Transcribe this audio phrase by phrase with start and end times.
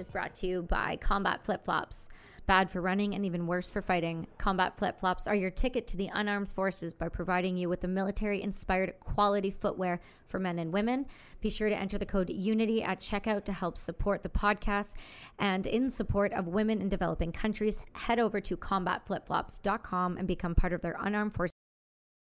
[0.00, 2.08] is brought to you by Combat Flip Flops.
[2.46, 4.26] Bad for running and even worse for fighting.
[4.38, 7.86] Combat Flip Flops are your ticket to the unarmed forces by providing you with the
[7.86, 11.06] military inspired quality footwear for men and women.
[11.42, 14.94] Be sure to enter the code UNITY at checkout to help support the podcast.
[15.38, 20.72] And in support of women in developing countries, head over to combatflipflops.com and become part
[20.72, 21.52] of their unarmed forces.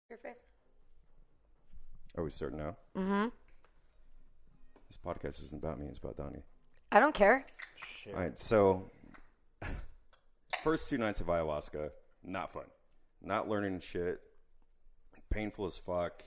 [0.08, 0.46] Your face.
[2.16, 2.76] Are we starting now?
[2.96, 3.26] Mm-hmm.
[4.88, 6.44] This podcast isn't about me, it's about Donnie.
[6.92, 7.44] I don't care.
[8.08, 8.90] All right, so
[10.62, 11.90] first two nights of ayahuasca,
[12.24, 12.64] not fun.
[13.22, 14.20] Not learning shit,
[15.30, 16.22] painful as fuck,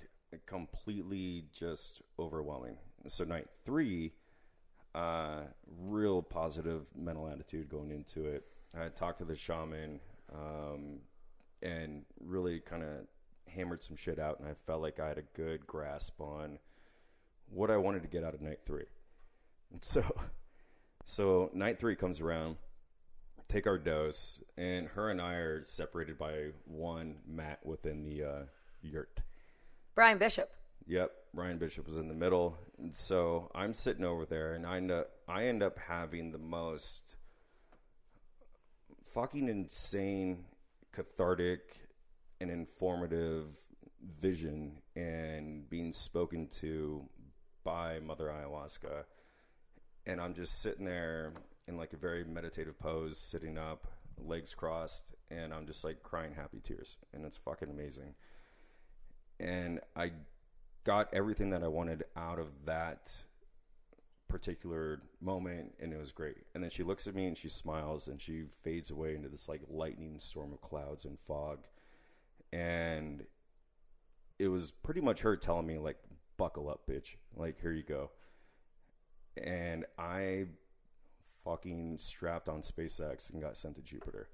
[0.45, 2.77] completely just overwhelming.
[3.07, 4.13] So night three,
[4.93, 5.41] uh,
[5.79, 8.45] real positive mental attitude going into it.
[8.79, 9.99] I talked to the shaman
[10.33, 10.99] um,
[11.61, 13.07] and really kind of
[13.47, 16.59] hammered some shit out, and I felt like I had a good grasp on
[17.49, 18.85] what I wanted to get out of night three.
[19.71, 20.03] And so,
[21.09, 22.57] so night three comes around,
[23.47, 28.43] take our dose, and her and I are separated by one mat within the uh,
[28.83, 29.21] yurt.
[29.95, 30.51] Brian Bishop.
[30.85, 34.77] Yep, Brian Bishop was in the middle, and so I'm sitting over there, and I
[34.77, 37.15] end up I end up having the most
[39.03, 40.45] fucking insane,
[40.91, 41.61] cathartic,
[42.39, 43.47] and informative
[44.21, 47.03] vision, and being spoken to
[47.63, 49.05] by Mother Ayahuasca,
[50.09, 51.33] and I'm just sitting there
[51.67, 56.33] in like a very meditative pose, sitting up, legs crossed, and I'm just like crying
[56.33, 58.15] happy tears, and it's fucking amazing.
[59.39, 60.11] And I
[60.83, 63.15] got everything that I wanted out of that
[64.27, 66.37] particular moment and it was great.
[66.53, 69.47] And then she looks at me and she smiles and she fades away into this
[69.47, 71.59] like lightning storm of clouds and fog.
[72.51, 73.25] And
[74.37, 75.97] it was pretty much her telling me like
[76.37, 77.15] buckle up bitch.
[77.35, 78.11] Like here you go.
[79.43, 80.45] And I
[81.43, 84.29] fucking strapped on SpaceX and got sent to Jupiter.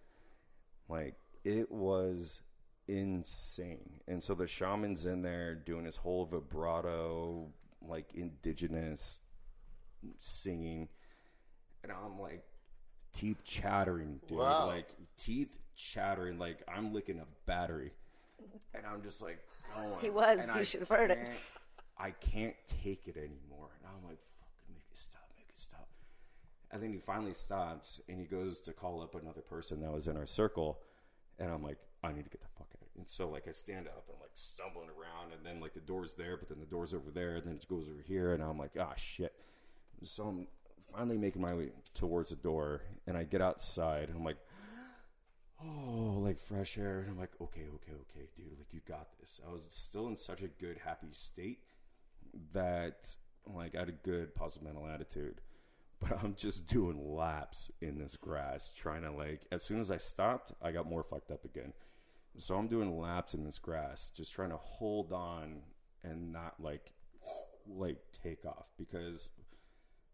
[0.89, 2.41] Like it was
[2.87, 4.01] insane.
[4.07, 7.47] And so the shaman's in there doing his whole vibrato,
[7.81, 9.19] like indigenous
[10.19, 10.87] singing,
[11.83, 12.43] and I'm like
[13.13, 14.39] teeth chattering, dude.
[14.39, 14.67] Wow.
[14.67, 17.91] Like teeth chattering, like I'm licking a battery,
[18.73, 19.39] and I'm just like,
[19.75, 19.99] going.
[20.01, 20.39] He was.
[20.39, 21.19] And You I should have heard it.
[21.97, 25.87] I can't take it anymore, and I'm like, fucking make it stop, make it stop.
[26.71, 30.07] And then he finally stops, and he goes to call up another person that was
[30.07, 30.79] in our circle,
[31.39, 32.89] and I'm like, I need to get the fuck out.
[32.97, 35.79] And so like I stand up and I'm like stumbling around, and then like the
[35.79, 38.43] door's there, but then the door's over there, and then it goes over here, and
[38.43, 39.33] I'm like, ah shit.
[40.03, 40.47] So I'm
[40.91, 44.37] finally making my way towards the door, and I get outside, and I'm like,
[45.63, 49.39] oh, like fresh air, and I'm like, okay, okay, okay, dude, like you got this.
[49.47, 51.59] I was still in such a good, happy state
[52.53, 53.15] that
[53.47, 55.41] like I had a good positive mental attitude.
[56.07, 59.41] But I'm just doing laps in this grass, trying to like.
[59.51, 61.73] As soon as I stopped, I got more fucked up again.
[62.37, 65.61] So I'm doing laps in this grass, just trying to hold on
[66.03, 66.91] and not like
[67.67, 69.29] like take off because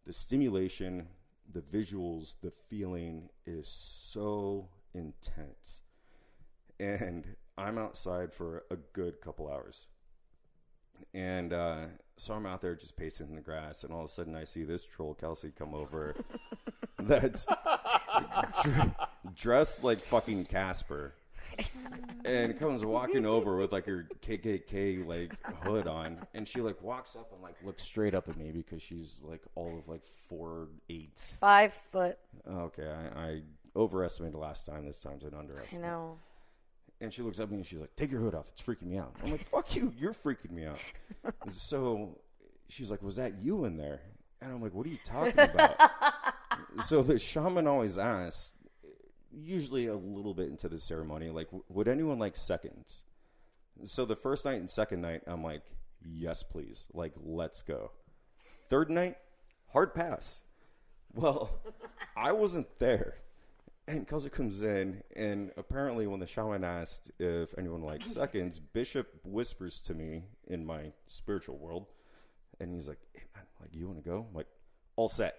[0.06, 1.08] the stimulation,
[1.52, 5.82] the visuals, the feeling is so intense.
[6.80, 9.88] And I'm outside for a good couple hours.
[11.14, 11.86] And uh,
[12.22, 14.44] so I'm out there just pacing in the grass, and all of a sudden I
[14.44, 16.16] see this troll Kelsey come over
[17.00, 17.46] that's
[18.64, 18.96] dr-
[19.36, 21.16] dressed like fucking Casper
[22.24, 27.16] and comes walking over with like her KKK like hood on, and she like walks
[27.16, 30.68] up and like looks straight up at me because she's like all of like four
[30.90, 31.18] eight.
[31.18, 32.20] Five foot.
[32.48, 33.42] Okay, I, I
[33.76, 34.86] overestimated last time.
[34.86, 35.84] This time's an I underestimate.
[35.84, 36.18] know.
[37.02, 38.50] And she looks at me and she's like, "Take your hood off.
[38.54, 39.92] It's freaking me out." I'm like, "Fuck you.
[39.98, 40.80] You're freaking me out."
[41.44, 42.20] And so
[42.70, 44.02] she's like, "Was that you in there?"
[44.40, 45.76] And I'm like, "What are you talking about?"
[46.86, 48.54] so the shaman always asks,
[49.34, 53.02] usually a little bit into the ceremony, like, "Would anyone like seconds?"
[53.86, 55.64] So the first night and second night, I'm like,
[56.04, 56.88] "Yes, please.
[56.94, 57.92] Like, let's go."
[58.70, 59.18] Third night,
[59.74, 60.42] hard pass.
[61.14, 61.62] Well,
[62.16, 63.16] I wasn't there.
[63.88, 69.08] And Kelsey comes in, and apparently, when the shaman asked if anyone liked seconds, Bishop
[69.24, 71.88] whispers to me in my spiritual world,
[72.60, 74.26] and he's like, hey, man, like, you want to go?
[74.30, 74.48] I'm like,
[74.96, 75.36] all set.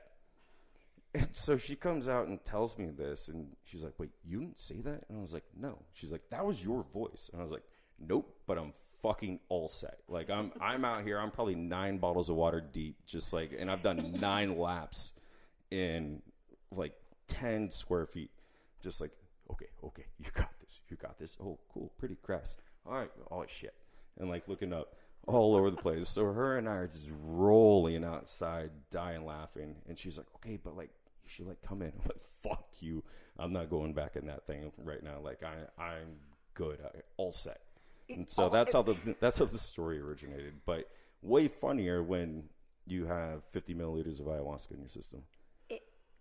[1.14, 4.58] And so she comes out and tells me this, and she's like, wait, you didn't
[4.58, 5.04] say that?
[5.08, 5.78] And I was like, no.
[5.92, 7.28] She's like, that was your voice.
[7.30, 7.64] And I was like,
[8.00, 8.72] nope, but I'm
[9.02, 9.98] fucking all set.
[10.08, 13.70] Like, I'm, I'm out here, I'm probably nine bottles of water deep, just like, and
[13.70, 15.12] I've done nine laps
[15.70, 16.22] in
[16.70, 16.94] like
[17.28, 18.30] 10 square feet.
[18.82, 19.12] Just like,
[19.50, 21.36] okay, okay, you got this, you got this.
[21.40, 22.60] Oh, cool, pretty crest.
[22.86, 23.74] All right, oh shit.
[24.18, 24.96] And like looking up
[25.26, 26.08] all over the place.
[26.08, 29.76] So her and I are just rolling outside, dying laughing.
[29.88, 30.90] And she's like, okay, but like,
[31.24, 31.92] you should like come in.
[32.00, 33.02] I'm like, fuck you.
[33.38, 35.18] I'm not going back in that thing right now.
[35.22, 36.16] Like I, I'm
[36.54, 36.78] good.
[36.84, 37.60] I, all set.
[38.08, 40.54] And so that's how the that's how the story originated.
[40.66, 40.90] But
[41.22, 42.44] way funnier when
[42.86, 45.22] you have 50 milliliters of ayahuasca in your system.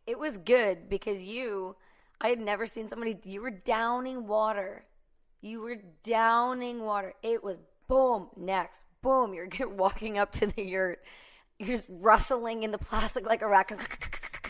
[0.08, 1.76] It, was good because you,
[2.20, 4.86] I had never seen somebody, you were downing water.
[5.42, 7.14] You were downing water.
[7.24, 7.58] It was
[7.88, 9.34] boom, next, boom.
[9.34, 11.04] You're walking up to the yurt.
[11.60, 13.80] You're just rustling in the plastic like a raccoon.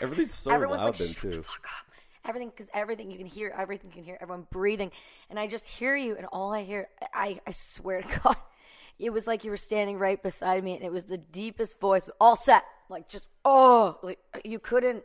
[0.00, 1.42] Everything's so Everyone's loud like, then shut the too.
[1.42, 1.86] fuck up.
[2.24, 4.92] Everything, because everything you can hear, everything you can hear, everyone breathing,
[5.28, 8.36] and I just hear you, and all I hear, I, I swear to God,
[8.98, 12.08] it was like you were standing right beside me, and it was the deepest voice,
[12.20, 15.02] all set, like just oh, like you couldn't,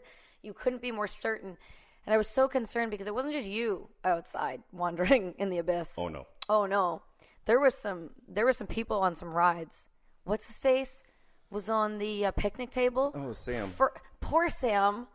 [0.47, 1.57] you couldn't be more certain,
[2.05, 5.93] and I was so concerned because it wasn't just you outside wandering in the abyss.
[5.97, 6.25] Oh no.
[6.49, 7.01] Oh no,
[7.45, 9.87] there was some, there were some people on some rides.
[10.23, 11.03] What's his face?
[11.49, 13.11] Was on the uh, picnic table.
[13.15, 13.69] Oh Sam.
[13.69, 15.07] For, poor Sam.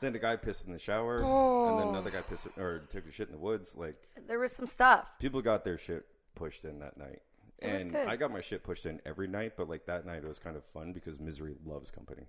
[0.00, 1.78] Then the guy pissed in the shower, and Oh.
[1.78, 3.76] then another guy pissed or took a shit in the woods.
[3.76, 3.96] Like
[4.26, 5.06] There was some stuff.
[5.18, 7.20] people got their shit pushed in that night.
[7.60, 7.96] It And.
[7.96, 10.56] I got my shit pushed in every night, but like that night it was kind
[10.56, 12.26] of fun because misery loves company.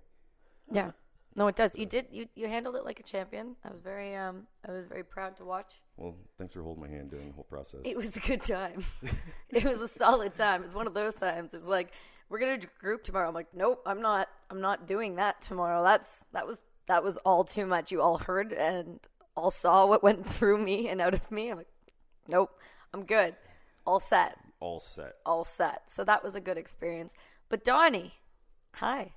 [0.72, 0.90] Yeah.
[1.36, 1.76] No, it does.
[1.76, 2.06] You did.
[2.10, 3.54] You you handled it like a champion.
[3.64, 4.46] I was very um.
[4.66, 5.80] I was very proud to watch.
[5.96, 7.80] Well, thanks for holding my hand during the whole process.
[7.84, 8.84] It was a good time.
[9.50, 10.62] it was a solid time.
[10.62, 11.54] It was one of those times.
[11.54, 11.92] It was like
[12.28, 13.28] we're gonna do group tomorrow.
[13.28, 14.28] I'm like, nope, I'm not.
[14.50, 15.84] I'm not doing that tomorrow.
[15.84, 17.92] That's that was that was all too much.
[17.92, 18.98] You all heard and
[19.36, 21.50] all saw what went through me and out of me.
[21.50, 21.68] I'm like,
[22.26, 22.50] nope,
[22.92, 23.36] I'm good.
[23.86, 24.36] All set.
[24.58, 25.14] All set.
[25.24, 25.82] All set.
[25.88, 27.14] So that was a good experience.
[27.48, 28.14] But Donnie,
[28.74, 29.12] hi.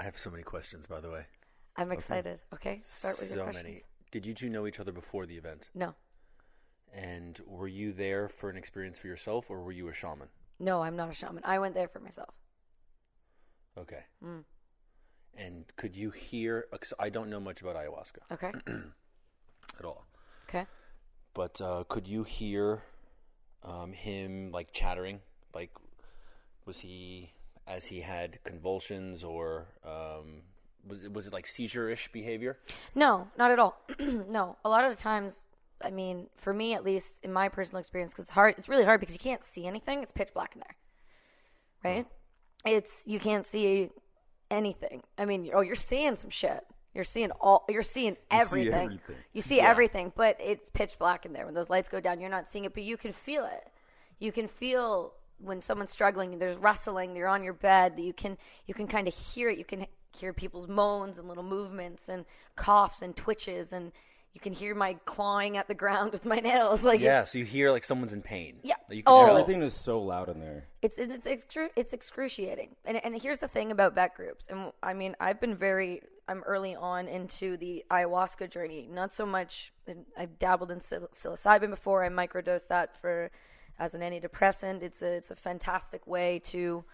[0.00, 1.26] I have so many questions, by the way.
[1.76, 2.40] I'm excited.
[2.54, 3.66] Okay, start with your so questions.
[3.66, 3.82] many.
[4.10, 5.68] Did you two know each other before the event?
[5.74, 5.94] No,
[6.94, 10.28] And were you there for an experience for yourself, or were you a shaman?
[10.58, 11.42] no, I'm not a shaman.
[11.44, 12.34] I went there for myself.
[13.78, 14.04] Okay.
[14.24, 14.44] Mm.
[15.34, 16.66] And could you hear?
[16.72, 18.52] 'cause I don't know much about ayahuasca Okay.
[19.78, 20.06] at all,
[20.48, 20.64] Okay.
[21.34, 22.82] but uh, could you hear
[23.62, 25.20] um, him like chattering?
[25.54, 25.72] Like,
[26.64, 27.32] was he
[27.74, 30.42] as he had convulsions, or um,
[30.86, 32.58] was it, was it like seizure-ish behavior?
[32.94, 33.80] No, not at all.
[33.98, 35.44] no, a lot of the times,
[35.82, 38.54] I mean, for me at least, in my personal experience, because it's hard.
[38.58, 40.02] It's really hard because you can't see anything.
[40.02, 42.06] It's pitch black in there, right?
[42.64, 43.90] It's you can't see
[44.50, 45.02] anything.
[45.16, 46.64] I mean, oh, you're seeing some shit.
[46.94, 47.64] You're seeing all.
[47.68, 48.72] You're seeing see everything.
[48.72, 49.16] everything.
[49.32, 51.46] You see everything, but it's pitch black in there.
[51.46, 53.70] When those lights go down, you're not seeing it, but you can feel it.
[54.18, 56.38] You can feel when someone's struggling.
[56.38, 57.16] There's rustling.
[57.16, 57.96] You're on your bed.
[57.96, 59.58] That you can you can kind of hear it.
[59.58, 62.24] You can hear people's moans and little movements and
[62.56, 63.92] coughs and twitches, and
[64.32, 66.82] you can hear my clawing at the ground with my nails.
[66.84, 67.24] Like Yeah.
[67.24, 68.56] So you hear like someone's in pain.
[68.62, 68.74] Yeah.
[68.88, 69.36] You can Oh.
[69.36, 70.66] Everything is so loud in there.
[70.82, 72.76] it's it's it's, excru- it's excruciating.
[72.84, 74.46] And and here's the thing about vet groups.
[74.48, 78.88] And I mean, I've been very I'm early on into the ayahuasca journey.
[78.88, 79.72] Not so much.
[80.16, 82.04] I've dabbled in psil- psilocybin before.
[82.04, 83.32] I microdosed that for
[83.80, 84.82] as an antidepressant.
[84.82, 86.84] It's a it's a fantastic way to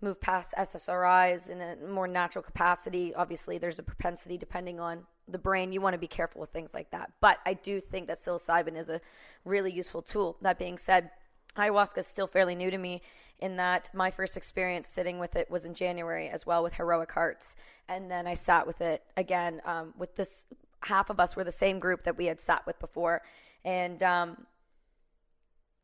[0.00, 3.14] move past SSRIs in a more natural capacity.
[3.14, 5.72] Obviously, there's a propensity depending on the brain.
[5.72, 7.12] You want to be careful with things like that.
[7.20, 9.00] But I do think that psilocybin is a
[9.44, 10.38] really useful tool.
[10.40, 11.10] That being said,
[11.56, 13.02] ayahuasca is still fairly new to me
[13.40, 17.10] in that my first experience sitting with it was in January as well with Heroic
[17.12, 17.56] Hearts.
[17.88, 20.44] And then I sat with it again um, with this
[20.82, 23.22] half of us were the same group that we had sat with before.
[23.64, 24.46] And um,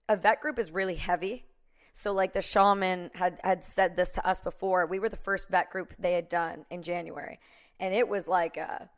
[0.09, 1.45] a vet group is really heavy.
[1.93, 4.87] So like the shaman had had said this to us before.
[4.87, 7.39] We were the first vet group they had done in January.
[7.81, 8.89] And it was like a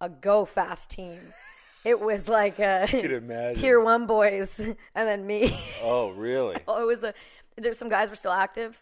[0.00, 1.32] a go fast team.
[1.84, 2.86] It was like a
[3.56, 5.56] tier one boys and then me.
[5.82, 6.56] Oh, really?
[6.68, 7.14] oh, it was a
[7.56, 8.80] there's some guys were still active.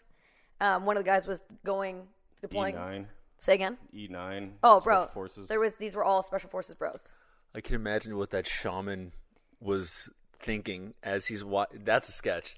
[0.59, 2.03] Um, one of the guys was going
[2.41, 2.75] deploying.
[2.75, 3.05] E9,
[3.39, 3.77] Say again.
[3.95, 4.51] E9.
[4.63, 5.47] Oh, Special bro, Forces.
[5.47, 7.07] there was these were all special forces bros.
[7.55, 9.13] I can imagine what that shaman
[9.59, 10.09] was
[10.41, 12.57] thinking as he's wa- That's a sketch.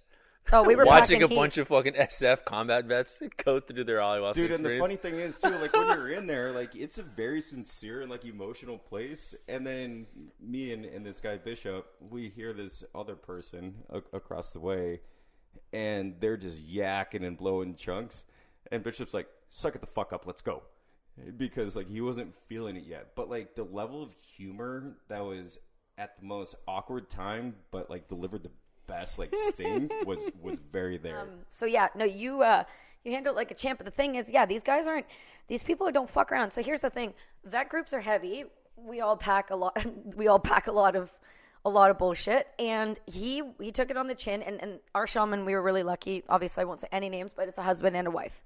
[0.51, 3.99] Oh, we were watching packing a bunch of fucking SF combat vets go through their
[3.99, 6.97] ayahuasca Dude, and the funny thing is too, like when you're in there, like it's
[6.97, 9.33] a very sincere and like emotional place.
[9.47, 10.05] And then
[10.41, 14.99] me and, and this guy Bishop, we hear this other person a- across the way,
[15.71, 18.23] and they're just yakking and blowing chunks.
[18.71, 20.63] And Bishop's like, "Suck it the fuck up, let's go,"
[21.37, 23.11] because like he wasn't feeling it yet.
[23.15, 25.59] But like the level of humor that was
[25.97, 28.51] at the most awkward time, but like delivered the
[28.88, 31.27] best like sting was was very there.
[31.50, 32.63] So yeah, no, you uh,
[33.03, 33.79] you handle it like a champ.
[33.79, 35.05] But the thing is, yeah, these guys aren't
[35.47, 36.51] these people don't fuck around.
[36.51, 37.13] So here's the thing:
[37.45, 38.45] vet groups are heavy.
[38.75, 39.85] We all pack a lot.
[40.15, 41.12] we all pack a lot of
[41.65, 42.47] a lot of bullshit.
[42.59, 44.41] And he he took it on the chin.
[44.41, 46.23] And and our shaman, we were really lucky.
[46.27, 48.41] Obviously, I won't say any names, but it's a husband and a wife.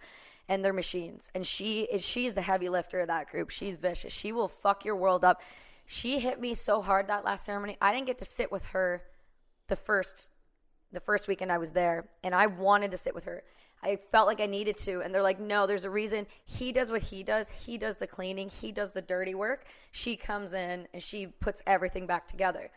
[0.49, 1.29] and they're machines.
[1.35, 3.49] And she is she's the heavy lifter of that group.
[3.49, 4.13] She's vicious.
[4.13, 5.41] She will fuck your world up.
[5.87, 7.77] She hit me so hard that last ceremony.
[7.81, 9.03] I didn't get to sit with her
[9.67, 10.29] the first
[10.93, 13.43] the first weekend I was there, and I wanted to sit with her.
[13.83, 16.27] I felt like I needed to, and they're like, "No, there's a reason.
[16.45, 17.65] He does what he does.
[17.65, 18.49] He does the cleaning.
[18.49, 19.65] He does the dirty work.
[19.91, 22.69] She comes in and she puts everything back together."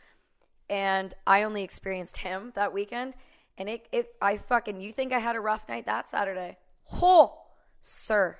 [0.68, 3.16] And I only experienced him that weekend,
[3.58, 6.58] and it, it I fucking you think I had a rough night that Saturday?
[7.02, 7.40] Oh,
[7.82, 8.38] sir,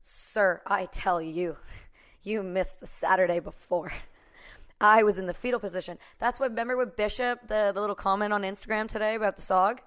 [0.00, 1.56] sir, I tell you,
[2.22, 3.92] you missed the Saturday before.
[4.80, 5.98] I was in the fetal position.
[6.18, 6.50] That's what.
[6.50, 9.78] Remember with Bishop, the, the little comment on Instagram today about the SOG.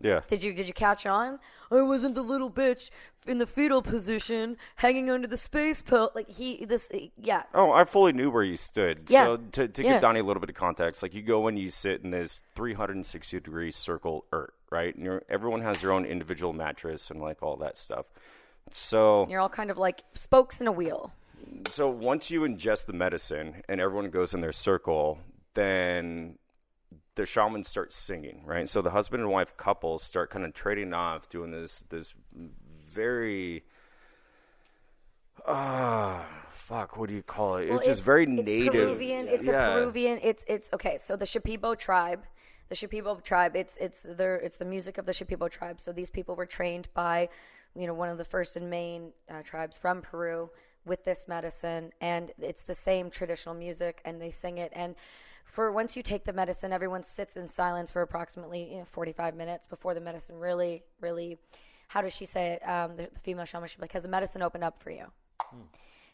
[0.00, 0.20] Yeah.
[0.26, 1.38] Did you did you catch on?
[1.70, 2.90] I wasn't the little bitch
[3.26, 6.10] in the fetal position, hanging under the space pill.
[6.14, 7.44] Like he, this, yeah.
[7.54, 9.04] Oh, I fully knew where you stood.
[9.06, 9.24] Yeah.
[9.26, 9.92] So to, to Yeah.
[9.92, 12.42] give Donnie a little bit of context, like you go and you sit in this
[12.56, 14.92] 360 degree circle yurt, right?
[14.94, 18.06] And you're, everyone has their own individual mattress and like all that stuff.
[18.72, 21.12] So You're all kind of like spokes in a wheel.
[21.68, 25.18] So once you ingest the medicine and everyone goes in their circle,
[25.54, 26.38] then
[27.14, 28.68] the shamans start singing, right?
[28.68, 32.14] So the husband and wife couples start kind of trading off, doing this this
[32.78, 33.64] very
[35.46, 37.68] ah fuck, what do you call it?
[37.68, 38.72] Well, it's, just very it's native.
[38.72, 39.28] Peruvian.
[39.28, 39.68] It's Yeah.
[39.68, 40.18] a Peruvian.
[40.22, 40.98] It's it's okay.
[40.98, 42.24] So the Shipibo tribe,
[42.68, 43.56] the Shipibo tribe.
[43.56, 45.80] It's it's their it's the music of the Shipibo tribe.
[45.80, 47.28] So these people were trained by,
[47.74, 50.50] you know, one of the first and main uh, tribes from Peru
[50.84, 54.72] with this medicine, and it's the same traditional music, and they sing it.
[54.74, 54.94] And
[55.44, 59.34] for once you take the medicine, everyone sits in silence for approximately you know, 45
[59.36, 61.38] minutes before the medicine really, really.
[61.88, 62.68] How does she say it?
[62.68, 65.04] Um, the, the female shaman should be like, has the medicine opened up for you?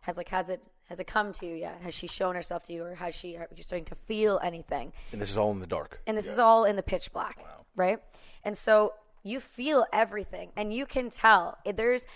[0.03, 2.73] has like has it has it come to you yet has she shown herself to
[2.73, 5.59] you or has she are you starting to feel anything And this is all in
[5.61, 6.01] the dark.
[6.07, 7.39] and this is all in the pitch black
[7.77, 7.99] right
[8.45, 8.95] and so
[9.25, 12.07] you feel everything and you can tell there's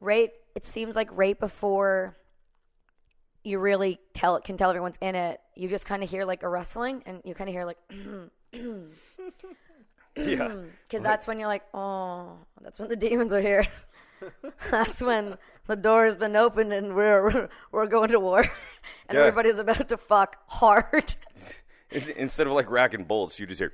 [0.00, 2.16] right it seems like right before
[3.44, 6.48] you really tell can tell everyone's in it you just kind of hear like a
[6.48, 7.78] rustling and you kind of hear like
[10.16, 10.48] yeah.
[10.88, 13.64] because that's when you're like oh that's when the demons are here
[14.72, 15.36] that's when
[15.68, 18.40] the door has been opened and we're we're going to war
[19.08, 19.20] and Yeah.
[19.26, 21.14] everybody's about to fuck hard
[22.16, 23.72] Instead of like racking bolts, you just hear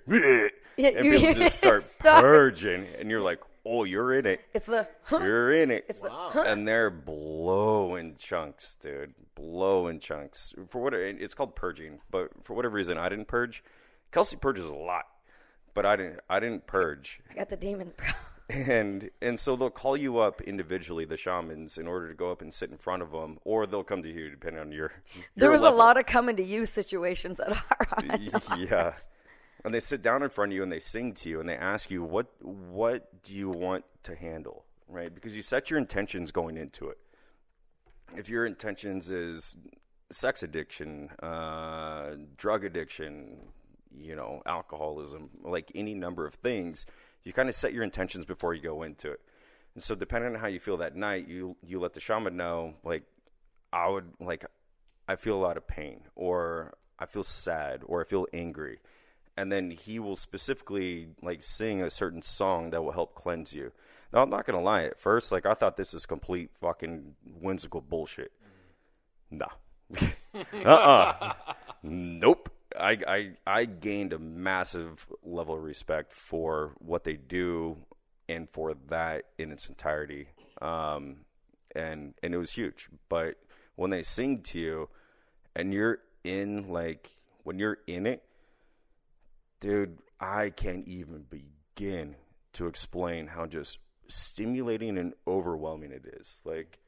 [0.76, 2.23] Yeah, and you people hear just start start.
[2.23, 4.40] purging, and you're like, "Oh, you're in it.
[4.52, 6.11] it's the You're in it." it's the-
[6.47, 9.14] And they're blowing chunks, dude.
[9.35, 10.52] Blowing chunks.
[10.68, 13.62] For what it's called purging, but for whatever reason, I didn't purge.
[14.12, 15.04] Kelsey purges a lot,
[15.75, 16.21] but I didn't.
[16.30, 17.21] I didn't purge.
[17.30, 18.06] I got the demons bro
[18.50, 22.42] and and so they'll call you up individually, the shamans, in order to go up
[22.42, 24.92] and sit in front of them, or they'll come to you depending on your.
[25.37, 25.76] there was level.
[25.76, 28.04] a lot of coming to you situations at our
[28.59, 28.94] yeah,
[29.64, 31.56] and they sit down in front of you and they sing to you and they
[31.56, 35.14] ask you what what do you want to handle, right?
[35.14, 36.99] Because you set your intentions going into it.
[38.16, 39.56] If your intentions is
[40.12, 43.38] sex addiction, uh, drug addiction,
[43.97, 46.87] you know, alcoholism, like any number of things,
[47.25, 49.21] you kind of set your intentions before you go into it.
[49.75, 52.75] And so, depending on how you feel that night, you you let the shaman know,
[52.85, 53.02] like,
[53.73, 54.44] I would like,
[55.09, 58.78] I feel a lot of pain, or I feel sad, or I feel angry,
[59.37, 63.73] and then he will specifically like sing a certain song that will help cleanse you.
[64.12, 64.85] Now, I'm not gonna lie.
[64.85, 68.33] At first, like, I thought this is complete fucking whimsical bullshit.
[69.31, 69.47] No.
[70.64, 71.35] uh-uh.
[71.83, 72.50] Nope.
[72.79, 77.76] I, I I gained a massive level of respect for what they do
[78.29, 80.29] and for that in its entirety.
[80.61, 81.19] Um,
[81.75, 82.88] and and it was huge.
[83.09, 83.37] But
[83.76, 84.88] when they sing to you
[85.55, 87.11] and you're in like
[87.45, 88.23] when you're in it,
[89.64, 92.16] dude, I can't even begin
[92.52, 93.78] to explain how just
[94.09, 96.42] stimulating and overwhelming it is.
[96.44, 96.78] Like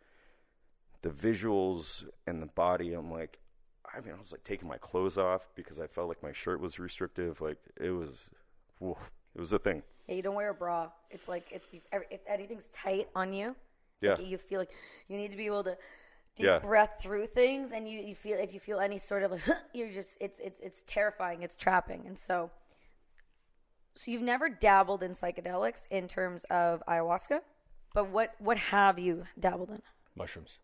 [1.00, 3.38] the visuals and the body, I'm like,
[3.94, 6.60] I mean, I was like taking my clothes off because I felt like my shirt
[6.60, 7.40] was restrictive.
[7.40, 8.10] Like it was,
[8.78, 8.98] woof,
[9.34, 9.82] it was a thing.
[10.06, 11.62] yeah, you don't wear a bra it's like if,
[12.10, 13.56] if anything's tight on you
[14.02, 14.14] Yeah.
[14.14, 14.72] like you feel like
[15.08, 15.78] you need to be able to
[16.36, 16.58] deep Yeah.
[16.58, 19.42] breath through things and you, you feel if you feel any sort of like
[19.72, 22.50] you're just it's it's it's terrifying it's trapping and so
[23.96, 27.40] so you've never dabbled in psychedelics in terms of ayahuasca
[27.96, 29.80] but what what have you dabbled in?
[30.14, 30.58] Mushrooms.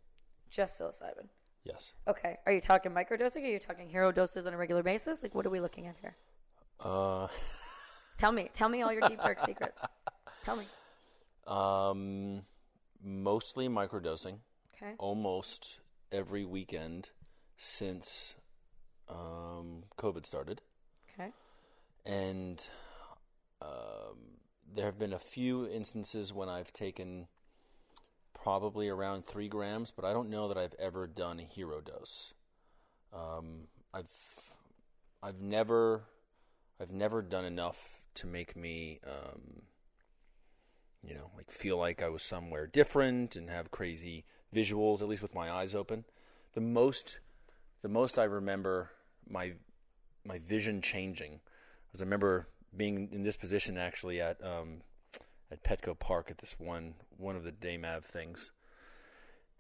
[0.51, 1.29] just psilocybin.
[1.65, 1.95] Yes.
[2.07, 2.37] okay.
[2.45, 3.43] Are you talking microdosing?
[3.45, 5.23] Are you talking hero doses on a regular basis?
[5.23, 6.15] Like what are we looking at here?
[6.85, 7.29] Uh,
[8.19, 8.51] tell me.
[8.53, 9.83] Tell me all your deep dark secrets.
[10.45, 10.67] Tell me.
[11.47, 12.43] Um,
[13.03, 14.41] mostly microdosing.
[14.77, 14.93] okay.
[14.99, 15.79] Almost
[16.11, 17.09] every weekend
[17.57, 18.35] since
[19.09, 20.61] um, COVID started.
[21.15, 21.31] okay.
[22.05, 22.67] And
[23.63, 24.17] um,
[24.75, 27.29] there have been a few instances when I've taken
[28.35, 32.35] probably around three grams, but I don't know that I've ever done a hero dose.
[33.13, 34.11] Um, I've
[35.23, 36.05] I've never
[36.81, 39.63] I've never done enough to make me um,
[41.03, 45.23] you know like feel like I was somewhere different and have crazy visuals at least
[45.23, 46.05] with my eyes open.
[46.55, 47.21] The most
[47.83, 48.91] the most I remember
[49.29, 49.53] my
[50.25, 51.41] my vision changing
[51.93, 54.83] was I remember being in this position actually at um,
[55.51, 58.51] at Petco Park at this one one of the DayMav things.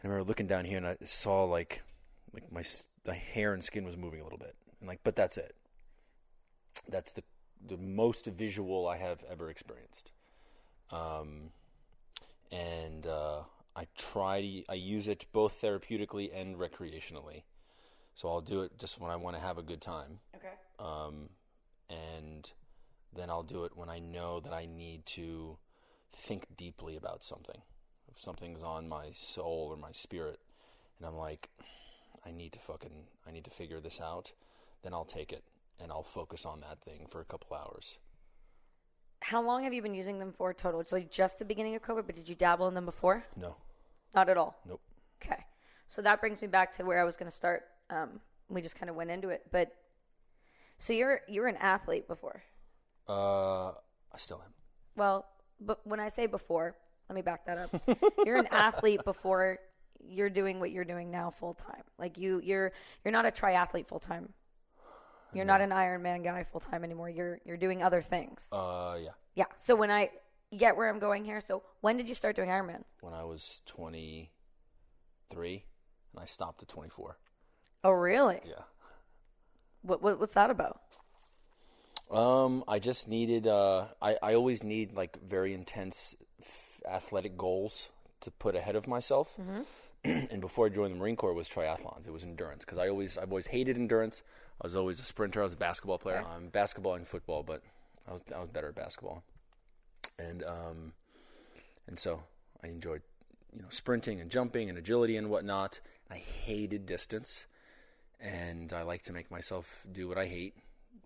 [0.01, 1.83] And I remember looking down here and I saw like
[2.33, 2.63] like my
[3.07, 4.57] my hair and skin was moving a little bit.
[4.81, 5.55] And like, but that's it.
[6.89, 7.23] That's the
[7.65, 10.11] the most visual I have ever experienced.
[10.91, 11.51] Um,
[12.51, 13.43] and uh,
[13.77, 17.43] I try to I use it both therapeutically and recreationally.
[18.15, 20.19] So I'll do it just when I want to have a good time.
[20.37, 20.53] Okay.
[20.79, 21.31] Um,
[21.89, 22.51] and
[23.15, 25.59] then I'll do it when I know that I need to
[26.15, 27.61] think deeply about something.
[28.11, 30.39] If something's on my soul or my spirit,
[30.99, 31.49] and I'm like,
[32.25, 34.33] I need to fucking, I need to figure this out,
[34.83, 35.45] then I'll take it
[35.81, 37.99] and I'll focus on that thing for a couple hours.
[39.21, 40.85] How long have you been using them for total?
[40.85, 43.25] So just the beginning of COVID, but did you dabble in them before?
[43.37, 43.57] No,
[44.15, 44.61] Not at all.
[44.69, 44.81] nope.
[45.25, 45.45] Okay.
[45.87, 47.65] So that brings me back to where I was going to start.
[47.91, 49.73] Um, we just kind of went into it, but
[50.79, 52.43] so you're you're an athlete before.
[53.13, 53.73] Uh,
[54.13, 54.53] I still am.
[54.97, 55.27] Well,
[55.61, 56.77] but when I say before,
[57.09, 57.83] let me back that up.
[58.27, 59.59] you're an athlete before
[60.05, 61.83] you're doing what you're doing now full time.
[61.99, 62.73] Like you you're
[63.05, 64.31] you're not a triathlete full time.
[65.35, 67.09] You're not an Ironman guy full time anymore.
[67.09, 68.49] You're you're doing other things.
[68.53, 69.11] Uh, yeah.
[69.35, 69.47] Yeah.
[69.57, 70.11] So when I
[70.57, 72.85] get where I'm going here, so when did you start doing Ironmans?
[73.01, 75.65] When I was 23,
[76.13, 77.17] and I stopped at 24.
[77.85, 78.41] Oh, really?
[78.45, 78.63] Yeah.
[79.83, 80.81] What, what what's that about?
[82.11, 83.47] Um, I just needed.
[83.47, 86.15] Uh, I I always need like very intense
[86.89, 87.89] athletic goals
[88.21, 89.33] to put ahead of myself.
[90.05, 92.07] and before I joined the Marine Corps, it was triathlons.
[92.07, 94.23] It was endurance because I always I've always hated endurance.
[94.61, 95.41] I was always a sprinter.
[95.41, 96.19] I was a basketball player.
[96.19, 96.29] Okay.
[96.37, 97.63] Um, basketball and football, but
[98.09, 99.23] I was I was better at basketball.
[100.19, 100.93] And um,
[101.87, 102.23] and so
[102.63, 103.03] I enjoyed
[103.55, 105.81] you know sprinting and jumping and agility and whatnot.
[106.11, 107.47] I hated distance,
[108.21, 110.55] and I like to make myself do what I hate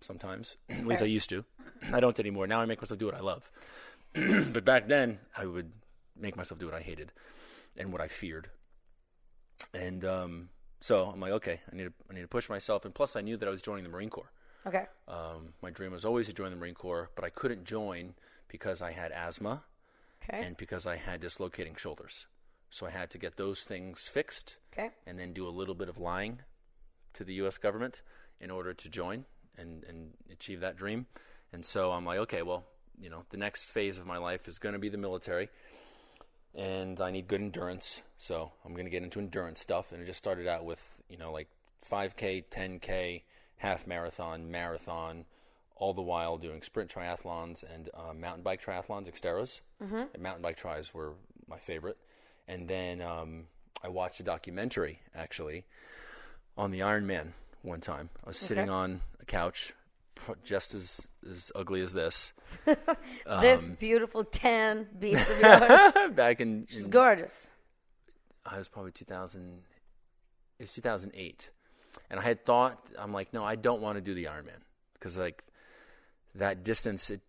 [0.00, 0.56] sometimes.
[0.68, 1.44] At least I used to.
[1.92, 2.46] I don't anymore.
[2.46, 3.50] Now I make myself do what I love.
[4.14, 5.72] but back then, I would
[6.18, 7.12] make myself do what I hated
[7.76, 8.50] and what I feared.
[9.74, 10.48] And um,
[10.80, 12.84] so I'm like, okay, I need to I need to push myself.
[12.84, 14.32] And plus, I knew that I was joining the Marine Corps.
[14.66, 14.86] Okay.
[15.06, 18.14] Um, my dream was always to join the Marine Corps, but I couldn't join
[18.48, 19.62] because I had asthma
[20.28, 20.44] Okay.
[20.44, 22.26] and because I had dislocating shoulders.
[22.70, 24.90] So I had to get those things fixed okay.
[25.06, 26.40] and then do a little bit of lying
[27.14, 27.58] to the U.S.
[27.58, 28.02] government
[28.40, 29.24] in order to join
[29.58, 31.06] and, and achieve that dream.
[31.52, 32.64] And so I'm like, okay, well,
[33.00, 35.48] you know, the next phase of my life is going to be the military,
[36.54, 38.00] and I need good endurance.
[38.18, 39.92] So I'm going to get into endurance stuff.
[39.92, 41.48] And it just started out with, you know, like
[41.90, 43.22] 5K, 10K,
[43.58, 45.26] half marathon, marathon,
[45.76, 49.60] all the while doing sprint triathlons and uh, mountain bike triathlons, XTERRAs.
[49.82, 50.02] Mm-hmm.
[50.14, 51.12] And mountain bike tries were
[51.48, 51.98] my favorite.
[52.48, 53.44] And then um,
[53.82, 55.64] I watched a documentary actually
[56.56, 57.32] on the Ironman
[57.66, 58.08] one time.
[58.24, 58.72] I was sitting Okay.
[58.72, 59.74] on a couch,
[60.44, 62.32] just as as ugly as this,
[62.64, 66.10] this um, beautiful tan beast of yours.
[66.14, 67.46] back in, She's in- gorgeous.
[68.44, 69.58] I was probably 2000.
[70.60, 71.50] It's 2008,
[72.10, 74.60] and I had thought I'm like, no, I don't want to do the Ironman
[74.94, 75.44] because like
[76.36, 77.10] that distance.
[77.10, 77.20] It,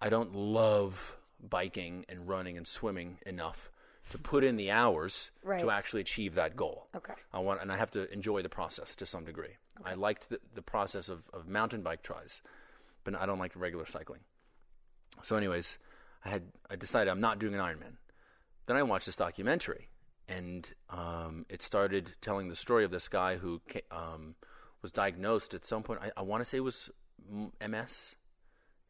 [0.00, 3.70] I don't love biking and running and swimming enough
[4.10, 5.58] to put in the hours Right.
[5.60, 6.86] to actually achieve that goal.
[6.94, 7.14] Okay.
[7.32, 9.56] I want, and I have to enjoy the process to some degree.
[9.84, 12.42] I liked the, the process of, of mountain bike tries,
[13.02, 14.20] but I don't like regular cycling.
[15.22, 15.78] So, anyways,
[16.24, 17.96] I had I decided I'm not doing an Ironman.
[18.66, 19.88] Then I watched this documentary,
[20.28, 23.60] and um, it started telling the story of this guy who
[23.90, 24.34] um,
[24.82, 26.00] was diagnosed at some point.
[26.02, 26.90] I, I want to say it was
[27.66, 28.16] MS.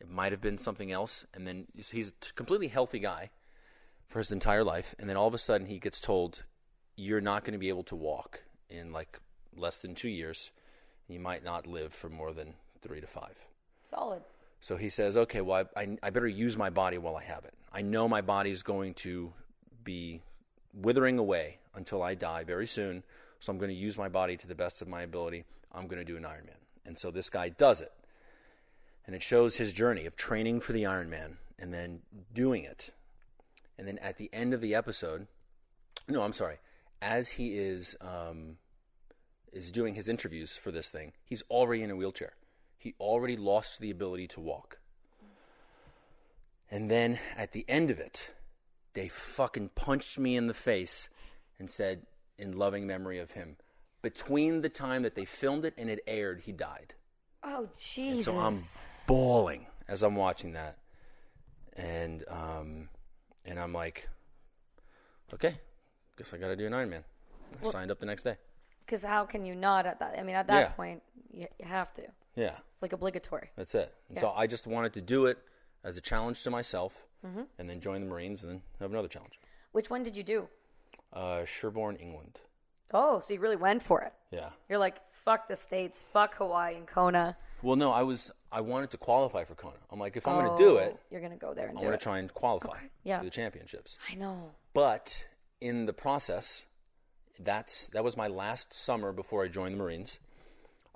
[0.01, 3.31] It might have been something else, and then he's- a completely healthy guy
[4.07, 6.45] for his entire life, and then all of a sudden he gets told,
[6.97, 9.19] "You're not going to be able to walk in like
[9.57, 10.51] less than two years.
[11.09, 13.35] You might not live for more than three to five.
[13.83, 14.23] Solid.
[14.61, 17.45] So he says, okay, well, I, I, I better use my body while I have
[17.45, 17.53] it.
[17.73, 19.33] I know my body is going to
[19.85, 20.23] be
[20.73, 23.03] withering away until I die very soon.
[23.41, 25.45] So I'm going to use my body to the best of my ability.
[25.73, 26.57] I'm going to do an Ironman.
[26.87, 27.93] And so this guy does it.
[29.07, 32.01] And it shows his journey of training for the Ironman and then
[32.33, 32.91] doing it.
[33.77, 35.27] And then at the end of the episode,
[36.09, 36.57] no, I'm sorry,
[37.03, 38.57] as he is um,
[39.55, 42.33] is doing his interviews for this thing, he's already in a wheelchair.
[42.77, 44.79] He already lost the ability to walk.
[46.71, 48.31] And then at the end of it,
[48.95, 51.09] they fucking punched me in the face
[51.59, 52.07] and said,
[52.39, 53.57] in loving memory of him.
[54.03, 56.95] Between the time that they filmed it and it aired, he died.
[57.43, 58.25] Oh Jesus!
[58.25, 58.59] So I'm
[59.07, 60.79] bawling as I'm watching that,
[61.77, 62.89] and um,
[63.45, 64.09] and I'm like,
[65.33, 65.57] okay,
[66.19, 67.05] guess I got to do an Ironman.
[67.63, 68.37] I signed up the next day.
[68.85, 70.19] Because how can you not at that?
[70.19, 70.69] I mean, at that Yeah.
[70.75, 72.03] point, you, you have to.
[72.37, 73.51] Yeah, It's like obligatory.
[73.57, 73.95] that's it.
[74.09, 75.39] And so I just wanted to do it
[75.85, 77.43] as a challenge to myself, Mm-hmm.
[77.59, 79.39] and then join the Marines, and then have another challenge.
[79.73, 80.49] Which one did you do?
[81.13, 82.41] Uh, Sherborne, England.
[82.93, 84.13] Oh, so you really went for it.
[84.31, 84.51] Yeah.
[84.69, 87.37] You're like, fuck the states, fuck Hawaii and Kona.
[87.63, 89.77] Well, no, I was I wanted to qualify for Kona.
[89.91, 91.81] I'm like, if I'm going to do it, Oh, you're gonna go there and I
[91.81, 93.19] do want to try and qualify Yeah.
[93.19, 93.99] for the championships.
[94.11, 94.51] I know.
[94.75, 95.25] But
[95.63, 96.65] in the process,
[97.41, 100.19] that's that was my last summer before I joined the Marines.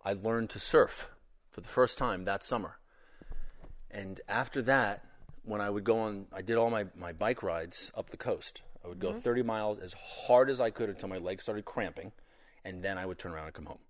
[0.05, 1.11] I learned to surf
[1.51, 2.79] for the first time that summer.
[3.91, 5.05] And after that,
[5.45, 8.63] when I would go on I did all my, my bike rides up the coast.
[8.85, 9.21] I would go mm-hmm.
[9.21, 12.13] 30 miles as hard as I could until my legs started cramping,
[12.65, 13.81] and then I would turn around and come home.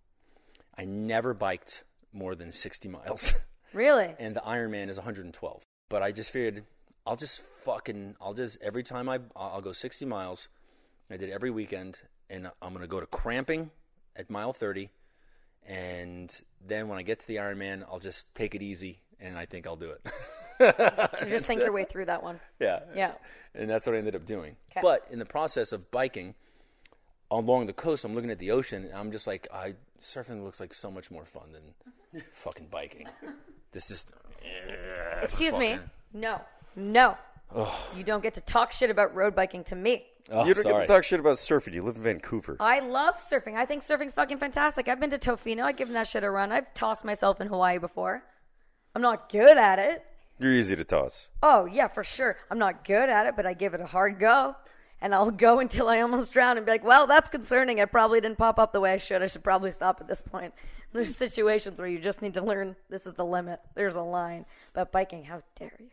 [0.76, 3.34] I never biked more than 60 miles.
[3.74, 4.14] Really?
[4.18, 5.62] and the Ironman is 112.
[5.90, 6.64] But I just figured
[7.06, 10.48] I'll just fucking I'll just every time I I'll go 60 miles.
[11.11, 11.98] I did every weekend,
[12.31, 13.71] and I'm gonna go to cramping
[14.17, 14.91] at mile 30,
[15.67, 16.35] and
[16.67, 19.67] then when I get to the Ironman, I'll just take it easy, and I think
[19.67, 20.11] I'll do it.
[21.23, 22.41] You just think your way through that one.
[22.61, 23.12] yeah, Yeah.
[23.55, 24.57] and that's what I ended up doing.
[24.71, 24.81] 'Kay.
[24.83, 26.35] But in the process of biking
[27.31, 30.59] along the coast, I'm looking at the ocean, and I'm just like, I surfing looks
[30.61, 33.07] like so much more fun than fucking biking.
[33.73, 34.07] This is
[35.23, 35.79] Excuse me.
[36.12, 36.41] No.
[36.75, 37.17] No.
[37.97, 40.07] You don't get to talk shit about road biking to me.
[40.31, 40.75] Oh, you don't sorry.
[40.75, 41.73] get to talk shit about surfing.
[41.73, 42.57] You live in Vancouver.
[42.61, 43.55] I love surfing.
[43.55, 44.88] I think surfing's fucking fantastic.
[44.88, 45.62] I've been to Tofino.
[45.62, 46.53] I've given that shit a run.
[46.53, 48.23] I've tossed myself in Hawaii before.
[48.95, 50.05] I'm not good at it.
[50.38, 51.29] You're easy to toss.
[51.43, 52.37] Oh, yeah, for sure.
[52.51, 54.55] I'm not good at it, but I give it a hard go.
[55.01, 57.81] And I'll go until I almost drown and be like, well, that's concerning.
[57.81, 59.23] I probably didn't pop up the way I should.
[59.23, 60.53] I should probably stop at this point.
[60.93, 63.61] There's situations where you just need to learn this is the limit.
[63.75, 64.45] There's a line.
[64.75, 65.91] But biking, how dare you?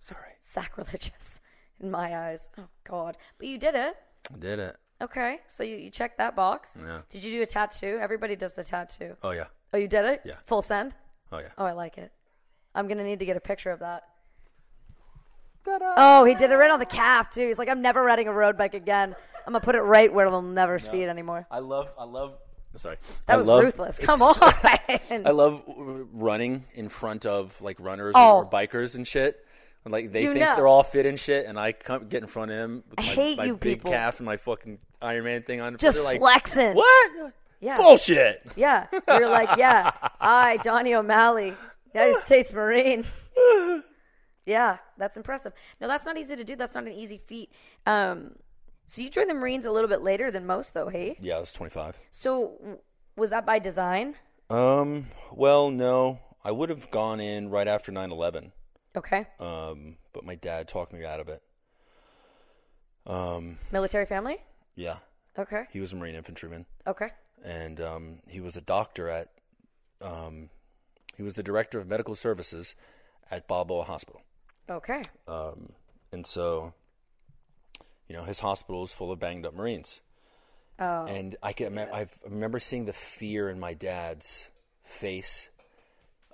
[0.00, 0.36] sorry.
[0.40, 1.40] Sacrilegious
[1.80, 2.48] in my eyes.
[2.58, 3.16] Oh, God.
[3.38, 3.94] But you did it.
[4.34, 4.76] I did it.
[5.00, 5.38] Okay.
[5.46, 6.76] So you, you checked that box.
[6.80, 7.00] Yeah.
[7.10, 7.98] Did you do a tattoo?
[8.00, 9.14] Everybody does the tattoo.
[9.22, 9.44] Oh yeah.
[9.72, 10.22] Oh, you did it?
[10.24, 10.34] Yeah.
[10.46, 10.94] Full send?
[11.30, 11.48] Oh yeah.
[11.56, 12.10] Oh, I like it.
[12.74, 14.02] I'm gonna need to get a picture of that.
[15.66, 17.46] Oh, he did it right on the calf too.
[17.46, 19.14] He's like, I'm never riding a road bike again.
[19.46, 21.46] I'm gonna put it right where they'll never see it anymore.
[21.50, 21.88] I love.
[21.98, 22.38] I love.
[22.76, 22.96] Sorry.
[23.26, 23.98] That I was love- ruthless.
[23.98, 24.34] Come on.
[24.40, 25.62] I love
[26.12, 28.38] running in front of like runners Oh.
[28.38, 29.44] or bikers and shit.
[29.84, 30.56] And, Like they You think know.
[30.56, 33.02] they're all fit and shit, and I come get in front of him with I
[33.02, 33.90] my, hate my you big people.
[33.90, 35.76] calf and my fucking Ironman thing on.
[35.78, 36.74] Just They're like, flexing.
[36.74, 37.32] What?
[37.60, 37.76] Yeah.
[37.78, 38.42] Bullshit.
[38.56, 38.86] Yeah.
[39.08, 39.90] You're like, yeah.
[40.20, 41.54] I, Donnie O'Malley,
[41.94, 43.04] United States Marine.
[44.46, 45.52] Yeah, that's impressive.
[45.80, 46.56] No, that's not easy to do.
[46.56, 47.52] That's not an easy feat.
[47.84, 48.32] Um,
[48.86, 51.16] so you joined the Marines a little bit later than most, though, hey?
[51.20, 51.98] Yeah, I was 25.
[52.10, 52.78] So
[53.16, 54.14] was that by design?
[54.50, 55.08] Um.
[55.30, 58.52] Well, no, I would have gone in right after 9/11.
[58.98, 59.26] Okay.
[59.40, 61.42] Um, but my dad talked me out of it.
[63.06, 63.58] Um.
[63.72, 64.36] Military family?
[64.74, 64.98] Yeah,
[65.38, 65.64] Okay.
[65.72, 66.66] he was a Marine infantryman.
[66.86, 67.08] Okay.
[67.44, 69.28] and um, he was a doctor at
[70.02, 70.50] um,
[71.16, 72.74] he was the director of medical services
[73.30, 74.22] at Balboa Hospital.
[74.70, 75.02] Okay.
[75.26, 75.70] Um,
[76.12, 76.72] and so,
[78.08, 80.00] you know, his hospital is full of banged up Marines.
[80.78, 81.06] Oh.
[81.06, 84.48] And I can I remember seeing the fear in my dad's
[84.84, 85.48] face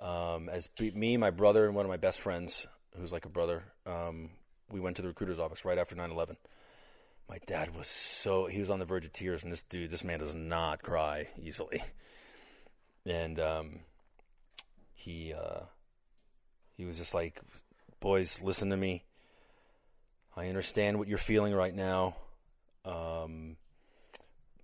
[0.05, 3.63] um, as me, my brother, and one of my best friends, who's like a brother,
[3.87, 4.29] um,
[4.69, 6.37] we went to the recruiter's office right after 9 11.
[7.27, 10.03] My dad was so, he was on the verge of tears, and this dude, this
[10.03, 11.83] man does not cry easily.
[13.07, 13.79] And um,
[14.93, 15.61] he, uh,
[16.75, 17.39] he was just like,
[17.99, 19.03] boys, listen to me.
[20.35, 22.15] I understand what you're feeling right now.
[22.83, 23.57] Um,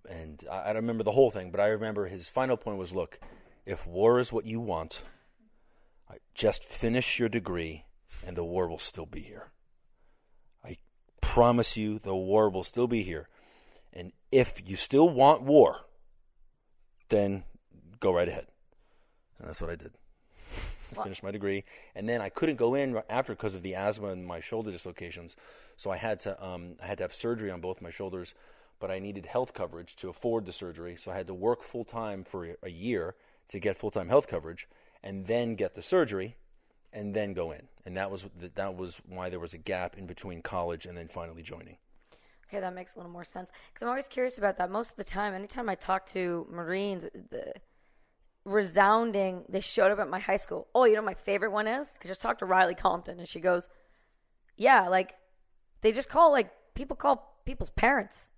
[0.08, 2.92] and I, I don't remember the whole thing, but I remember his final point was
[2.92, 3.20] look,
[3.64, 5.02] if war is what you want,
[6.10, 7.84] I- just finish your degree
[8.26, 9.52] and the war will still be here.
[10.64, 10.76] I
[11.20, 13.28] promise you the war will still be here.
[13.92, 15.82] And if you still want war,
[17.08, 17.44] then
[18.00, 18.46] go right ahead.
[19.38, 19.92] And that's what I did.
[20.96, 23.74] I finished my degree, and then I couldn't go in right after because of the
[23.74, 25.36] asthma and my shoulder dislocations.
[25.76, 28.34] So I had to um, I had to have surgery on both my shoulders,
[28.78, 30.96] but I needed health coverage to afford the surgery.
[30.96, 33.14] So I had to work full time for a- a year
[33.48, 34.68] to get full time health coverage,
[35.02, 36.36] and then get the surgery,
[36.92, 37.68] and then go in.
[37.84, 41.08] And that was that was why there was a gap in between college and then
[41.08, 41.76] finally joining.
[42.48, 43.50] Okay, that makes a little more sense.
[43.68, 44.70] Because I'm always curious about that.
[44.70, 47.52] Most of the time, anytime I talk to Marines, the
[48.44, 50.68] resounding, they showed up at my high school.
[50.74, 51.96] Oh, you know, my favorite one is?
[52.04, 53.68] I just talked to Riley Compton, and she goes,
[54.56, 55.14] Yeah, like,
[55.80, 58.28] they just call like people call people's parents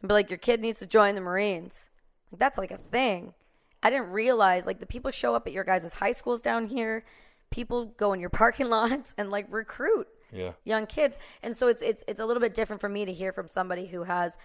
[0.00, 1.90] and be like, your kid needs to join the Marines.
[2.30, 3.34] Like, that's like a thing.
[3.82, 7.04] I didn't realize like the people show up at your guys' high schools down here.
[7.50, 10.52] People go in your parking lots and like recruit Yeah.
[10.64, 11.18] young kids.
[11.42, 13.86] And so it's it's it's a little bit different for me to hear from somebody
[13.86, 14.38] who has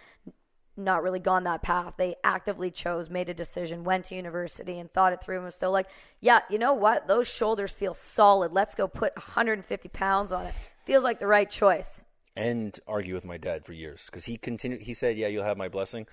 [0.80, 1.96] not really gone that path.
[1.98, 5.56] They actively chose, made a decision, went to university and thought it through and was
[5.56, 5.88] still like,
[6.20, 7.08] yeah, you know what?
[7.08, 8.52] Those shoulders feel solid.
[8.54, 10.54] Let's go put 150 pounds on it.
[10.86, 12.04] Feels like the right choice.
[12.36, 14.82] and argue with my dad for years because he continued.
[14.84, 16.06] He said, "Yeah, you'll have my blessing."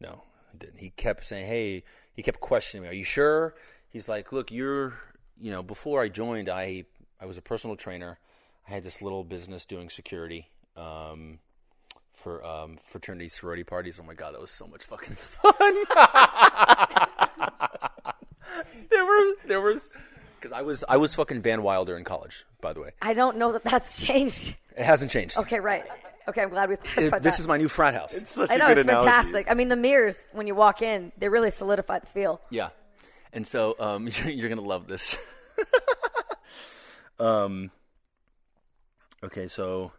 [0.00, 0.78] No, he didn't.
[0.78, 1.84] He kept saying, "Hey,"
[2.16, 2.88] he kept questioning me.
[2.88, 3.54] Are you sure?
[3.88, 4.94] He's like, "Look, you're,
[5.40, 6.86] you know, before I joined, I
[7.20, 8.18] I was a personal trainer.
[8.66, 11.38] I had this little business doing security." Um,
[12.26, 14.00] for um, fraternity sorority parties.
[14.00, 15.54] Oh my god, that was so much fucking fun.
[18.90, 19.88] there was there was
[20.40, 22.44] because I was I was fucking Van Wilder in college.
[22.60, 24.56] By the way, I don't know that that's changed.
[24.76, 25.38] it hasn't changed.
[25.38, 25.84] Okay, right.
[26.28, 27.40] Okay, I'm glad we It- clarified this that.
[27.40, 28.14] is my new frat house.
[28.14, 29.08] It's such I a know good it's analogy.
[29.10, 29.46] fantastic.
[29.50, 32.40] I mean, the mirrors when you walk in, they really solidify the feel.
[32.50, 32.70] Yeah,
[33.32, 35.16] and so um, you're, you're gonna love this.
[37.18, 37.70] um.
[39.24, 39.92] Okay, so,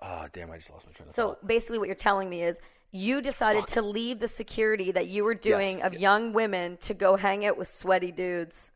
[0.00, 1.22] ah, damn, I just lost my train of thought.
[1.22, 1.46] So thought.
[1.46, 2.60] basically, what you're telling me is
[2.92, 5.86] you decided to leave the security that you were doing Yes.
[5.86, 8.70] of young women to go hang out with sweaty dudes.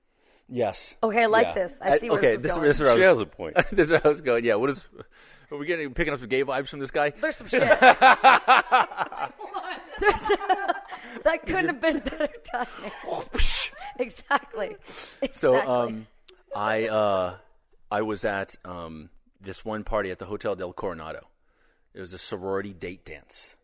[0.49, 0.97] Yes.
[1.03, 1.55] Okay, I like Yeah.
[1.55, 1.79] this.
[1.81, 2.65] I see where okay, this is this, going.
[2.67, 3.55] this is where I She was, has a point.
[3.73, 4.45] this is where I was going.
[4.45, 4.55] Yeah.
[4.57, 4.87] What is?
[5.51, 7.11] Are we getting picking up some gay vibes from this guy?
[7.11, 7.61] There's some shit.
[7.61, 7.81] There's
[11.25, 12.93] that couldn't have been better timing.
[13.99, 14.77] exactly.
[15.33, 15.73] So, Exactly.
[15.73, 16.07] um,
[16.55, 17.37] I uh,
[17.91, 21.29] I was at um this one party at the Hotel del Coronado.
[21.95, 23.57] It was a sorority date dance,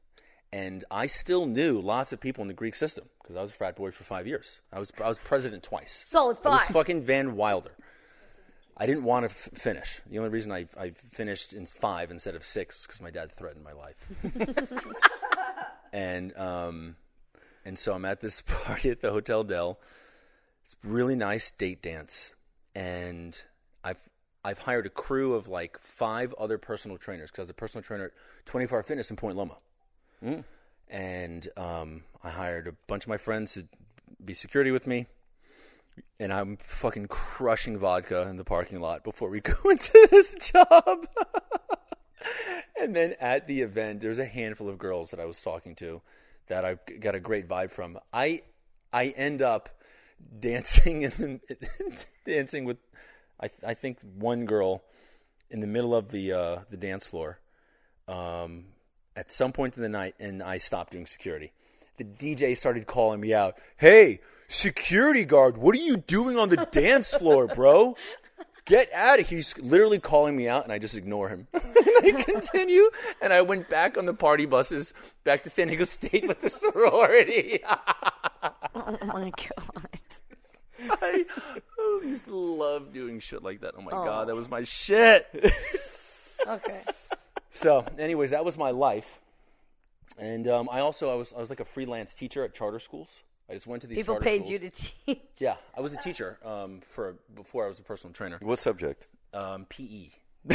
[0.52, 3.54] and I still knew lots of people in the Greek system because I was a
[3.54, 4.60] frat boy for five years.
[4.72, 6.04] I was I was president twice.
[6.08, 7.72] Solid I was fucking Van Wilder.
[8.76, 10.00] I didn't want to f- finish.
[10.08, 13.32] The only reason I I finished in five instead of six was because my dad
[13.32, 13.96] threatened my life.
[15.92, 16.96] and um,
[17.64, 19.78] and so I'm at this party at the Hotel Del.
[20.64, 22.34] It's a really nice date dance,
[22.74, 23.40] and
[23.84, 23.98] I've
[24.44, 27.82] I've hired a crew of like five other personal trainers because I was a personal
[27.82, 28.12] trainer at
[28.46, 29.56] 24 Hour Fitness in Point Loma,
[30.88, 33.66] and um, I hired a bunch of my friends to
[34.24, 35.06] be security with me.
[36.18, 41.06] And I'm fucking crushing vodka in the parking lot before we go into this job.
[42.80, 46.00] and then at the event, there's a handful of girls that I was talking to
[46.48, 47.98] that I got a great vibe from.
[48.12, 48.42] I
[48.92, 49.68] I end up
[50.38, 52.78] dancing in the, dancing with
[53.40, 54.82] I I think one girl
[55.50, 57.38] in the middle of the uh, the dance floor
[58.08, 58.64] um,
[59.16, 61.52] at some point in the night, and I stopped doing security.
[61.96, 63.58] The DJ started calling me out.
[63.76, 67.96] Hey, security guard, what are you doing on the dance floor, bro?
[68.64, 69.38] Get out of here.
[69.38, 71.48] He's literally calling me out, and I just ignore him.
[71.52, 71.62] and
[72.02, 76.28] I continue, and I went back on the party buses back to San Diego State
[76.28, 77.58] with the sorority.
[78.74, 79.88] oh my god.
[80.90, 81.24] I
[81.78, 83.74] oh, I used to love doing shit like that.
[83.76, 85.28] Oh my god, that was my shit.
[86.48, 86.82] Okay.
[87.50, 89.20] So, anyways, that was my life,
[90.18, 93.20] and um, I also I was I was like a freelance teacher at charter schools.
[93.50, 94.50] I just went to these People charter paid schools.
[94.50, 95.18] you to teach.
[95.38, 98.38] Yeah, I was a teacher um, for before I was a personal trainer.
[98.40, 99.06] What subject?
[99.34, 100.08] Um, PE.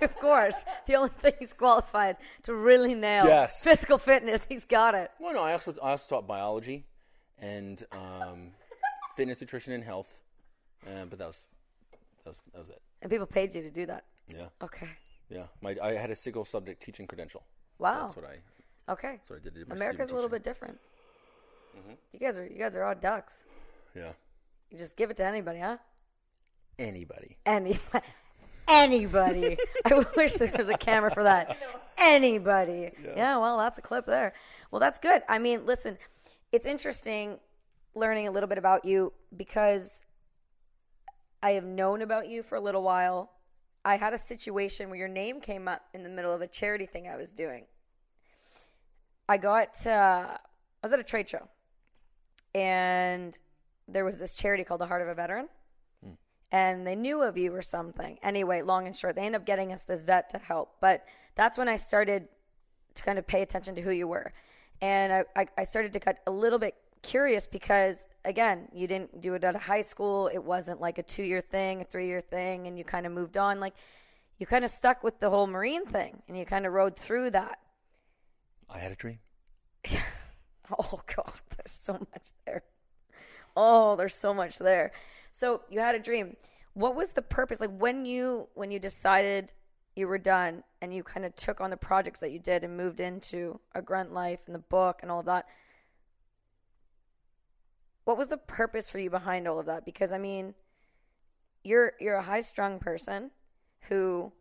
[0.00, 0.54] Of course.
[0.86, 3.62] The only thing he's qualified to really nail Yes.
[3.62, 4.46] physical fitness.
[4.48, 5.10] He's got it.
[5.20, 6.84] Well, no, I also I also taught biology
[7.38, 8.52] and um,
[9.16, 10.20] fitness, nutrition, and health.
[10.86, 11.44] Uh, but that was
[12.24, 12.80] that was that was it.
[13.02, 14.04] And people paid you to do that.
[14.28, 14.88] Yeah, Okay.
[15.28, 15.44] yeah.
[15.60, 17.42] My I had a single subject teaching credential.
[17.78, 18.02] Wow.
[18.02, 18.36] That's what I
[18.90, 19.20] Okay.
[19.28, 19.54] what I did.
[19.54, 20.78] did America's a little bit different.
[21.76, 21.92] Mm-hmm.
[22.12, 23.44] You guys are you guys are odd ducks.
[23.94, 24.12] Yeah.
[24.70, 25.78] You just give it to anybody, huh?
[26.78, 27.36] Anybody.
[27.46, 27.78] Any
[28.68, 29.58] anybody.
[29.84, 31.56] I wish there was a camera for that.
[31.98, 32.92] Anybody.
[33.14, 33.36] Yeah.
[33.36, 34.32] well, that's a clip there.
[34.70, 35.22] Well, that's good.
[35.28, 35.98] I mean, listen,
[36.50, 37.38] it's interesting
[37.94, 40.02] learning a little bit about you because
[41.42, 43.32] I have known about you for a little while.
[43.84, 46.86] I had a situation where your name came up in the middle of a charity
[46.86, 47.64] thing I was doing.
[49.30, 50.38] I got uh, I
[50.82, 51.46] was at a trade show
[52.52, 53.38] and
[53.86, 55.48] there was this charity called the Heart of a Veteran
[56.50, 58.18] and they knew of you or something.
[58.24, 60.74] Anyway, long and short, they ended up getting us this vet to help.
[60.80, 61.04] But
[61.36, 62.26] that's when I started
[62.96, 64.32] to kind of pay attention to who you were.
[64.82, 69.20] And I, I, I started to get a little bit curious because, again, you didn't
[69.20, 70.28] do it at a high school.
[70.34, 73.12] It wasn't like a two year thing, a three year thing, and you kind of
[73.12, 73.60] moved on.
[73.60, 73.74] Like,
[74.40, 77.30] you kind of stuck with the whole Marine thing and you kind of rode through
[77.30, 77.60] that.
[78.72, 79.18] I had a dream.
[80.78, 82.62] Oh God, there's so much there.
[83.56, 84.92] Oh, there's so much there.
[85.32, 86.36] So you had a dream.
[86.74, 87.60] What was the purpose?
[87.60, 89.52] Like when you when you decided
[89.96, 92.76] you were done and you kind of took on the projects that you did and
[92.76, 95.46] moved into a grunt life and the book and all of that
[98.04, 100.54] what was the purpose for you behind all of that because i mean
[101.64, 103.30] you're you're a high strung person
[103.88, 104.32] who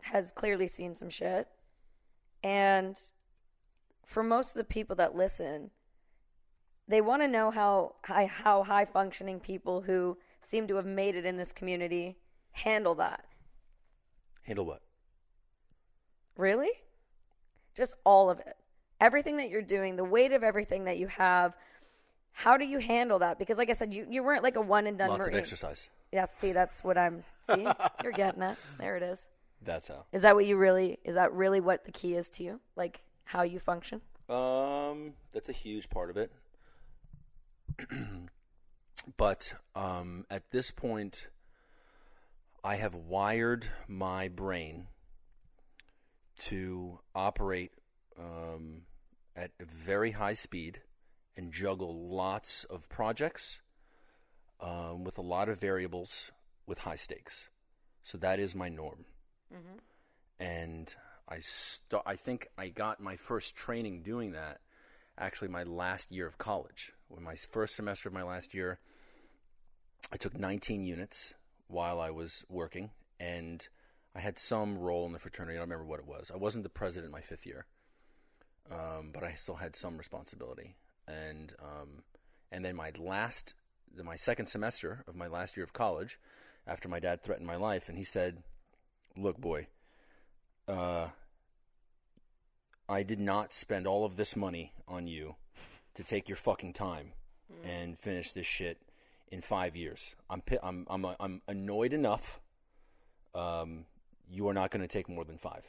[0.00, 1.48] has clearly seen some shit
[2.42, 2.98] and
[4.12, 5.70] for most of the people that listen
[6.88, 11.14] they want to know how high, how high functioning people who seem to have made
[11.14, 12.16] it in this community
[12.52, 13.24] handle that
[14.42, 14.82] Handle what?
[16.36, 16.70] Really?
[17.74, 18.56] Just all of it.
[19.00, 21.56] Everything that you're doing, the weight of everything that you have.
[22.32, 23.38] How do you handle that?
[23.38, 25.34] Because, like I said, you, you weren't like a one and done Lots Marine.
[25.34, 25.90] of exercise.
[26.12, 27.24] Yeah, see, that's what I'm.
[27.50, 27.66] See,
[28.02, 28.56] you're getting it.
[28.78, 29.26] There it is.
[29.64, 30.04] That's how.
[30.12, 30.98] Is that what you really?
[31.04, 32.60] Is that really what the key is to you?
[32.76, 34.00] Like how you function?
[34.28, 36.32] Um, that's a huge part of it.
[39.16, 41.28] but um, at this point,
[42.64, 44.86] I have wired my brain
[46.38, 47.72] to operate
[48.18, 48.82] um,
[49.34, 50.80] at a very high speed
[51.36, 53.60] and juggle lots of projects
[54.60, 56.30] um, with a lot of variables
[56.66, 57.48] with high stakes.
[58.04, 59.04] So that is my norm.
[60.38, 60.94] And
[61.32, 64.60] I st- I think I got my first training doing that
[65.16, 66.92] actually my last year of college.
[67.08, 68.80] When my first semester of my last year,
[70.12, 71.32] I took 19 units
[71.68, 73.66] while I was working, and
[74.14, 75.56] I had some role in the fraternity.
[75.56, 76.30] I don't remember what it was.
[76.30, 77.64] I wasn't the president my fifth year,
[78.70, 80.74] um, but I still had some responsibility.
[81.08, 82.02] And um,
[82.50, 83.54] and then my last,
[84.04, 86.18] my second semester of my last year of college,
[86.66, 88.42] after my dad threatened my life, and he said,
[89.16, 89.68] "Look, boy,
[90.68, 91.08] uh,
[92.92, 95.36] I did not spend all of this money on you
[95.94, 97.12] to take your fucking time
[97.64, 98.82] and finish this shit
[99.30, 100.14] in five years.
[100.28, 102.38] I'm I'm I'm I'm annoyed enough.
[103.34, 103.86] Um,
[104.30, 105.64] you are not going to take more than five.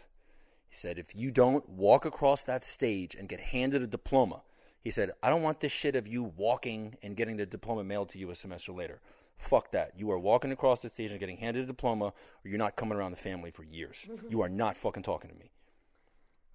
[0.67, 4.41] He said, if you don't walk across that stage and get handed a diploma,
[4.81, 8.09] he said, I don't want this shit of you walking and getting the diploma mailed
[8.09, 8.99] to you a semester later.
[9.37, 9.93] Fuck that.
[9.95, 12.97] You are walking across the stage and getting handed a diploma, or you're not coming
[12.97, 14.05] around the family for years.
[14.29, 15.51] you are not fucking talking to me.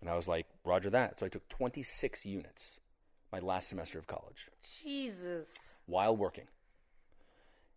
[0.00, 1.18] And I was like, Roger that.
[1.18, 2.80] So I took 26 units
[3.32, 4.48] my last semester of college
[4.82, 5.48] Jesus.
[5.86, 6.46] while working.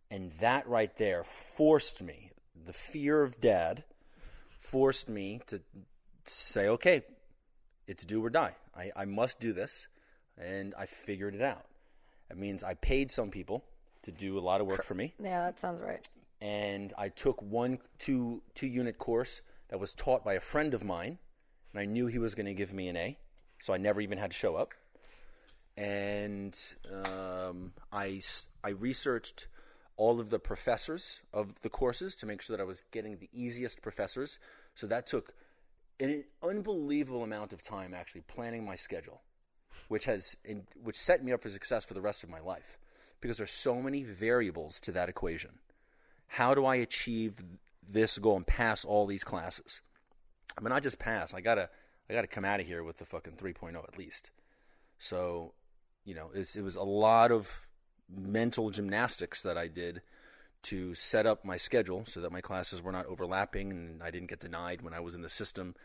[0.09, 2.31] And that right there forced me,
[2.65, 3.83] the fear of dad
[4.59, 5.61] forced me to
[6.25, 7.01] say, okay,
[7.87, 8.55] it's do or die.
[8.75, 9.87] I, I must do this.
[10.37, 11.65] And I figured it out.
[12.29, 13.63] It means I paid some people
[14.03, 15.13] to do a lot of work for me.
[15.21, 16.07] Yeah, that sounds right.
[16.39, 20.83] And I took one two two unit course that was taught by a friend of
[20.83, 21.19] mine,
[21.73, 23.17] and I knew he was going to give me an A,
[23.59, 24.73] so I never even had to show up.
[25.77, 26.57] And
[26.91, 28.21] um, I
[28.63, 29.47] I researched
[29.97, 33.29] all of the professors of the courses to make sure that I was getting the
[33.33, 34.39] easiest professors.
[34.75, 35.33] So that took
[35.99, 39.21] an unbelievable amount of time actually planning my schedule,
[39.87, 42.77] which has in, which set me up for success for the rest of my life
[43.21, 45.51] because there's so many variables to that equation.
[46.27, 47.35] How do I achieve
[47.87, 49.81] this goal and pass all these classes?
[50.57, 51.33] I mean, not just pass.
[51.33, 51.69] I gotta
[52.09, 54.31] I gotta come out of here with the fucking 3.0 at least.
[54.99, 55.53] So,
[56.03, 57.67] you know, it was a lot of
[58.09, 60.01] mental gymnastics that I did
[60.63, 64.29] to set up my schedule so that my classes were not overlapping and I didn't
[64.29, 65.75] get denied when I was in the system.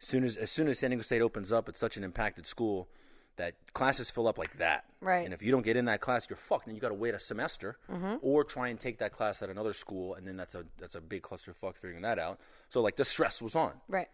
[0.00, 2.46] As soon as as soon as San Diego State opens up, it's such an impacted
[2.46, 2.88] school
[3.36, 4.84] that classes fill up like that.
[5.00, 5.24] Right.
[5.24, 6.66] And if you don't get in that class, you're fucked.
[6.66, 8.16] Then you got to wait a semester, mm-hmm.
[8.20, 11.00] or try and take that class at another school, and then that's a that's a
[11.00, 12.38] big clusterfuck figuring that out.
[12.70, 13.72] So like the stress was on.
[13.88, 14.08] Right.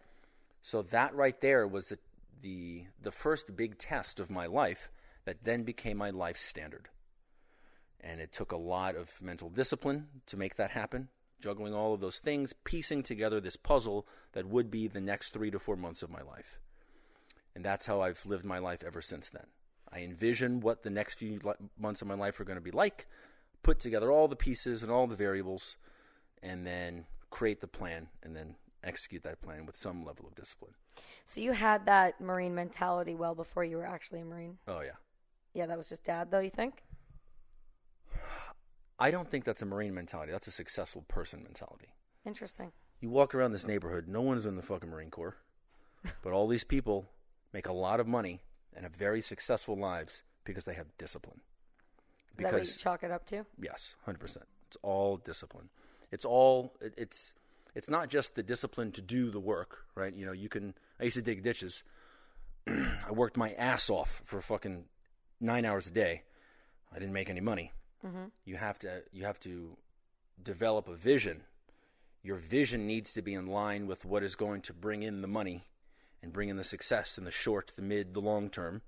[0.61, 1.97] So that right there was the,
[2.41, 4.89] the the first big test of my life
[5.25, 6.89] that then became my life standard.
[8.01, 11.09] And it took a lot of mental discipline to make that happen,
[11.41, 15.51] juggling all of those things, piecing together this puzzle that would be the next 3
[15.51, 16.59] to 4 months of my life.
[17.59, 19.47] And that's how I've lived my life ever since then.
[19.91, 21.41] I envision what the next few
[21.77, 23.05] months of my life are going to be like,
[23.63, 25.75] put together all the pieces and all the variables,
[26.41, 30.71] and then create the plan and then execute that plan with some level of discipline.
[31.25, 34.57] So you had that Marine mentality well before you were actually a Marine.
[34.65, 34.95] Oh, yeah.
[35.53, 36.39] Yeah, that was just dad, though.
[36.39, 36.83] You think?
[38.97, 40.31] I don't think that's a Marine mentality.
[40.31, 41.89] That's a successful person mentality.
[42.25, 42.71] Interesting.
[43.01, 45.35] You walk around this neighborhood, no one's in the fucking Marine Corps.
[46.23, 47.09] But all these people
[47.53, 48.41] make a lot of money
[48.73, 51.41] and have very successful lives because they have discipline.
[52.37, 53.45] Is that what you chalk it up to?
[53.61, 54.45] Yes, hundred percent.
[54.67, 55.69] It's all discipline.
[56.11, 56.73] It's all.
[56.81, 57.33] It, it's.
[57.75, 60.13] It's not just the discipline to do the work, right?
[60.13, 60.73] You know, you can.
[60.99, 61.83] I used to dig ditches.
[62.67, 64.85] I worked my ass off for fucking
[65.39, 66.23] nine hours a day.
[66.93, 67.71] I didn't make any money.
[68.05, 68.25] Mm-hmm.
[68.45, 69.03] You have to.
[69.11, 69.77] You have to
[70.41, 71.43] develop a vision.
[72.23, 75.27] Your vision needs to be in line with what is going to bring in the
[75.27, 75.65] money
[76.21, 78.81] and bring in the success in the short, the mid, the long term.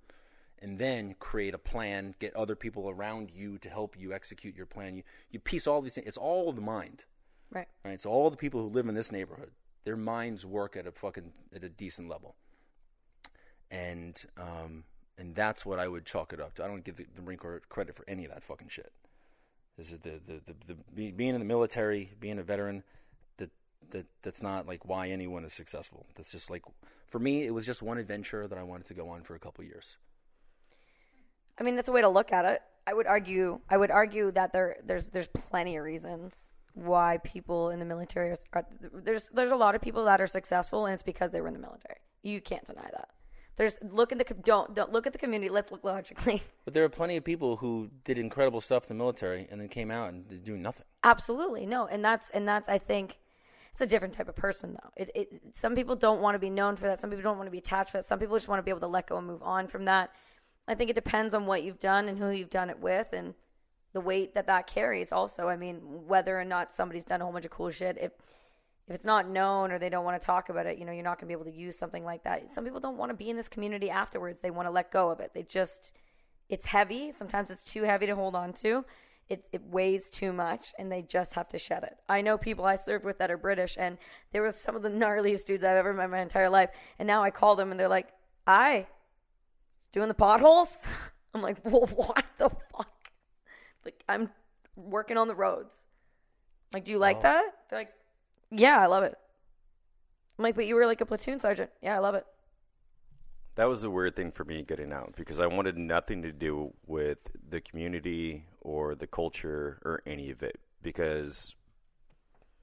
[0.64, 4.68] And then create a plan, get other people around you to help you execute your
[4.68, 4.96] plan.
[4.96, 5.02] You,
[5.32, 6.06] you piece all these things.
[6.06, 7.06] It's all the mind.
[7.50, 7.68] Right.
[7.84, 8.00] Right.
[8.00, 9.52] So all the people who live in this neighborhood,
[9.84, 12.36] their minds work at a fucking at a decent level,
[13.72, 14.84] and um,
[15.18, 16.64] and that's what I would chalk it up to.
[16.64, 18.92] I don't give the, the Marine Corps credit for any of that fucking shit.
[19.78, 22.84] This is the the, the, the be, being in the military, being a veteran.
[23.92, 26.06] That that that's not like why anyone is successful.
[26.16, 26.64] That's just like
[27.08, 29.40] for me, it was just one adventure that I wanted to go on for a
[29.40, 29.98] couple years.
[31.60, 32.62] I mean, that's a way to look at it.
[32.88, 33.60] I would argue.
[33.70, 38.32] I would argue that there there's there's plenty of reasons why people in the military
[38.32, 41.42] are, are there's there's a lot of people that are successful, and it's because they
[41.42, 41.98] were in the military.
[42.24, 43.10] You can't deny that.
[43.58, 45.50] There's look at the don't don't look at the community.
[45.50, 46.42] Let's look logically.
[46.66, 49.68] But there are plenty of people who did incredible stuff in the military and then
[49.68, 50.86] came out and did doing nothing.
[51.04, 53.18] Absolutely no, and that's and that's I think
[53.72, 54.90] it's a different type of person though.
[54.96, 57.00] It, it some people don't want to be known for that.
[57.00, 58.06] Some people don't want to be attached to that.
[58.06, 60.12] Some people just want to be able to let go and move on from that.
[60.68, 63.34] I think it depends on what you've done and who you've done it with and
[63.94, 65.12] the weight that that carries.
[65.12, 68.12] Also, I mean, whether or not somebody's done a whole bunch of cool shit, if
[68.88, 71.04] if it's not known or they don't want to talk about it, you know, you're
[71.04, 72.52] not going to be able to use something like that.
[72.52, 74.42] Some people don't want to be in this community afterwards.
[74.42, 75.32] They want to let go of it.
[75.34, 75.94] They just
[76.50, 77.12] it's heavy.
[77.12, 78.84] Sometimes it's too heavy to hold on to.
[79.32, 81.96] It, it weighs too much and they just have to shed it.
[82.10, 83.98] I know people I served with that are British and
[84.34, 86.70] they were some of the gnarliest dudes I've ever met in my entire life.
[87.00, 88.10] And now I call them and they're like,
[88.46, 88.88] I
[89.94, 90.80] doing the potholes?
[91.34, 93.10] I'm like, well, what the fuck?
[93.86, 94.30] Like, I'm
[94.76, 95.78] working on the roads.
[96.74, 97.44] Like, do you like that?
[97.70, 97.94] They're like,
[98.50, 99.16] yeah, I love it.
[100.38, 101.70] I'm like, but you were like a platoon sergeant.
[101.82, 102.26] Yeah, I love it.
[103.56, 106.74] That was the weird thing for me getting out because I wanted nothing to do
[106.88, 111.54] with the community or the culture or any of it because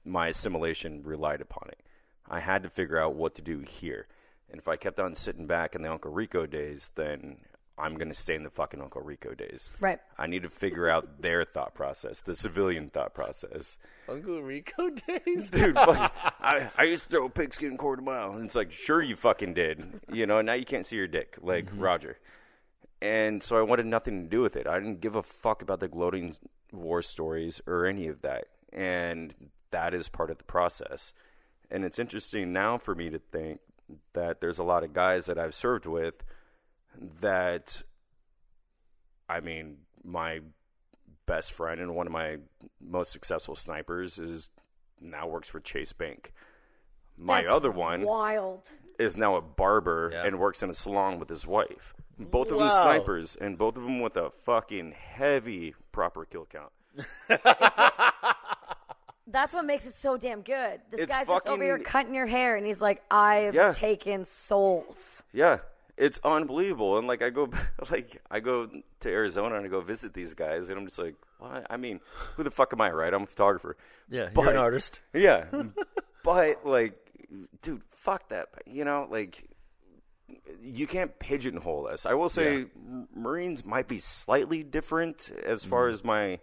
[0.03, 1.79] my assimilation relied upon it.
[2.27, 4.07] I had to figure out what to do here.
[4.49, 7.37] And if I kept on sitting back in the Uncle Rico days, then
[7.79, 9.69] I'm going to stay in the fucking Uncle Rico days.
[9.79, 9.99] Right.
[10.17, 13.77] I need to figure out their thought process, the civilian thought process.
[14.07, 15.49] Uncle Rico days.
[15.51, 18.33] Dude, fuck, I, I used to throw a pigskin quarter mile.
[18.33, 20.01] And it's like, sure, you fucking did.
[20.11, 21.79] You know, now you can't see your dick, like mm-hmm.
[21.79, 22.17] Roger.
[23.01, 24.67] And so I wanted nothing to do with it.
[24.67, 26.35] I didn't give a fuck about the gloating
[26.71, 28.45] war stories or any of that.
[28.73, 29.33] And
[29.71, 31.13] that is part of the process.
[31.71, 33.61] And it's interesting now for me to think
[34.13, 36.23] that there's a lot of guys that I've served with
[37.21, 37.81] that,
[39.27, 40.39] I mean, my
[41.25, 42.37] best friend and one of my
[42.81, 44.49] most successful snipers is
[44.99, 46.33] now works for Chase Bank.
[47.17, 48.63] My That's other one Wild.
[48.97, 50.25] is now a barber Yeah.
[50.25, 51.93] and works in a salon with his wife.
[52.17, 56.71] Both of them snipers, and both of them with a fucking heavy proper kill count.
[59.27, 60.81] That's what makes it so damn good.
[60.89, 63.73] This It's guy's just over here cutting your hair, and he's like, "I've Yeah.
[63.73, 65.59] taken souls." Yeah,
[65.99, 66.97] it's unbelievable.
[66.97, 67.49] And like I go,
[67.91, 68.67] like I go
[69.01, 71.67] to Arizona and I go visit these guys, and I'm just like, what?
[71.69, 71.99] I mean,
[72.35, 73.13] who the fuck am I, right?
[73.13, 73.77] I'm a photographer.
[74.09, 75.01] Yeah, But- you're an artist.
[75.13, 75.45] Yeah,
[76.23, 76.97] but like,
[77.61, 78.47] dude, fuck that.
[78.65, 79.45] You know, like.
[80.61, 82.05] You can't pigeonhole us.
[82.05, 85.93] I will say, M- Marines might be slightly different as far mm-hmm.
[85.95, 86.39] as my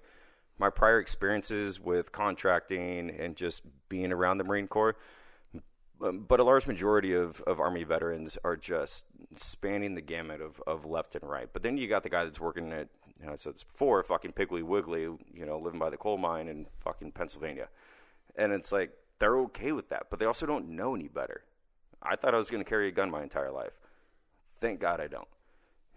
[0.59, 4.97] my prior experiences with contracting and just being around the Marine Corps.
[6.01, 9.05] But a large majority of, of Army veterans are just
[9.35, 11.49] spanning the gamut of, of left and right.
[11.53, 12.89] But then you got the guy that's working at,
[13.21, 16.19] you know, I said this before, fucking Piggly Wiggly, you know, living by the coal
[16.19, 17.69] mine in fucking Pennsylvania.
[18.37, 21.43] And it's like, they're okay with that, but they also don't know any better.
[22.03, 23.81] I thought I was going to carry a gun my entire life.
[24.61, 25.29] Thank God I don't.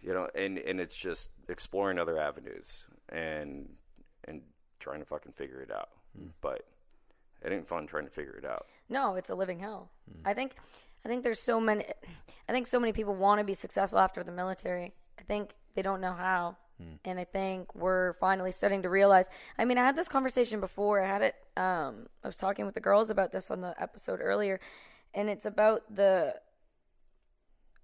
[0.01, 3.67] You know, and, and it's just exploring other avenues and
[4.25, 4.41] and
[4.79, 5.89] trying to fucking figure it out.
[6.17, 6.27] Hmm.
[6.39, 6.65] But
[7.43, 8.67] it ain't fun trying to figure it out.
[8.87, 9.89] No, it's a living hell.
[10.09, 10.27] Hmm.
[10.27, 10.55] I think,
[11.05, 11.85] I think there's so many.
[12.47, 14.93] I think so many people want to be successful after the military.
[15.19, 16.57] I think they don't know how,
[17.05, 19.27] and I think we're finally starting to realize.
[19.57, 21.01] I mean, I had this conversation before.
[21.03, 21.35] I had it.
[21.57, 24.59] Um, I was talking with the girls about this on the episode earlier,
[25.13, 26.35] and it's about the.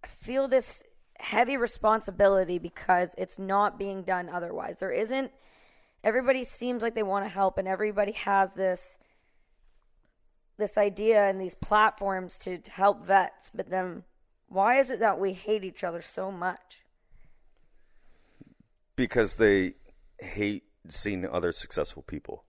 [0.03, 0.84] I feel this
[1.18, 4.78] heavy responsibility because it's not being done otherwise.
[4.80, 5.32] There isn't.
[6.03, 8.97] Everybody seems like they want to help, and everybody has this
[10.58, 14.03] this idea and these platforms to help vets, but then
[14.47, 16.80] why is it that we hate each other so much?
[18.95, 19.74] Because they
[20.20, 22.43] hate seeing other successful people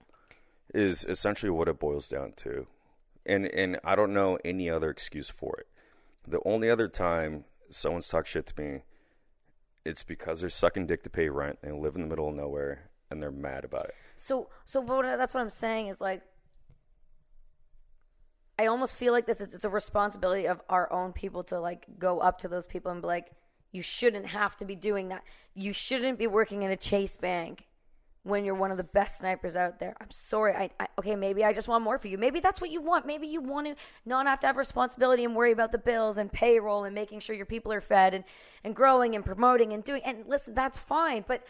[0.73, 2.67] is essentially what it boils down to.
[3.25, 5.67] And and I don't know any other excuse for it.
[6.29, 8.83] The only other time someone's talked shit to me,
[9.85, 12.91] it's because they're sucking dick to pay rent and live in the middle of nowhere,
[13.11, 13.95] and, they're mad about it.
[14.17, 16.23] So, so what, that's what I'm saying is like,
[18.59, 21.87] I almost feel like this is it's a responsibility of our own people to like
[21.99, 23.33] go up to those people and be like,
[23.73, 25.23] you shouldn't have to be doing that.
[25.55, 27.67] You shouldn't be working in a chase bank
[28.23, 29.95] when you're one of the best snipers out there.
[30.01, 30.55] I'm sorry.
[30.55, 32.19] I, I, okay, maybe I just want more for you.
[32.19, 33.07] Maybe that's what you want.
[33.07, 36.33] Maybe you want to not have to have responsibility and worry about the bills and
[36.33, 38.25] payroll and making sure your people are fed and
[38.65, 40.03] and growing and promoting and doing.
[40.05, 41.25] And listen, that's fine.
[41.29, 41.45] But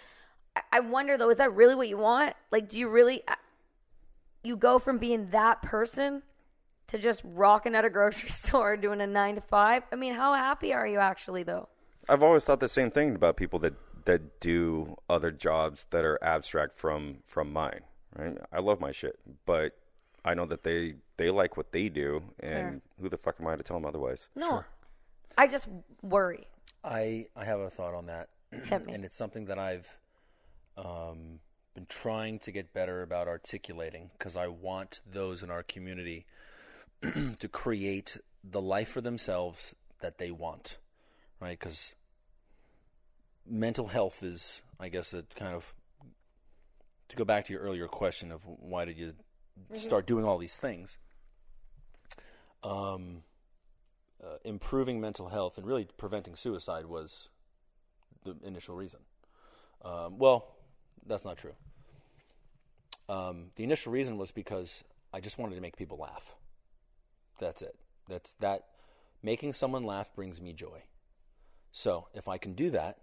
[0.56, 2.34] I, I wonder though, is that really what you want?
[2.50, 3.22] Like, do you really?
[3.28, 3.36] uh,
[4.42, 6.22] You go from being that person
[6.88, 9.82] to just rocking at a grocery store doing a nine to five.
[9.92, 11.68] I mean, how happy are you actually though?
[12.08, 13.74] I've always thought the same thing about people that
[14.04, 17.80] that do other jobs that are abstract from from mine.
[18.16, 18.38] Right?
[18.52, 19.72] I love my shit, but
[20.24, 22.80] I know that they they like what they do, and Fair.
[23.00, 24.28] who the fuck am I to tell them otherwise?
[24.34, 24.64] No,
[25.36, 25.68] I just
[26.02, 26.46] worry.
[26.84, 28.28] I I have a thought on that,
[28.64, 28.94] Hit me.
[28.94, 29.88] and it's something that I've
[30.76, 31.40] um,
[31.74, 36.26] been trying to get better about articulating because I want those in our community
[37.38, 40.78] to create the life for themselves that they want,
[41.40, 41.58] right?
[41.58, 41.94] Because
[43.46, 45.74] mental health is, I guess, a kind of
[47.08, 49.14] to go back to your earlier question of why did you
[49.74, 50.98] start doing all these things.
[52.62, 53.22] Um,
[54.22, 57.28] uh, improving mental health and really preventing suicide was
[58.24, 59.00] the initial reason.
[59.84, 60.46] Um, well,
[61.06, 61.54] that's not true.
[63.08, 64.82] Um, the initial reason was because
[65.12, 66.34] I just wanted to make people laugh.
[67.38, 67.76] That's it.
[68.08, 68.66] That's that.
[69.22, 70.82] Making someone laugh brings me joy.
[71.72, 72.98] So if I can do that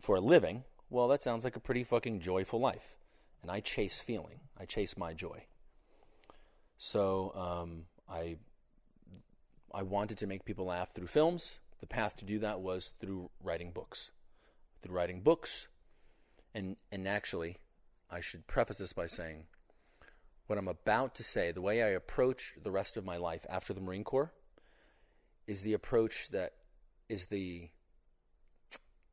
[0.00, 2.96] for a living, well, that sounds like a pretty fucking joyful life.
[3.42, 4.40] And I chase feeling.
[4.58, 5.46] I chase my joy.
[6.78, 8.36] So um, I
[9.72, 11.58] I wanted to make people laugh through films.
[11.80, 14.10] The path to do that was through writing books.
[14.82, 15.68] Through writing books,
[16.54, 17.58] and and actually,
[18.10, 19.44] I should preface this by saying,
[20.46, 23.72] what I'm about to say, the way I approach the rest of my life after
[23.72, 24.32] the Marine Corps,
[25.46, 26.52] is the approach that
[27.08, 27.68] is the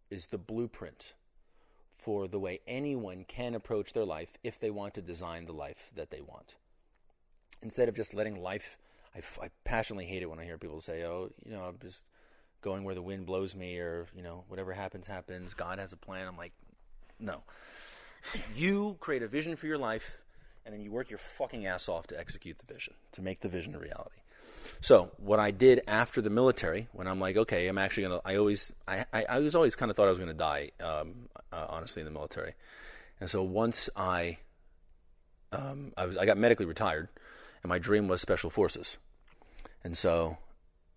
[0.09, 1.13] is the blueprint
[1.97, 5.91] for the way anyone can approach their life if they want to design the life
[5.95, 6.55] that they want.
[7.61, 8.77] Instead of just letting life
[9.41, 12.03] I passionately hate it when i hear people say oh you know i'm just
[12.61, 15.53] going where the wind blows me or you know whatever happens happens.
[15.53, 16.27] God has a plan.
[16.27, 16.53] I'm like
[17.19, 17.43] no.
[18.55, 20.17] You create a vision for your life
[20.69, 23.49] and then you work your fucking ass off to execute the vision to make the
[23.49, 24.19] vision a reality
[24.81, 28.35] so what i did after the military when i'm like okay i'm actually gonna i
[28.35, 31.65] always i i, I was always kind of thought i was gonna die um, uh,
[31.69, 32.53] honestly in the military
[33.19, 34.37] and so once i
[35.51, 37.09] um, I was I got medically retired,
[37.63, 38.97] and my dream was special forces,
[39.83, 40.37] and so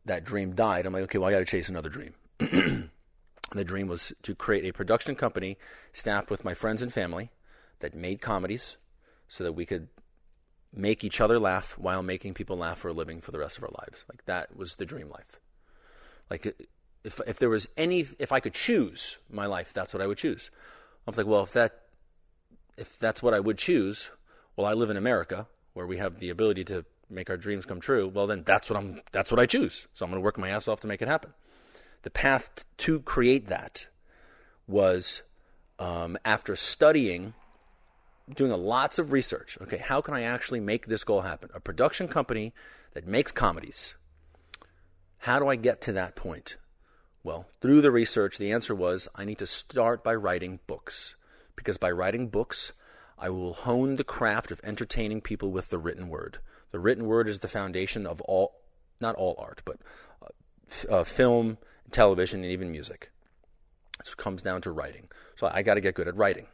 [0.04, 0.86] that dream died.
[0.86, 2.14] I'm like, okay, well, I got to chase another dream.
[2.38, 5.56] the dream was to create a production company
[5.92, 7.30] staffed with my friends and family
[7.80, 8.78] that made comedies,
[9.32, 9.88] so that we could
[10.74, 13.64] make each other laugh while making people laugh for a living for the rest of
[13.64, 14.04] our lives.
[14.06, 15.40] Like that was the dream life.
[16.28, 16.54] Like
[17.02, 20.18] if if there was any if I could choose my life, that's what I would
[20.18, 20.50] choose.
[21.06, 21.80] I was like, well, if that
[22.76, 24.10] if that's what I would choose,
[24.54, 27.80] well, I live in America where we have the ability to make our dreams come
[27.80, 28.06] true.
[28.06, 29.00] Well, then that's what I'm.
[29.12, 29.88] That's what I choose.
[29.94, 31.32] So I'm going to work my ass off to make it happen.
[32.02, 33.86] The path to create that
[34.66, 35.22] was
[35.78, 37.32] um, after studying,
[38.34, 39.58] doing lots of research.
[39.62, 41.50] Okay, how can I actually make this goal happen?
[41.54, 42.52] A production company
[42.94, 43.94] that makes comedies.
[45.18, 46.56] How do I get to that point?
[47.24, 51.14] Well, through the research, the answer was I need to start by writing books.
[51.54, 52.72] Because by writing books,
[53.18, 56.38] I will hone the craft of entertaining people with the written word.
[56.72, 58.54] The written word is the foundation of all,
[59.00, 59.78] not all art, but
[60.22, 60.28] uh,
[60.68, 61.58] f- uh, film,
[61.90, 63.12] television, and even music.
[64.00, 65.08] It comes down to writing.
[65.36, 66.46] So I got to get good at writing.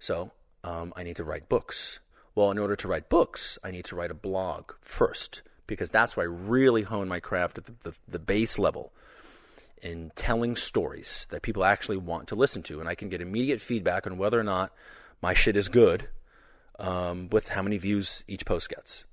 [0.00, 0.32] So
[0.64, 2.00] um, I need to write books.
[2.34, 6.16] Well, in order to write books, I need to write a blog first because that's
[6.16, 8.92] where I really hone my craft at the, the, the base level
[9.82, 12.80] in telling stories that people actually want to listen to.
[12.80, 14.72] And I can get immediate feedback on whether or not
[15.20, 16.08] my shit is good
[16.78, 19.04] um, with how many views each post gets.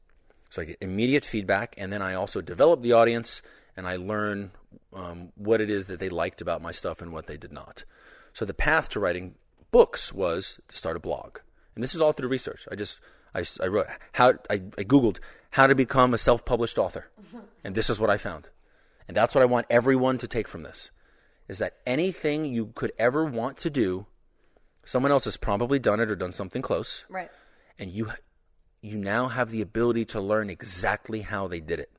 [0.49, 3.41] So I get immediate feedback, and then I also develop the audience
[3.77, 4.51] and I learn
[4.93, 7.83] um, what it is that they liked about my stuff and what they did not.
[8.33, 9.35] So the path to writing
[9.71, 11.39] books was to start a blog,
[11.75, 12.67] and this is all through research.
[12.71, 12.99] I just
[13.33, 15.19] I, I wrote how I, I googled
[15.51, 17.09] how to become a self-published author,
[17.63, 18.49] and this is what I found.
[19.07, 20.91] And that's what I want everyone to take from this:
[21.47, 24.05] is that anything you could ever want to do,
[24.85, 27.29] someone else has probably done it or done something close Right.
[27.77, 28.11] and you
[28.81, 31.91] you now have the ability to learn exactly how they did it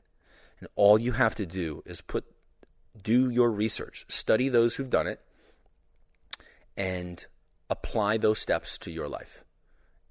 [0.60, 2.24] and all you have to do is put
[3.02, 5.20] do your research study those who've done it
[6.76, 7.26] and
[7.70, 9.44] apply those steps to your life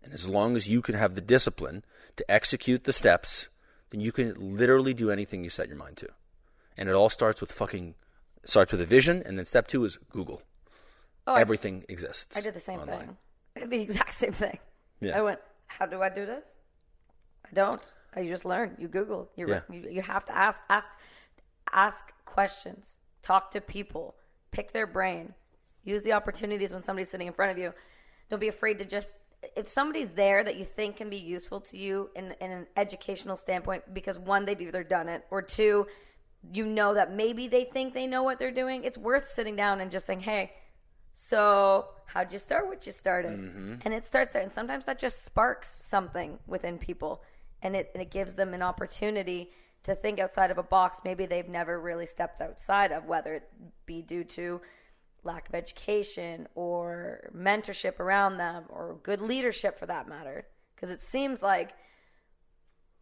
[0.01, 1.83] and as long as you can have the discipline
[2.15, 3.49] to execute the steps
[3.91, 6.07] then you can literally do anything you set your mind to.
[6.77, 7.95] And it all starts with fucking
[8.45, 10.43] starts with a vision, and then step two is Google.
[11.27, 12.37] Oh, I- Everything exists.
[12.37, 13.17] I did the same online.
[13.55, 13.69] thing.
[13.69, 14.59] The exact same thing.
[15.01, 15.17] Yeah.
[15.17, 16.53] I went, how do I do this?
[17.45, 17.81] I don't.
[18.15, 18.75] I just learn.
[18.79, 19.29] You Google.
[19.35, 19.61] You, Yeah.
[19.71, 20.87] you you have to ask ask
[21.73, 22.95] ask questions.
[23.23, 24.15] Talk to people.
[24.51, 25.33] Pick their brain.
[25.83, 27.73] Use the opportunities when somebody's sitting in front of you.
[28.29, 29.17] Don't be afraid to just
[29.55, 33.37] if somebody's there that you think can be useful to you in, in an educational
[33.37, 35.87] standpoint because one they've either done it or two
[36.51, 39.79] you know that maybe they think they know what they're doing it's worth sitting down
[39.79, 40.51] and just saying hey
[41.21, 43.37] so, how'd you start what you started?
[43.37, 43.75] Mm-hmm.
[43.83, 44.41] And it starts there.
[44.41, 47.23] And sometimes that just sparks something within people.
[47.61, 49.51] And it, and it gives them an opportunity
[49.83, 53.49] to think outside of a box maybe they've never really stepped outside of, whether it
[53.85, 54.61] be due to
[55.23, 60.45] lack of education or mentorship around them or good leadership for that matter.
[60.75, 61.71] Because it seems like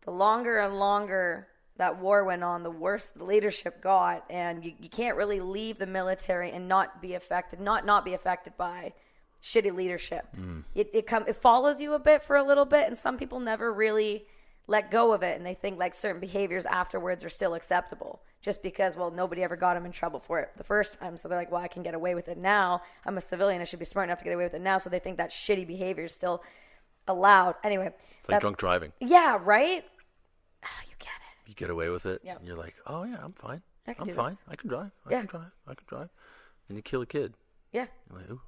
[0.03, 1.47] the longer and longer
[1.77, 5.77] that war went on, the worse the leadership got, and you, you can't really leave
[5.77, 8.93] the military and not be affected, not not be affected by
[9.41, 10.25] shitty leadership.
[10.35, 10.63] Mm.
[10.73, 13.39] It it come it follows you a bit for a little bit, and some people
[13.39, 14.25] never really
[14.67, 18.61] let go of it, and they think like certain behaviors afterwards are still acceptable, just
[18.61, 21.37] because well nobody ever got them in trouble for it the first time, so they're
[21.37, 22.81] like, well I can get away with it now.
[23.05, 24.89] I'm a civilian, I should be smart enough to get away with it now, so
[24.89, 26.43] they think that shitty behavior is still
[27.07, 27.55] allowed.
[27.63, 28.91] Anyway, It's like drunk driving.
[28.99, 29.85] yeah, right.
[30.63, 31.47] Oh, you get it.
[31.49, 32.21] You get away with it.
[32.23, 32.35] Yeah.
[32.37, 33.61] And you're like, oh yeah, I'm fine.
[33.87, 34.31] I can I'm do fine.
[34.31, 34.39] this.
[34.49, 34.91] I can drive.
[35.05, 35.17] I Yeah.
[35.19, 35.51] can drive.
[35.65, 36.09] I can drive.
[36.67, 37.35] And you kill a kid.
[37.71, 37.85] Yeah.
[38.11, 38.41] Like, ooh,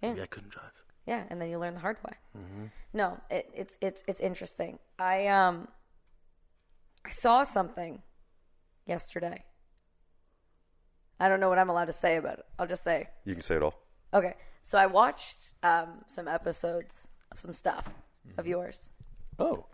[0.00, 0.10] Yeah.
[0.10, 0.70] maybe I couldn't drive.
[1.08, 2.12] Yeah, and then you learn the hard way.
[2.36, 2.64] Mm-hmm.
[2.92, 4.78] No, it, it's it's it's interesting.
[4.98, 5.68] I um
[7.04, 8.02] I saw something
[8.86, 9.38] yesterday.
[11.20, 12.44] I don't know what I'm allowed to say about it.
[12.58, 13.74] I'll just say You can say it all.
[14.12, 14.34] okay.
[14.62, 18.50] So I watched um, some episodes of some stuff of Mm-hmm.
[18.50, 18.90] yours.
[19.38, 19.64] Oh,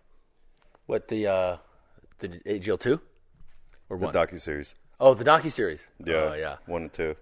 [0.87, 1.57] what the uh,
[2.21, 3.01] the AGL two
[3.91, 4.15] or The one?
[4.15, 4.75] docu series.
[5.01, 5.83] oh, the docu series.
[6.05, 6.15] Yeah.
[6.15, 6.57] Oh, yeah.
[6.67, 7.17] One and two.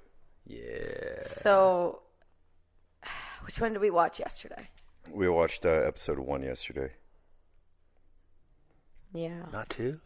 [0.44, 1.16] Yeah.
[1.18, 2.02] So,
[3.44, 4.68] which one did we watch yesterday?
[5.10, 6.92] We watched uh, episode one yesterday.
[9.12, 9.42] Yeah.
[9.52, 10.00] Not two.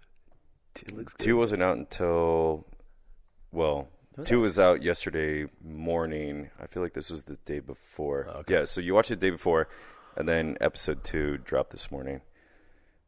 [0.74, 1.24] Two looks good.
[1.24, 2.66] Two wasn't out until,
[3.52, 3.88] well,
[4.24, 6.50] two was out yesterday morning.
[6.60, 8.26] I feel like this was the day before.
[8.28, 8.54] Okay.
[8.54, 9.68] Yeah, so you watched it the day before,
[10.16, 12.20] and then episode two dropped this morning,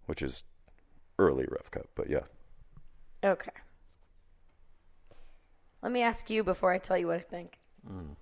[0.07, 0.45] which is
[1.19, 2.21] early rough cut, but yeah.
[3.25, 3.51] Okay.
[5.83, 7.59] Let me ask you before I tell you what I think.
[7.89, 8.17] Mm.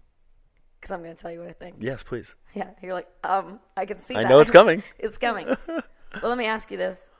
[0.80, 1.76] Because I'm going to tell you what I think.
[1.80, 2.34] Yes, please.
[2.54, 4.28] Yeah, you're like, um, I can see I that.
[4.28, 4.82] know it's coming.
[4.98, 5.46] it's coming.
[5.66, 5.82] well,
[6.22, 7.10] let me ask you this: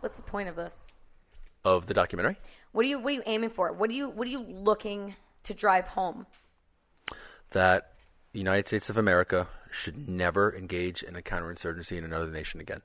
[0.00, 0.86] What's the point of this?
[1.64, 2.36] Of the documentary.
[2.72, 3.72] What are you What are you aiming for?
[3.72, 5.14] What are you What are you looking
[5.44, 6.26] to drive home?
[7.52, 7.94] that
[8.32, 12.82] the United States of America should never engage in a counterinsurgency in another nation again.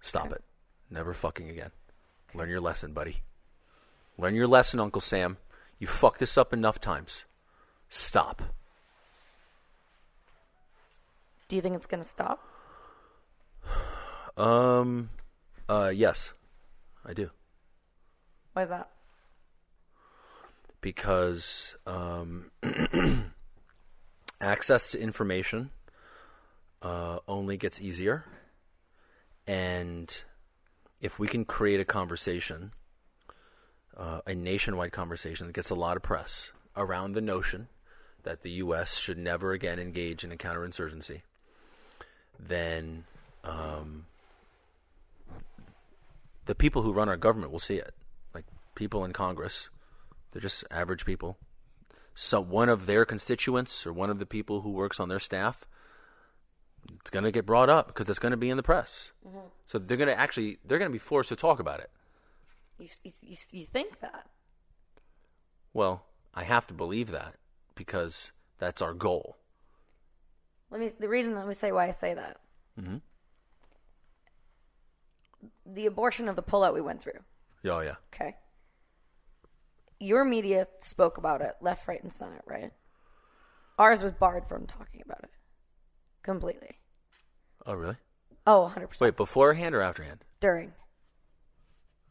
[0.00, 0.42] Stop it.
[0.90, 1.70] Never fucking again.
[2.34, 3.22] Learn your lesson, buddy.
[4.18, 5.36] Learn your lesson, Uncle Sam.
[5.78, 7.24] You fucked this up enough times.
[7.88, 8.42] Stop.
[11.48, 12.40] Do you think it's going to stop?
[14.36, 15.10] Um
[15.68, 16.32] uh yes.
[17.04, 17.30] I do.
[18.52, 18.90] Why is that?
[20.84, 22.50] because um,
[24.42, 25.70] access to information
[26.82, 28.26] uh, only gets easier.
[29.46, 30.14] And
[31.00, 32.70] if we can create a conversation,
[33.96, 37.68] uh, a nationwide conversation that gets a lot of press around the notion
[38.24, 38.96] that the U.S.
[38.98, 41.22] should never again engage in a counterinsurgency,
[42.38, 43.04] then
[43.44, 44.06] um,
[46.46, 47.94] the people who run our government will see it.
[48.34, 48.44] Like
[48.74, 49.70] people in Congress,
[50.32, 51.38] they're just average people.
[52.14, 55.66] So one of their constituents or one of the people who works on their staff,
[57.00, 59.12] it's going to get brought up because it's going to be in the press.
[59.66, 61.90] So they're going to actually they're going to be forced to talk about it.
[62.78, 62.88] You,
[63.22, 64.26] you, you think that?
[65.72, 66.04] Well,
[66.34, 67.34] I have to believe that
[67.74, 69.36] because that's our goal.
[70.70, 70.92] Let me.
[70.98, 71.34] The reason.
[71.34, 72.38] Let me say why I say that.
[72.80, 73.00] Mhm.
[75.66, 77.20] The abortion of the pullout we went through.
[77.64, 77.96] Oh yeah.
[78.14, 78.36] Okay.
[80.00, 82.72] Your media spoke about it, left, right, and center, right?
[83.78, 85.30] Ours was barred from talking about it
[86.22, 86.78] completely.
[87.64, 87.96] Oh really?
[88.46, 89.00] Oh, 100%.
[89.00, 90.24] Wait, beforehand or afterhand?
[90.40, 90.74] During.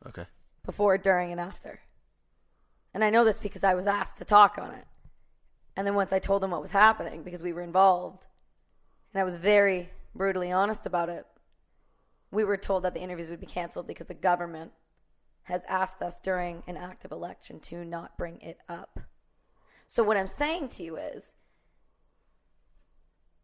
[0.07, 0.25] Okay.
[0.65, 1.81] Before, during, and after.
[2.93, 4.85] And I know this because I was asked to talk on it.
[5.75, 8.25] And then once I told them what was happening, because we were involved,
[9.13, 11.25] and I was very brutally honest about it,
[12.31, 14.71] we were told that the interviews would be canceled because the government
[15.43, 18.99] has asked us during an active election to not bring it up.
[19.87, 21.33] So, what I'm saying to you is,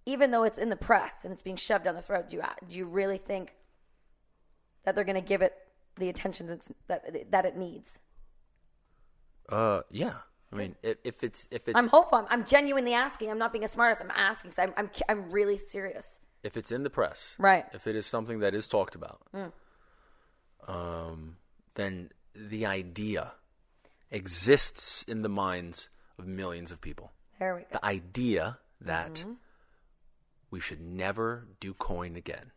[0.06, 2.44] even though it's in the press and it's being shoved down the throat, do you,
[2.68, 3.56] do you really think
[4.84, 5.54] that they're going to give it
[6.00, 6.48] the attention
[6.88, 8.00] that that it needs.
[9.50, 10.20] Uh, yeah.
[10.52, 12.18] I mean, if, if it's if it's I'm hopeful.
[12.18, 13.30] I'm, I'm genuinely asking.
[13.30, 14.02] I'm not being a smartass.
[14.02, 14.52] I'm asking.
[14.52, 16.20] So I'm, I'm I'm really serious.
[16.43, 17.66] if it's in the press, Right.
[17.74, 19.22] If it is something that is talked about,
[20.68, 21.38] um,
[21.76, 23.34] then the idea
[24.12, 27.12] exists in the minds of millions of people.
[27.39, 27.68] There we go.
[27.74, 29.26] The idea that
[30.52, 32.52] we should never do coin again,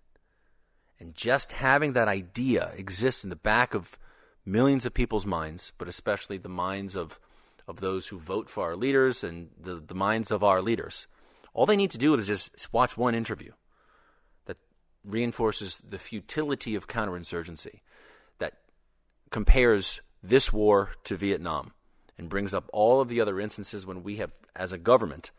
[0.99, 3.99] and just having that idea exist in the back of
[4.45, 7.21] millions of people's minds, but especially the minds of
[7.73, 11.07] of those who vote for our leaders and the, the minds of our leaders.
[11.55, 13.53] All they need to do is just watch one interview
[14.45, 14.59] that
[15.05, 17.81] reinforces the futility of counterinsurgency,
[18.39, 18.59] that
[19.31, 21.73] compares this war to Vietnam,
[22.19, 25.31] and brings up all of the other instances when we have, as a government,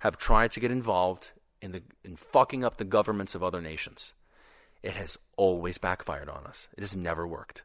[0.00, 1.30] have tried to get involved
[1.62, 4.12] in the in fucking up the governments of other nations.
[4.82, 6.66] It has always backfired on us.
[6.76, 7.62] It has never worked.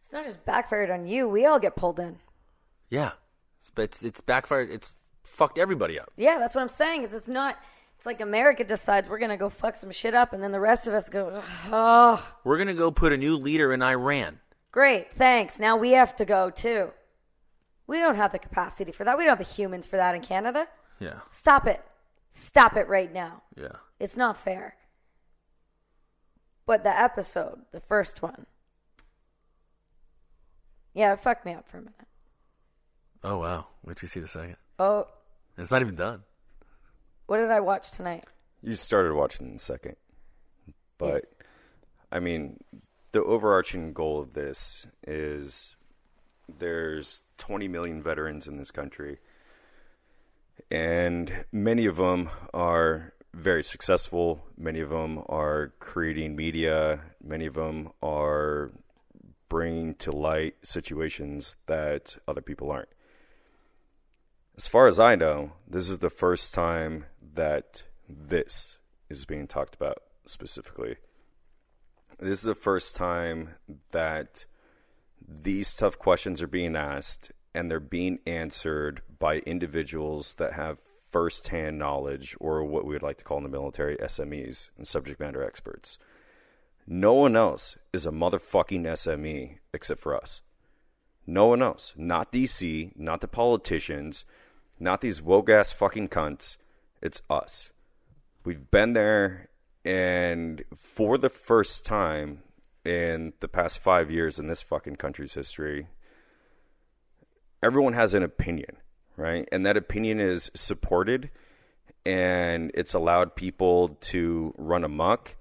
[0.00, 1.28] It's not just backfired on you.
[1.28, 2.18] We all get pulled in.
[2.92, 3.12] Yeah,
[3.74, 4.70] but it's it's backfired.
[4.70, 6.12] It's fucked everybody up.
[6.18, 7.04] Yeah, that's what I'm saying.
[7.04, 7.56] It's, it's not.
[7.96, 10.86] It's like America decides we're gonna go fuck some shit up, and then the rest
[10.86, 14.40] of us go, oh, We're gonna go put a new leader in Iran.
[14.72, 15.58] great, thanks.
[15.58, 16.90] Now we have to go too.
[17.86, 19.16] We don't have the capacity for that.
[19.16, 20.68] We don't have the humans for that in Canada.
[21.00, 21.80] Yeah, Stop it.
[22.30, 23.42] Stop it right now.
[23.56, 23.76] yeah.
[23.98, 24.76] It's not fair.
[26.66, 28.46] But the episode, the first one,
[30.94, 31.94] yeah, it fucked me up for a minute.
[33.24, 33.66] Oh wow!
[33.84, 34.56] Wait till you see the second.
[34.78, 35.06] Oh,
[35.56, 36.22] It's not even done.
[37.26, 38.24] what did I watch tonight?
[38.62, 39.96] You started watching in a second.
[40.98, 41.24] But,
[42.12, 42.62] I mean,
[43.12, 45.74] the overarching goal of this is
[46.58, 49.18] there's 20 million veterans in this country,
[50.70, 54.44] and many of them are very successful.
[54.56, 57.00] Many of them are creating media.
[57.22, 58.70] Many of them are
[59.48, 62.88] bringing to light situations that other people aren't.
[64.56, 68.76] As far as I know, this is the first time that this
[69.08, 70.96] is being talked about specifically.
[72.18, 73.54] This is the first time
[73.92, 74.44] that
[75.26, 80.78] these tough questions are being asked and they're being answered by individuals that have
[81.10, 85.18] firsthand knowledge or what we would like to call in the military SMEs and subject
[85.18, 85.98] matter experts.
[86.86, 90.42] No one else is a motherfucking SME except for us.
[91.26, 91.94] No one else.
[91.96, 94.24] Not DC, not the politicians,
[94.82, 96.56] not these woke ass fucking cunts.
[97.00, 97.70] It's us.
[98.44, 99.48] We've been there,
[99.84, 102.42] and for the first time
[102.84, 105.86] in the past five years in this fucking country's history,
[107.62, 108.76] everyone has an opinion,
[109.16, 109.48] right?
[109.52, 111.30] And that opinion is supported,
[112.04, 115.36] and it's allowed people to run amok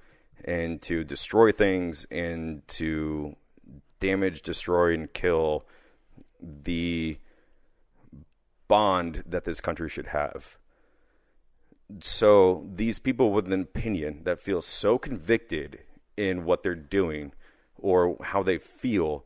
[0.46, 3.36] and to destroy things and to
[4.00, 5.66] damage, destroy, and kill
[6.42, 7.18] the
[8.72, 10.58] bond that this country should have.
[12.00, 15.80] So these people with an opinion that feel so convicted
[16.16, 17.34] in what they're doing
[17.78, 19.26] or how they feel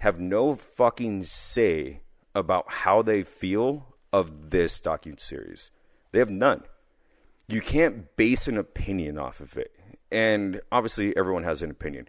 [0.00, 2.02] have no fucking say
[2.34, 5.70] about how they feel of this docu series.
[6.12, 6.64] They have none.
[7.48, 9.74] You can't base an opinion off of it.
[10.12, 12.06] And obviously everyone has an opinion,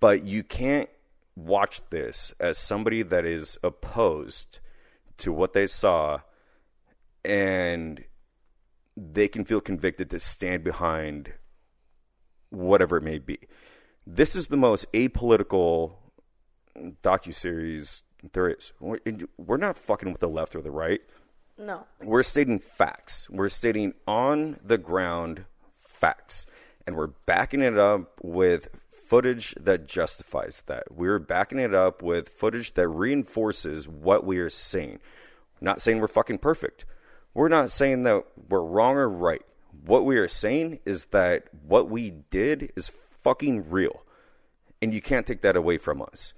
[0.00, 0.88] but you can't
[1.36, 4.60] watch this as somebody that is opposed
[5.18, 6.20] to what they saw
[7.24, 8.04] and
[8.96, 11.32] they can feel convicted to stand behind
[12.50, 13.38] whatever it may be.
[14.06, 15.96] This is the most apolitical
[17.02, 18.02] docuseries
[18.32, 18.72] there is.
[18.80, 18.98] We're
[19.36, 21.00] we're not fucking with the left or the right.
[21.58, 21.86] No.
[22.02, 23.28] We're stating facts.
[23.28, 25.44] We're stating on the ground
[25.76, 26.46] facts.
[26.88, 30.84] And we're backing it up with footage that justifies that.
[30.90, 35.00] We're backing it up with footage that reinforces what we are saying.
[35.60, 36.86] not saying we're fucking perfect.
[37.34, 39.42] We're not saying that we're wrong or right.
[39.84, 42.90] What we are saying is that what we did is
[43.22, 44.02] fucking real.
[44.80, 46.32] And you can't take that away from us.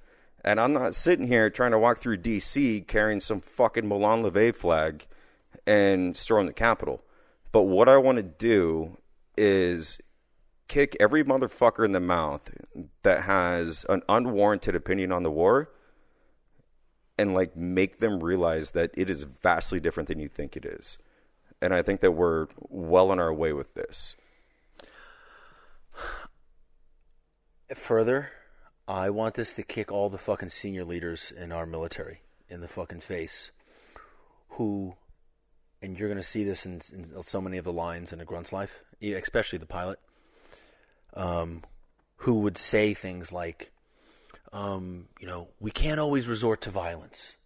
[0.45, 4.53] And I'm not sitting here trying to walk through DC carrying some fucking Molon Labe
[4.53, 5.07] flag
[5.65, 7.05] and storm the Capitol.
[7.53, 8.97] But what I want to do
[9.37, 10.01] is
[10.71, 12.49] kick every motherfucker in the mouth
[13.03, 15.69] that has an unwarranted opinion on the war
[17.19, 20.97] and like make them realize that it is vastly different than you think it is.
[21.61, 24.15] And I think that we're well on our way with this.
[27.75, 28.31] Further,
[28.87, 32.69] I want this to kick all the fucking senior leaders in our military in the
[32.69, 33.51] fucking face
[34.51, 34.95] who,
[35.83, 38.25] and you're going to see this in, in so many of the lines in a
[38.25, 39.99] grunt's life, especially the pilot,
[41.15, 41.63] um,
[42.17, 43.73] who would say things like,
[44.53, 47.37] um, you know, we can't always resort to violence.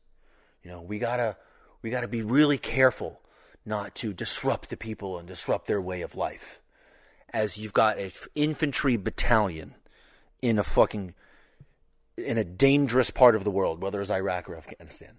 [0.62, 1.36] You know, we gotta
[1.82, 3.20] we gotta be really careful
[3.66, 6.60] not to disrupt the people and disrupt their way of life.
[7.32, 9.74] As you've got an infantry battalion
[10.42, 11.14] in a fucking
[12.16, 15.18] in a dangerous part of the world, whether it's Iraq or Afghanistan.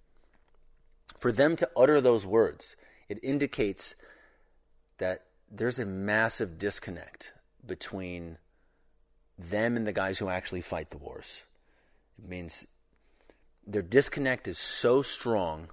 [1.19, 2.75] For them to utter those words,
[3.09, 3.95] it indicates
[4.97, 7.33] that there's a massive disconnect
[7.67, 8.37] between
[9.37, 11.43] them and the guys who actually fight the wars.
[12.17, 12.65] It means
[13.67, 15.69] their disconnect is so strong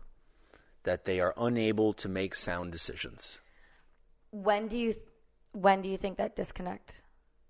[0.83, 3.41] that they are unable to make sound decisions.
[4.31, 4.95] When do you
[5.53, 7.03] when do you think that disconnect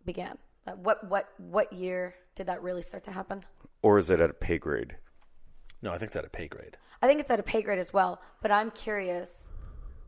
[0.05, 0.37] began?
[0.77, 3.45] What what what year did that really start to happen?
[3.83, 4.97] Or is it at a pay grade?
[5.81, 6.77] No, I think it's at a pay grade.
[7.01, 9.51] I think it's at a pay grade as well, but I'm curious.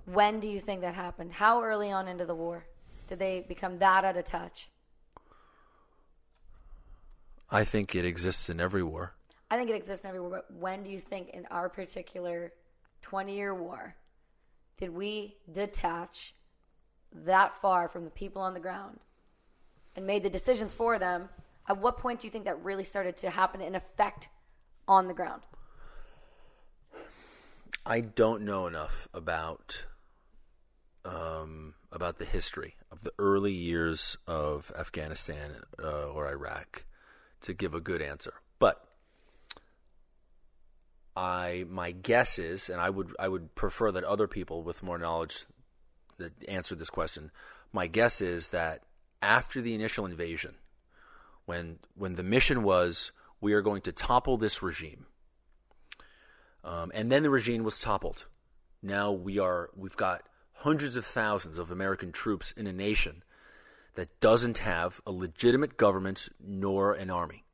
[0.06, 1.32] When do you think that happened?
[1.32, 2.66] How early on into the war
[3.08, 4.68] did they become that out of touch?
[7.50, 9.14] I think it exists in every war.
[9.50, 12.52] I think it exists in every war, but when do you think in our particular
[13.02, 13.94] 20 year war
[14.76, 16.34] did we detach
[17.12, 18.98] that far from the people on the ground
[19.94, 21.28] and made the decisions for them?
[21.68, 24.28] At what point do you think that really started to happen in effect
[24.88, 25.42] on the ground?
[27.86, 29.84] I don't know enough about
[31.04, 36.84] um, about the history of the early years of Afghanistan uh, or Iraq
[37.40, 38.34] to give a good answer.
[38.58, 38.84] But
[41.16, 44.98] I my guess is, and I would I would prefer that other people with more
[44.98, 45.46] knowledge
[46.18, 47.30] that answer this question.
[47.72, 48.82] My guess is that
[49.22, 50.56] after the initial invasion,
[51.46, 55.06] when when the mission was we are going to topple this regime,
[56.64, 58.26] um, and then the regime was toppled.
[58.82, 60.22] Now we are we've got
[60.54, 63.22] hundreds of thousands of American troops in a nation
[63.94, 67.44] that doesn't have a legitimate government nor an army.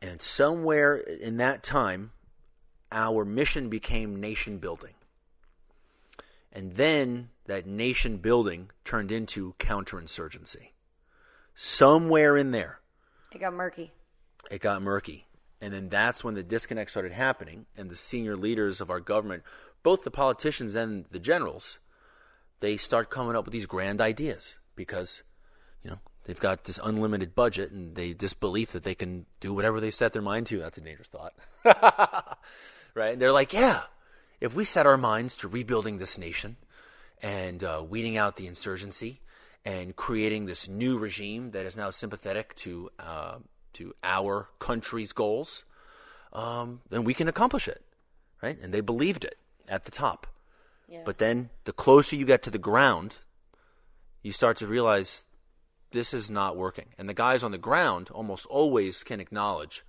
[0.00, 2.12] And somewhere in that time,
[2.92, 4.94] our mission became nation building.
[6.52, 10.68] And then that nation building turned into counterinsurgency.
[11.54, 12.80] Somewhere in there,
[13.32, 13.92] It got murky.
[14.50, 15.26] it got murky.
[15.60, 19.42] And then that's when the disconnect started happening, and the senior leaders of our government,
[19.84, 21.78] both the politicians and the generals,
[22.58, 25.22] they start coming up with these grand ideas because,
[25.84, 29.52] you know, they've got this unlimited budget and they this belief that they can do
[29.52, 30.58] whatever they set their mind to.
[30.58, 31.34] That's a dangerous thought,
[32.94, 33.12] right?
[33.12, 33.82] And they're like, yeah,
[34.40, 36.56] if we set our minds to rebuilding this nation
[37.22, 39.20] and uh, weeding out the insurgency
[39.66, 43.36] and creating this new regime that is now sympathetic to uh,
[43.74, 45.64] to our country's goals,
[46.32, 47.84] um, then we can accomplish it,
[48.42, 48.58] right?
[48.62, 49.36] And they believed it
[49.68, 50.26] at the top.
[50.88, 51.02] Yeah.
[51.04, 53.16] But then the closer you get to the ground,
[54.22, 55.24] you start to realize
[55.92, 56.86] this is not working.
[56.98, 59.84] And the guys on the ground almost always can acknowledge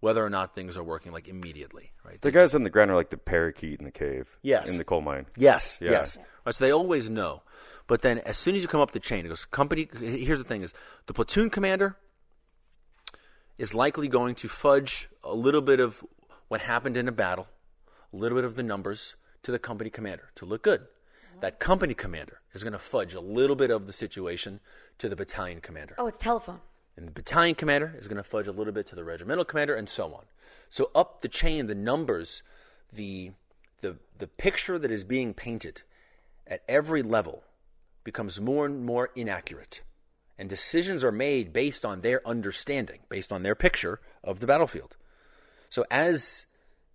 [0.00, 2.20] whether or not things are working like immediately, right?
[2.20, 4.28] The guys on the ground are like the parakeet in the cave.
[4.42, 4.68] Yes.
[4.68, 5.26] In the coal mine.
[5.36, 5.92] Yes, Yeah.
[5.92, 6.18] yes.
[6.44, 7.42] Right, so they always know.
[7.86, 10.44] But then as soon as you come up the chain, it goes company here's the
[10.44, 10.74] thing is
[11.06, 11.96] the platoon commander
[13.56, 16.04] is likely going to fudge a little bit of
[16.48, 17.46] what happened in a battle,
[18.14, 20.86] a little bit of the numbers to the company commander to look good.
[21.40, 24.60] That company commander is going to fudge a little bit of the situation
[24.98, 25.96] to the battalion commander.
[25.98, 26.60] Oh, it's telephone.
[26.96, 29.74] And the battalion commander is going to fudge a little bit to the regimental commander,
[29.74, 30.24] and so on.
[30.70, 32.42] So up the chain, the numbers,
[32.92, 33.32] the
[33.80, 35.82] the the picture that is being painted
[36.46, 37.42] at every level
[38.04, 39.82] becomes more and more inaccurate,
[40.38, 44.96] and decisions are made based on their understanding, based on their picture of the battlefield.
[45.68, 46.46] So as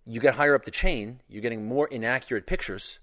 [0.06, 2.98] you get higher up the chain, you're getting more inaccurate pictures,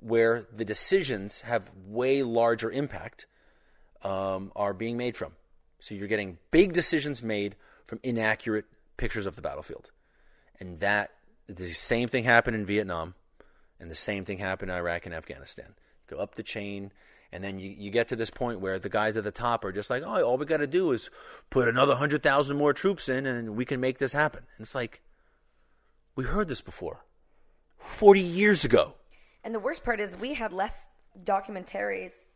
[0.00, 3.26] where the decisions have way larger impact
[4.02, 5.32] um, are being made from.
[5.80, 8.64] So you're getting big decisions made from inaccurate
[8.96, 9.90] pictures of the battlefield.
[10.60, 11.10] And that
[11.46, 13.14] the same thing happened in Vietnam
[13.80, 15.74] and the same thing happened in Iraq and Afghanistan.
[16.08, 16.92] Go up the chain
[17.32, 19.72] and then you, you get to this point where the guys at the top are
[19.72, 21.10] just like, oh, all we got to do is
[21.50, 24.44] put another 100,000 more troops in and we can make this happen.
[24.56, 25.00] And it's like,
[26.14, 27.04] we heard this before
[27.78, 28.94] 40 years ago.
[29.44, 30.88] And the worst part is we had less
[31.24, 32.28] documentaries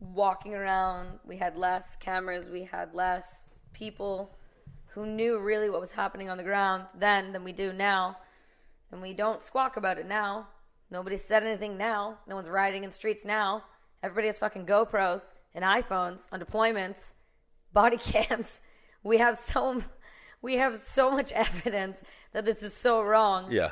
[0.00, 1.18] walking around.
[1.24, 2.48] We had less cameras.
[2.48, 4.36] We had less people
[4.86, 8.16] who knew really what was happening on the ground then than we do now.
[8.90, 10.48] And we don't squawk about it now.
[10.90, 12.18] Nobody said anything now.
[12.28, 13.64] No one's riding in streets now.
[14.02, 17.12] Everybody has fucking GoPros and iPhones on deployments,
[17.72, 18.60] body cams.
[19.02, 19.82] We have so
[20.44, 23.50] we have so much evidence that this is so wrong.
[23.50, 23.70] Yeah.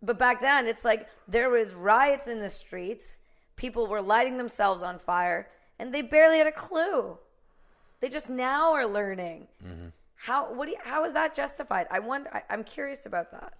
[0.00, 3.18] But back then, it's like there was riots in the streets.
[3.56, 5.48] People were lighting themselves on fire,
[5.78, 7.18] and they barely had a clue.
[8.00, 9.48] They just now are learning.
[9.64, 9.88] Mm-hmm.
[10.14, 11.86] How what do you, how is that justified?
[11.90, 12.30] I wonder.
[12.32, 13.54] I, I'm curious about that.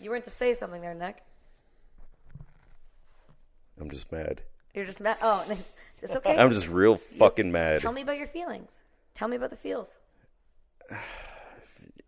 [0.00, 1.22] You weren't to say something there, Nick.
[3.78, 4.40] I'm just mad.
[4.74, 5.16] You're just mad.
[5.22, 5.44] Oh,
[6.02, 6.36] it's okay.
[6.36, 7.80] I'm just real fucking mad.
[7.80, 8.80] Tell me about your feelings.
[9.14, 9.98] Tell me about the feels.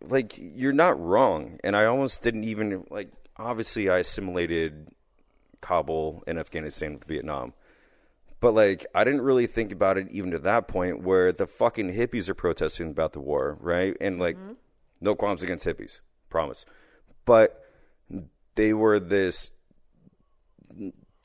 [0.03, 4.89] like you're not wrong and i almost didn't even like obviously i assimilated
[5.61, 7.53] kabul and afghanistan with vietnam
[8.41, 11.93] but like i didn't really think about it even to that point where the fucking
[11.93, 14.53] hippies are protesting about the war right and like mm-hmm.
[15.01, 16.67] no qualms against hippies promise
[17.25, 17.65] but
[18.55, 19.53] they were this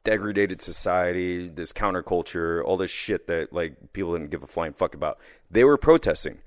[0.04, 4.96] degraded society, this counterculture, all this shit that like people didn't give a flying fuck
[4.96, 5.20] about.
[5.50, 6.40] They were protesting.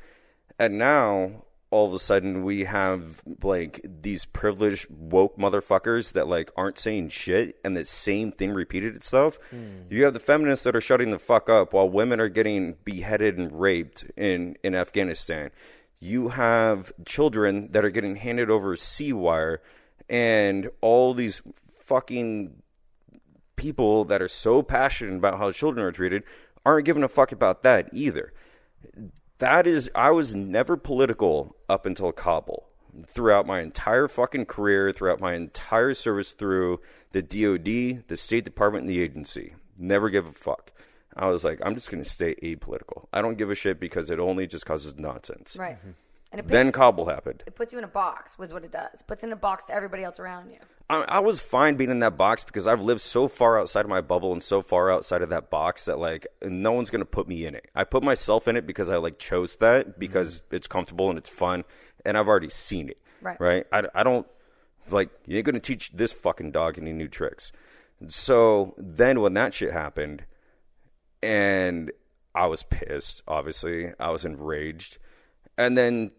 [0.59, 1.45] And now
[1.75, 7.09] all of a sudden we have like these privileged woke motherfuckers that like aren't saying
[7.09, 9.41] shit and the same thing repeated itself.
[9.51, 9.83] Hmm.
[9.91, 13.39] You have the feminists that are shutting the fuck up while women are getting beheaded
[13.39, 15.51] and raped in in Afghanistan.
[15.99, 19.61] You have children that are getting handed over C-wire
[20.09, 21.43] and all these
[21.81, 22.63] fucking
[23.57, 26.23] people that are so passionate about how children are treated
[26.65, 28.33] aren't giving a fuck about that either.
[29.39, 32.69] That is, I was never political up until Kabul.
[33.09, 36.81] Throughout my entire fucking career, throughout my entire service through
[37.11, 40.71] the DoD, the State Department, and the agency, never give a fuck.
[41.17, 43.07] I was like, I'm just going to stay apolitical.
[43.13, 45.57] I don't give a shit because it only just causes nonsense.
[45.59, 45.77] Right.
[45.79, 45.91] Mm-hmm.
[46.33, 47.43] And it puts, Then Kabul happened.
[47.47, 49.03] it puts you in a box, was what it does.
[49.03, 50.59] Puts in a box to everybody else around you.
[50.89, 53.89] I, I was fine being in that box because I've lived so far outside of
[53.89, 57.27] my bubble and so far outside of that box that like no one's gonna put
[57.27, 57.71] me in it.
[57.75, 60.01] I put myself in it because I like chose that mm-hmm.
[60.01, 61.65] because it's comfortable and it's fun
[62.05, 62.99] and I've already seen it.
[63.23, 63.41] Right.
[63.41, 63.67] Right.
[63.73, 64.27] I, I don't
[64.91, 67.53] like you ain't gonna teach this fucking dog any new tricks.
[68.09, 70.25] So then when that shit happened,
[71.23, 71.91] and
[72.35, 73.23] I was pissed.
[73.27, 74.99] Obviously, I was enraged,
[75.57, 76.11] and then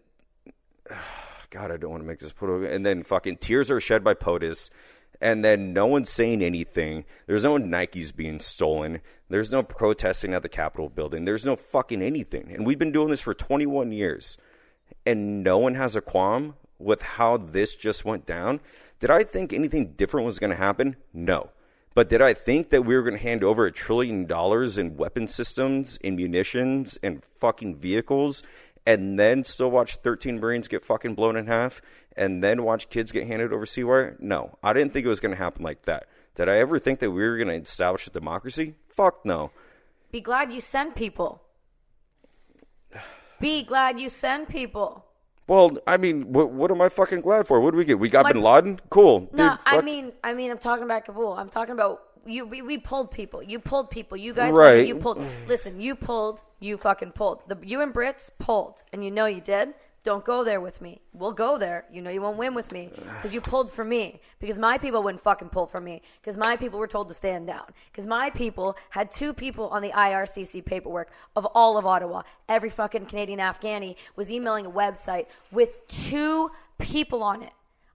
[1.50, 2.50] God, I don't want to make this put.
[2.64, 4.70] And then fucking tears are shed by POTUS,
[5.20, 7.04] and then no one's saying anything.
[7.26, 9.00] There's no Nikes being stolen.
[9.28, 11.24] There's no protesting at the Capitol building.
[11.24, 12.52] There's no fucking anything.
[12.52, 14.36] And we've been doing this for 21 years,
[15.04, 18.60] and no one has a qualm with how this just went down.
[19.00, 20.96] Did I think anything different was going to happen?
[21.12, 21.50] No.
[21.94, 24.98] But did I think that we were going to hand over a trillion dollars in
[24.98, 28.42] weapon systems, in munitions, and fucking vehicles,
[28.86, 31.82] and then still watch 13 Marines get fucking blown in half,
[32.16, 34.16] and then watch kids get handed over C-wire?
[34.20, 34.56] No.
[34.62, 36.06] I didn't think it was going to happen like that.
[36.36, 38.74] Did I ever think that we were going to establish a democracy?
[38.88, 39.50] Fuck no.
[40.12, 41.42] Be glad you send people.
[43.40, 45.04] Be glad you send people.
[45.48, 47.60] Well, I mean, what, what am I fucking glad for?
[47.60, 47.98] What do we get?
[47.98, 48.80] We got My- Bin Laden?
[48.90, 49.28] Cool.
[49.32, 51.32] No, Dude, I mean, I mean, I'm talking about Kabul.
[51.34, 52.46] I'm talking about you.
[52.46, 53.42] We, we pulled people.
[53.42, 54.16] You pulled people.
[54.16, 54.86] You guys, Right.
[54.86, 55.20] You pulled.
[55.46, 56.42] Listen, you pulled.
[56.60, 57.42] You fucking pulled.
[57.48, 59.74] The you and Brits pulled, and you know you did.
[60.02, 61.00] Don't go there with me.
[61.14, 61.84] We'll go there.
[61.90, 64.20] You know you won't win with me because you pulled for me.
[64.38, 66.00] Because my people wouldn't fucking pull for me.
[66.20, 67.64] Because my people were told to stand down.
[67.90, 72.22] Because my people had two people on the IRCC paperwork of all of Ottawa.
[72.48, 77.50] Every fucking Canadian Afghani was emailing a website with two people on it.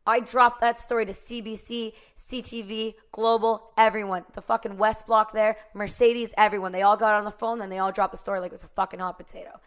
[0.06, 4.26] I dropped that story to CBC, CTV, Global, everyone.
[4.34, 6.72] The fucking West Block there, Mercedes, everyone.
[6.72, 8.64] They all got on the phone, then they all dropped the story like it was
[8.64, 9.60] a fucking hot potato.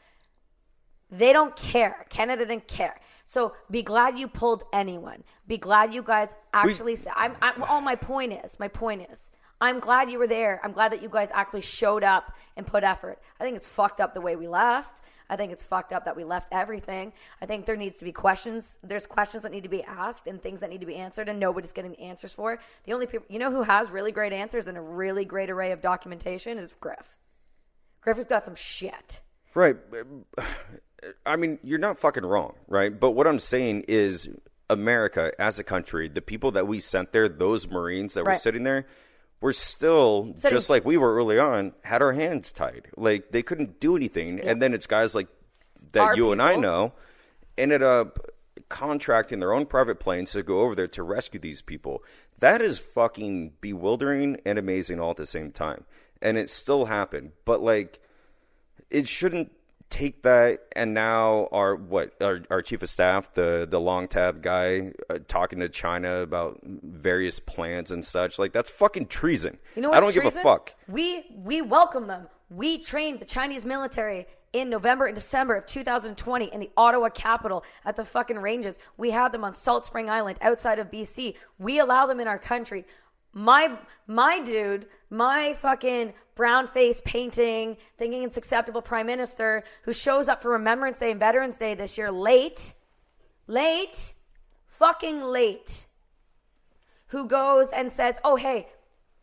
[1.11, 2.07] They don't care.
[2.09, 2.99] Canada didn't care.
[3.24, 5.22] So be glad you pulled anyone.
[5.47, 6.97] Be glad you guys actually.
[6.97, 7.62] sa- I'm, I'm.
[7.62, 8.59] All my point is.
[8.59, 9.30] My point is.
[9.61, 10.61] I'm glad you were there.
[10.64, 13.20] I'm glad that you guys actually showed up and put effort.
[13.39, 15.03] I think it's fucked up the way we left.
[15.29, 17.12] I think it's fucked up that we left everything.
[17.41, 18.77] I think there needs to be questions.
[18.83, 21.41] There's questions that need to be asked and things that need to be answered, and
[21.41, 22.59] nobody's getting the answers for.
[22.85, 25.72] The only people, you know, who has really great answers and a really great array
[25.72, 27.16] of documentation is Griff.
[28.03, 29.20] Griff has got some shit.
[29.55, 29.77] Right.
[31.27, 32.99] I mean, you're not fucking wrong, right?
[32.99, 34.29] But what I'm saying is
[34.70, 38.62] America as a country, the people that we sent there, those Marines that were sitting
[38.62, 38.87] there,
[39.45, 42.88] were still just like we were early on, had our hands tied.
[42.97, 44.40] Like they couldn't do anything.
[44.40, 45.28] And then it's guys like
[45.92, 46.95] that Our you and I know
[47.59, 48.30] ended up
[48.70, 52.03] contracting their own private planes to go over there to rescue these people.
[52.40, 55.84] That is fucking bewildering and amazing all at the same time.
[56.22, 57.32] And it still happened.
[57.45, 58.01] But like
[58.88, 59.53] it shouldn't
[59.95, 64.42] take that and now our what our, our chief of staff the the long tab
[64.42, 69.82] guy uh, talking to china about various plans and such like that's fucking treason You
[69.82, 70.24] know i don't treason?
[70.24, 72.26] give a fuck We we welcome them.
[72.51, 77.64] We trained the Chinese military in November and December of 2020 in the Ottawa capital
[77.84, 78.78] at the fucking ranges.
[78.97, 81.34] We had them on Salt Spring Island outside of BC.
[81.59, 82.84] We allow them in our country.
[83.32, 83.76] My
[84.07, 90.43] my dude, my fucking brown face painting, thinking it's acceptable prime minister who shows up
[90.43, 92.75] for Remembrance Day and Veterans Day this year late,
[93.47, 94.12] late,
[94.67, 95.87] fucking late,
[97.09, 98.69] who goes and says, "Oh hey,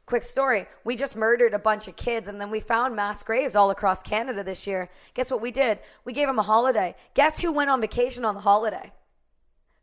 [0.05, 0.67] quick story.
[0.83, 4.03] We just murdered a bunch of kids and then we found mass graves all across
[4.03, 4.89] Canada this year.
[5.13, 5.79] Guess what we did?
[6.03, 6.95] We gave them a holiday.
[7.13, 8.91] Guess who went on vacation on the holiday?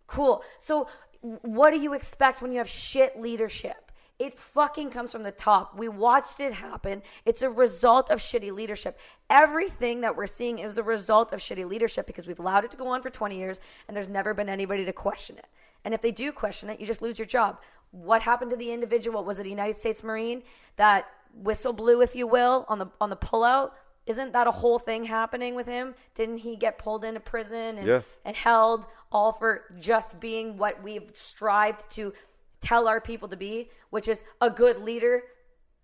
[0.06, 0.42] Cool.
[0.58, 0.88] So,
[1.20, 3.87] what do you expect when you have shit leadership?
[4.18, 5.78] It fucking comes from the top.
[5.78, 7.02] We watched it happen.
[7.24, 8.98] It's a result of shitty leadership.
[9.30, 12.76] Everything that we're seeing is a result of shitty leadership because we've allowed it to
[12.76, 15.46] go on for 20 years and there's never been anybody to question it.
[15.84, 17.60] And if they do question it, you just lose your job.
[17.92, 19.24] What happened to the individual?
[19.24, 20.42] Was it a United States Marine
[20.76, 23.70] that whistle blew, if you will, on the on the pullout?
[24.06, 25.94] Isn't that a whole thing happening with him?
[26.14, 28.00] Didn't he get pulled into prison and, Yeah.
[28.24, 32.12] and held all for just being what we've strived to
[32.60, 35.22] tell our people to be, which is a good leader,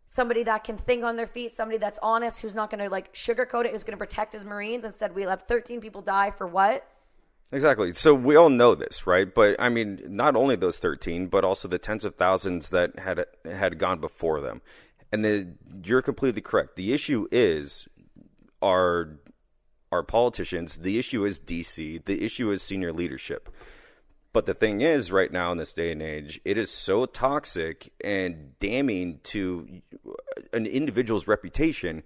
[0.07, 3.13] somebody that can think on their feet, somebody that's honest, who's not going to like
[3.15, 4.85] sugarcoat it, who's going to protect his Marines.
[4.85, 6.87] Instead, we'll have 13 people die for what?
[7.53, 7.93] Exactly.
[7.93, 9.33] So we all know this, right?
[9.33, 13.25] But I mean, not only those 13, but also the tens of thousands that had
[13.45, 14.63] had gone before them.
[15.13, 15.49] And the,
[15.85, 16.77] you're completely correct.
[16.77, 17.87] The issue is
[18.63, 19.21] our
[19.93, 20.79] our politicians.
[20.79, 22.05] The issue is DC.
[22.05, 23.49] The issue is senior leadership.
[24.35, 27.93] But the thing is, right now in this day and age, it is so toxic
[28.03, 29.81] and damning to
[30.53, 32.03] an individual's reputation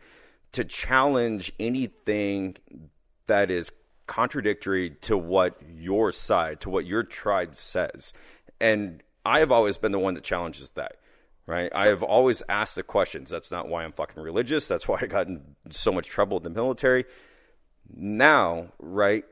[0.52, 2.58] to challenge anything
[3.28, 3.72] that is
[4.06, 8.12] contradictory to what your side, to what your tribe says.
[8.60, 10.96] And I have always been the one that challenges that.
[11.46, 11.74] Right.
[11.74, 13.30] I have always asked the questions.
[13.30, 14.68] That's not why I'm fucking religious.
[14.68, 17.06] That's why I got in so much trouble in the military.
[17.90, 19.24] Now, right,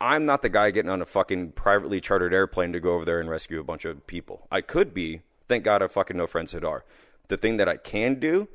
[0.00, 3.20] I'm not the guy getting on a fucking privately chartered airplane to go over there
[3.20, 4.46] and rescue a bunch of people.
[4.50, 5.22] I could be.
[5.48, 6.84] Thank God I fucking know friends that are.
[7.28, 8.48] The thing that I can do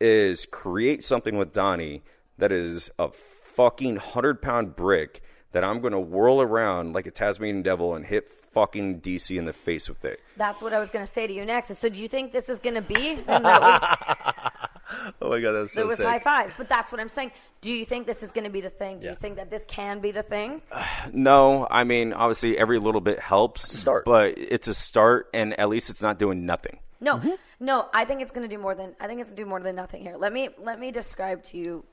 [0.00, 2.02] is create something with Donnie
[2.38, 5.22] that is a fucking hundred pound brick
[5.52, 9.44] that I'm going to whirl around like a Tasmanian devil and hit fucking DC in
[9.44, 10.20] the face with it.
[10.36, 11.74] That's what I was going to say to you next.
[11.76, 13.10] So, do you think this is going to be?
[13.26, 13.82] And that was,
[15.22, 16.06] Oh my god, that was so it was sick.
[16.06, 16.52] high fives.
[16.58, 17.30] But that's what I'm saying.
[17.60, 18.98] Do you think this is going to be the thing?
[18.98, 20.62] Do you think that this can be the thing?
[21.12, 23.72] No, I mean, obviously every little bit helps.
[23.72, 24.04] a start.
[24.04, 26.78] But it's a start, and at least it's not doing nothing.
[27.00, 27.30] No, Mm-hmm.
[27.60, 27.88] no.
[27.94, 28.94] I think it's going to do more than.
[29.00, 30.16] I think it's going to do more than nothing here.
[30.18, 31.84] Let me let me describe to you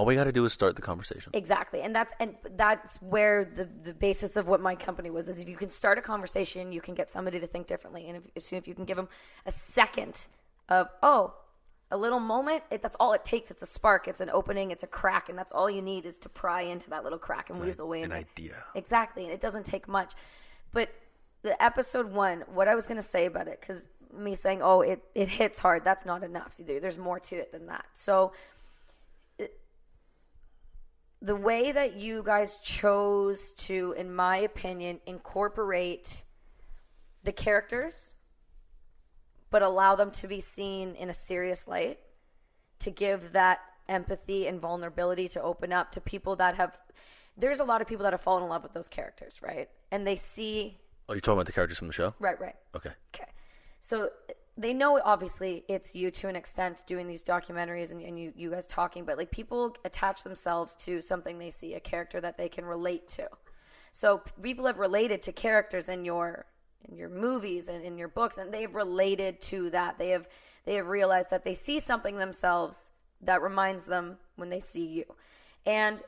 [0.00, 1.30] All we got to do is start the conversation.
[1.34, 1.82] Exactly.
[1.82, 5.46] And that's and that's where the the basis of what my company was is if
[5.46, 8.08] you can start a conversation, you can get somebody to think differently.
[8.08, 9.10] And if, as soon as you can give them
[9.44, 10.24] a second
[10.70, 11.34] of, oh,
[11.90, 13.50] a little moment, it, that's all it takes.
[13.50, 16.18] It's a spark, it's an opening, it's a crack, and that's all you need is
[16.20, 18.00] to pry into that little crack and weasel away.
[18.00, 18.26] an it.
[18.26, 18.64] idea.
[18.74, 19.24] Exactly.
[19.24, 20.14] And it doesn't take much.
[20.72, 20.88] But
[21.42, 23.86] the episode one, what I was going to say about it, because
[24.16, 26.56] me saying, oh, it, it hits hard, that's not enough.
[26.58, 27.84] There's more to it than that.
[27.92, 28.32] So
[31.22, 36.22] the way that you guys chose to, in my opinion, incorporate
[37.24, 38.14] the characters,
[39.50, 41.98] but allow them to be seen in a serious light,
[42.78, 46.78] to give that empathy and vulnerability to open up to people that have.
[47.36, 49.68] There's a lot of people that have fallen in love with those characters, right?
[49.90, 50.78] And they see,
[51.08, 52.14] Oh, you're talking about the characters from the show?
[52.20, 52.54] right, right.
[52.74, 52.92] Okay.
[53.14, 53.28] Okay.
[53.80, 54.10] So
[54.56, 58.50] they know obviously it's you to an extent doing these documentaries and, and you, you
[58.50, 62.48] guys talking, but like people attach themselves to something they see, a character that they
[62.48, 63.28] can relate to.
[63.92, 66.46] So people have related to characters in your
[66.88, 69.98] in your movies and in your books and they've related to that.
[69.98, 70.28] They have
[70.64, 72.90] they have realized that they see something themselves
[73.22, 75.04] that reminds them when they see you.
[75.66, 76.00] And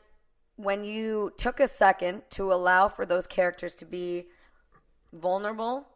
[0.56, 4.26] when you took a second to allow for those characters to be
[5.12, 5.86] vulnerable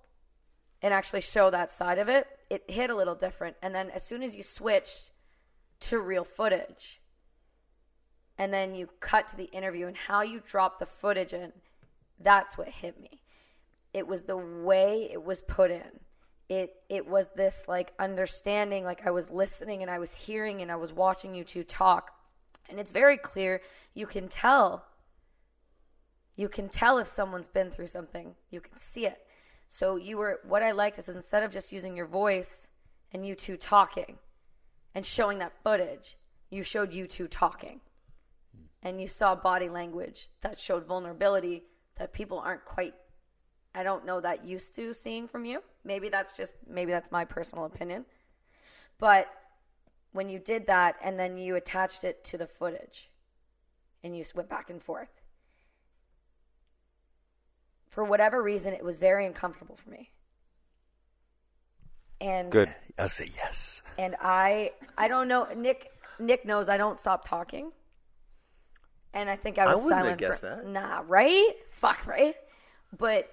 [0.83, 3.57] and actually show that side of it, it hit a little different.
[3.63, 5.11] And then as soon as you switched
[5.81, 7.01] to real footage,
[8.39, 11.53] and then you cut to the interview and how you drop the footage in,
[12.21, 13.23] that's what hit me.
[13.93, 16.01] It was the way it was put in.
[16.49, 20.71] It it was this like understanding, like I was listening and I was hearing and
[20.71, 22.13] I was watching you two talk.
[22.69, 23.63] And it's very clear
[23.95, 24.85] you can tell
[26.37, 28.35] you can tell if someone's been through something.
[28.51, 29.26] You can see it.
[29.69, 32.69] So you were what I liked is instead of just using your voice
[33.13, 34.19] and you two talking
[34.95, 36.17] and showing that footage,
[36.51, 37.81] you showed you two talking.
[38.83, 41.65] And you saw body language that showed vulnerability
[41.97, 42.95] that people aren't quite
[43.75, 45.63] I don't know that used to seeing from you.
[45.85, 48.07] Maybe that's just maybe that's my personal opinion.
[48.99, 49.29] But
[50.13, 53.11] when you did that and then you attached it to the footage
[54.03, 55.21] and you went back and forth
[57.97, 60.11] for whatever reason, it was very uncomfortable for me.
[62.21, 62.73] And Good.
[62.99, 63.81] I'll say yes.
[63.99, 67.73] and I I don't know Nick Nick knows I don't stop talking.
[69.15, 70.67] And I think I was I was wouldn't have silent guessed for, that.
[70.67, 71.53] Nah, right?
[71.71, 72.35] Fuck, right?
[72.99, 73.31] But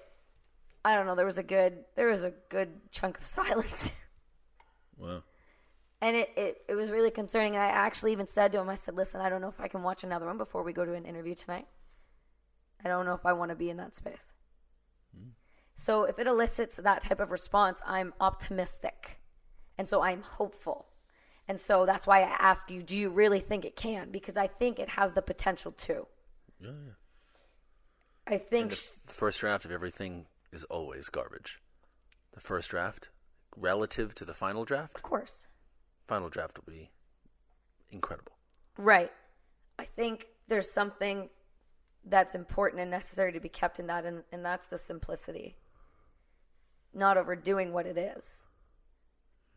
[0.82, 3.90] I don't know, there was a good there was a good chunk of silence.
[4.96, 5.24] Wow.
[6.00, 8.76] and it, it, it was really concerning and I actually even said to him, I
[8.76, 10.94] said, Listen, I don't know if I can watch another one before we go to
[10.94, 11.66] an interview tonight.
[12.82, 14.33] I don't know if I want to be in that space.
[15.76, 19.18] So if it elicits that type of response, I'm optimistic.
[19.76, 20.86] And so I'm hopeful.
[21.48, 24.10] And so that's why I ask you, do you really think it can?
[24.10, 26.06] Because I think it has the potential to.
[26.60, 26.92] Yeah, yeah.
[28.26, 28.70] I think
[29.06, 31.60] the first draft of everything is always garbage.
[32.32, 33.10] The first draft,
[33.56, 35.46] relative to the final draft, of course.
[36.06, 36.90] final draft will be
[37.90, 38.32] incredible.
[38.78, 39.12] Right.
[39.78, 41.28] I think there's something
[42.06, 45.56] that's important and necessary to be kept in that, and, and that's the simplicity.
[46.94, 48.44] Not overdoing what it is.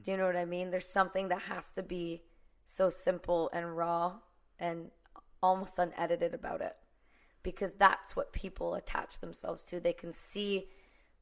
[0.03, 0.71] Do you know what I mean?
[0.71, 2.23] There's something that has to be
[2.65, 4.13] so simple and raw
[4.59, 4.89] and
[5.41, 6.75] almost unedited about it
[7.43, 9.79] because that's what people attach themselves to.
[9.79, 10.67] They can see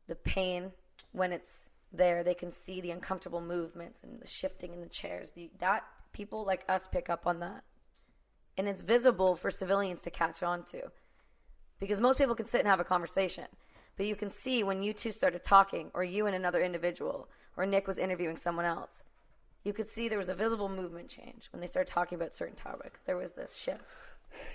[0.07, 0.71] the pain
[1.11, 2.23] when it's there.
[2.23, 5.31] They can see the uncomfortable movements and the shifting in the chairs.
[5.35, 5.83] The, that
[6.13, 7.63] people like us pick up on that,
[8.57, 10.91] and it's visible for civilians to catch on to,
[11.79, 13.45] because most people can sit and have a conversation,
[13.97, 17.27] but you can see when you two started talking, or you and another individual,
[17.57, 19.03] or Nick was interviewing someone else.
[19.63, 22.55] You could see there was a visible movement change when they started talking about certain
[22.55, 23.01] topics.
[23.01, 23.83] There was this shift.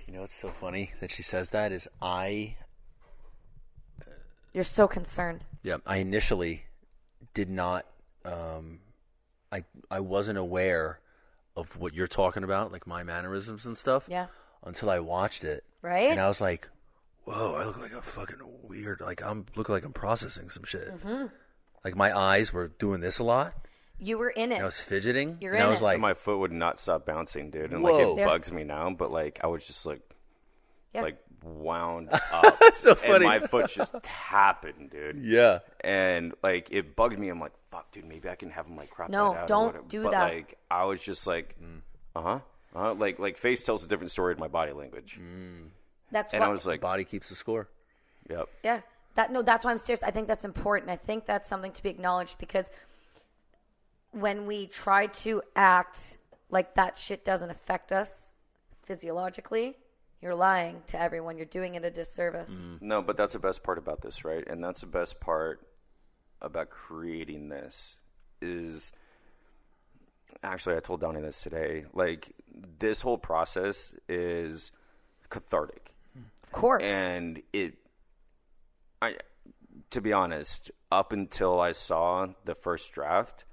[0.07, 2.57] You know what's so funny that she says that is I
[4.53, 5.45] You're so concerned.
[5.63, 6.65] Yeah, I initially
[7.35, 7.87] did not.
[8.25, 8.81] Um,
[9.53, 11.01] I I wasn't aware
[11.57, 14.05] of what you're talking about, like my mannerisms and stuff.
[14.09, 14.27] Yeah.
[14.65, 16.11] Until I watched it, Right?
[16.11, 16.69] and I was like,
[17.25, 19.01] "Whoa, I look like a fucking weird.
[19.01, 20.89] Like I'm look like I'm processing some shit.
[20.89, 21.27] Mm-hmm.
[21.85, 23.55] Like my eyes were doing this a lot.
[23.99, 24.57] You were in it.
[24.57, 25.85] And I was fidgeting, You're and in I was it.
[25.85, 27.93] like, my foot would not stop bouncing, dude, and Whoa.
[27.93, 28.27] like it Yeah.
[28.27, 28.89] bugs me now.
[28.91, 30.01] But like I was just like,
[30.95, 31.03] Yeah.
[31.03, 32.75] like wound up.
[32.75, 33.15] so funny.
[33.15, 35.19] And my foot's just tapping, dude.
[35.25, 37.29] "Yeah, And like it bugged me.
[37.29, 38.05] I'm like, fuck, dude.
[38.07, 39.45] Maybe I can have him like crop No, that out.
[39.45, 39.85] or don't whatever.
[39.89, 40.33] do but, that.
[40.33, 41.57] Like I was just like,
[42.17, 42.39] uh huh.
[42.75, 45.19] Uh, like like face tells a different story in my body language,
[46.11, 47.69] That's and what I was like, body keeps the score."
[48.29, 48.49] yep.
[48.63, 48.81] Yeah.
[49.17, 50.03] That no, that's why I'm serious.
[50.03, 50.91] I think that's important.
[50.91, 52.71] I think that's something to be acknowledged because
[54.13, 56.19] when we try to act
[56.51, 58.33] like that shit doesn't affect us
[58.85, 59.77] physiologically,
[60.23, 61.37] you're lying to everyone.
[61.37, 62.51] You're doing it a disservice.
[62.51, 62.87] Mm-hmm.
[62.87, 64.47] No, but that's the best part about this, right?
[64.47, 65.67] And that's the best part
[66.43, 67.97] about creating this
[68.41, 68.93] is
[70.43, 71.85] actually I told Donnie this today.
[71.93, 72.33] Like
[72.79, 74.73] this whole process is
[75.31, 75.90] cathartic.
[76.53, 76.83] Of course.
[76.85, 77.75] And it
[79.01, 79.17] I
[79.91, 83.45] to be honest, up until I saw the first draft,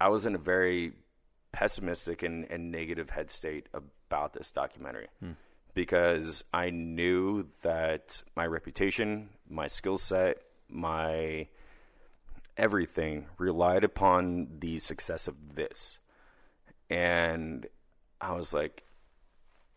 [0.00, 0.92] I was in a very
[1.52, 5.32] pessimistic and, and negative head state about this documentary hmm.
[5.74, 10.38] because I knew that my reputation, my skill set,
[10.68, 11.48] my
[12.56, 15.98] everything relied upon the success of this.
[16.90, 17.66] And
[18.20, 18.82] I was like,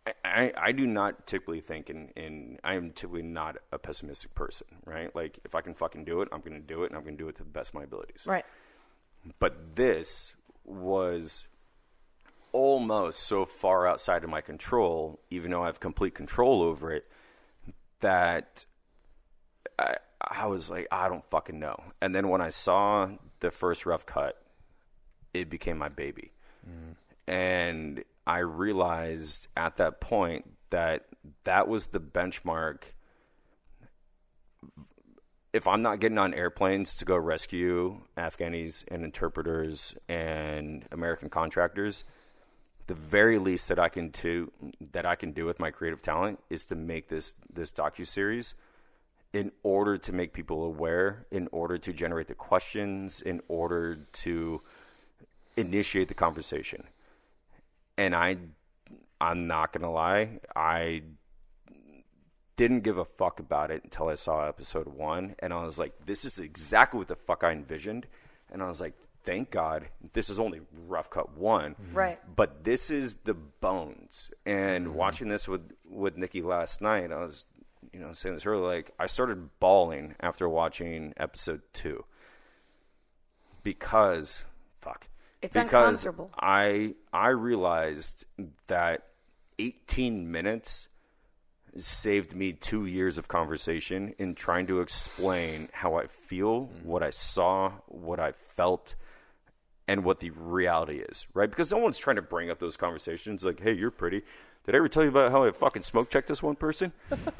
[0.05, 4.33] I, I, I do not typically think in, in I am typically not a pessimistic
[4.33, 5.15] person, right?
[5.15, 7.27] Like if I can fucking do it, I'm gonna do it and I'm gonna do
[7.27, 8.23] it to the best of my abilities.
[8.25, 8.45] right.
[9.39, 10.33] But this
[10.65, 11.43] was
[12.51, 17.05] almost so far outside of my control, even though I have complete control over it,
[17.99, 18.65] that
[19.77, 21.81] I, I was like, I don't fucking know.
[22.01, 23.09] And then when I saw
[23.39, 24.41] the first rough cut,
[25.33, 26.31] it became my baby.
[26.67, 27.31] Mm-hmm.
[27.31, 31.07] And I realized at that point that
[31.43, 32.83] that was the benchmark
[35.51, 42.05] if I'm not getting on airplanes to go rescue Afghanis and interpreters and American contractors,
[42.87, 44.49] the very least that I can do
[44.93, 48.55] that I can do with my creative talent is to make this this docu series
[49.33, 54.61] in order to make people aware, in order to generate the questions, in order to
[55.57, 56.85] initiate the conversation.
[57.97, 58.37] And I
[59.21, 61.03] I'm not going to lie, I
[62.57, 65.93] didn't give a fuck about it until I saw episode one, and I was like,
[66.05, 68.07] "This is exactly what the fuck I envisioned."
[68.51, 68.93] And I was like,
[69.23, 71.97] "Thank God, this is only rough cut one." Mm-hmm.
[71.97, 72.35] Right.
[72.35, 74.31] But this is the bones.
[74.45, 74.95] And mm-hmm.
[74.95, 77.45] watching this with with Nikki last night, I was,
[77.93, 78.65] you know, saying this earlier.
[78.65, 82.05] Like, I started bawling after watching episode two
[83.63, 84.45] because,
[84.81, 85.07] fuck,
[85.41, 86.31] It's because uncomfortable.
[86.39, 88.25] I I realized
[88.67, 89.07] that
[89.59, 90.87] 18 minutes
[91.77, 96.87] saved me two years of conversation in trying to explain how I feel, mm-hmm.
[96.87, 98.95] what I saw, what I felt,
[99.87, 101.49] and what the reality is, right?
[101.49, 104.23] Because no one's trying to bring up those conversations like, "Hey, you're pretty."
[104.65, 106.93] Did I ever tell you about how I fucking smoke checked this one person?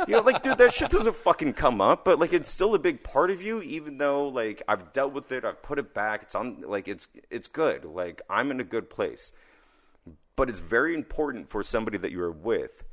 [0.08, 2.80] You know, like, dude, that shit doesn't fucking come up, but like, it's still a
[2.80, 6.24] big part of you, even though like I've dealt with it, I've put it back.
[6.24, 7.86] It's on, like, it's it's good.
[7.86, 9.34] Like, I'm in a good place,
[10.36, 12.84] but it's very important for somebody that you're with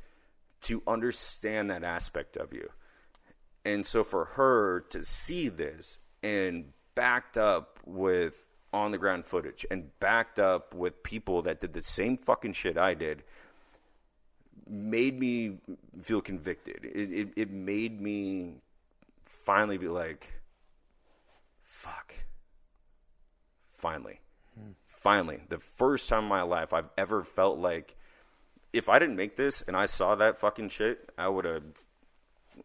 [0.61, 2.69] to understand that aspect of you.
[3.65, 9.65] And so for her to see this and backed up with on the ground footage
[9.71, 13.23] and backed up with people that did the same fucking shit I did
[14.69, 15.57] made me
[16.01, 16.83] feel convicted.
[16.83, 18.55] It, it, it made me
[19.25, 20.27] finally be like,
[21.63, 22.13] fuck.
[23.73, 24.21] Finally.
[24.85, 25.41] Finally.
[25.49, 27.95] The first time in my life I've ever felt like
[28.73, 31.63] if I didn't make this and I saw that fucking shit, I would have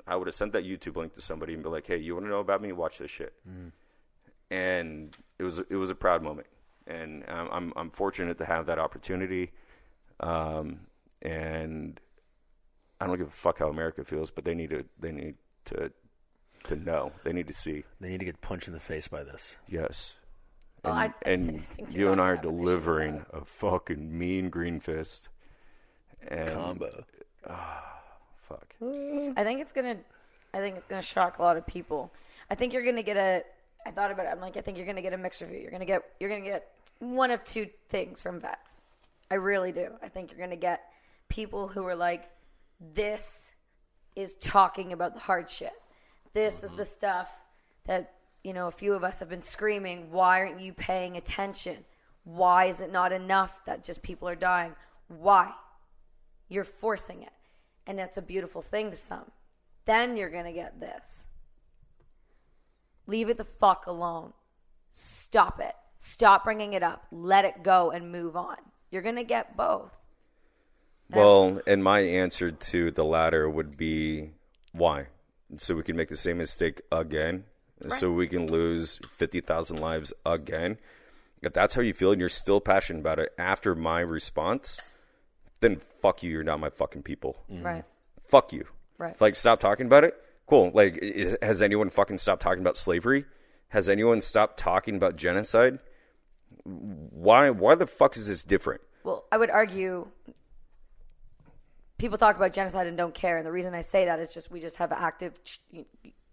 [0.06, 2.26] I would have sent that YouTube link to somebody and be like, "Hey, you want
[2.26, 2.72] to know about me?
[2.72, 3.32] Watch this shit."
[4.50, 6.48] And it was it was a proud moment,
[6.86, 9.52] and um, I'm I'm fortunate to have that opportunity.
[10.20, 10.80] Um,
[11.24, 11.98] and
[13.00, 15.34] I don't give a fuck how America feels, but they need to they need
[15.66, 15.90] to
[16.64, 17.12] to know.
[17.24, 17.84] They need to see.
[18.00, 19.56] They need to get punched in the face by this.
[19.68, 20.14] Yes.
[20.82, 23.26] Well, And, I- I and think you and I are have an issue with delivering
[23.32, 25.28] a fucking mean green fist.
[26.28, 27.04] And Combo.
[27.48, 28.00] Ah,
[28.48, 28.74] fuck.
[28.82, 29.96] I think it's gonna.
[30.54, 32.12] I think it's gonna shock a lot of people.
[32.50, 33.42] I think you're gonna get a.
[33.86, 34.30] I thought about it.
[34.30, 35.58] I'm like, I think you're gonna get a mixed review.
[35.60, 36.02] You're gonna get.
[36.20, 36.70] You're gonna get
[37.00, 38.80] one of two things from vets.
[39.30, 39.88] I really do.
[40.02, 40.80] I think you're gonna get
[41.28, 42.30] people who are like,
[42.94, 43.54] this
[44.16, 45.72] is talking about the hard shit.
[46.32, 46.84] This is the mm-hmm.
[46.84, 47.30] stuff
[47.86, 50.10] that you know a few of us have been screaming.
[50.10, 51.84] Why aren't you paying attention?
[52.24, 54.74] Why is it not enough that just people are dying?
[55.08, 55.52] Why?
[56.48, 57.32] You're forcing it.
[57.86, 59.30] And that's a beautiful thing to some.
[59.84, 61.26] Then you're going to get this.
[63.06, 64.32] Leave it the fuck alone.
[64.90, 65.74] Stop it.
[65.98, 67.06] Stop bringing it up.
[67.10, 68.56] Let it go and move on.
[68.90, 69.92] You're going to get both.
[71.16, 74.30] Well, and my answer to the latter would be
[74.72, 75.06] why?
[75.56, 77.44] So we can make the same mistake again.
[77.98, 80.78] So we can lose 50,000 lives again.
[81.42, 84.78] If that's how you feel and you're still passionate about it after my response,
[85.60, 86.30] then fuck you.
[86.30, 87.36] You're not my fucking people.
[87.50, 87.66] Mm-hmm.
[87.66, 87.84] Right.
[88.28, 88.66] Fuck you.
[88.96, 89.20] Right.
[89.20, 90.14] Like, stop talking about it.
[90.46, 90.70] Cool.
[90.72, 93.26] Like, is, has anyone fucking stopped talking about slavery?
[93.68, 95.78] Has anyone stopped talking about genocide?
[96.64, 97.50] Why?
[97.50, 98.80] Why the fuck is this different?
[99.02, 100.08] Well, I would argue
[101.98, 103.38] people talk about genocide and don't care.
[103.38, 105.38] And the reason I say that is just we just have active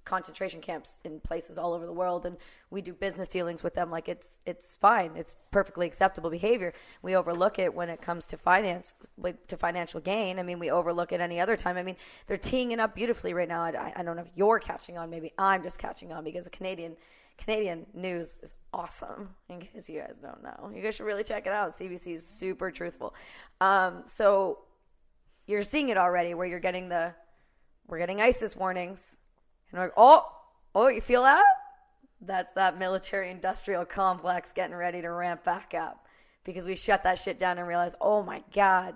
[0.04, 2.38] concentration camps in places all over the world, and
[2.70, 3.92] we do business dealings with them.
[3.92, 5.12] Like it's it's fine.
[5.16, 6.74] It's perfectly acceptable behavior.
[7.02, 10.40] We overlook it when it comes to finance, like to financial gain.
[10.40, 11.78] I mean, we overlook it any other time.
[11.78, 11.98] I mean,
[12.28, 13.62] they're teeing it up beautifully right now.
[13.62, 15.10] I, I don't know if you're catching on.
[15.10, 16.96] Maybe I'm just catching on because the Canadian.
[17.38, 19.30] Canadian news is awesome.
[19.50, 21.72] In case you guys don't know, you guys should really check it out.
[21.72, 23.16] CBC is super truthful.
[23.60, 24.60] Um, so
[25.52, 27.14] you're seeing it already, where you're getting the
[27.88, 29.18] we're getting ISIS warnings,
[29.70, 30.26] and we're like, oh,
[30.74, 31.44] oh, you feel that?
[32.22, 36.08] That's that military-industrial complex getting ready to ramp back up
[36.44, 38.96] because we shut that shit down and realized, oh my god,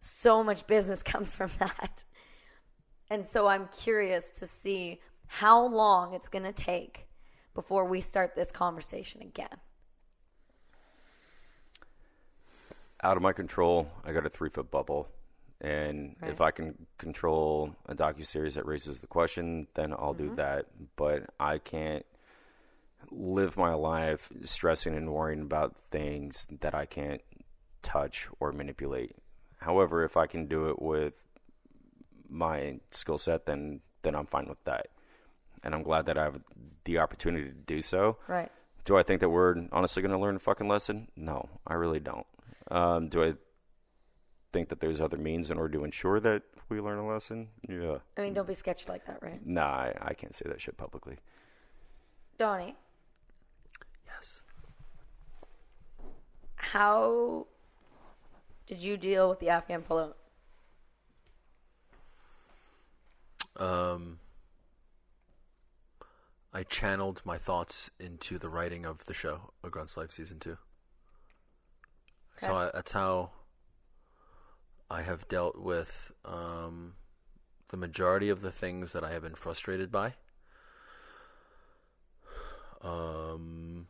[0.00, 2.04] so much business comes from that.
[3.08, 7.06] And so I'm curious to see how long it's going to take
[7.54, 9.48] before we start this conversation again.
[13.02, 13.90] out of my control.
[14.04, 15.08] I got a three foot bubble,
[15.60, 16.30] and Right.
[16.30, 20.28] if I can control a docu series that raises the question, then I'll Mm-hmm.
[20.30, 20.66] do that.
[20.96, 22.04] But I can't
[23.10, 27.22] live my life stressing and worrying about things that I can't
[27.82, 29.16] touch or manipulate.
[29.58, 31.26] However, if I can do it with
[32.28, 34.88] my skill set, then then I'm fine with that.
[35.62, 36.40] And I'm glad that I have
[36.84, 38.16] the opportunity to do so.
[38.28, 38.50] Right.
[38.86, 41.08] Do I think that we're honestly going to learn a fucking lesson?
[41.16, 42.26] No, I really don't.
[42.70, 43.34] Um, do I
[44.52, 47.48] think that there's other means in order to ensure that we learn a lesson?
[47.68, 47.98] Yeah.
[48.16, 49.44] I mean, don't be sketchy like that, right?
[49.46, 51.16] Nah, I, I can't say that shit publicly.
[52.38, 52.74] Donnie,
[54.06, 54.40] Yes.
[56.56, 57.46] how
[58.66, 60.14] did you deal with the Afghan pullout?
[63.56, 64.18] Um,
[66.54, 70.56] I channeled my thoughts into the writing of the show, A Grunt's Life Season 2.
[72.38, 72.54] So Okay.
[72.56, 73.32] I, that's how
[74.90, 76.94] I have dealt with um,
[77.68, 80.14] the majority of the things that I have been frustrated by.
[82.82, 83.86] Um,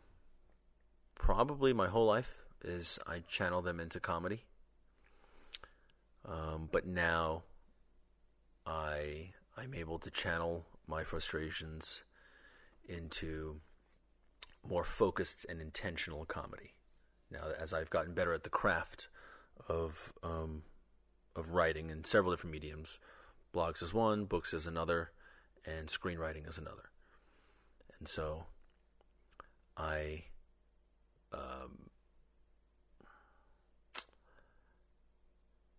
[1.14, 4.44] probably my whole life is I channel them into comedy.
[6.26, 7.44] Um, but now
[8.66, 12.02] I I'm able to channel my frustrations
[12.88, 13.60] into
[14.68, 16.74] more focused and intentional comedy.
[17.30, 19.08] now as I've gotten better at the craft
[19.68, 20.62] of um,
[21.40, 23.00] of writing in several different mediums.
[23.52, 25.10] Blogs is one, books is another,
[25.66, 26.90] and screenwriting is another.
[27.98, 28.44] And so
[29.76, 30.24] I
[31.32, 31.90] um,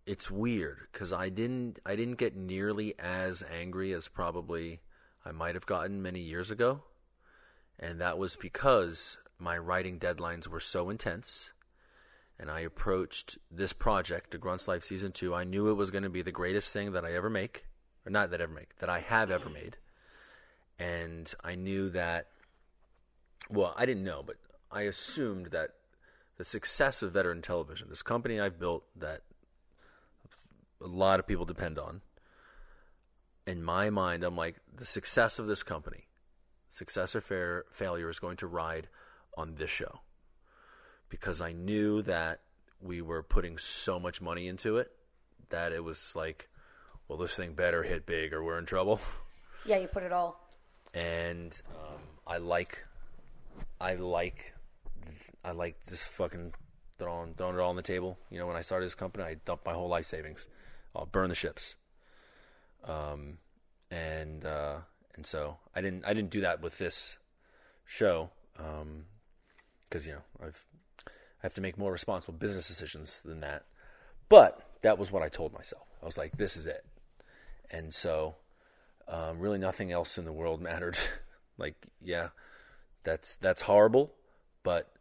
[0.05, 4.81] it's weird because I didn't I didn't get nearly as angry as probably
[5.25, 6.83] I might have gotten many years ago,
[7.79, 11.51] and that was because my writing deadlines were so intense.
[12.41, 15.35] And I approached this project, the Grunts Life Season 2.
[15.35, 17.65] I knew it was going to be the greatest thing that I ever make,
[18.03, 19.77] or not that I ever make, that I have ever made.
[20.79, 22.29] And I knew that,
[23.51, 24.37] well, I didn't know, but
[24.71, 25.75] I assumed that
[26.37, 29.21] the success of veteran television, this company I've built that
[30.83, 32.01] a lot of people depend on.
[33.45, 36.07] In my mind, I'm like, the success of this company,
[36.69, 38.87] success or fair, failure is going to ride
[39.37, 39.99] on this show.
[41.11, 42.39] Because I knew that
[42.81, 44.91] we were putting so much money into it
[45.49, 46.49] that it was like,
[47.07, 48.99] well, this thing better hit big or we're in trouble.
[49.63, 50.49] Yeah, you put it all.
[50.95, 52.83] And um, I like,
[53.79, 54.55] I like,
[55.45, 56.55] I like just fucking
[56.97, 58.17] throwing, throwing it all on the table.
[58.31, 60.47] You know, when I started this company, I dumped my whole life savings.
[60.95, 61.75] I'll burn the ships.
[62.85, 63.37] Um,
[63.91, 64.77] and uh,
[65.15, 67.17] and so I didn't I didn't do that with this
[67.85, 69.05] show Um,
[69.87, 70.65] because you know I've
[71.41, 73.63] I have to make more responsible business decisions than that.
[74.29, 75.87] But that was what I told myself.
[76.01, 76.85] I was like, this is it.
[77.71, 78.35] And so
[79.07, 80.97] um, really nothing else in the world mattered.
[81.57, 82.29] like, yeah,
[83.03, 84.13] that's that's horrible,
[84.63, 84.91] but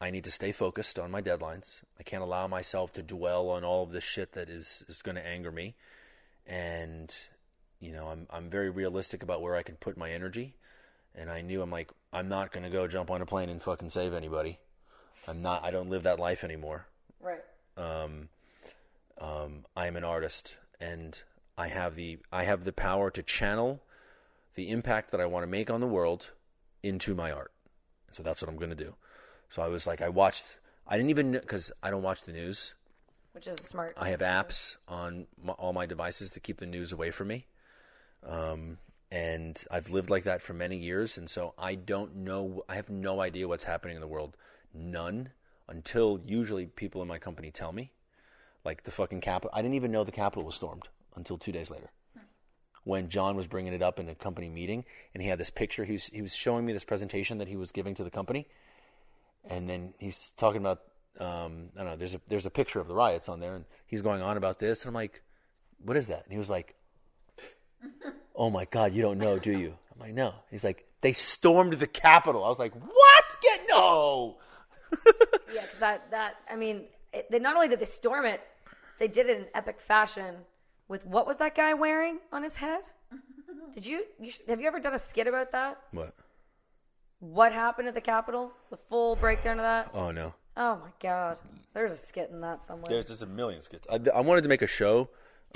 [0.00, 1.82] I need to stay focused on my deadlines.
[1.98, 5.16] I can't allow myself to dwell on all of this shit that is is going
[5.16, 5.74] to anger me.
[6.46, 7.14] And
[7.80, 10.56] you know, I'm I'm very realistic about where I can put my energy.
[11.14, 13.62] And I knew I'm like I'm not going to go jump on a plane and
[13.62, 14.58] fucking save anybody.
[15.26, 16.86] I'm not I don't live that life anymore.
[17.20, 17.42] Right.
[17.76, 18.28] Um
[19.20, 21.22] um I'm an artist and
[21.58, 23.80] I have the I have the power to channel
[24.54, 26.30] the impact that I want to make on the world
[26.82, 27.52] into my art.
[28.10, 28.94] So that's what I'm going to do.
[29.50, 30.58] So I was like, I watched.
[30.88, 32.74] I didn't even because I don't watch the news.
[33.32, 33.94] Which is smart.
[34.00, 37.46] I have apps on my, all my devices to keep the news away from me.
[38.24, 38.78] Um,
[39.12, 42.64] and I've lived like that for many years, and so I don't know.
[42.68, 44.36] I have no idea what's happening in the world.
[44.76, 45.30] None
[45.68, 47.92] until usually people in my company tell me.
[48.64, 49.50] Like the fucking capital.
[49.54, 51.90] I didn't even know the Capitol was stormed until two days later.
[52.84, 54.84] When John was bringing it up in a company meeting,
[55.14, 57.56] and he had this picture, he was he was showing me this presentation that he
[57.56, 58.46] was giving to the company,
[59.48, 60.82] and then he's talking about
[61.20, 61.96] um, I don't know.
[61.96, 64.58] There's a there's a picture of the riots on there, and he's going on about
[64.58, 65.22] this, and I'm like,
[65.84, 66.74] "What is that?" And he was like,
[68.36, 71.74] "Oh my God, you don't know, do you?" I'm like, "No." He's like, "They stormed
[71.74, 73.36] the Capitol." I was like, "What?
[73.40, 74.38] Get no."
[75.54, 78.40] Yeah, 'cause that that I mean, it, they not only did they storm it,
[78.98, 80.36] they did it in epic fashion.
[80.88, 82.82] With what was that guy wearing on his head?
[83.74, 85.80] Did you, you sh- have you ever done a skit about that?
[85.90, 86.14] What?
[87.18, 88.52] What happened at the Capitol?
[88.70, 89.90] The full breakdown of that?
[89.94, 90.32] Oh no.
[90.56, 91.38] Oh my god,
[91.74, 92.86] there's a skit in that somewhere.
[92.88, 93.86] There's just a million skits.
[93.90, 95.08] I, I wanted to make a show.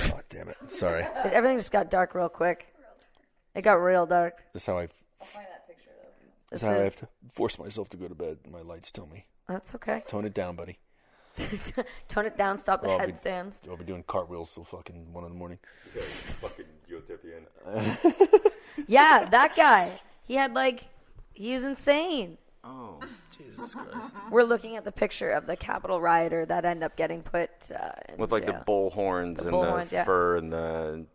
[0.03, 0.57] Oh damn it!
[0.69, 1.03] Sorry.
[1.25, 2.75] Everything just got dark real quick.
[3.55, 4.43] It got real dark.
[4.53, 4.89] That's how I.
[6.51, 8.39] This That's how I have to force myself to go to bed.
[8.51, 10.03] My lights tell me that's okay.
[10.07, 10.79] tone it down, buddy.
[12.09, 12.59] Tone it down.
[12.59, 13.63] Stop the headstands.
[13.69, 15.59] I'll be doing cartwheels till fucking one in the morning.
[15.95, 17.47] fucking utopian.
[18.87, 20.01] Yeah, that guy.
[20.27, 20.85] He had like,
[21.35, 22.39] he was insane.
[22.63, 23.01] Oh,
[23.37, 24.15] Jesus Christ.
[24.31, 27.91] We're looking at the picture of the Capitol rioter that ended up getting put uh,
[28.09, 28.55] in with like jail.
[28.55, 30.05] the bull horns and bull the horns, yeah.
[30.05, 31.07] fur and the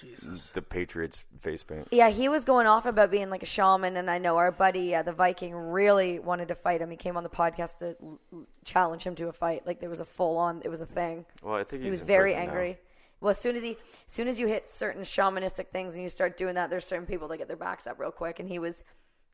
[0.00, 0.46] Jesus.
[0.52, 1.88] the Patriots face paint.
[1.90, 4.94] Yeah, he was going off about being like a shaman, and I know our buddy,
[4.94, 6.90] uh, the Viking, really wanted to fight him.
[6.90, 9.66] He came on the podcast to l- l- challenge him to a fight.
[9.66, 11.24] Like there was a full on, it was a thing.
[11.42, 12.50] Well, I think He was in very prison now.
[12.52, 12.78] angry.
[13.20, 13.76] Well, as soon as he, as
[14.12, 17.28] soon as you hit certain shamanistic things and you start doing that, there's certain people
[17.28, 18.40] that get their backs up real quick.
[18.40, 18.84] And he was,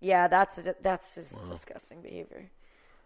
[0.01, 2.51] yeah, that's that's just disgusting behavior.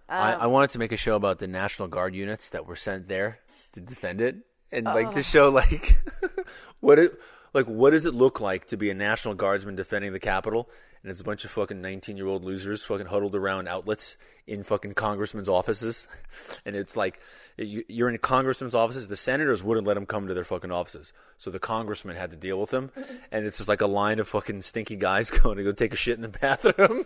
[0.09, 3.09] I, I wanted to make a show about the National Guard units that were sent
[3.09, 3.41] there
[3.73, 4.37] to defend it,
[4.70, 5.97] and like to show like
[6.81, 7.19] what it
[7.57, 10.69] like what does it look like to be a National Guardsman defending the Capitol,
[11.03, 14.62] and it's a bunch of fucking nineteen year old losers fucking huddled around outlets in
[14.62, 16.07] fucking congressmen's offices,
[16.66, 17.19] and it's like
[17.57, 19.09] you, you're in congressmen's offices.
[19.09, 22.37] The senators wouldn't let them come to their fucking offices, so the congressman had to
[22.37, 22.91] deal with them,
[23.33, 25.97] and it's just like a line of fucking stinky guys going to go take a
[25.97, 27.05] shit in the bathroom,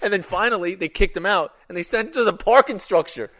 [0.00, 3.30] and then finally they kicked them out and they sent them to the parking structure.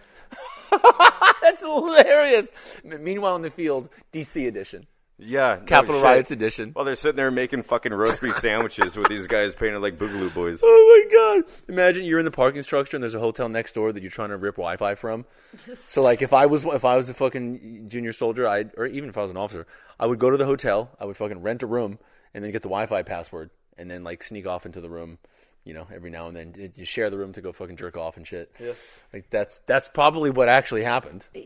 [1.43, 2.53] That's hilarious.
[2.85, 4.87] Meanwhile, in the field, DC edition.
[5.23, 6.05] Yeah, no Capital shit.
[6.05, 6.71] Riots edition.
[6.73, 10.33] While they're sitting there making fucking roast beef sandwiches with these guys painted like Boogaloo
[10.33, 10.61] Boys.
[10.65, 11.53] Oh my god!
[11.69, 14.31] Imagine you're in the parking structure and there's a hotel next door that you're trying
[14.31, 15.27] to rip Wi-Fi from.
[15.75, 19.09] So like, if I was if I was a fucking junior soldier, I or even
[19.09, 19.67] if I was an officer,
[19.99, 21.99] I would go to the hotel, I would fucking rent a room,
[22.35, 25.19] and then get the Wi-Fi password, and then like sneak off into the room.
[25.65, 27.97] You know, every now and then It- you share the room to go fucking jerk
[27.97, 28.51] off and shit.
[28.59, 28.73] Yeah,
[29.12, 31.27] like that's that's probably what actually happened.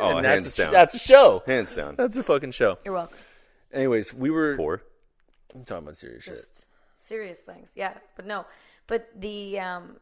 [0.00, 0.72] Oh, and hands that's a, down.
[0.72, 1.42] that's a show.
[1.46, 1.94] hands down.
[1.96, 2.78] That's a fucking show.
[2.84, 3.16] You're welcome.
[3.72, 4.82] Anyways, we were Four.
[5.54, 6.36] I'm talking about serious shit.
[6.96, 7.72] Serious things.
[7.76, 8.44] Yeah, but no,
[8.86, 9.96] but the um,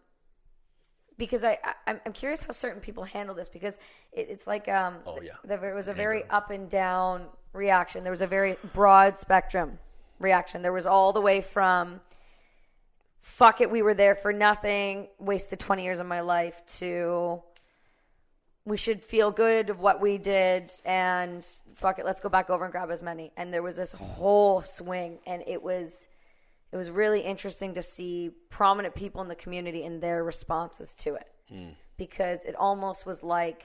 [1.18, 3.78] because I, I I'm- I'm curious how certain people handle this because
[4.12, 5.32] it, it's like um, Oh, yeah.
[5.44, 8.02] there was a very up and down reaction.
[8.02, 9.78] There was a very broad spectrum
[10.20, 10.62] reaction.
[10.62, 12.00] There was all the way from
[13.22, 17.40] fuck it, we were there for nothing, wasted 20 years of my life to
[18.64, 21.44] we should feel good of what we did and
[21.74, 23.32] fuck it, let's go back over and grab as many.
[23.36, 26.08] And there was this whole swing and it was
[26.70, 31.14] it was really interesting to see prominent people in the community and their responses to
[31.14, 31.28] it.
[31.48, 31.70] Hmm.
[31.96, 33.64] Because it almost was like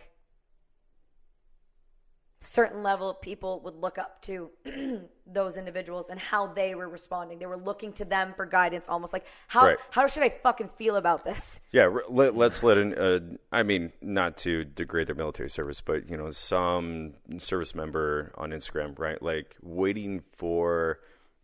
[2.39, 4.49] certain level of people would look up to
[5.25, 7.39] those individuals and how they were responding.
[7.39, 9.77] They were looking to them for guidance, almost like how Right.
[9.89, 11.59] how should I fucking feel about this?
[11.71, 12.93] Yeah, let, let's let in.
[12.93, 13.19] Uh,
[13.51, 18.51] I mean, not to degrade their military service, but you know, some service member on
[18.51, 19.21] Instagram, right?
[19.21, 20.99] Like waiting for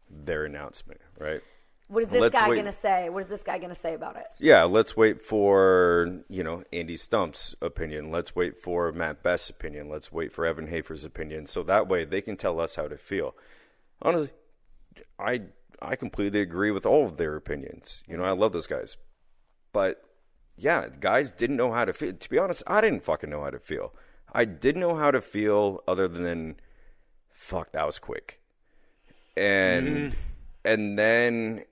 [0.09, 1.41] their announcement, right?
[1.87, 2.55] What is this Let's guy wait.
[2.55, 3.09] gonna say?
[3.09, 4.25] What is this guy gonna say about it?
[4.39, 8.09] Yeah, let's wait for you know Andy Stumpf's opinion.
[8.09, 9.89] Let's wait for Matt Best's opinion.
[9.89, 12.97] Let's wait for Evan Hafer's opinion, so that way they can tell us how to
[12.97, 13.35] feel.
[14.01, 14.31] Honestly,
[15.19, 15.41] I
[15.81, 18.01] I completely agree with all of their opinions.
[18.07, 18.97] You know, I love those guys,
[19.73, 20.03] but
[20.55, 22.13] yeah, guys didn't know how to feel.
[22.13, 23.93] To be honest, I didn't fucking know how to feel.
[24.31, 26.55] I didn't know how to feel other than
[27.31, 28.41] fuck that was quick,
[29.35, 30.17] and mm-hmm.
[30.65, 31.65] and then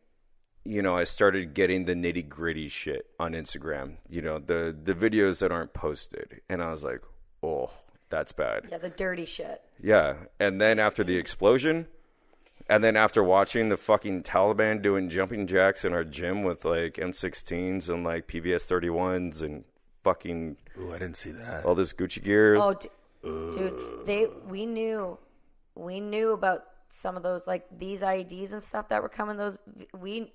[0.64, 3.96] you know, I started getting the nitty gritty shit on Instagram.
[4.10, 7.02] You know, the the videos that aren't posted, and I was like,
[7.42, 7.72] oh,
[8.10, 8.68] that's bad.
[8.70, 9.62] Yeah, the dirty shit.
[9.82, 11.88] Yeah, and then after the explosion,
[12.70, 16.96] and then after watching the fucking Taliban doing jumping jacks in our gym with like
[16.96, 19.64] M16s and like PVS 31s and
[20.04, 21.66] fucking Ooh, I didn't see that.
[21.66, 22.56] all this Gucci gear.
[22.56, 22.90] Oh, d-
[23.24, 25.18] dude, they we knew
[25.76, 29.38] we knew about some of those like these IEDs and stuff that were coming.
[29.38, 29.58] Those
[30.00, 30.32] we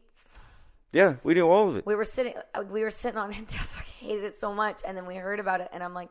[0.93, 1.87] Yeah, we knew all of it.
[1.87, 3.57] we were sitting uh, we were sitting on it.
[3.59, 6.09] I hated it so much, and then we heard about it, and I'm like,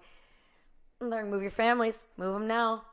[1.00, 2.84] learn move your families, move them now.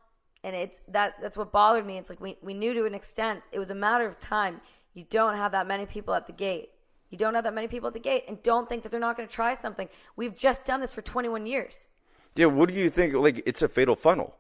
[0.45, 1.99] And it's that that's what bothered me.
[1.99, 3.43] It's like we we knew to an extent.
[3.53, 4.61] It was a matter of time.
[4.95, 6.71] You don't have that many people at the gate.
[7.11, 9.17] You don't have that many people at the gate, and don't think that they're not
[9.17, 9.89] going to try something.
[10.17, 11.87] We've just done this for 21 years.
[12.35, 13.13] Yeah, what do you think?
[13.15, 14.35] Like, it's a fatal funnel.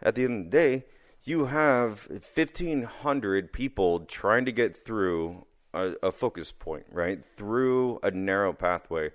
[0.00, 0.84] At the end of the day,
[1.24, 5.44] you have 1,500 people trying to get through
[5.76, 7.24] a, a focus point, right?
[7.36, 9.10] Through a narrow pathway.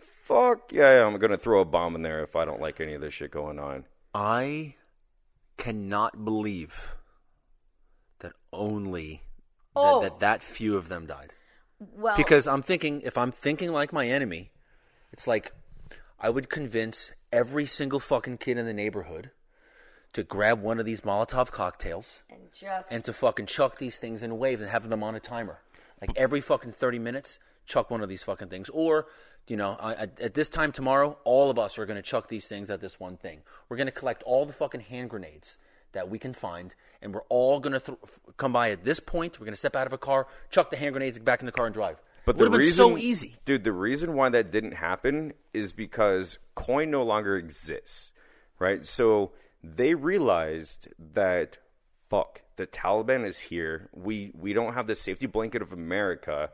[0.00, 2.94] Fuck yeah, I'm going to throw a bomb in there if I don't like any
[2.94, 3.84] of this shit going on.
[4.14, 4.74] I
[5.56, 6.94] cannot believe
[8.20, 9.22] that only
[9.74, 10.00] Oh.
[10.02, 11.32] that, that that few of them died.
[11.80, 14.52] Well, Because I'm thinking, if I'm thinking like my enemy,
[15.12, 15.52] it's like
[16.20, 19.30] I would convince every single fucking kid in the neighborhood
[20.12, 24.22] to grab one of these Molotov cocktails and just and to fucking chuck these things
[24.22, 25.58] in waves and have them on a timer.
[26.00, 28.68] Like every fucking 30 minutes, chuck one of these fucking things.
[28.70, 29.06] Or,
[29.46, 32.28] you know, I- at, at this time tomorrow, all of us are going to chuck
[32.28, 33.40] these things at this one thing.
[33.68, 35.56] We're going to collect all the fucking hand grenades
[35.92, 37.98] that we can find, and we're all going to th-
[38.38, 39.38] come by at this point.
[39.38, 41.52] We're going to step out of a car, chuck the hand grenades back in the
[41.52, 42.02] car, and drive.
[42.24, 43.36] But it the would have been reason, so easy.
[43.44, 43.62] dude.
[43.64, 48.12] The reason why that didn't happen is because coin no longer exists,
[48.58, 48.86] right?
[48.86, 49.32] So
[49.62, 51.58] they realized that
[52.08, 53.88] fuck, the Taliban is here.
[53.94, 56.50] We we don't have the safety blanket of America,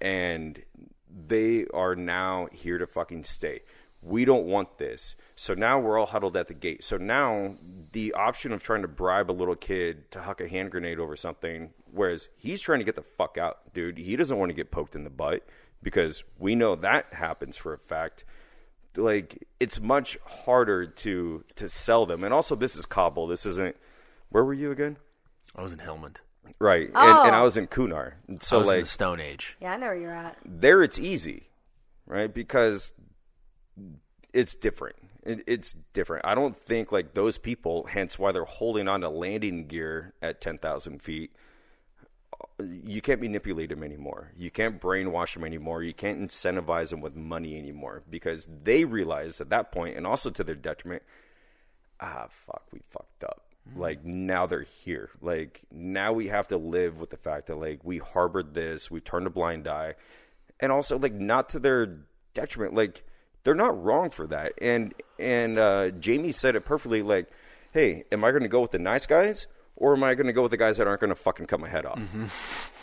[0.00, 0.62] and
[1.10, 3.60] they are now here to fucking stay.
[4.02, 5.16] We don't want this.
[5.34, 6.84] So now we're all huddled at the gate.
[6.84, 7.56] So now
[7.92, 11.16] the option of trying to bribe a little kid to huck a hand grenade over
[11.16, 13.98] something, whereas he's trying to get the fuck out, dude.
[13.98, 15.44] He doesn't want to get poked in the butt
[15.82, 18.24] because we know that happens for a fact.
[18.96, 22.24] Like it's much harder to to sell them.
[22.24, 23.26] And also this is Kabul.
[23.26, 23.76] This isn't
[24.30, 24.96] where were you again?
[25.54, 26.16] I was in Helmand.
[26.58, 26.86] Right.
[26.88, 27.22] And, Oh.
[27.24, 28.12] and I was in Kunar.
[28.40, 29.56] So I was in like the Stone Age.
[29.60, 30.36] yeah, I know where you're at.
[30.44, 31.48] there it's easy,
[32.06, 32.32] right?
[32.32, 32.92] Because
[34.32, 34.96] it's different.
[35.24, 36.24] It, it's different.
[36.24, 40.40] I don't think like those people, hence why they're holding on to landing gear at
[40.40, 41.32] 10,000 feet.
[42.58, 44.32] You can't manipulate them anymore.
[44.36, 45.82] You can't brainwash them anymore.
[45.82, 50.30] You can't incentivize them with money anymore because they realize at that point, and also
[50.30, 51.02] to their detriment,
[52.00, 53.42] ah, fuck, we fucked up.
[53.74, 55.10] Like now they're here.
[55.20, 59.00] Like now we have to live with the fact that like we harbored this, we
[59.00, 59.94] turned a blind eye,
[60.60, 61.98] and also like not to their
[62.32, 62.74] detriment.
[62.74, 63.02] Like
[63.42, 64.52] they're not wrong for that.
[64.60, 67.02] And and uh, Jamie said it perfectly.
[67.02, 67.28] Like,
[67.72, 69.46] hey, am I going to go with the nice guys?
[69.76, 71.60] Or am I going to go with the guys that aren't going to fucking cut
[71.60, 72.00] my head off?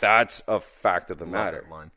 [0.00, 1.90] That's a fact of the Love matter line.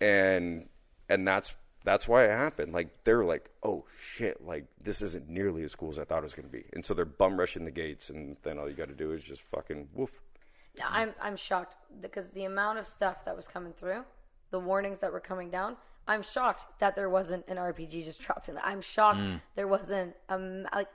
[0.00, 0.68] and
[1.08, 1.54] and that's
[1.84, 2.72] that's why it happened.
[2.72, 6.24] Like they're like, oh shit, like this isn't nearly as cool as I thought it
[6.24, 8.74] was going to be, and so they're bum rushing the gates, and then all you
[8.74, 10.10] got to do is just fucking woof.
[10.84, 14.02] I'm I'm shocked because the amount of stuff that was coming through,
[14.50, 15.76] the warnings that were coming down.
[16.08, 18.56] I'm shocked that there wasn't an RPG just dropped in.
[18.56, 18.64] there.
[18.64, 19.22] I'm shocked
[19.54, 20.88] there wasn't um like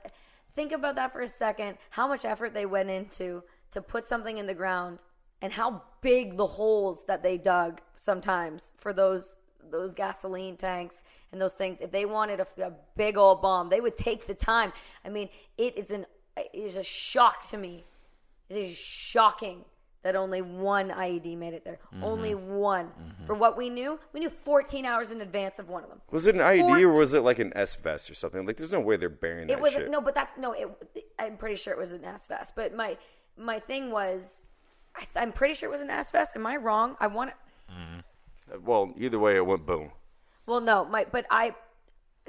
[0.56, 1.78] think about that for a second.
[1.90, 5.04] How much effort they went into to put something in the ground,
[5.42, 9.36] and how big the holes that they dug sometimes for those
[9.70, 11.78] those gasoline tanks and those things.
[11.80, 14.72] If they wanted a, a big old bomb, they would take the time.
[15.04, 15.28] I mean,
[15.58, 16.06] it is an
[16.36, 17.84] it is a shock to me
[18.48, 19.64] it is shocking
[20.06, 21.80] that only one IED made it there.
[21.92, 22.04] Mm-hmm.
[22.04, 22.86] Only one.
[22.86, 23.26] Mm-hmm.
[23.26, 26.00] For what we knew, we knew 14 hours in advance of one of them.
[26.12, 28.46] Was it an IED or was it like an S vest or something?
[28.46, 29.90] Like, there's no way they're burying that It was shit.
[29.90, 30.52] no, but that's no.
[30.52, 30.70] It,
[31.18, 32.52] I'm pretty sure it was an S vest.
[32.54, 32.96] But my
[33.36, 34.40] my thing was,
[34.94, 36.36] I, I'm pretty sure it was an S vest.
[36.36, 36.96] Am I wrong?
[37.00, 37.72] I want to.
[37.72, 38.54] Mm-hmm.
[38.54, 39.90] Uh, well, either way, it went boom.
[40.46, 41.56] Well, no, my but I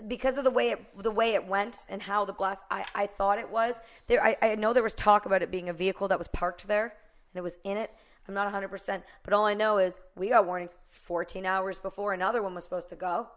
[0.07, 3.07] because of the way it the way it went and how the blast I, I
[3.07, 6.07] thought it was there I, I know there was talk about it being a vehicle
[6.09, 6.93] that was parked there
[7.37, 7.91] and it was in it.
[8.27, 12.41] I'm not 100% but all i know is we got warnings 14 hours before another
[12.41, 13.27] one was supposed to go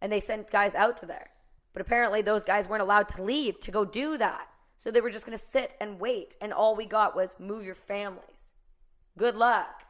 [0.00, 1.28] and they sent guys out to there.
[1.74, 4.48] But apparently those guys weren't allowed to leave to go do that.
[4.78, 7.64] So they were just going to sit and wait and all we got was move
[7.64, 8.24] your families.
[9.18, 9.84] Good luck.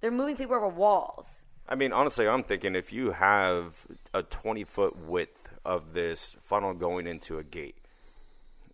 [0.00, 1.46] They're moving people over walls.
[1.66, 6.74] I mean, honestly, I'm thinking if you have a 20 foot width of this funnel
[6.74, 7.78] going into a gate,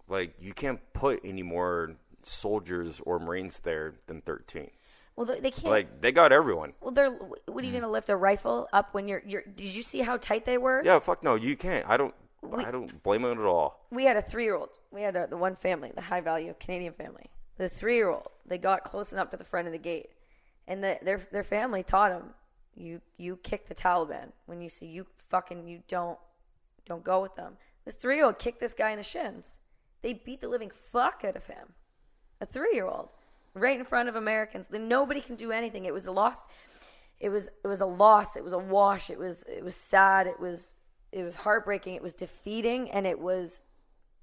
[0.08, 1.94] like you can't put any more
[2.28, 4.70] soldiers or Marines there than 13.
[5.16, 6.72] well they, they can't Like they got everyone.
[6.80, 7.10] Well, they're.
[7.10, 7.72] What are you mm.
[7.72, 9.22] going to lift a rifle up when you're?
[9.26, 9.42] You're.
[9.42, 10.82] Did you see how tight they were?
[10.84, 11.88] Yeah, fuck no, you can't.
[11.88, 12.14] I don't.
[12.56, 13.84] I don't blame them at all.
[13.90, 14.68] We had a three-year-old.
[14.92, 17.26] We had a, the one family, the high-value Canadian family.
[17.56, 18.28] The three-year-old.
[18.46, 20.10] They got close enough to the front of the gate,
[20.68, 22.30] and the, their their family taught him,
[22.76, 26.18] you you kick the Taliban when you see you fucking you don't
[26.86, 27.56] don't go with them.
[27.84, 29.58] This three-year-old kicked this guy in the shins.
[30.02, 31.74] They beat the living fuck out of him.
[32.40, 33.08] A three-year-old,
[33.54, 34.66] right in front of Americans.
[34.70, 35.84] Then nobody can do anything.
[35.84, 36.46] It was a loss.
[37.20, 38.36] It was it was a loss.
[38.36, 39.10] It was a wash.
[39.10, 40.26] It was it was sad.
[40.26, 40.76] It was
[41.10, 41.94] it was heartbreaking.
[41.94, 43.60] It was defeating, and it was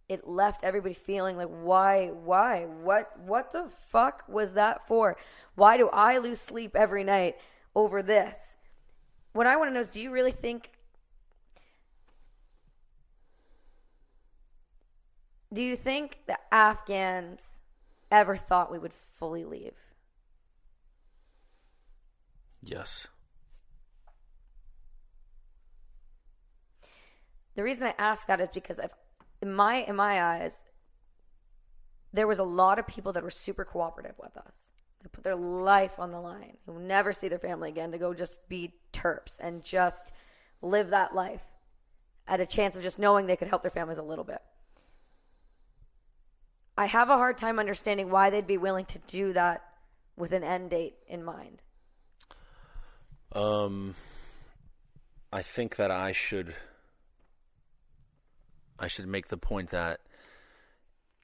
[0.07, 5.17] it left everybody feeling like why why what what the fuck was that for
[5.55, 7.35] why do i lose sleep every night
[7.75, 8.55] over this
[9.33, 10.69] what i want to know is do you really think
[15.51, 17.61] do you think the afghans
[18.11, 19.73] ever thought we would fully leave
[22.65, 23.07] Yes.
[27.55, 28.91] The reason I ask that is because if,
[29.41, 30.63] in my in my eyes,
[32.11, 34.69] there was a lot of people that were super cooperative with us.
[35.01, 36.57] They put their life on the line.
[36.65, 40.11] Who never see their family again to go just be terps and just
[40.61, 41.43] live that life
[42.27, 44.41] at a chance of just knowing they could help their families a little bit.
[46.77, 49.63] I have a hard time understanding why they'd be willing to do that
[50.17, 51.61] with an end date in mind.
[53.33, 53.95] Um,
[55.31, 56.55] I think that I should.
[58.77, 60.01] I should make the point that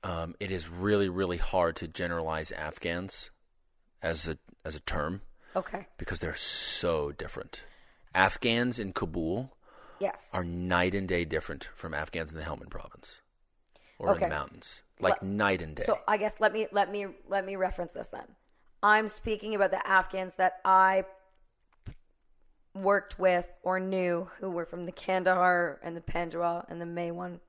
[0.04, 3.30] um, it is really, really hard to generalize Afghans
[4.02, 5.22] as a as a term
[5.56, 5.86] Okay.
[5.98, 7.66] because they're so different.
[8.16, 9.52] Afghans in Kabul
[10.00, 10.30] Yes.
[10.34, 13.22] are night and day different from Afghans in the Helmand province
[14.02, 14.26] or in Okay.
[14.26, 15.84] the mountains, like night and day.
[15.84, 18.26] So I guess let me let me let me reference this then.
[18.84, 21.06] I'm speaking about the Afghans that I
[22.74, 27.40] worked with or knew who were from the Kandahar and the Panjwai and the Maiwand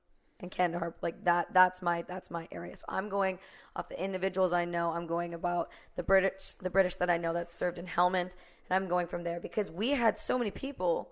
[0.41, 2.75] and Kandahar like that that's my that's my area.
[2.75, 3.39] So I'm going
[3.75, 4.91] off the individuals I know.
[4.91, 8.31] I'm going about the British the British that I know that served in Helmand
[8.69, 11.09] and I'm going from there because we had so many people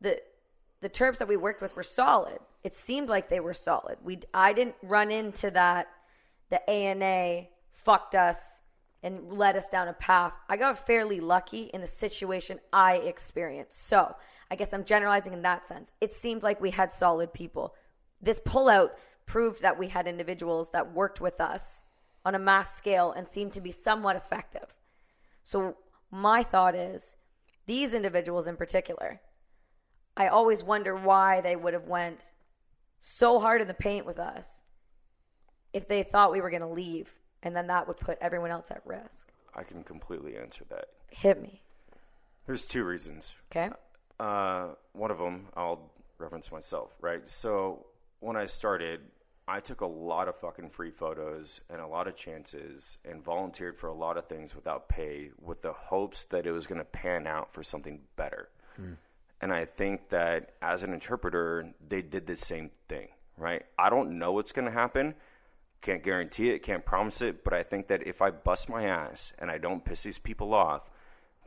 [0.00, 0.20] that
[0.80, 2.38] the Terps that we worked with were solid.
[2.64, 3.98] It seemed like they were solid.
[4.02, 5.88] We I didn't run into that
[6.50, 8.60] the ANA fucked us
[9.02, 10.32] and led us down a path.
[10.48, 13.86] I got fairly lucky in the situation I experienced.
[13.86, 14.16] So
[14.50, 15.90] I guess I'm generalizing in that sense.
[16.00, 17.74] It seemed like we had solid people.
[18.22, 18.90] This pullout
[19.26, 21.84] proved that we had individuals that worked with us
[22.24, 24.74] on a mass scale and seemed to be somewhat effective.
[25.42, 25.76] So
[26.10, 27.16] my thought is
[27.66, 29.20] these individuals in particular,
[30.16, 32.20] I always wonder why they would have went
[33.04, 34.62] so hard in the paint with us
[35.74, 37.10] if they thought we were going to leave
[37.42, 39.30] and then that would put everyone else at risk?
[39.54, 40.86] I can completely answer that.
[41.10, 41.60] Hit me.
[42.46, 43.34] There's two reasons.
[43.52, 43.70] Okay.
[44.18, 47.26] Uh, one of them, I'll reference myself, right?
[47.28, 47.84] So
[48.20, 49.00] when I started,
[49.46, 53.76] I took a lot of fucking free photos and a lot of chances and volunteered
[53.76, 56.86] for a lot of things without pay with the hopes that it was going to
[56.86, 58.48] pan out for something better.
[59.40, 63.64] And I think that as an interpreter, they did the same thing, right?
[63.78, 65.14] I don't know what's going to happen.
[65.82, 69.32] Can't guarantee it, can't promise it, but I think that if I bust my ass
[69.38, 70.90] and I don't piss these people off,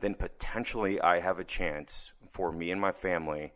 [0.00, 3.52] then potentially I have a chance for me and my family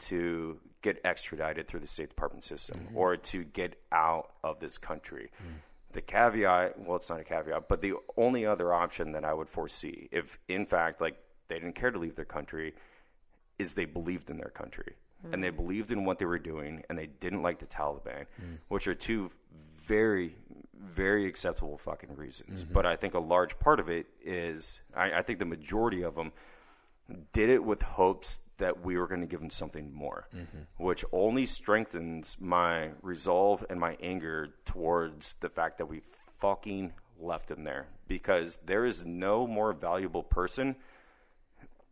[0.00, 2.96] to get extradited through the State Department system mm-hmm.
[2.96, 5.30] or to get out of this country.
[5.40, 5.54] Mm.
[5.92, 9.48] The caveat, well, it's not a caveat, but the only other option that I would
[9.48, 11.16] foresee, if in fact, like,
[11.46, 12.74] they didn't care to leave their country,
[13.58, 14.94] is they believed in their country.
[15.32, 15.56] And they hmm.
[15.56, 18.56] believed in what they were doing and they didn't like the Taliban, hmm.
[18.68, 19.30] which are two
[19.86, 20.36] very,
[20.78, 22.62] very acceptable fucking reasons.
[22.62, 22.72] Mm-hmm.
[22.72, 26.14] But I think a large part of it is, I, I think the majority of
[26.14, 26.32] them
[27.32, 30.82] did it with hopes that we were going to give them something more, mm-hmm.
[30.82, 36.02] which only strengthens my resolve and my anger towards the fact that we
[36.38, 37.86] fucking left them there.
[38.08, 40.76] Because there is no more valuable person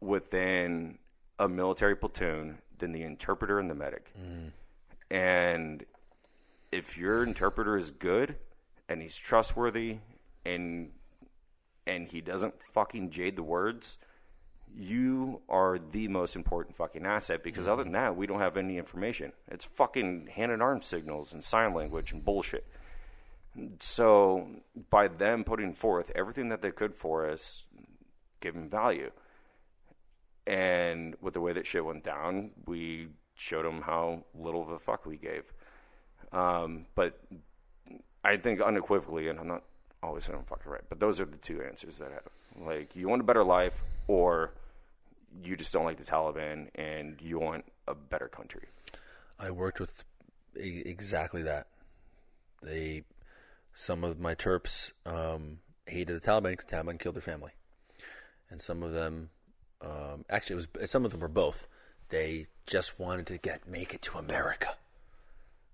[0.01, 0.99] within
[1.43, 4.13] a military platoon than the interpreter and the medic.
[4.17, 4.53] Mm.
[5.11, 5.85] And
[6.71, 8.37] if your interpreter is good
[8.89, 9.99] and he's trustworthy
[10.47, 10.91] and
[11.87, 13.99] and he doesn't fucking jade the words,
[14.73, 17.87] you are the most important fucking asset because other mm.
[17.87, 19.33] than that, we don't have any information.
[19.49, 22.67] It's fucking hand and arm signals and sign language and bullshit.
[23.81, 24.47] So
[24.91, 27.67] by them putting forth everything that they could for us,
[28.41, 29.11] giving value.
[30.47, 34.79] And with the way that shit went down, we showed them how little of a
[34.79, 35.53] fuck we gave.
[36.33, 37.21] Um, but
[38.25, 39.65] I think unequivocally, and I'm not
[40.03, 42.67] always saying I'm fucking right, but those are the two answers that I have.
[42.67, 44.53] Like, you want a better life, or
[45.43, 48.65] you just don't like the Taliban and you want a better country.
[49.39, 50.05] I worked with
[50.55, 51.69] exactly that.
[52.63, 53.05] They,
[53.75, 57.53] some of my Terps um, hated the Taliban because the Taliban killed their family,
[58.51, 59.31] and some of them,
[59.83, 61.67] um, actually, it was some of them were both.
[62.09, 64.77] They just wanted to get make it to America.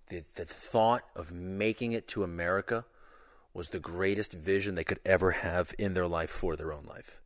[0.09, 2.85] The the thought of making it to America
[3.55, 7.21] was the greatest vision they could ever have in their life for their own life.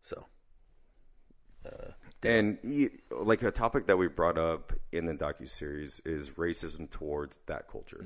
[0.00, 0.26] So,
[2.22, 6.88] And you, like a topic that we brought up in the docu series is racism
[6.90, 8.04] towards that culture,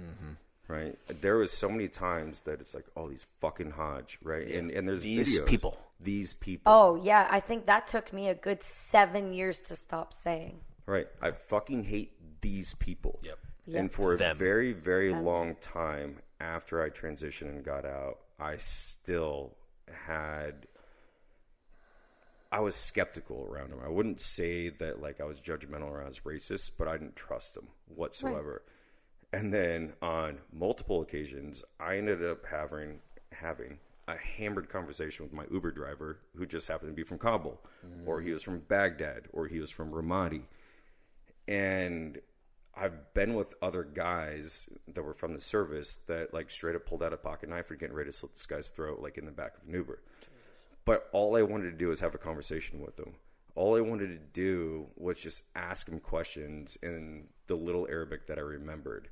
[0.68, 0.96] right?
[1.20, 4.46] There was so many times that it's like, oh, these fucking Hodge, right?
[4.48, 5.46] And and there's These videos.
[5.46, 5.78] people.
[6.00, 7.26] These people, Oh, yeah.
[7.30, 10.60] I think that took me a good seven years to stop saying.
[10.86, 11.06] right?
[11.20, 13.18] I fucking hate these people.
[13.22, 13.38] Yep.
[13.74, 14.36] And for a Them.
[14.36, 19.56] very very long time after I transitioned and got out, I still
[19.92, 20.66] had
[22.50, 23.80] I was skeptical around him.
[23.84, 27.16] I wouldn't say that like I was judgmental or I was racist, but I didn't
[27.16, 28.62] trust him whatsoever.
[29.34, 33.00] And then on multiple occasions, I ended up having
[33.32, 37.60] having a hammered conversation with my Uber driver who just happened to be from Kabul,
[38.06, 40.42] or he was from Baghdad, or he was from Ramadi.
[41.46, 42.18] And
[42.74, 47.02] I've been with other guys that were from the service that like straight up pulled
[47.02, 49.30] out a pocket knife and getting ready to slit this guy's throat like in the
[49.30, 50.00] back of an Uber.
[50.84, 53.14] But all I wanted to do was have a conversation with him.
[53.54, 58.38] All I wanted to do was just ask him questions in the little Arabic that
[58.38, 59.10] I remembered.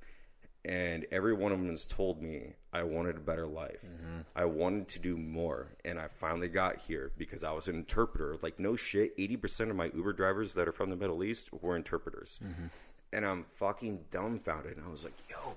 [0.66, 3.84] And every one of them has told me I wanted a better life.
[3.84, 4.22] Mm-hmm.
[4.34, 5.68] I wanted to do more.
[5.84, 8.36] And I finally got here because I was an interpreter.
[8.42, 11.76] Like, no shit, 80% of my Uber drivers that are from the Middle East were
[11.76, 12.40] interpreters.
[12.44, 12.66] Mm-hmm.
[13.12, 14.76] And I'm fucking dumbfounded.
[14.76, 15.56] And I was like, yo,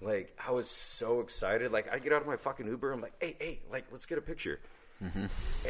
[0.00, 1.70] like, I was so excited.
[1.70, 2.90] Like, I get out of my fucking Uber.
[2.90, 4.58] I'm like, hey, hey, like, let's get a picture.
[5.00, 5.26] Mm-hmm.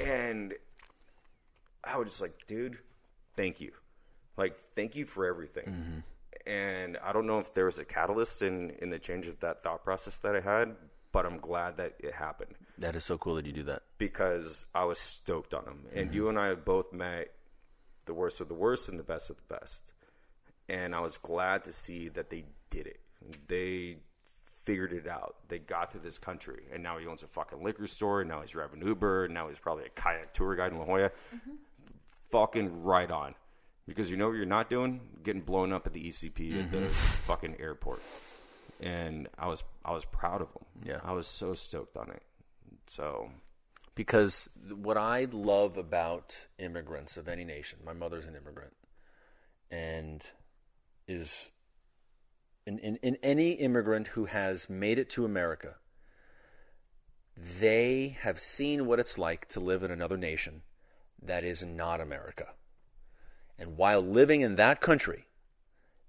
[0.09, 0.55] And
[1.85, 2.79] I was just like, dude,
[3.37, 3.73] thank you.
[4.39, 6.03] Like, thank you for everything.
[6.47, 9.63] And I don't know if there was a catalyst in, in the change of that
[9.63, 10.77] thought process that I had,
[11.13, 13.83] but I'm glad that it happened that is so cool that you do that.
[13.99, 15.87] because I was stoked on them.
[15.95, 16.15] And mm-hmm.
[16.15, 17.33] you and I have both met
[18.07, 19.93] the worst of the worst and the best of the best.
[20.69, 23.01] And I was glad to see that they did it.
[23.47, 23.99] They
[24.43, 25.37] figured it out.
[25.49, 26.65] They got to this country.
[26.73, 28.23] And now he owns a fucking liquor store.
[28.23, 29.27] And now he's driving Uber.
[29.27, 31.11] And now he's probably a kayak tour guide in La Jolla.
[31.35, 31.53] Mm-hmm.
[32.31, 33.35] Fucking right on.
[33.87, 35.01] Because you know what you're not doing?
[35.23, 36.87] Getting blown up at the ECP at the mm-hmm.
[37.27, 38.01] fucking airport.
[38.81, 40.65] And I was I was proud of him.
[40.85, 41.01] Yeah.
[41.05, 42.23] I was so stoked on it.
[42.87, 43.31] So
[43.95, 48.73] because what I love about immigrants of any nation, my mother's an immigrant,
[49.71, 50.25] and
[51.07, 51.51] is
[52.67, 55.77] in, in, in any immigrant who has made it to America,
[57.37, 60.63] they have seen what it's like to live in another nation
[61.21, 62.49] that is not America.
[63.59, 65.27] And while living in that country,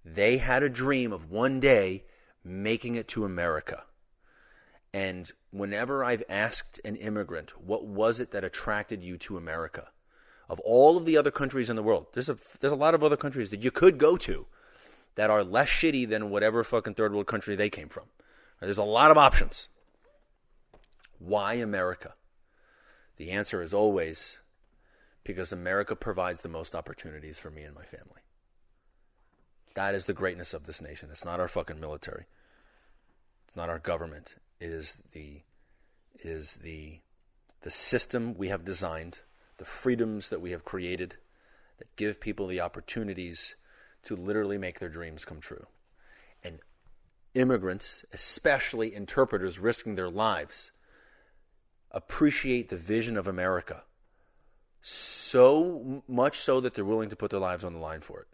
[0.03, 2.03] they had a dream of one day
[2.43, 3.83] making it to America.
[4.93, 9.89] And whenever I've asked an immigrant, what was it that attracted you to America?
[10.49, 13.03] Of all of the other countries in the world, there's a, there's a lot of
[13.03, 14.45] other countries that you could go to
[15.15, 18.05] that are less shitty than whatever fucking third world country they came from.
[18.59, 19.67] There's a lot of options.
[21.19, 22.13] Why America?
[23.17, 24.39] The answer is always
[25.23, 28.21] because America provides the most opportunities for me and my family.
[29.75, 31.09] That is the greatness of this nation.
[31.11, 32.25] It's not our fucking military.
[33.47, 34.35] It's not our government.
[34.59, 35.41] It is the
[36.15, 36.99] it is the
[37.61, 39.21] the system we have designed,
[39.57, 41.15] the freedoms that we have created
[41.77, 43.55] that give people the opportunities
[44.03, 45.65] to literally make their dreams come true.
[46.43, 46.59] And
[47.33, 50.71] immigrants, especially interpreters risking their lives,
[51.89, 53.83] appreciate the vision of America
[54.83, 58.27] so much so that they're willing to put their lives on the line for it.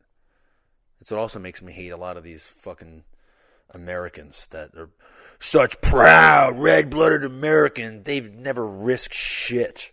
[0.99, 3.03] It's what also makes me hate a lot of these fucking
[3.69, 4.89] Americans that are
[5.39, 8.03] such proud, red blooded Americans.
[8.03, 9.91] They've never risked shit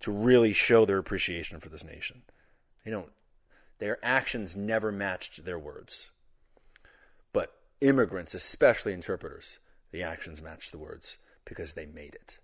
[0.00, 2.22] to really show their appreciation for this nation.
[2.84, 3.10] They don't,
[3.78, 6.10] their actions never matched their words.
[7.32, 9.58] But immigrants, especially interpreters,
[9.90, 12.38] the actions match the words because they made it.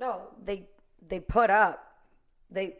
[0.00, 0.66] No, they
[1.06, 1.91] they put up.
[2.52, 2.76] They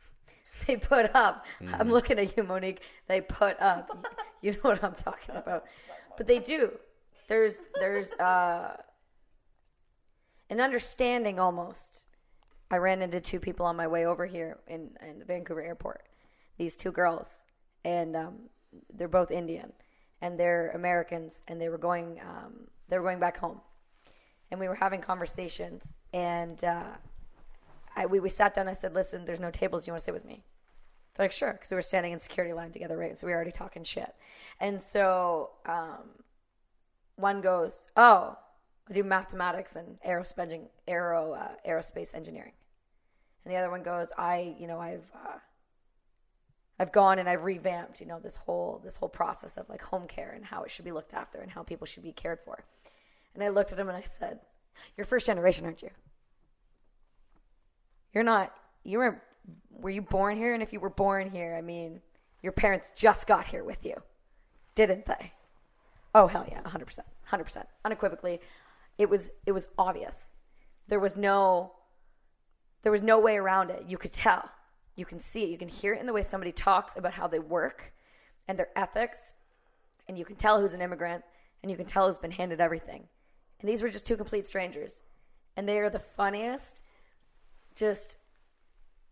[0.66, 1.46] they put up.
[1.60, 1.74] Mm-hmm.
[1.74, 2.80] I'm looking at you, Monique.
[3.08, 4.06] They put up.
[4.42, 5.64] you know what I'm talking about.
[6.16, 6.72] But they do.
[7.28, 8.76] There's there's uh
[10.50, 12.00] an understanding almost.
[12.70, 16.04] I ran into two people on my way over here in, in the Vancouver airport.
[16.58, 17.42] These two girls,
[17.84, 18.34] and um,
[18.94, 19.72] they're both Indian,
[20.20, 23.60] and they're Americans, and they were going um, they were going back home,
[24.50, 26.84] and we were having conversations, and uh,
[27.96, 28.68] I, we we sat down.
[28.68, 29.86] I said, "Listen, there's no tables.
[29.86, 30.44] You want to sit with me?"
[31.14, 33.16] They're like, "Sure," because we were standing in security line together, right?
[33.16, 34.14] So we were already talking shit,
[34.60, 36.10] and so um,
[37.16, 38.36] one goes, "Oh,
[38.88, 42.52] I do mathematics and aerospace aero uh, aerospace engineering,"
[43.44, 45.38] and the other one goes, "I, you know, I've." Uh,
[46.78, 50.08] I've gone and I've revamped, you know, this whole this whole process of like home
[50.08, 52.64] care and how it should be looked after and how people should be cared for.
[53.34, 54.40] And I looked at him and I said,
[54.96, 55.90] "You're first generation, aren't you?
[58.12, 58.52] You're not.
[58.84, 59.22] You were.
[59.70, 60.54] Were you born here?
[60.54, 62.00] And if you were born here, I mean,
[62.42, 63.94] your parents just got here with you,
[64.74, 65.32] didn't they?
[66.14, 68.40] Oh hell yeah, 100 percent, 100 percent, unequivocally.
[68.98, 69.30] It was.
[69.46, 70.28] It was obvious.
[70.88, 71.72] There was no.
[72.82, 73.84] There was no way around it.
[73.86, 74.48] You could tell.
[74.96, 75.50] You can see it.
[75.50, 77.92] You can hear it in the way somebody talks about how they work
[78.48, 79.32] and their ethics.
[80.08, 81.24] And you can tell who's an immigrant
[81.62, 83.04] and you can tell who's been handed everything.
[83.60, 85.00] And these were just two complete strangers.
[85.56, 86.82] And they are the funniest,
[87.74, 88.16] just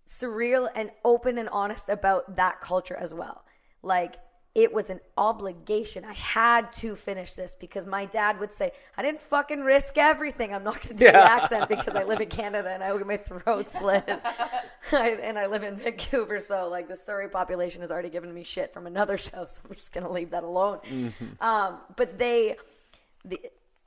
[0.06, 3.44] surreal and open and honest about that culture as well.
[3.82, 4.16] Like,
[4.52, 6.04] it was an obligation.
[6.04, 10.52] I had to finish this because my dad would say, I didn't fucking risk everything.
[10.52, 12.98] I'm not going to do the accent because I live in Canada and I will
[12.98, 14.08] get my throat slit.
[14.92, 16.40] I, and I live in Vancouver.
[16.40, 19.46] So, like, the Surrey population has already given me shit from another show.
[19.46, 20.80] So, I'm just going to leave that alone.
[21.40, 22.56] Um, but they,
[23.24, 23.40] the,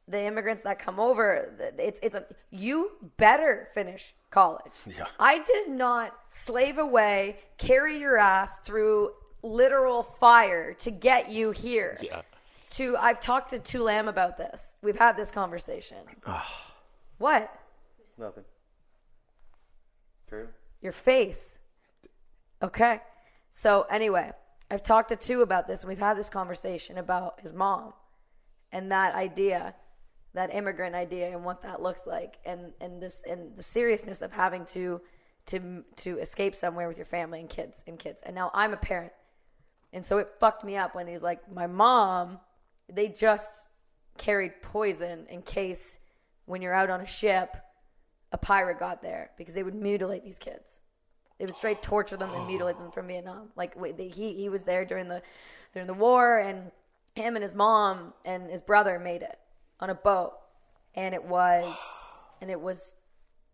[0.07, 4.73] the immigrants that come over, it's, it's a, you better finish college.
[4.85, 5.05] Yeah.
[5.19, 9.11] I did not slave away, carry your ass through
[9.43, 11.97] literal fire to get you here.
[12.01, 12.21] Yeah.
[12.71, 14.75] To I've talked to Tulam about this.
[14.81, 15.97] We've had this conversation.
[17.19, 17.53] what?
[18.17, 18.45] Nothing.
[20.27, 20.47] True.
[20.81, 21.59] Your face.
[22.63, 22.99] Okay.
[23.51, 24.31] So anyway,
[24.71, 27.93] I've talked to two about this and we've had this conversation about his mom
[28.71, 29.75] and that idea,
[30.33, 34.31] that immigrant idea and what that looks like and and this and the seriousness of
[34.31, 34.99] having to
[35.45, 38.21] to to escape somewhere with your family and kids and kids.
[38.25, 39.13] And now I'm a parent.
[39.91, 42.39] And so it fucked me up when he's like, my mom,
[42.91, 43.67] they just
[44.17, 45.99] carried poison in case
[46.45, 47.55] when you're out on a ship,
[48.31, 50.79] a pirate got there because they would mutilate these kids.
[51.37, 53.49] They would straight torture them and mutilate them from Vietnam.
[53.55, 55.21] Like they, he he was there during the
[55.73, 56.71] during the war, and
[57.15, 59.37] him and his mom and his brother made it
[59.83, 60.33] on a boat,
[60.95, 61.75] and it was
[62.41, 62.95] and it was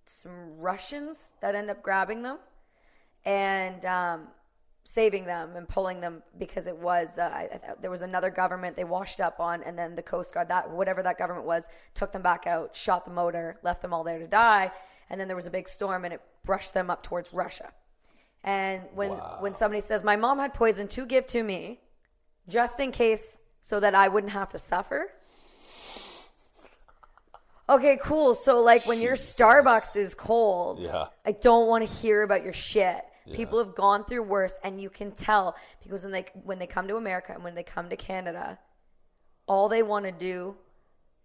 [0.06, 2.38] some Russians that end up grabbing them,
[3.26, 4.28] and um,
[4.84, 8.76] saving them and pulling them because it was uh, I, I, there was another government
[8.76, 12.12] they washed up on and then the coast guard that whatever that government was took
[12.12, 14.72] them back out shot the motor left them all there to die
[15.10, 17.72] and then there was a big storm and it brushed them up towards russia
[18.44, 19.12] and when
[19.42, 21.80] when somebody says my mom had poison to give to me
[22.48, 25.12] just in case so that I wouldn't have to suffer.
[27.70, 28.34] Okay, cool.
[28.34, 31.08] So like when your Starbucks is cold, Yeah.
[31.26, 33.06] I don't want to hear about your shit.
[33.32, 36.88] People have gone through worse and you can tell because when they when they come
[36.88, 38.58] to America and when they come to Canada,
[39.46, 40.56] all they want to do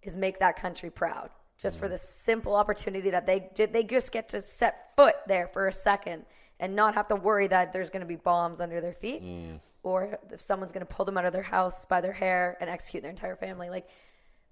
[0.02, 1.30] is make that country proud.
[1.56, 1.92] Just for mm.
[1.92, 5.72] the simple opportunity that they did, they just get to set foot there for a
[5.72, 6.26] second
[6.60, 9.58] and not have to worry that there's going to be bombs under their feet mm.
[9.82, 12.68] or if someone's going to pull them out of their house by their hair and
[12.68, 13.70] execute their entire family.
[13.70, 13.88] Like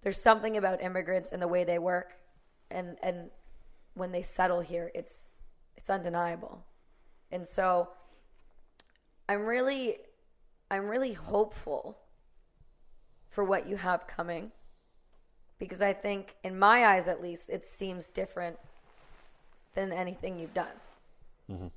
[0.03, 2.15] there's something about immigrants and the way they work
[2.71, 3.31] and and
[3.95, 5.27] when they settle here it's
[5.77, 6.65] it's undeniable.
[7.31, 7.89] And so
[9.29, 9.97] i'm really
[10.71, 11.99] i'm really hopeful
[13.29, 14.51] for what you have coming
[15.59, 18.59] because i think in my eyes at least it seems different
[19.75, 20.77] than anything you've done.
[21.51, 21.69] Mm-hmm.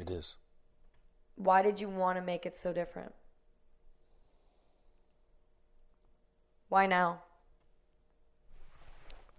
[0.00, 0.34] It is.
[1.36, 3.12] why did you want to make it so different
[6.74, 7.20] why now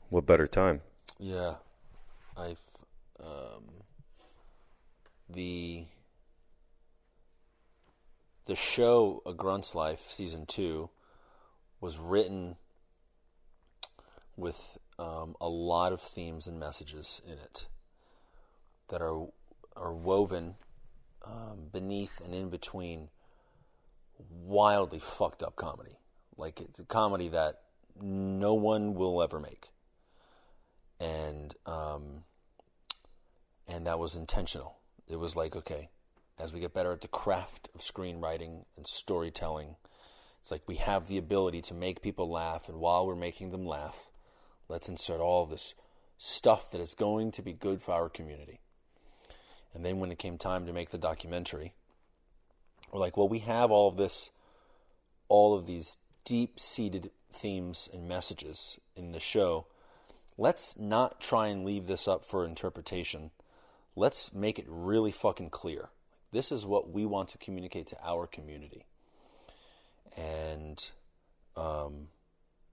[0.07, 0.79] What better time?
[1.19, 1.55] Yeah,
[2.37, 2.61] I've
[3.19, 3.83] um,
[5.29, 5.83] the
[8.45, 10.89] the show A Grunt's Life season two
[11.81, 12.55] was written
[14.37, 17.67] with um, a lot of themes and messages in it
[18.87, 19.27] that are
[19.75, 20.55] are woven
[21.25, 23.09] um, beneath and in between
[24.29, 25.99] wildly fucked up comedy.
[26.37, 27.61] Like it's a comedy that
[28.01, 29.69] no one will ever make
[30.99, 32.23] and um,
[33.67, 34.77] and that was intentional.
[35.07, 35.89] It was like, okay,
[36.39, 39.75] as we get better at the craft of screenwriting and storytelling,
[40.41, 43.65] it's like we have the ability to make people laugh, and while we're making them
[43.65, 44.09] laugh,
[44.69, 45.73] let's insert all this
[46.17, 48.59] stuff that is going to be good for our community.
[49.73, 51.73] And then when it came time to make the documentary,
[52.91, 54.29] we're like, well, we have all of this,
[55.27, 59.65] all of these deep seated themes and messages in the show
[60.37, 63.31] let's not try and leave this up for interpretation.
[63.95, 65.89] Let's make it really fucking clear.
[66.31, 68.85] This is what we want to communicate to our community.
[70.17, 70.85] And
[71.55, 72.07] um,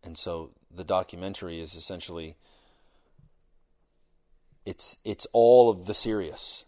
[0.03, 2.37] and so the documentary is essentially
[4.67, 6.65] it's it's all of the serious.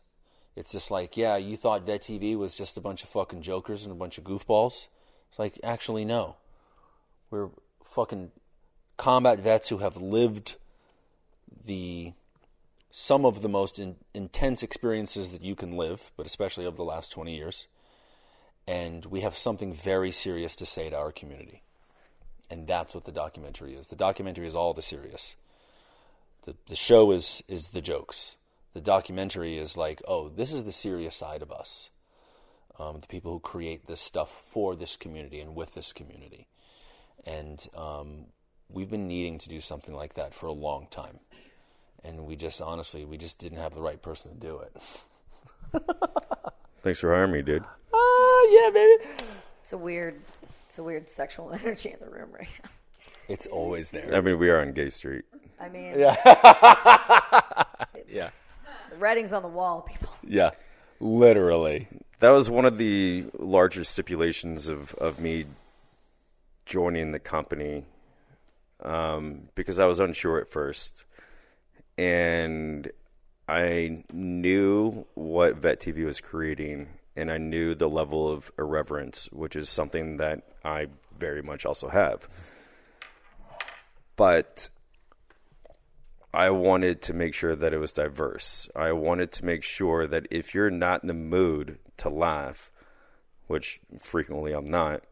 [0.56, 3.82] It's just like, yeah, you thought Vet TV was just a bunch of fucking jokers
[3.82, 4.86] and a bunch of goofballs.
[5.31, 6.36] It's like, actually, no.
[7.35, 7.48] We're
[7.82, 8.31] fucking
[8.97, 10.55] combat vets who have lived
[11.65, 12.12] the
[12.93, 16.85] some of the most in, intense experiences that you can live, but especially over the
[16.85, 17.66] last 20 years.
[18.69, 21.62] And we have something very serious to say to our community.
[22.51, 23.89] And that's what the documentary is.
[23.89, 25.35] The documentary is all the serious.
[26.44, 28.36] The, the show is, is the jokes.
[28.74, 31.90] The documentary is like, oh, this is the serious side of us.
[32.78, 36.47] Um, the people who create this stuff for this community and with this community.
[37.26, 38.26] And um,
[38.68, 41.18] we've been needing to do something like that for a long time.
[42.05, 44.76] And we just honestly we just didn't have the right person to do it.
[46.82, 47.64] Thanks for hiring me, dude.
[47.92, 49.26] oh yeah baby.
[49.62, 50.20] It's a weird
[50.68, 52.70] it's a weird sexual energy in the room right now.
[53.28, 54.14] It's always there.
[54.14, 55.24] I mean, we are on Gay Street.
[55.59, 56.14] i mean yeah.
[58.90, 60.10] the writing's on the wall people.
[60.22, 60.51] Yeah.
[61.01, 61.88] Literally.
[62.20, 65.46] That was one of the larger stipulations of, of me
[66.66, 67.85] joining the company
[68.82, 71.05] um, because I was unsure at first.
[71.97, 72.91] And
[73.49, 79.55] I knew what Vet TV was creating, and I knew the level of irreverence, which
[79.55, 80.89] is something that I
[81.19, 82.28] very much also have.
[84.16, 84.69] But
[86.32, 88.69] I wanted to make sure that it was diverse.
[88.74, 92.73] I wanted to make sure that if you're not in the mood to laugh,
[93.47, 95.05] which frequently I'm not,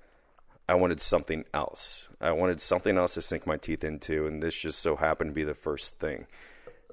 [0.68, 2.09] I wanted something else.
[2.20, 5.34] I wanted something else to sink my teeth into, and this just so happened to
[5.34, 6.26] be the first thing.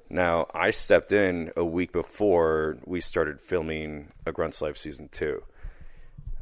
[0.08, 5.40] Now, I stepped in a week before we started filming A Grunt's Life Season 2.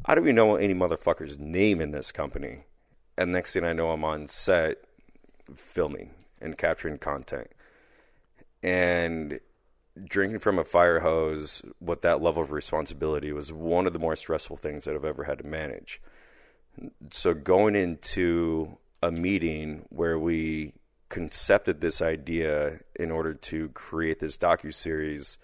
[0.06, 2.64] I don't even know any motherfucker's name in this company.
[3.18, 4.78] And next thing I know, I'm on set
[5.54, 7.50] filming and capturing content.
[8.62, 9.40] And
[10.02, 14.16] drinking from a fire hose with that level of responsibility was one of the more
[14.16, 16.00] stressful things that I've ever had to manage.
[17.10, 20.72] So going into a meeting where we
[21.08, 25.38] concepted this idea in order to create this docu series,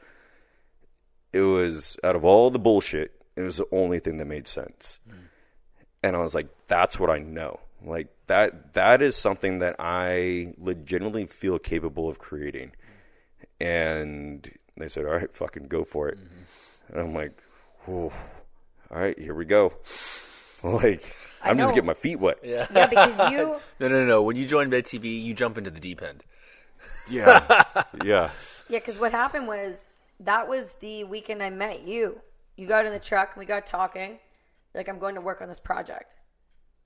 [1.32, 4.98] it was out of all the bullshit, it was the only thing that made sense.
[5.08, 5.16] Hmm.
[6.02, 7.60] And I was like, that's what I know.
[7.84, 12.72] Like that that is something that I legitimately feel capable of creating.
[13.60, 16.18] And they said, All right, fucking go for it.
[16.18, 16.92] Mm-hmm.
[16.92, 17.38] And I'm like,
[17.84, 18.10] Whew.
[18.90, 19.74] all right, here we go.
[20.82, 21.74] Like I I'm just know.
[21.74, 22.38] getting my feet wet.
[22.42, 22.66] Yeah.
[22.74, 24.22] Yeah, because you No, no, no.
[24.22, 26.24] When you join Vet TV, you jump into the deep end.
[27.08, 27.64] Yeah,
[28.04, 28.30] yeah.
[28.68, 29.86] Yeah, because what happened was
[30.20, 32.18] that was the weekend I met you.
[32.56, 34.10] You got in the truck, and we got talking.
[34.72, 36.14] You're like, I'm going to work on this project.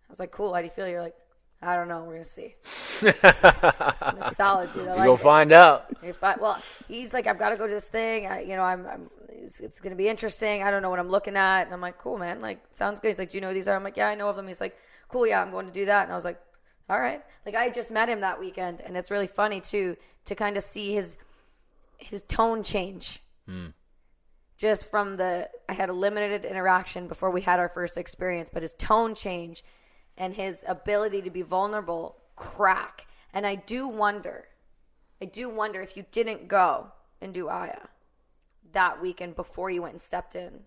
[0.08, 0.54] I was like, cool.
[0.54, 0.88] How do you feel?
[0.88, 1.14] You're like,
[1.60, 2.04] I don't know.
[2.04, 2.54] We're gonna see.
[3.22, 4.86] I'm solid, dude.
[4.88, 5.20] I You like go it.
[5.20, 5.86] find out.
[6.02, 8.26] If I, well, he's like, I've got to go to this thing.
[8.26, 10.62] I, you know, I'm, I'm it's, it's going to be interesting.
[10.62, 11.62] I don't know what I'm looking at.
[11.64, 12.40] And I'm like, cool, man.
[12.40, 13.08] Like, sounds good.
[13.08, 13.74] He's like, do you know who these are?
[13.74, 14.46] I'm like, yeah, I know of them.
[14.46, 14.76] He's like,
[15.08, 15.26] cool.
[15.26, 16.04] Yeah, I'm going to do that.
[16.04, 16.40] And I was like,
[16.88, 17.22] all right.
[17.44, 18.80] Like, I just met him that weekend.
[18.80, 21.16] And it's really funny, too, to kind of see his,
[21.98, 23.20] his tone change.
[23.48, 23.68] Hmm.
[24.58, 28.62] Just from the, I had a limited interaction before we had our first experience, but
[28.62, 29.64] his tone change
[30.18, 33.06] and his ability to be vulnerable crack.
[33.32, 34.48] And I do wonder,
[35.22, 36.88] I do wonder if you didn't go
[37.22, 37.86] and do Aya
[38.72, 40.60] that weekend before you went and stepped in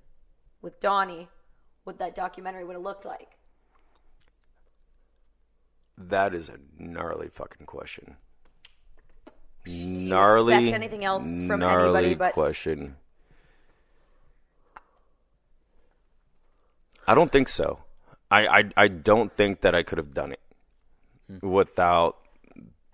[0.62, 1.28] with Donnie,
[1.84, 3.38] what that documentary would have looked like.
[5.98, 8.16] That is a gnarly fucking question.
[9.68, 10.56] Gnarly.
[10.56, 12.96] expect anything else from gnarly anybody but- question.
[17.08, 17.80] I don't think so.
[18.32, 20.40] I, I I don't think that I could have done it
[21.28, 21.48] hmm.
[21.48, 22.18] without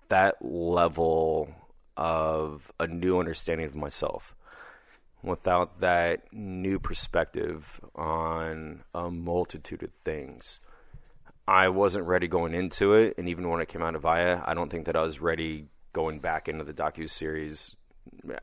[0.09, 1.53] that level
[1.95, 4.35] of a new understanding of myself.
[5.23, 10.59] Without that new perspective on a multitude of things.
[11.47, 14.53] I wasn't ready going into it, and even when it came out of Aya, I
[14.53, 17.75] don't think that I was ready going back into the docu series.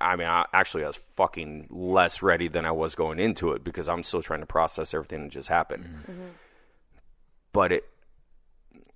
[0.00, 3.62] I mean, I, actually, I was fucking less ready than I was going into it
[3.62, 5.84] because I'm still trying to process everything that just happened.
[5.84, 6.12] Mm-hmm.
[6.12, 6.28] Mm-hmm.
[7.54, 7.84] But it,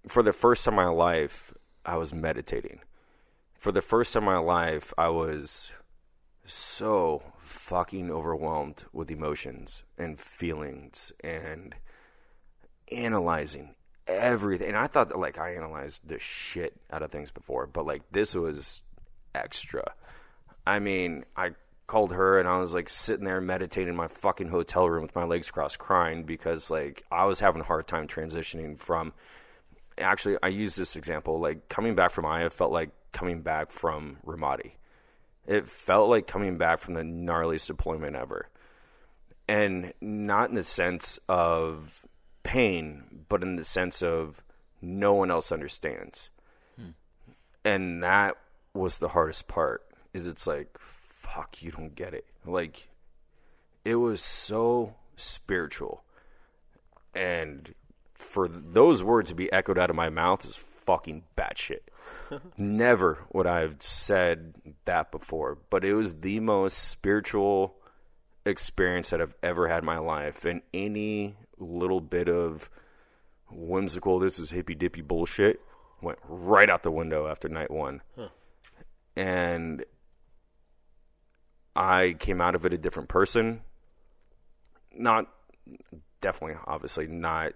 [0.08, 1.54] for the first time in my life,
[1.86, 2.80] I was meditating.
[3.54, 5.70] For the first time in my life, I was
[6.44, 11.76] so fucking overwhelmed with emotions and feelings and
[12.90, 13.76] analyzing
[14.08, 14.68] everything.
[14.68, 18.02] And I thought that like I analyzed the shit out of things before, but like
[18.10, 18.82] this was
[19.36, 19.92] extra.
[20.66, 21.52] I mean, I
[21.88, 25.16] called her and I was like sitting there meditating in my fucking hotel room with
[25.16, 29.12] my legs crossed crying because like I was having a hard time transitioning from
[29.96, 34.18] actually I use this example like coming back from Aya felt like coming back from
[34.24, 34.72] Ramadi.
[35.46, 38.48] It felt like coming back from the gnarliest deployment ever.
[39.48, 42.04] And not in the sense of
[42.42, 44.42] pain, but in the sense of
[44.82, 46.28] no one else understands.
[46.76, 46.90] Hmm.
[47.64, 48.36] And that
[48.74, 49.86] was the hardest part.
[50.12, 50.78] Is it's like,
[51.34, 52.26] fuck, you don't get it.
[52.44, 52.88] Like,
[53.84, 56.02] it was so spiritual,
[57.14, 57.74] and
[58.14, 61.80] for those words to be echoed out of my mouth is fucking batshit.
[62.56, 67.76] Never would I have said that before, but it was the most spiritual
[68.44, 72.70] experience that I've ever had in my life, and any little bit of
[73.50, 75.60] whimsical, this is hippy dippy bullshit
[76.00, 78.02] went right out the window after night one.
[79.16, 79.84] And
[81.78, 83.60] I came out of it a different person.
[84.92, 85.28] Not,
[86.20, 87.52] definitely, obviously, not,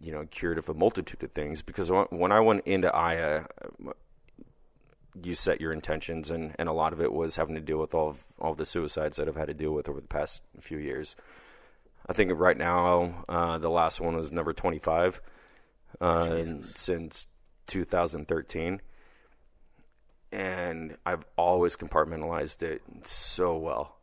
[0.00, 1.60] you know, cured of a multitude of things.
[1.60, 3.44] Because when- I went into Aya,
[5.22, 7.94] you set your intentions, and, and a lot of it was having to deal with
[7.94, 10.40] all of, all of the suicides that I've had to deal with over the past
[10.58, 11.14] few years.
[12.06, 15.20] I think right now, uh, the last one was number 25
[16.00, 16.42] uh,
[16.74, 17.26] since
[17.66, 18.80] 2013.
[20.32, 23.96] And I've always compartmentalized it so well.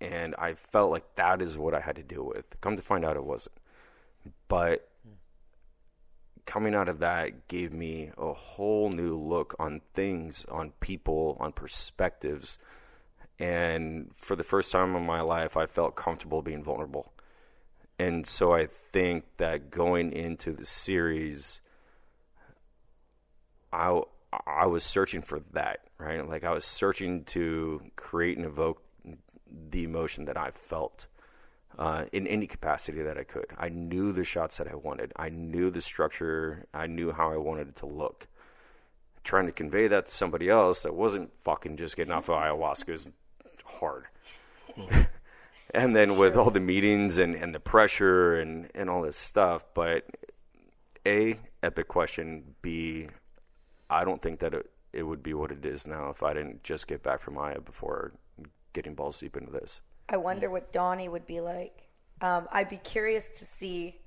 [0.00, 2.60] And I felt like that is what I had to deal with.
[2.60, 3.56] Come to find out, it wasn't.
[4.48, 4.88] But
[6.46, 11.52] coming out of that gave me a whole new look on things, on people, on
[11.52, 12.58] perspectives.
[13.38, 17.12] And for the first time in my life, I felt comfortable being vulnerable.
[17.98, 21.60] And so I think that going into the series,
[23.72, 24.00] I,
[24.46, 26.26] I was searching for that, right?
[26.26, 28.82] Like I was searching to create and evoke
[29.70, 31.06] the emotion that I felt
[31.78, 33.46] uh, in any capacity that I could.
[33.58, 35.12] I knew the shots that I wanted.
[35.16, 36.66] I knew the structure.
[36.72, 38.26] I knew how I wanted it to look.
[39.24, 42.90] Trying to convey that to somebody else that wasn't fucking just getting off of ayahuasca
[42.90, 43.08] is
[43.64, 44.04] hard.
[45.74, 49.64] and then with all the meetings and, and the pressure and, and all this stuff,
[49.74, 50.04] but
[51.06, 52.54] A, epic question.
[52.62, 53.08] B,
[53.92, 56.62] I don't think that it, it would be what it is now if I didn't
[56.62, 58.12] just get back from Aya before
[58.72, 59.82] getting balls deep into this.
[60.08, 61.88] I wonder what Donnie would be like.
[62.22, 64.00] Um, I'd be curious to see.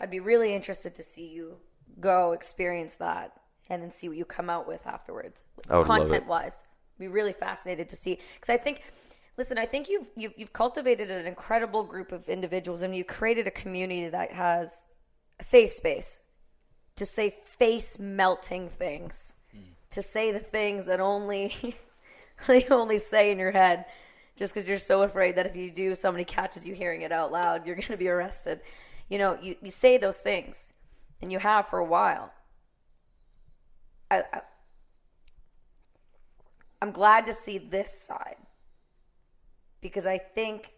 [0.00, 1.56] I'd be really interested to see you
[2.00, 3.32] go experience that
[3.68, 6.00] and then see what you come out with afterwards, I would love it.
[6.00, 6.64] content wise.
[6.98, 8.82] Be really fascinated to see because I think
[9.38, 13.46] Listen, I think you've, you've you've cultivated an incredible group of individuals, and you created
[13.46, 14.84] a community that has
[15.38, 16.20] a safe space
[17.00, 19.32] to say face melting things,
[19.88, 21.74] to say the things that only
[22.46, 23.86] they only say in your head,
[24.36, 27.32] just because you're so afraid that if you do, somebody catches you hearing it out
[27.32, 28.60] loud, you're going to be arrested.
[29.08, 30.74] You know, you you say those things,
[31.22, 32.34] and you have for a while.
[34.10, 34.40] I, I
[36.82, 38.36] I'm glad to see this side
[39.80, 40.74] because I think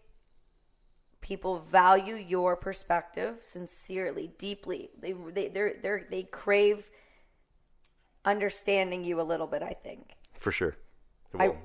[1.23, 4.91] people value your perspective sincerely, deeply.
[5.01, 6.91] They they they they they crave
[8.25, 9.63] understanding you a little bit.
[9.63, 10.11] I think.
[10.33, 10.75] For sure.
[11.39, 11.55] I-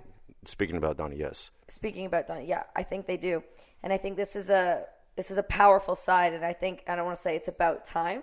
[0.47, 1.51] speaking about Donnie, yes.
[1.69, 3.43] Speaking about Donnie, yeah, I think they do,
[3.83, 4.85] and I think this is a
[5.17, 7.85] this is a powerful side, and I think I don't want to say it's about
[7.85, 8.23] time,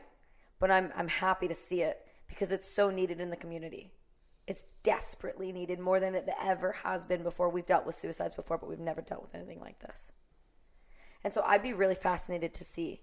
[0.59, 3.91] but I'm I'm happy to see it because it's so needed in the community.
[4.47, 7.49] It's desperately needed more than it ever has been before.
[7.49, 10.11] We've dealt with suicides before, but we've never dealt with anything like this.
[11.25, 13.01] And so I'd be really fascinated to see.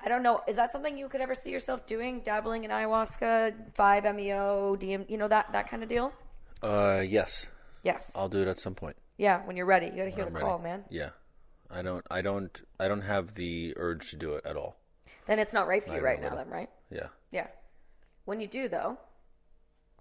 [0.00, 0.40] I don't know.
[0.48, 2.20] Is that something you could ever see yourself doing?
[2.20, 6.12] Dabbling in ayahuasca, five MEO, DM, you know that that kind of deal?
[6.62, 7.46] Uh, yes,
[7.82, 8.10] Yes.
[8.16, 8.96] I'll do it at some point.
[9.18, 9.44] Yeah.
[9.46, 10.46] When you're ready, you got to hear I'm the ready.
[10.46, 10.84] call, man.
[10.88, 11.10] Yeah,
[11.70, 14.78] I don't, I don't, I don't have the urge to do it at all.
[15.26, 16.70] Then it's not right for you right now, then, right?
[16.90, 17.08] Yeah.
[17.32, 17.48] Yeah.
[18.24, 18.96] When you do, though,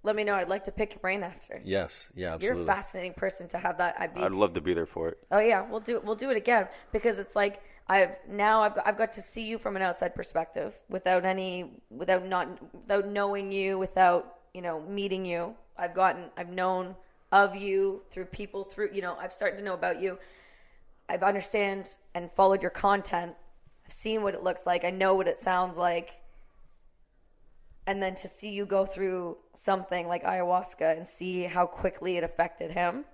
[0.05, 0.35] let me know.
[0.35, 1.61] I'd like to pick your brain after.
[1.65, 2.09] Yes.
[2.15, 2.35] Yeah.
[2.35, 2.63] absolutely.
[2.63, 3.95] You're a fascinating person to have that.
[3.99, 4.21] I'd be.
[4.21, 5.17] I'd love to be there for it.
[5.31, 6.05] Oh yeah, we'll do it.
[6.05, 9.43] We'll do it again because it's like I've now I've got, I've got to see
[9.43, 14.79] you from an outside perspective without any without not without knowing you without you know
[14.81, 15.55] meeting you.
[15.77, 16.95] I've gotten I've known
[17.31, 20.19] of you through people through you know I've started to know about you.
[21.09, 23.33] I've understand and followed your content.
[23.85, 24.83] I've seen what it looks like.
[24.83, 26.15] I know what it sounds like.
[27.87, 32.23] And then to see you go through something like ayahuasca and see how quickly it
[32.23, 33.05] affected him.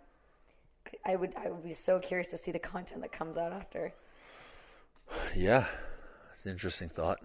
[1.05, 3.93] I would I would be so curious to see the content that comes out after.
[5.35, 5.65] Yeah.
[6.33, 7.19] It's an interesting thought.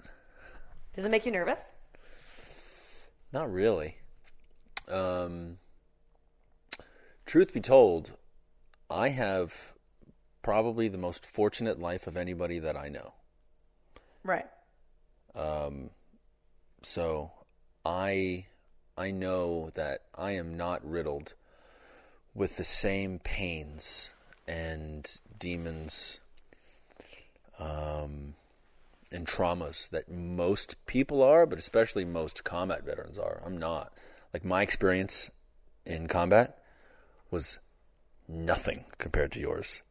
[0.94, 1.70] Does it make you nervous?
[3.32, 3.96] Not really.
[4.88, 5.58] Um,
[7.26, 8.12] truth be told,
[8.90, 9.72] I have
[10.42, 13.14] probably the most fortunate life of anybody that I know.
[14.22, 14.46] Right.
[15.34, 15.90] um
[16.82, 17.32] So
[17.86, 18.46] I
[18.98, 21.34] I know that I am not riddled
[22.34, 24.10] with the same pains
[24.48, 26.18] and demons
[27.60, 28.34] um,
[29.12, 33.40] and traumas that most people are, but especially most combat veterans are.
[33.44, 33.92] I'm not.
[34.34, 35.30] Like my experience
[35.84, 36.58] in combat
[37.30, 37.58] was
[38.26, 39.82] nothing compared to yours.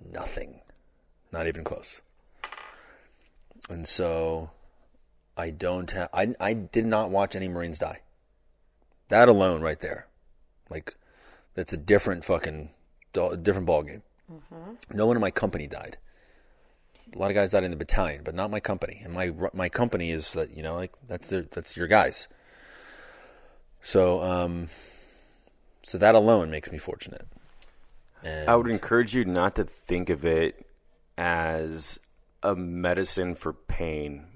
[0.00, 0.60] Nothing.
[1.32, 2.00] Not even close.
[3.68, 4.50] And so
[5.40, 6.08] I don't have.
[6.12, 8.00] I I did not watch any Marines die.
[9.08, 10.06] That alone, right there,
[10.68, 10.94] like
[11.54, 12.70] that's a different fucking
[13.12, 14.02] different ball game.
[14.92, 15.96] No one in my company died.
[17.12, 19.00] A lot of guys died in the battalion, but not my company.
[19.02, 22.28] And my my company is that you know like that's their that's your guys.
[23.82, 24.68] So um,
[25.82, 27.26] so that alone makes me fortunate.
[28.22, 30.66] And I would encourage you not to think of it
[31.16, 31.98] as
[32.42, 34.26] a medicine for pain,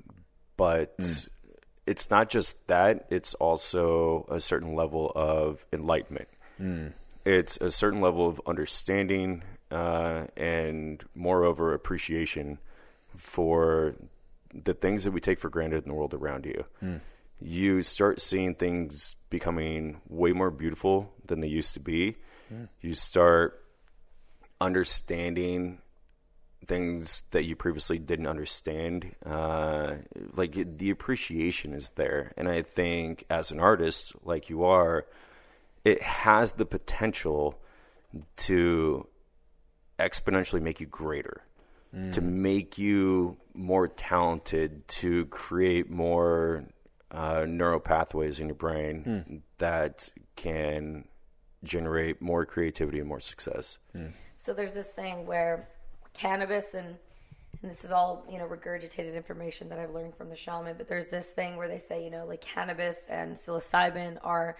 [0.56, 1.12] but hmm.
[1.86, 6.28] it's not just that, it's also a certain level of enlightenment.
[6.58, 6.88] Hmm.
[7.24, 12.58] It's a certain level of understanding uh, and, moreover, appreciation
[13.16, 13.94] for
[14.52, 16.64] the things that we take for granted in the world around you.
[16.80, 16.96] Hmm.
[17.40, 22.16] You start seeing things becoming way more beautiful than they used to be.
[22.80, 23.64] You start
[24.60, 25.78] understanding
[26.64, 29.14] things that you previously didn't understand.
[29.24, 29.94] Uh,
[30.34, 35.06] like the appreciation is there, and I think as an artist, like you are,
[35.84, 37.58] it has the potential
[38.36, 39.06] to
[39.98, 41.42] exponentially make you greater,
[42.10, 46.64] to make you more talented, to create more
[47.12, 51.04] uh, neural pathways in your brain that can
[51.62, 53.78] generate more creativity and more success.
[54.36, 55.68] So there's this thing where
[56.14, 56.96] cannabis and
[57.62, 60.86] and this is all you know regurgitated information that I've learned from the shaman, but
[60.86, 64.56] there's this thing where they say you know like cannabis and psilocybin are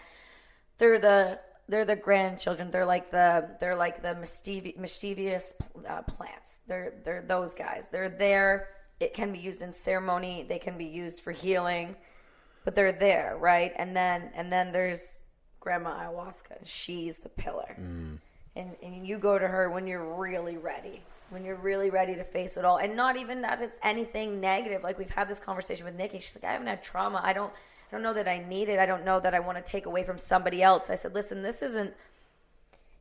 [0.79, 2.71] they're the they're the grandchildren.
[2.71, 5.55] They're like the they're like the mischievous, mischievous
[5.89, 6.57] uh, plants.
[6.67, 7.89] They're they're those guys.
[7.91, 8.69] They're there.
[9.01, 10.47] It can be used in ceremony.
[10.49, 11.97] They can be used for healing,
[12.65, 13.73] but they're there, right?
[13.77, 15.19] And then and then there's
[15.61, 16.59] Grandma Ayahuasca.
[16.65, 17.75] She's the pillar
[18.57, 22.25] and, and you go to her when you're really ready when you're really ready to
[22.25, 25.85] face it all and not even that it's anything negative like we've had this conversation
[25.85, 28.39] with nikki she's like i haven't had trauma i don't i don't know that i
[28.49, 30.95] need it i don't know that i want to take away from somebody else i
[30.95, 31.93] said listen this isn't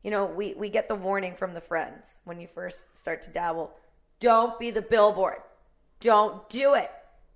[0.04, 3.30] you know, we, we get the warning from the friends when you first start to
[3.30, 3.72] dabble.
[4.20, 5.38] Don't be the billboard.
[6.02, 6.92] Don't do it.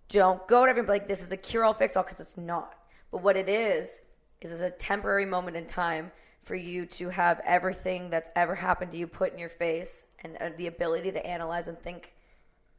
[0.10, 2.76] Don't go to everybody like this is a cure all fix all because it's not.
[3.12, 4.02] But what it is,
[4.42, 6.12] is it's a temporary moment in time
[6.48, 10.38] for you to have everything that's ever happened to you put in your face and
[10.38, 12.14] uh, the ability to analyze and think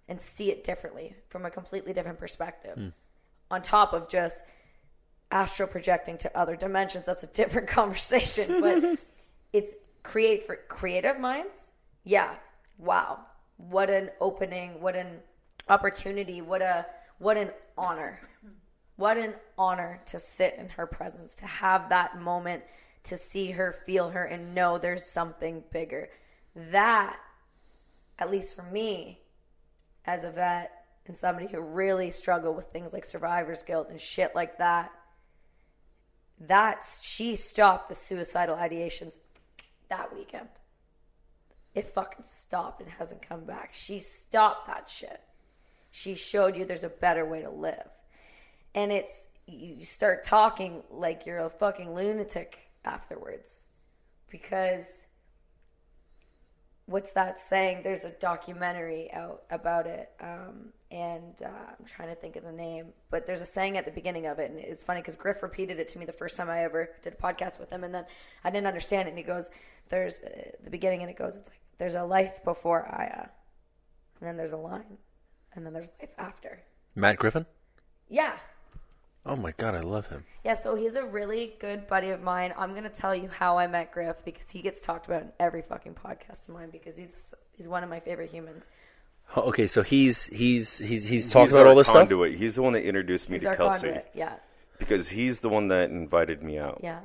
[0.08, 2.78] and see it differently from a completely different perspective.
[3.50, 4.42] On top of just
[5.30, 8.60] astral projecting to other dimensions, that's a different conversation.
[8.60, 8.98] But
[9.52, 11.68] it's create for creative minds.
[12.04, 12.34] Yeah.
[12.78, 13.20] Wow.
[13.58, 15.18] What an opening, what an
[15.68, 16.86] opportunity, what a
[17.18, 18.20] what an honor.
[18.96, 22.64] What an honor to sit in her presence, to have that moment,
[23.08, 26.08] to see her, feel her, and know there's something bigger.
[26.54, 27.16] That,
[28.18, 29.20] at least for me,
[30.04, 34.34] as a vet and somebody who really struggled with things like survivor's guilt and shit
[34.34, 34.90] like that,
[36.40, 39.16] that's she stopped the suicidal ideations
[39.88, 40.48] that weekend.
[41.74, 43.70] It fucking stopped and hasn't come back.
[43.72, 45.20] She stopped that shit.
[45.90, 47.88] She showed you there's a better way to live.
[48.74, 53.62] And it's you start talking like you're a fucking lunatic afterwards.
[54.30, 55.06] Because
[56.86, 57.82] what's that saying?
[57.84, 61.48] There's a documentary out about it, um, and uh,
[61.78, 62.86] I'm trying to think of the name.
[63.10, 65.78] But there's a saying at the beginning of it, and it's funny because Griff repeated
[65.78, 68.04] it to me the first time I ever did a podcast with him, and then
[68.42, 69.10] I didn't understand it.
[69.10, 69.50] And he goes,
[69.88, 70.28] "There's uh,
[70.64, 73.28] the beginning," and it goes, "It's like there's a life before Aya,
[74.20, 74.98] and then there's a line,
[75.54, 76.62] and then there's life after."
[76.94, 77.46] Matt Griffin.
[78.08, 78.32] Yeah,
[79.28, 80.24] Oh my god, I love him.
[80.44, 80.54] yeah.
[80.54, 82.52] So he's a really good buddy of mine.
[82.56, 85.62] I'm gonna tell you how I met Griff because he gets talked about in every
[85.62, 88.68] fucking podcast of mine because he's he's one of my favorite humans.
[89.36, 92.08] Oh, Okay, so he's he's he's he's talking He's about all this stuff.
[92.08, 94.10] He's the one that introduced me He's to our Kelsey conduit.
[94.14, 94.34] Yeah,
[94.78, 96.80] because he's the one that invited me out.
[96.82, 97.00] yeah.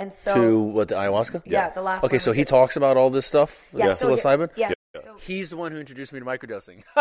[0.00, 1.42] And so To what the ayahuasca?
[1.44, 2.04] yeah, the last.
[2.04, 3.64] Okay, one so he did- talks about all this stuff.
[3.72, 4.50] Yeah, Yeah, so he- psilocybin.
[4.54, 4.70] Yeah.
[5.18, 6.82] So He's the one who introduced me to microdosing.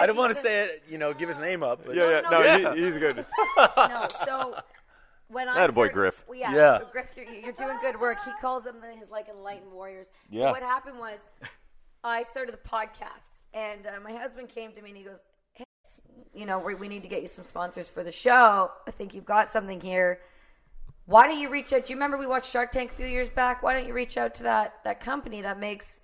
[0.00, 1.84] I don't want to say it, you know, give his name up.
[1.84, 2.74] But Yeah, yeah, no, no, yeah.
[2.74, 3.16] He, he's good.
[3.76, 4.56] no, so
[5.28, 6.24] when I Attaboy, boy Griff.
[6.28, 6.78] well, yeah, Yeah.
[6.92, 8.18] Griff, you're, you're doing good work.
[8.24, 10.10] He calls them his like enlightened warriors.
[10.30, 10.46] Yeah.
[10.48, 11.20] So what happened was,
[12.04, 15.64] I started the podcast, and uh, my husband came to me and he goes, "Hey,
[16.34, 18.70] you know, we, we need to get you some sponsors for the show.
[18.86, 20.20] I think you've got something here.
[21.08, 21.86] Why don't you reach out?
[21.86, 23.62] Do you remember we watched Shark Tank a few years back?
[23.62, 26.00] Why don't you reach out to that that company that makes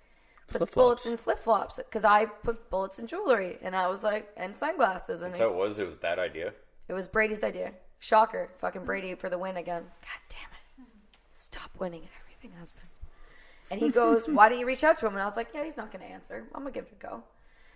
[0.47, 0.73] Flip-flops.
[0.73, 1.75] bullets in flip flops?
[1.75, 5.55] Because I put bullets in jewelry, and I was like, and sunglasses, and so it
[5.55, 5.77] was.
[5.77, 6.53] It was that idea.
[6.87, 7.71] it was Brady's idea.
[7.99, 8.49] Shocker.
[8.57, 9.83] Fucking Brady for the win again.
[9.83, 10.89] God damn it.
[11.33, 12.87] Stop winning at everything, husband.
[13.69, 15.13] And he goes, Why don't you reach out to him?
[15.13, 16.45] And I was like, Yeah, he's not going to answer.
[16.55, 17.23] I'm going to give it a go.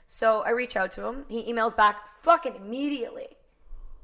[0.07, 1.25] So I reach out to him.
[1.27, 3.27] He emails back fucking immediately.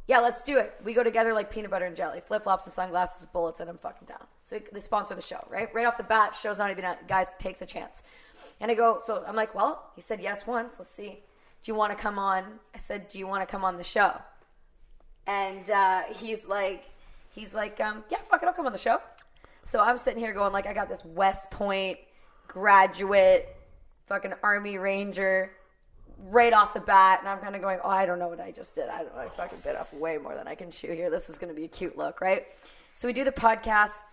[0.07, 0.75] Yeah, let's do it.
[0.83, 3.69] We go together like peanut butter and jelly, flip flops and sunglasses with bullets, and
[3.69, 4.23] I'm fucking down.
[4.41, 5.73] So they sponsor the show, right?
[5.73, 7.07] Right off the bat, show's not even out.
[7.07, 8.03] Guys, takes a chance.
[8.59, 10.75] And I go, so I'm like, well, he said yes once.
[10.77, 11.23] Let's see.
[11.63, 12.43] Do you want to come on?
[12.75, 14.13] I said, do you want to come on the show?
[15.25, 16.83] And uh, he's like,
[17.31, 18.99] he's like, um, yeah, fuck it, I'll come on the show.
[19.63, 21.97] So I'm sitting here going like, I got this West Point
[22.47, 23.55] graduate,
[24.05, 25.51] fucking Army Ranger,
[26.29, 28.51] right off the bat, and I'm kind of going, oh, I don't know what I
[28.51, 28.89] just did.
[28.89, 29.21] I don't know.
[29.21, 31.09] I fucking bit off way more than I can chew here.
[31.09, 32.45] This is going to be a cute look, right?
[32.95, 34.03] So we do the podcast.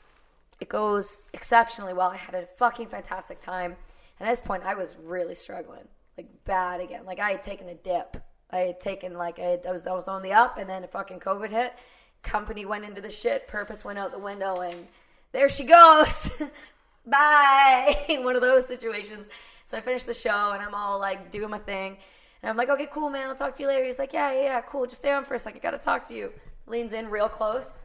[0.61, 2.11] It goes exceptionally well.
[2.11, 3.77] I had a fucking fantastic time.
[4.19, 7.05] And at this point, I was really struggling, like bad again.
[7.05, 8.17] Like I had taken a dip.
[8.51, 10.85] I had taken like I, had, I was I was on the up, and then
[10.85, 11.75] a fucking COVID hit.
[12.23, 13.49] Company went into the shit.
[13.49, 14.87] Purpose went out the window, and
[15.33, 16.31] there she goes.
[17.07, 18.07] Bye.
[18.21, 19.27] One of those situations.
[19.67, 21.97] So I finished the show, and I'm all like doing my thing.
[22.43, 23.29] And I'm like, okay, cool, man.
[23.29, 23.85] I'll talk to you later.
[23.85, 24.87] He's like, yeah, yeah, yeah, cool.
[24.87, 25.61] Just stay on for a second.
[25.61, 26.33] I gotta talk to you.
[26.67, 27.83] Leans in real close,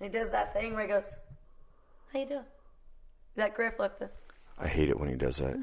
[0.00, 1.10] and he does that thing where he goes,
[2.12, 2.44] "How you doing?"
[3.36, 3.98] That Griff look.
[3.98, 4.08] The,
[4.58, 5.54] I hate it when he does that.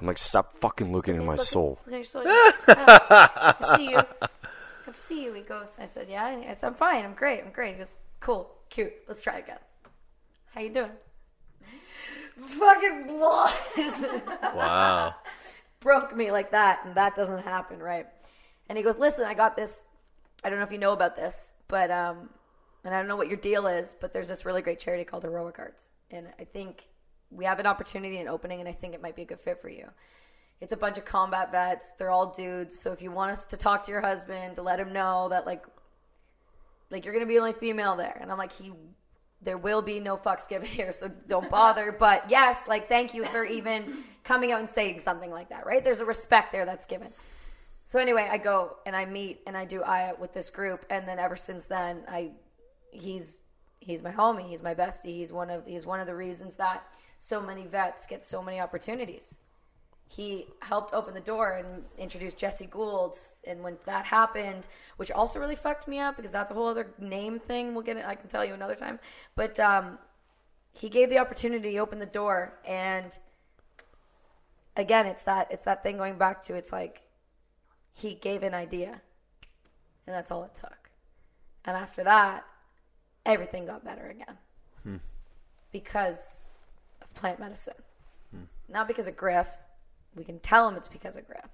[0.00, 1.78] I'm like, stop fucking looking in my He's soul.
[1.86, 2.24] looking- looking soul.
[2.24, 2.50] Yeah.
[2.68, 3.98] Oh, I see you.
[3.98, 5.32] I see you.
[5.34, 5.76] He goes.
[5.78, 6.24] I said, yeah.
[6.24, 7.04] I said, I'm fine.
[7.04, 7.44] I'm great.
[7.44, 7.74] I'm great.
[7.74, 8.92] He goes, cool, cute.
[9.06, 9.58] Let's try again.
[10.52, 10.90] How you doing?
[12.46, 13.52] Fucking blood
[14.54, 15.14] Wow.
[15.80, 18.06] broke me like that, and that doesn't happen, right?
[18.68, 19.84] And he goes, listen, I got this.
[20.44, 22.28] I don't know if you know about this, but um,
[22.84, 25.24] and I don't know what your deal is, but there's this really great charity called
[25.24, 26.88] Heroic Hearts, and I think
[27.30, 29.60] we have an opportunity and opening, and I think it might be a good fit
[29.60, 29.88] for you.
[30.60, 31.92] It's a bunch of combat vets.
[31.98, 32.78] They're all dudes.
[32.78, 35.46] So if you want us to talk to your husband to let him know that
[35.46, 35.64] like,
[36.90, 38.72] like you're gonna be the only female there, and I'm like, he,
[39.42, 41.92] there will be no fucks given here, so don't bother.
[41.98, 45.82] but yes, like thank you for even coming out and saying something like that, right?
[45.82, 47.08] There's a respect there that's given.
[47.86, 51.08] So anyway, I go and I meet and I do I with this group, and
[51.08, 52.32] then ever since then, I
[52.90, 53.40] he's
[53.80, 56.84] he's my homie, he's my bestie, he's one of he's one of the reasons that
[57.18, 59.38] so many vets get so many opportunities.
[60.10, 64.66] He helped open the door and introduce Jesse Gould, and when that happened,
[64.96, 67.74] which also really fucked me up because that's a whole other name thing.
[67.74, 68.06] We'll get it.
[68.06, 68.98] I can tell you another time.
[69.36, 69.98] But um,
[70.72, 73.16] he gave the opportunity, he opened the door, and
[74.76, 77.02] again, it's that it's that thing going back to it's like
[77.92, 79.00] he gave an idea,
[80.06, 80.90] and that's all it took.
[81.66, 82.46] And after that,
[83.26, 85.00] everything got better again
[85.70, 86.44] because
[87.02, 87.74] of plant medicine,
[88.70, 89.50] not because of Griff.
[90.18, 91.48] We can tell him it's because of Griff,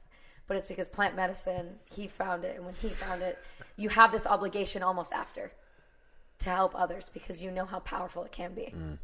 [0.47, 1.79] but it's because plant medicine.
[1.95, 3.39] He found it, and when he found it,
[3.77, 5.53] you have this obligation almost after
[6.41, 8.73] to help others because you know how powerful it can be.
[8.77, 8.99] Mm.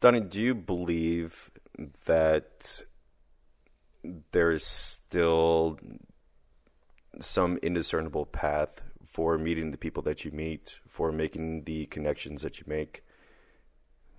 [0.00, 1.50] Donnie, do you believe
[2.06, 2.82] that
[4.30, 5.78] there is still
[7.20, 12.60] some indiscernible path for meeting the people that you meet, for making the connections that
[12.60, 13.02] you make?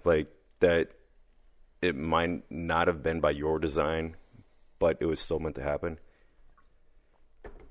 [0.04, 0.28] Like
[0.60, 0.92] that
[1.82, 4.16] it might not have been by your design,
[4.80, 6.00] but it was still meant to happen?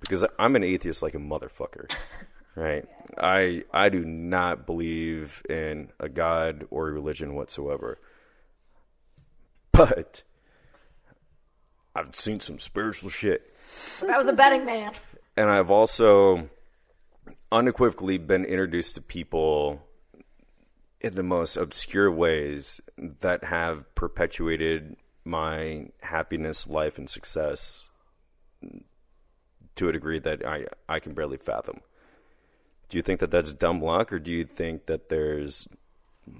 [0.01, 1.90] Because I'm an atheist like a motherfucker.
[2.56, 2.85] Right.
[3.16, 8.01] I I do not believe in a god or a religion whatsoever.
[9.70, 10.22] But
[11.94, 13.55] I've seen some spiritual shit.
[14.02, 14.90] If I was a betting man,
[15.36, 16.51] And I've also
[17.52, 19.80] unequivocally been introduced to people
[21.00, 22.80] in the most obscure ways
[23.20, 27.84] that have perpetuated my happiness, life, and success
[29.76, 31.80] to a degree that I, I can barely fathom.
[32.88, 35.68] Do you think that that's dumb luck, or do you think that there's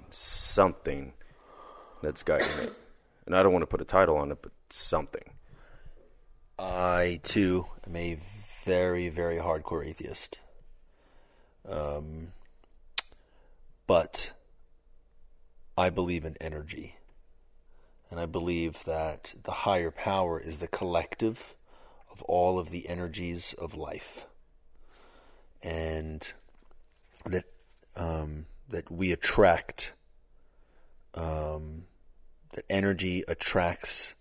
[0.09, 1.13] something
[2.01, 2.73] that's guiding it?
[3.25, 5.33] And I don't want to put a title on it, but something.
[6.57, 8.19] I too am a
[8.65, 10.39] very, very hardcore atheist.
[11.67, 12.33] Um,
[13.87, 14.31] but
[15.79, 16.97] I believe in energy.
[18.11, 21.55] And I believe that the higher power is the collective
[22.11, 24.25] of all of the energies of life.
[25.63, 26.31] And
[27.25, 27.45] that
[27.95, 29.93] um, that we attract
[31.15, 31.85] um,
[32.53, 34.15] that energy attracts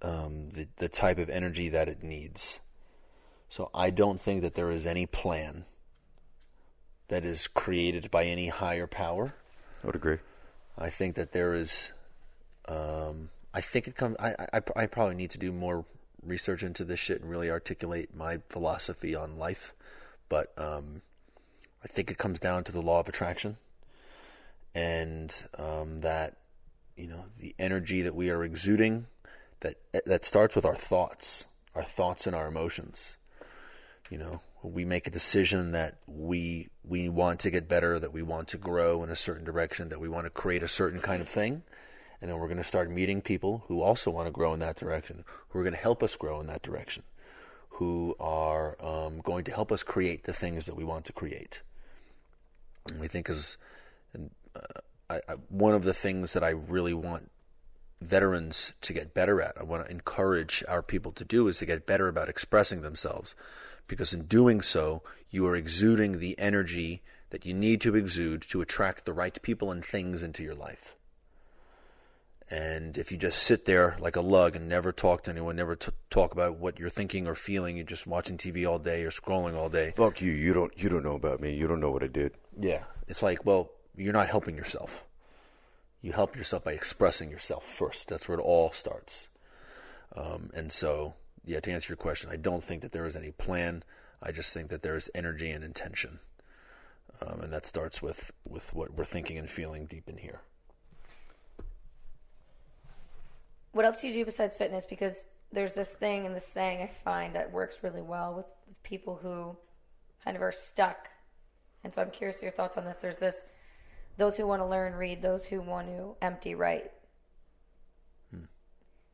[0.00, 2.60] um, the the type of energy that it needs.
[3.50, 5.66] So I don't think that there is any plan
[7.08, 9.34] that is created by any higher power.
[9.82, 10.18] I would agree.
[10.78, 11.92] I think that there is.
[12.68, 14.16] Um, I think it comes.
[14.18, 15.84] I, I I probably need to do more
[16.22, 19.74] research into this shit and really articulate my philosophy on life,
[20.28, 21.02] but um,
[21.84, 23.56] I think it comes down to the law of attraction,
[24.74, 26.36] and um, that
[26.96, 29.06] you know the energy that we are exuding
[29.60, 29.76] that
[30.06, 31.44] that starts with our thoughts,
[31.74, 33.16] our thoughts and our emotions.
[34.10, 38.22] You know, we make a decision that we we want to get better, that we
[38.22, 41.22] want to grow in a certain direction, that we want to create a certain kind
[41.22, 41.62] of thing,
[42.20, 44.76] and then we're going to start meeting people who also want to grow in that
[44.76, 47.02] direction, who are going to help us grow in that direction,
[47.70, 51.62] who are um, going to help us create the things that we want to create.
[52.90, 53.56] And we think is
[54.16, 54.60] uh,
[55.10, 57.30] I, I, one of the things that I really want
[58.00, 59.56] veterans to get better at.
[59.58, 63.34] I want to encourage our people to do is to get better about expressing themselves
[63.86, 68.60] because in doing so, you are exuding the energy that you need to exude to
[68.60, 70.94] attract the right people and things into your life.
[72.50, 75.74] And if you just sit there like a lug and never talk to anyone, never
[75.74, 79.10] t- talk about what you're thinking or feeling, you're just watching TV all day or
[79.10, 79.94] scrolling all day.
[79.96, 80.32] Fuck you.
[80.32, 80.76] You don't.
[80.76, 81.54] You don't know about me.
[81.54, 82.32] You don't know what I did.
[82.60, 85.04] Yeah, it's like, well, you're not helping yourself.
[86.02, 88.08] You help yourself by expressing yourself first.
[88.08, 89.28] That's where it all starts.
[90.14, 91.14] Um, and so,
[91.44, 93.82] yeah, to answer your question, I don't think that there is any plan.
[94.22, 96.20] I just think that there is energy and intention,
[97.20, 100.40] um, and that starts with with what we're thinking and feeling deep in here.
[103.72, 104.84] what else do you do besides fitness?
[104.84, 108.82] Because there's this thing and this saying I find that works really well with, with
[108.82, 109.56] people who
[110.24, 111.08] kind of are stuck.
[111.82, 112.98] And so I'm curious your thoughts on this.
[113.00, 113.44] There's this
[114.18, 116.92] those who want to learn read, those who want to empty write.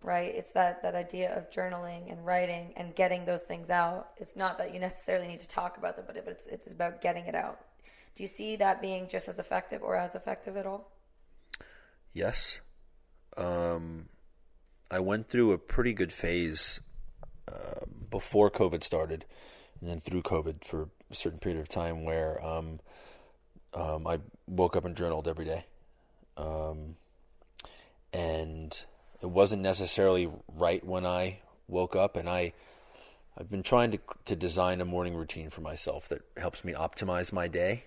[0.03, 0.33] Right?
[0.35, 4.11] It's that, that idea of journaling and writing and getting those things out.
[4.17, 7.01] It's not that you necessarily need to talk about them, but but it's it's about
[7.01, 7.59] getting it out.
[8.15, 10.91] Do you see that being just as effective or as effective at all?
[12.13, 12.61] Yes.
[13.37, 14.09] Um,
[14.91, 16.81] I went through a pretty good phase
[17.47, 19.25] uh, before COVID started,
[19.81, 22.81] and then through COVID for a certain period of time where um,
[23.75, 25.65] um, I woke up and journaled every day.
[26.37, 26.97] Um,
[28.13, 28.85] and
[29.23, 32.53] it wasn't necessarily right when I woke up, and I
[33.37, 37.33] I've been trying to to design a morning routine for myself that helps me optimize
[37.33, 37.85] my day,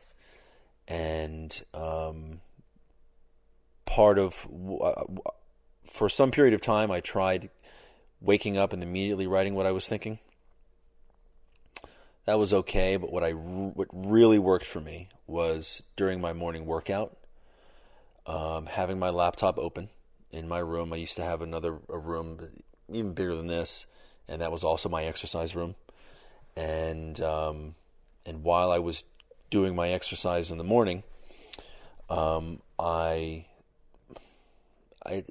[0.88, 2.42] and um,
[3.86, 4.36] part of
[4.82, 5.04] uh,
[5.86, 7.50] for some period of time, I tried
[8.20, 10.20] waking up and immediately writing what I was thinking.
[12.26, 16.66] That was okay, but what I what really worked for me was during my morning
[16.66, 17.18] workout,
[18.26, 19.90] um, having my laptop open
[20.32, 20.94] in my room.
[20.94, 22.40] I used to have another a room
[22.90, 23.86] even bigger than this,
[24.28, 25.76] and that was also my exercise room.
[26.56, 27.76] And um,
[28.26, 29.04] and while I was
[29.50, 31.04] doing my exercise in the morning,
[32.10, 33.46] um, I
[35.06, 35.24] I,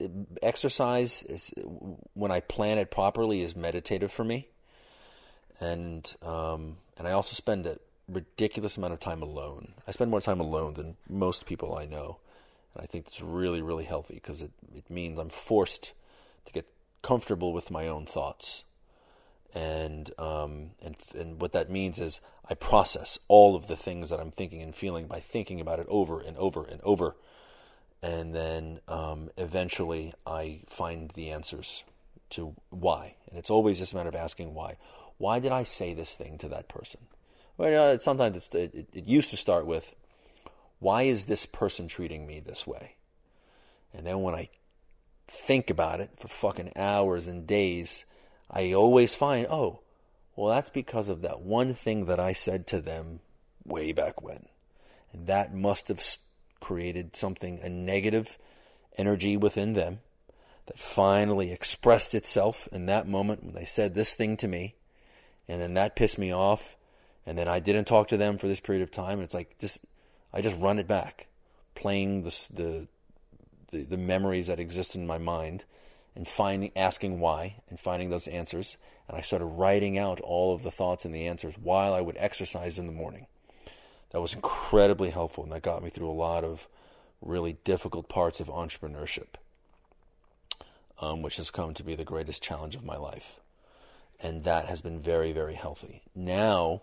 [0.42, 1.52] exercise is
[2.14, 4.48] when I plan it properly is meditative for me,
[5.60, 7.78] and um, and I also spend a
[8.08, 9.74] ridiculous amount of time alone.
[9.86, 12.18] I spend more time alone than most people I know,
[12.74, 15.92] and I think it's really really healthy because it it means I'm forced
[16.46, 16.66] to get
[17.02, 18.64] comfortable with my own thoughts,
[19.54, 24.20] and um, and and what that means is I process all of the things that
[24.20, 27.14] I'm thinking and feeling by thinking about it over and over and over
[28.02, 31.84] and then um, eventually I find the answers
[32.30, 33.16] to why.
[33.28, 34.76] And it's always just a matter of asking why.
[35.18, 37.00] Why did I say this thing to that person?
[37.56, 39.94] Well, sometimes it's, it, it used to start with,
[40.80, 42.96] why is this person treating me this way?
[43.94, 44.48] And then when I
[45.28, 48.04] think about it for fucking hours and days,
[48.50, 49.80] I always find, oh,
[50.34, 53.20] well, that's because of that one thing that I said to them
[53.64, 54.46] way back when.
[55.12, 56.02] And that must have
[56.60, 58.38] created something, a negative
[58.96, 60.00] energy within them
[60.66, 64.76] that finally expressed itself in that moment when they said this thing to me.
[65.48, 66.76] And then that pissed me off.
[67.26, 69.14] And then I didn't talk to them for this period of time.
[69.14, 69.80] And it's like, just,
[70.32, 71.28] I just run it back,
[71.74, 72.88] playing the, the,
[73.70, 75.64] the, the memories that exist in my mind
[76.14, 78.76] and finding, asking why and finding those answers.
[79.08, 82.16] And I started writing out all of the thoughts and the answers while I would
[82.18, 83.26] exercise in the morning
[84.10, 86.68] that was incredibly helpful and that got me through a lot of
[87.20, 89.34] really difficult parts of entrepreneurship,
[91.00, 93.36] um, which has come to be the greatest challenge of my life.
[94.22, 96.02] And that has been very, very healthy.
[96.14, 96.82] Now,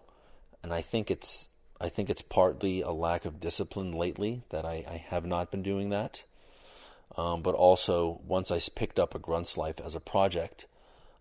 [0.64, 1.48] and I think it's
[1.80, 5.64] I think it's partly a lack of discipline lately that I, I have not been
[5.64, 6.24] doing that.
[7.16, 10.66] Um, but also, once I picked up a Grunt's Life as a project,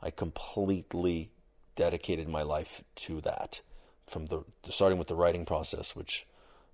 [0.02, 1.30] I completely
[1.74, 3.60] dedicated my life to that
[4.06, 6.26] from the starting with the writing process, which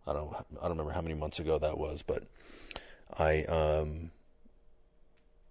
[0.06, 2.24] I don't I don't remember how many months ago that was, but
[3.16, 4.10] I um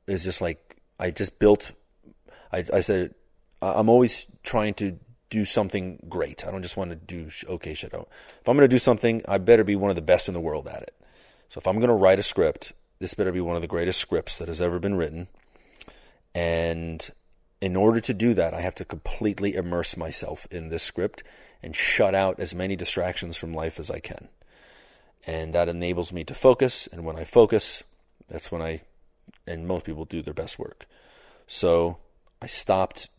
[0.08, 1.72] it's just like I just built.
[2.52, 3.14] I I said
[3.62, 5.00] I'm always trying to
[5.32, 6.46] do something great.
[6.46, 7.94] I don't just want to do okay shit.
[7.96, 8.08] Oh.
[8.40, 10.40] If I'm going to do something, I better be one of the best in the
[10.40, 10.94] world at it.
[11.50, 14.00] So if I'm going to write a script, this better be one of the greatest
[14.00, 15.28] scripts that has ever been written.
[16.36, 17.10] And
[17.62, 21.24] in order to do that, I have to completely immerse myself in this script
[21.64, 24.28] and shut out as many distractions from life as I can.
[25.26, 26.88] And that enables me to focus.
[26.92, 27.84] And when I focus,
[28.28, 28.82] that's when I,
[29.48, 30.86] and most people do their best work.
[31.48, 31.98] So
[32.42, 33.10] I stopped,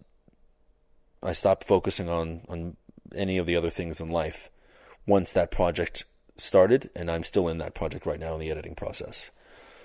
[1.22, 2.76] I stopped focusing on, on
[3.14, 4.48] any of the other things in life
[5.06, 6.04] once that project
[6.36, 6.90] started.
[6.96, 9.30] And I'm still in that project right now in the editing process.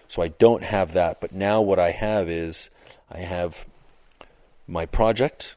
[0.08, 1.22] So I don't have that.
[1.22, 2.70] But now what I have is
[3.12, 3.66] I have
[4.68, 5.56] my project,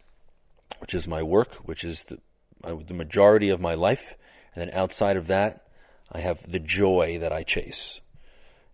[0.78, 2.18] which is my work, which is the,
[2.64, 4.14] uh, the majority of my life.
[4.54, 5.66] And then outside of that,
[6.12, 8.00] I have the joy that I chase.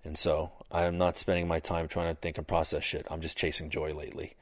[0.05, 3.07] And so I'm not spending my time trying to think and process shit.
[3.11, 4.35] I'm just chasing joy lately.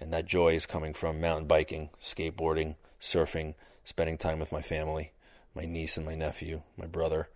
[0.00, 3.54] And that joy is coming from mountain biking, skateboarding, surfing,
[3.84, 5.12] spending time with my family,
[5.54, 7.28] my niece and my nephew, my brother,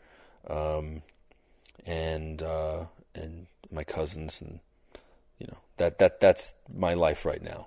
[0.48, 1.02] um,
[1.84, 2.84] and uh,
[3.14, 4.60] and my cousins, and
[5.38, 7.66] you know that that that's my life right now.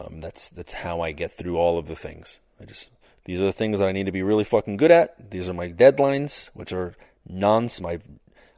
[0.00, 2.40] Um, that's that's how I get through all of the things.
[2.60, 2.90] I just
[3.28, 5.30] these are the things that I need to be really fucking good at.
[5.30, 6.94] These are my deadlines, which are
[7.28, 7.78] nonce.
[7.78, 8.00] My,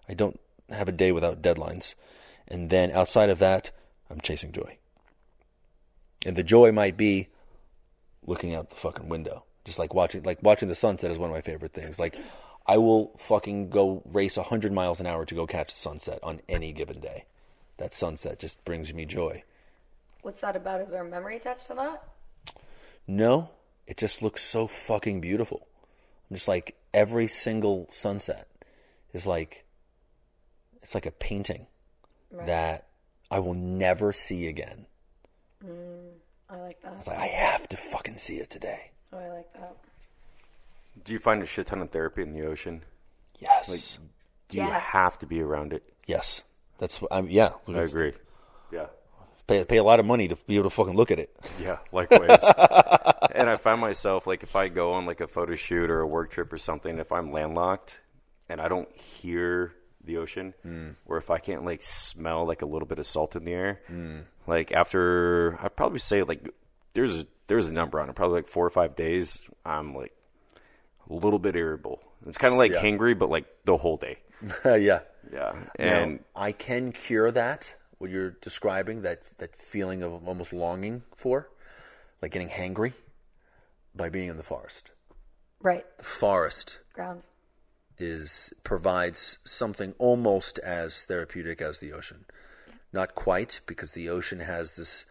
[0.09, 0.39] I don't
[0.71, 1.97] have a day without deadlines.
[2.47, 3.73] And then outside of that,
[4.09, 4.77] I'm chasing joy.
[6.25, 7.29] And the joy might be
[8.27, 9.45] looking out the fucking window.
[9.65, 11.99] Just like watching like watching the sunset is one of my favorite things.
[11.99, 12.17] Like
[12.67, 16.41] I will fucking go race 100 miles an hour to go catch the sunset on
[16.49, 17.25] any given day.
[17.79, 19.43] That sunset just brings me joy.
[20.23, 20.81] What's that about?
[20.83, 22.05] Is there a memory attached to that?
[23.07, 23.51] No,
[23.87, 25.67] it just looks so fucking beautiful.
[26.31, 28.47] I'm just like every single sunset
[29.13, 29.65] is like
[30.83, 31.67] it's like a painting
[32.31, 32.47] right.
[32.47, 32.87] that
[33.31, 34.87] I will never see again.
[35.65, 36.11] Mm,
[36.49, 36.95] I like that.
[36.99, 38.91] It's like I have to fucking see it today.
[39.13, 39.77] Oh, I like that.
[41.05, 42.83] Do you find a shit ton of therapy in the ocean?
[43.39, 43.69] Yes.
[43.71, 44.07] Like,
[44.49, 44.69] do yes.
[44.69, 45.85] you have to be around it?
[46.07, 46.43] Yes.
[46.79, 47.29] That's what I'm.
[47.29, 47.53] Yeah.
[47.69, 48.13] I agree.
[48.73, 48.87] Yeah.
[49.47, 51.35] Pay pay a lot of money to be able to fucking look at it.
[51.61, 52.43] Yeah, likewise.
[53.35, 56.07] and I find myself like if I go on like a photo shoot or a
[56.07, 58.01] work trip or something, if I'm landlocked
[58.49, 59.75] and I don't hear
[60.11, 60.95] the ocean, mm.
[61.07, 63.81] or if I can't like smell like a little bit of salt in the air,
[63.91, 64.23] mm.
[64.47, 66.49] like after I'd probably say like
[66.93, 70.15] there's a there's a number on it, probably like four or five days, I'm like
[71.09, 72.03] a little bit irritable.
[72.27, 72.83] It's kind of like Yeah.
[72.83, 74.19] hangry, but like the whole day.
[74.65, 75.01] yeah.
[75.33, 77.73] Yeah, And and I can cure that.
[77.99, 81.49] What you're describing, that that feeling of almost longing for,
[82.23, 82.95] like getting hangry,
[83.95, 84.91] by being in the forest.
[85.61, 85.85] Right.
[85.99, 87.23] The forest Ground.
[88.03, 92.25] Is provides something almost as therapeutic as the ocean.
[92.93, 95.05] Not quite, because the ocean has this.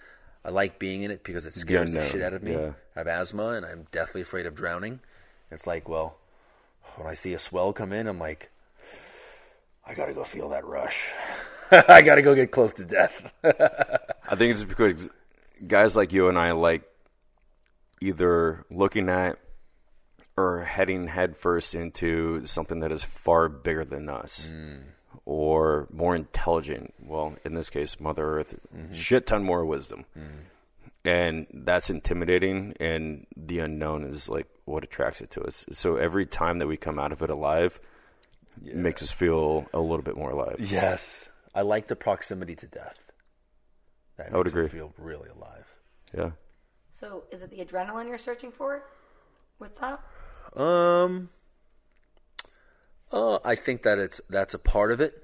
[0.44, 2.53] I like being in it because it scares the shit out of me.
[2.53, 2.72] yeah.
[2.95, 4.99] I have asthma and I'm deathly afraid of drowning.
[5.52, 6.18] It's like, well,
[6.95, 8.49] when I see a swell come in, I'm like,
[9.86, 11.07] I gotta go feel that rush.
[11.72, 13.32] I gotta go get close to death.
[13.44, 15.10] I think it's because
[15.68, 16.84] guys like you and I like
[18.02, 19.40] either looking at
[20.40, 24.82] or heading headfirst into something that is far bigger than us mm.
[25.26, 26.94] or more intelligent.
[26.99, 28.94] Well, in this case, Mother Earth, mm-hmm.
[28.94, 30.06] shit ton more wisdom.
[30.18, 30.28] Mm.
[31.06, 35.66] And that's intimidating, and the unknown is like what attracts it to us.
[35.72, 37.80] So every time that we come out of it alive,
[38.66, 40.57] it makes us feel a little bit more alive.
[40.60, 42.98] yes, I like the proximity to death.
[44.18, 44.80] That I would makes me agree.
[44.80, 45.66] Feel really alive.
[46.16, 46.32] Yeah.
[46.90, 48.84] So is it the adrenaline you're searching for
[49.57, 50.02] with that?
[50.55, 51.30] Um,
[53.11, 55.23] uh, I think that it's that's a part of it.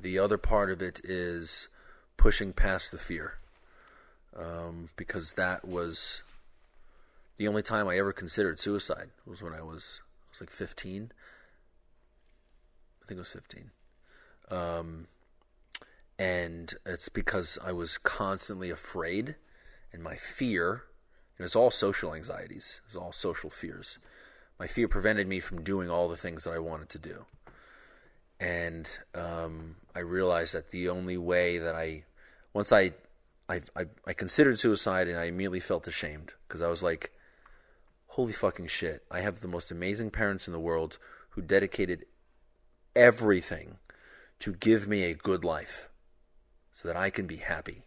[0.00, 1.68] The other part of it is
[2.16, 3.34] pushing past the fear,
[4.36, 6.22] um, because that was
[7.36, 11.12] the only time I ever considered suicide was when I was I was like 15.
[13.02, 13.70] I think it was 15.
[14.50, 15.06] Um,
[16.18, 19.34] and it's because I was constantly afraid,
[19.92, 20.84] and my fear,
[21.38, 23.98] and it's all social anxieties, it's all social fears.
[24.58, 27.24] My fear prevented me from doing all the things that I wanted to do,
[28.38, 32.04] and um, I realized that the only way that I,
[32.52, 32.92] once I,
[33.48, 37.12] I, I, I considered suicide, and I immediately felt ashamed because I was like,
[38.06, 39.02] holy fucking shit!
[39.10, 40.98] I have the most amazing parents in the world
[41.30, 42.06] who dedicated
[42.94, 43.78] everything
[44.38, 45.88] to give me a good life
[46.72, 47.86] so that I can be happy.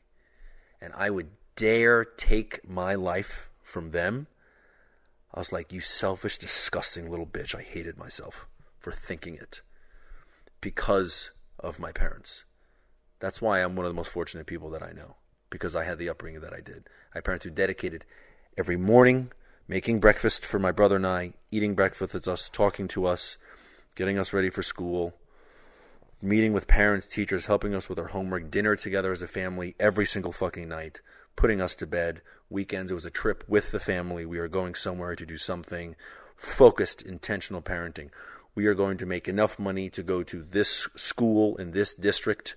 [0.82, 4.27] And I would dare take my life from them.
[5.38, 7.53] I was like, you selfish, disgusting little bitch.
[7.53, 8.48] I hated myself
[8.80, 9.61] for thinking it
[10.61, 12.43] because of my parents.
[13.19, 15.17] That's why I'm one of the most fortunate people that I know
[15.51, 16.90] because I had the upbringing that I did.
[17.14, 18.03] I had parents who dedicated
[18.57, 19.32] every morning
[19.67, 23.38] making breakfast for my brother and I, eating breakfast with us, talking to us,
[23.93, 25.14] getting us ready for school,
[26.19, 30.07] meeting with parents, teachers, helping us with our homework, dinner together as a family every
[30.07, 30.99] single fucking night,
[31.35, 32.24] putting us to bed.
[32.50, 34.26] Weekends, it was a trip with the family.
[34.26, 35.95] We are going somewhere to do something.
[36.35, 38.09] Focused, intentional parenting.
[38.56, 42.56] We are going to make enough money to go to this school in this district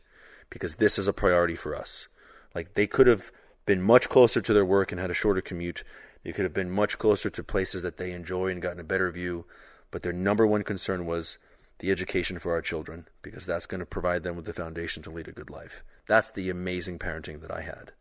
[0.49, 2.09] because this is a priority for us.
[2.55, 3.33] Like they could have
[3.67, 5.85] been much closer to their work and had a shorter commute.
[6.25, 9.11] They could have been much closer to places that they enjoy and gotten a better
[9.11, 9.45] view.
[9.91, 11.39] But their number one concern was
[11.79, 15.11] the education for our children because that's going to provide them with the foundation to
[15.11, 15.83] lead a good life.
[16.07, 17.93] That's the amazing parenting that I had.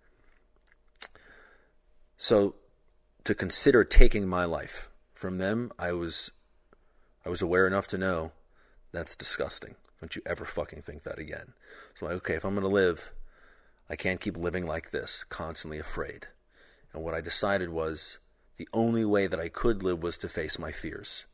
[2.22, 2.56] So
[3.24, 6.32] to consider taking my life from them, I was
[7.26, 8.34] I was aware enough to know
[8.92, 9.76] that's disgusting.
[10.02, 11.54] Don't you ever fucking think that again.
[11.96, 13.12] So like, okay, if I'm going to live,
[13.90, 16.28] I can't keep living like this, constantly afraid.
[16.94, 18.18] And what I decided was
[18.58, 21.26] the only way that I could live was to face my fears.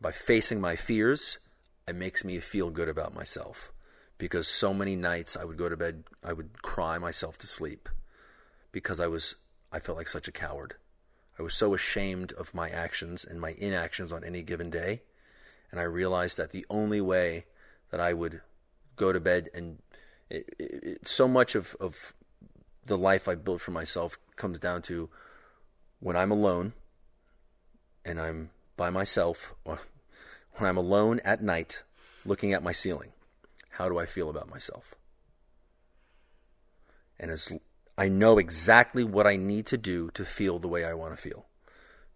[0.00, 1.38] By facing my fears,
[1.86, 3.70] it makes me feel good about myself.
[4.16, 7.88] Because so many nights I would go to bed, I would cry myself to sleep
[8.72, 9.34] because I was
[9.72, 10.74] I felt like such a coward.
[11.38, 15.02] I was so ashamed of my actions and my inactions on any given day.
[15.70, 17.46] And I realized that the only way
[17.90, 18.42] that I would
[18.96, 19.78] go to bed and
[20.28, 22.14] it, it, it, so much of, of
[22.84, 25.08] the life I built for myself comes down to
[26.00, 26.74] when I'm alone
[28.04, 29.80] and I'm by myself, or
[30.54, 31.82] when I'm alone at night
[32.24, 33.12] looking at my ceiling,
[33.70, 34.94] how do I feel about myself?
[37.18, 37.52] And as
[37.96, 41.20] I know exactly what I need to do to feel the way I want to
[41.20, 41.46] feel.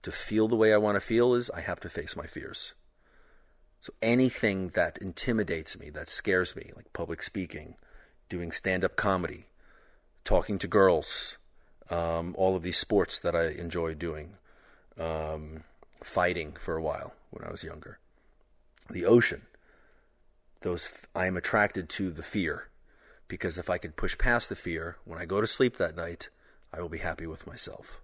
[0.03, 2.73] To feel the way I want to feel is I have to face my fears.
[3.81, 7.77] So anything that intimidates me, that scares me, like public speaking,
[8.29, 9.47] doing stand up comedy,
[10.25, 11.37] talking to girls,
[11.91, 14.39] um, all of these sports that I enjoy doing,
[14.99, 15.65] um,
[16.03, 17.99] fighting for a while when I was younger,
[18.91, 19.43] the ocean,
[20.63, 22.69] those I am attracted to the fear
[23.29, 26.29] because if I could push past the fear, when I go to sleep that night,
[26.73, 28.01] I will be happy with myself.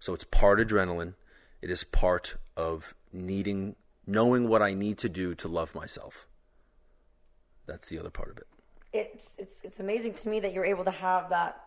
[0.00, 1.14] So it's part adrenaline.
[1.62, 3.76] It is part of needing,
[4.06, 6.28] knowing what I need to do to love myself.
[7.66, 8.46] That's the other part of it.
[8.92, 11.60] It's it's it's amazing to me that you're able to have that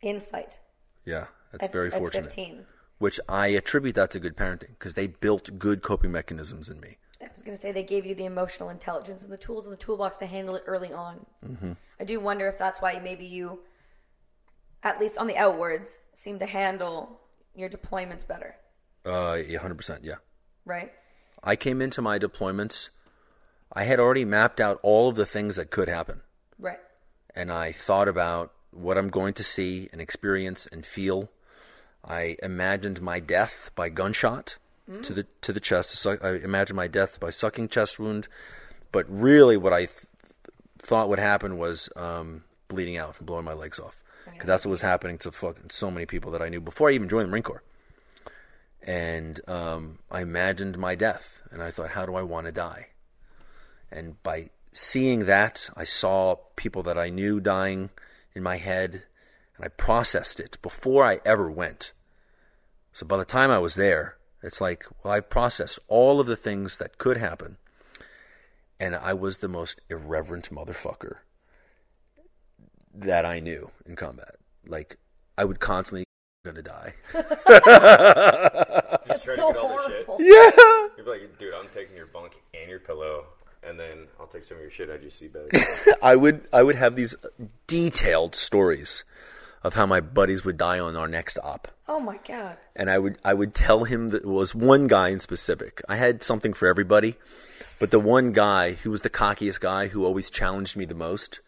[0.00, 0.58] insight.
[1.04, 2.24] Yeah, that's at, very at fortunate.
[2.26, 2.64] 15.
[2.98, 6.96] Which I attribute that to good parenting because they built good coping mechanisms in me.
[7.20, 9.70] I was going to say they gave you the emotional intelligence and the tools in
[9.70, 11.26] the toolbox to handle it early on.
[11.46, 11.72] Mm-hmm.
[12.00, 13.60] I do wonder if that's why maybe you,
[14.82, 17.20] at least on the outwards, seem to handle
[17.56, 18.54] your deployments better,
[19.04, 20.00] Uh, yeah, 100%.
[20.02, 20.16] Yeah.
[20.64, 20.92] right?
[21.42, 22.88] I came into my deployments,
[23.72, 26.22] I had already mapped out all of the things that could happen.
[26.58, 26.78] Right.
[27.34, 31.30] and I thought about what I'm going to see and experience and feel.
[32.04, 34.56] I imagined my death by gunshot
[35.02, 36.06] to the to the chest.
[36.06, 38.28] I imagined my death by sucking chest wound,
[38.90, 40.06] but really, what I th-
[40.78, 44.70] thought would happen was um, bleeding out from blowing my legs off, because that's what
[44.70, 47.30] was happening to fucking so many people that I knew before I even joined the
[47.30, 47.62] Marine Corps.
[48.82, 52.88] And um, I imagined my death, and I thought, how do I want to die?
[53.90, 57.90] And by seeing that, I saw people that I knew dying
[58.34, 59.02] in my head,
[59.56, 61.92] and I processed it before I ever went.
[62.92, 66.36] So by the time I was there, it's like, well, I processed all of the
[66.36, 67.56] things that could happen,
[68.80, 71.16] and I was the most irreverent motherfucker
[72.94, 74.36] that I knew in combat.
[74.66, 74.98] Like,
[75.36, 76.04] I would constantly
[76.44, 76.94] gonna die.
[77.12, 77.44] That's
[79.24, 80.06] try to so get all the shit.
[80.06, 80.18] horrible.
[80.20, 80.88] Yeah.
[80.96, 83.24] You'd be like, dude, I'm taking your bunk and your pillow,
[83.62, 85.62] and then I'll take some of your shit out of your seat bag.
[86.02, 87.14] I would I would have these
[87.66, 89.04] detailed stories
[89.62, 91.68] of how my buddies would die on our next op.
[91.88, 92.56] Oh my god.
[92.76, 95.80] and I would I would tell him that it was one guy in specific.
[95.88, 97.16] I had something for everybody,
[97.80, 101.40] but the one guy who was the cockiest guy who always challenged me the most,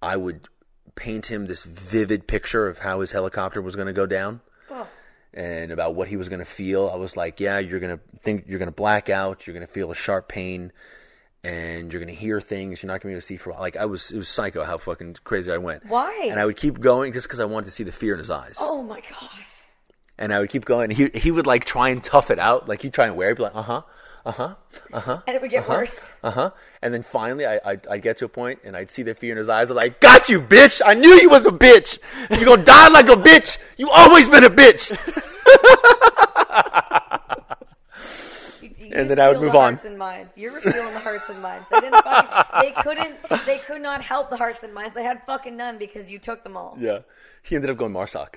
[0.00, 0.48] I would
[0.94, 4.40] paint him this vivid picture of how his helicopter was going to go down
[4.70, 4.86] Oh,
[5.34, 6.88] and about what he was going to feel.
[6.90, 9.66] I was like, yeah, you're going to think you're going to black out, you're going
[9.66, 10.72] to feel a sharp pain
[11.46, 13.50] and you're going to hear things you're not going to be able to see for
[13.50, 13.62] a while.
[13.62, 15.86] Like I was it was psycho how fucking crazy I went.
[15.86, 16.28] Why?
[16.30, 18.30] And I would keep going just cuz I wanted to see the fear in his
[18.30, 19.30] eyes oh my god.
[20.18, 20.90] and I would keep going.
[20.90, 23.28] He he would like try and tough it out, like he'd try and wear.
[23.28, 23.82] He'd be like, uh huh,
[24.24, 24.54] uh huh,
[24.92, 26.10] uh huh, And it would get worse.
[26.24, 26.50] uh huh.
[26.82, 29.30] And then finally, I I'd, I'd get to a point, and I'd see the fear
[29.32, 29.70] in his eyes.
[29.70, 30.82] I'm like, got you, bitch!
[30.84, 31.98] I knew you was a bitch.
[32.30, 33.58] You're gonna die like a bitch.
[33.76, 34.84] You always been a bitch.
[38.78, 39.72] You- you And just then I would steal move the on.
[39.74, 40.32] Hearts and minds.
[40.36, 41.66] You were stealing the hearts and minds.
[41.70, 42.02] They didn't.
[42.02, 43.16] Fucking, they couldn't.
[43.46, 44.94] They could not help the hearts and minds.
[44.94, 46.76] They had fucking none because you took them all.
[46.78, 47.00] yeah.
[47.42, 48.36] He ended up going Marsoc.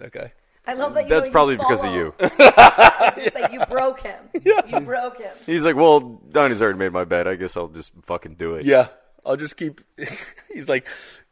[0.00, 0.32] Okay.
[0.66, 1.04] I love that.
[1.04, 2.12] You That's you probably because of you.
[2.20, 4.18] I was gonna say you broke him.
[4.44, 5.30] You broke him.
[5.46, 7.28] He's like, well, Donnie's already made my bed.
[7.28, 8.66] I guess I'll just fucking do it.
[8.66, 8.88] Yeah.
[9.24, 9.80] I'll just keep.
[10.52, 10.86] He's like,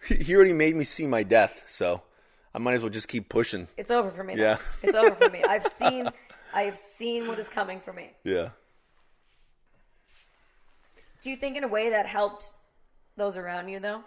[0.07, 2.03] he he already made me see my death, so
[2.55, 3.69] I might as well just keep pushing.
[3.77, 4.35] It's over for me.
[4.35, 4.43] now.
[4.43, 4.57] Yeah.
[4.83, 5.43] It's over for me.
[5.43, 6.09] I've seen.
[6.55, 8.13] I have seen what is coming for me.
[8.23, 8.51] Yeah.
[11.23, 12.53] Do you think in a way that helped
[13.17, 14.03] those around you though?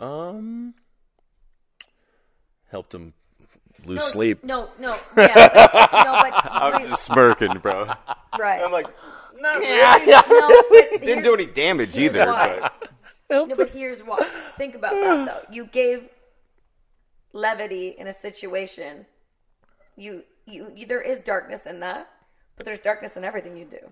[0.00, 0.74] Um.
[2.70, 3.12] Helped him
[3.84, 4.44] lose No, sleep.
[4.44, 7.92] No, no, yeah, no, but I'm just smirking, bro.
[8.38, 8.62] right.
[8.62, 8.86] I'm like,
[9.38, 9.54] no,
[10.70, 12.26] but didn't do any damage either.
[12.26, 12.70] why.
[13.28, 14.18] But No, but here's why.
[14.56, 15.52] Think about that though.
[15.54, 16.08] You gave
[17.32, 19.04] levity in a situation.
[19.96, 22.10] You, you, you there is darkness in that,
[22.56, 23.90] but there's darkness in everything you do.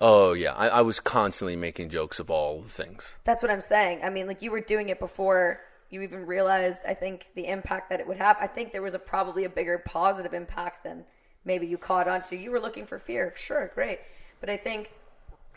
[0.00, 3.14] Oh yeah, I, I was constantly making jokes of all the things.
[3.24, 4.00] That's what I'm saying.
[4.02, 5.60] I mean, like you were doing it before
[5.90, 6.80] you even realized.
[6.86, 8.36] I think the impact that it would have.
[8.40, 11.04] I think there was a probably a bigger positive impact than
[11.44, 12.36] maybe you caught on to.
[12.36, 14.00] You were looking for fear, sure, great,
[14.40, 14.90] but I think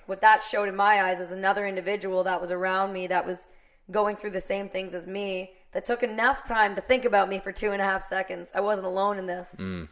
[0.06, 3.48] what that showed in my eyes is another individual that was around me that was
[3.92, 7.40] going through the same things as me that took enough time to think about me
[7.40, 8.52] for two and a half seconds.
[8.53, 9.56] I wasn't alone in this.
[9.60, 9.88] Mm.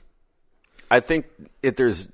[0.91, 1.25] I think
[1.61, 2.07] if there's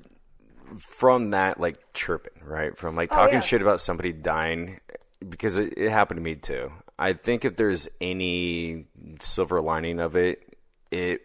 [0.78, 2.78] from that like chirping, right?
[2.78, 3.40] From like talking yeah.
[3.42, 4.80] shit about somebody dying
[5.28, 6.72] because it, it happened to me too.
[6.98, 8.86] I think if there's any
[9.22, 10.58] silver lining of it,
[10.92, 11.22] it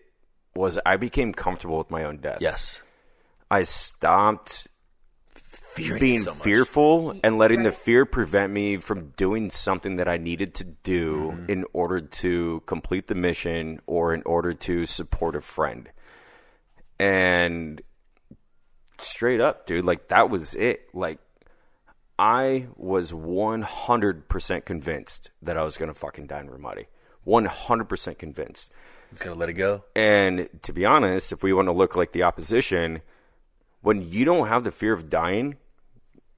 [0.55, 2.39] was I became comfortable with my own death.
[2.40, 2.81] Yes,
[3.50, 4.68] I stopped
[5.74, 10.18] Fearing being so fearful and letting the fear prevent me from doing something that I
[10.18, 11.50] needed to do Mm-hmm.
[11.50, 15.89] in order to complete the mission or in order to support a friend.
[16.98, 17.82] And
[18.98, 20.89] straight up, dude, like that was it.
[20.94, 21.18] Like
[22.18, 26.86] I was 100% convinced that I was going to fucking die in Ramadi.
[27.26, 28.70] 100% convinced.
[29.10, 29.84] He's gonna let it go.
[29.94, 33.00] And to be honest, if we want to look like the opposition,
[33.81, 35.56] when you don't have the fear of dying,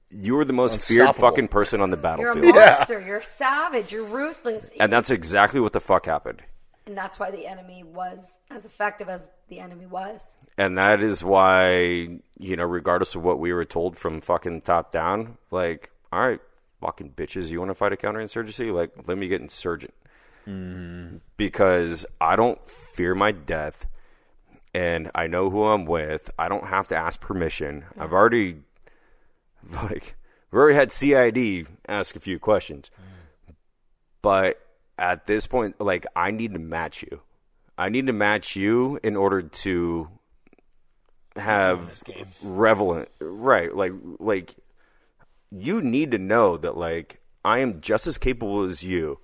[0.09, 2.37] you are the most feared fucking person on the battlefield.
[2.37, 2.77] You're a battlefield.
[2.77, 2.99] monster.
[2.99, 3.91] You're a savage.
[3.91, 4.69] You're ruthless.
[4.79, 6.43] And that's exactly what the fuck happened.
[6.87, 10.37] And that's why the enemy was as effective as the enemy was.
[10.57, 14.93] And that is why, you know, regardless of what we were told from fucking top
[14.93, 16.39] down, like, all right,
[16.79, 18.73] fucking bitches, you want to fight a counterinsurgency?
[18.73, 19.93] Like, let me get insurgent.
[20.47, 21.17] Mm-hmm.
[21.35, 23.85] Because I don't fear my death
[24.73, 26.29] and I know who I'm with.
[26.39, 27.83] I don't have to ask permission.
[27.99, 28.59] I've already,
[29.83, 30.15] like,
[30.51, 32.91] we already had CID ask a few questions.
[32.95, 33.55] Mm.
[34.21, 34.66] But
[34.97, 37.21] at this point, like, I need to match you.
[37.77, 40.09] I need to match you in order to
[41.35, 42.01] have
[42.41, 44.55] relevant right like like
[45.51, 49.19] you need to know that like i am just as capable as you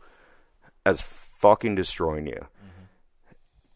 [0.85, 2.47] as fucking destroying you.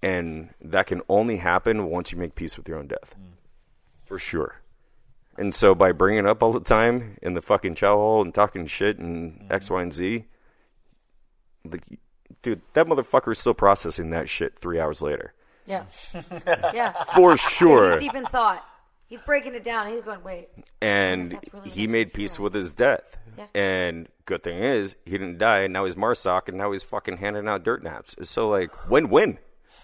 [0.01, 3.15] And that can only happen once you make peace with your own death.
[4.05, 4.61] For sure.
[5.37, 8.33] And so by bringing it up all the time in the fucking chow hall and
[8.33, 10.25] talking shit and x y and z
[11.71, 11.83] like
[12.41, 15.33] dude that motherfucker is still processing that shit three hours later
[15.65, 15.83] Yeah.
[16.73, 16.91] yeah.
[17.15, 18.65] for sure He's deep in thought.
[19.09, 19.89] He's breaking it down.
[19.89, 20.49] He's going, wait.
[20.81, 23.15] and really he made peace feel with his death.
[23.37, 23.45] Yeah.
[23.55, 25.59] And good thing is, he didn't die.
[25.61, 28.15] And now he's Marsoc, and now he's fucking handing out dirt naps.
[28.23, 29.37] So like, win win.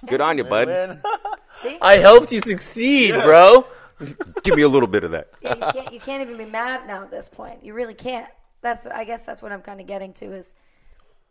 [0.07, 0.67] Good on you, bud.
[1.81, 3.65] I helped you succeed, bro.
[4.43, 5.29] Give me a little bit of that.
[5.41, 5.93] Yeah, you can't.
[5.93, 7.63] You can't even be mad now at this point.
[7.63, 8.27] You really can't.
[8.61, 8.85] That's.
[8.87, 10.53] I guess that's what I'm kind of getting to is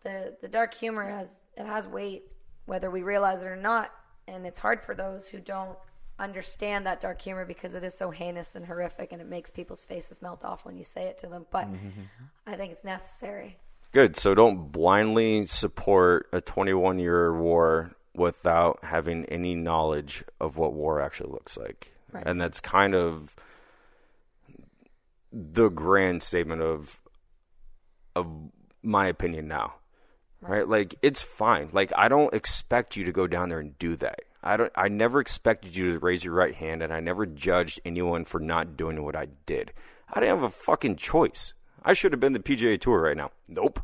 [0.02, 2.24] the the dark humor has it has weight,
[2.66, 3.90] whether we realize it or not,
[4.28, 5.76] and it's hard for those who don't
[6.18, 9.82] understand that dark humor because it is so heinous and horrific, and it makes people's
[9.82, 11.46] faces melt off when you say it to them.
[11.50, 12.02] But mm-hmm.
[12.46, 13.58] I think it's necessary.
[13.92, 14.16] Good.
[14.16, 21.00] So don't blindly support a 21 year war without having any knowledge of what war
[21.00, 21.92] actually looks like.
[22.10, 22.26] Right.
[22.26, 23.34] And that's kind of
[25.32, 27.00] the grand statement of
[28.14, 28.28] of
[28.82, 29.74] my opinion now.
[30.42, 30.68] Right?
[30.68, 31.70] Like it's fine.
[31.72, 34.20] Like I don't expect you to go down there and do that.
[34.42, 37.80] I don't I never expected you to raise your right hand and I never judged
[37.84, 39.72] anyone for not doing what I did.
[40.12, 41.54] I didn't have a fucking choice.
[41.84, 43.30] I should have been the PGA Tour right now.
[43.48, 43.80] Nope.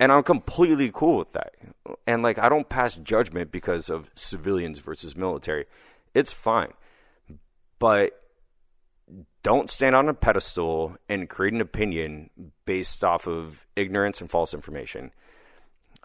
[0.00, 1.54] And I'm completely cool with that.
[2.06, 5.66] And like I don't pass judgment because of civilians versus military.
[6.14, 6.72] It's fine.
[7.78, 8.22] But
[9.42, 12.30] don't stand on a pedestal and create an opinion
[12.64, 15.12] based off of ignorance and false information.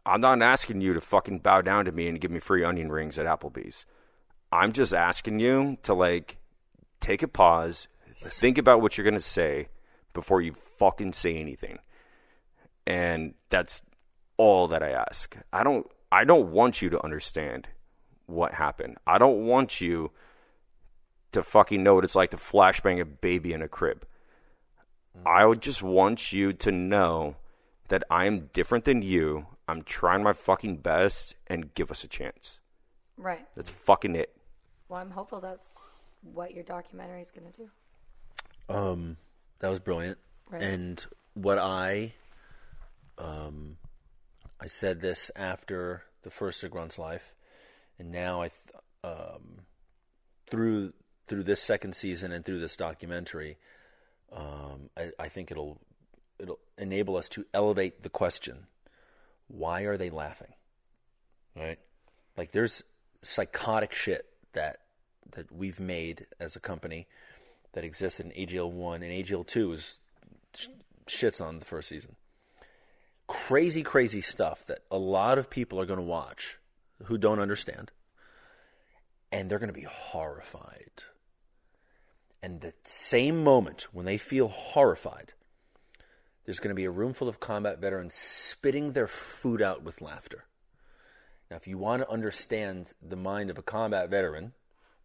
[0.05, 2.91] I'm not asking you to fucking bow down to me and give me free onion
[2.91, 3.85] rings at Applebee's.
[4.51, 6.37] I'm just asking you to like
[6.99, 7.87] take a pause,
[8.21, 9.67] think about what you're going to say
[10.13, 11.79] before you fucking say anything.
[12.85, 13.83] And that's
[14.37, 15.35] all that I ask.
[15.53, 17.67] I don't I don't want you to understand
[18.25, 18.97] what happened.
[19.07, 20.11] I don't want you
[21.31, 24.05] to fucking know what it's like to flashbang a baby in a crib.
[25.17, 25.29] Mm.
[25.29, 27.35] I would just want you to know
[27.87, 29.47] that I'm different than you.
[29.67, 32.59] I'm trying my fucking best and give us a chance.
[33.17, 33.45] Right.
[33.55, 34.35] That's fucking it.
[34.89, 35.67] Well, I'm hopeful that's
[36.21, 38.73] what your documentary is going to do.
[38.73, 39.17] Um,
[39.59, 40.17] that was brilliant.
[40.49, 40.61] Right.
[40.61, 42.13] And what I,
[43.17, 43.77] um,
[44.59, 47.33] I said this after the first of Grunt's life,
[47.97, 49.61] and now I, th- um,
[50.47, 50.93] through
[51.27, 53.57] through this second season and through this documentary,
[54.33, 55.79] um, I, I think it'll
[56.39, 58.67] it'll enable us to elevate the question:
[59.51, 60.53] Why are they laughing?
[61.55, 61.79] Right?
[62.37, 62.83] Like there's
[63.21, 64.77] psychotic shit that
[65.31, 67.07] that we've made as a company
[67.73, 69.99] that existed in AGL one and AGL two is
[70.53, 70.67] sh-
[71.07, 72.15] shits on the first season.
[73.27, 76.57] Crazy, crazy stuff that a lot of people are going to watch
[77.05, 77.91] who don't understand,
[79.31, 81.03] and they're going to be horrified.
[82.43, 85.33] And the same moment when they feel horrified,
[86.45, 90.01] there's going to be a room full of combat veterans spitting their food out with
[90.01, 90.45] laughter.
[91.49, 94.53] Now, if you want to understand the mind of a combat veteran,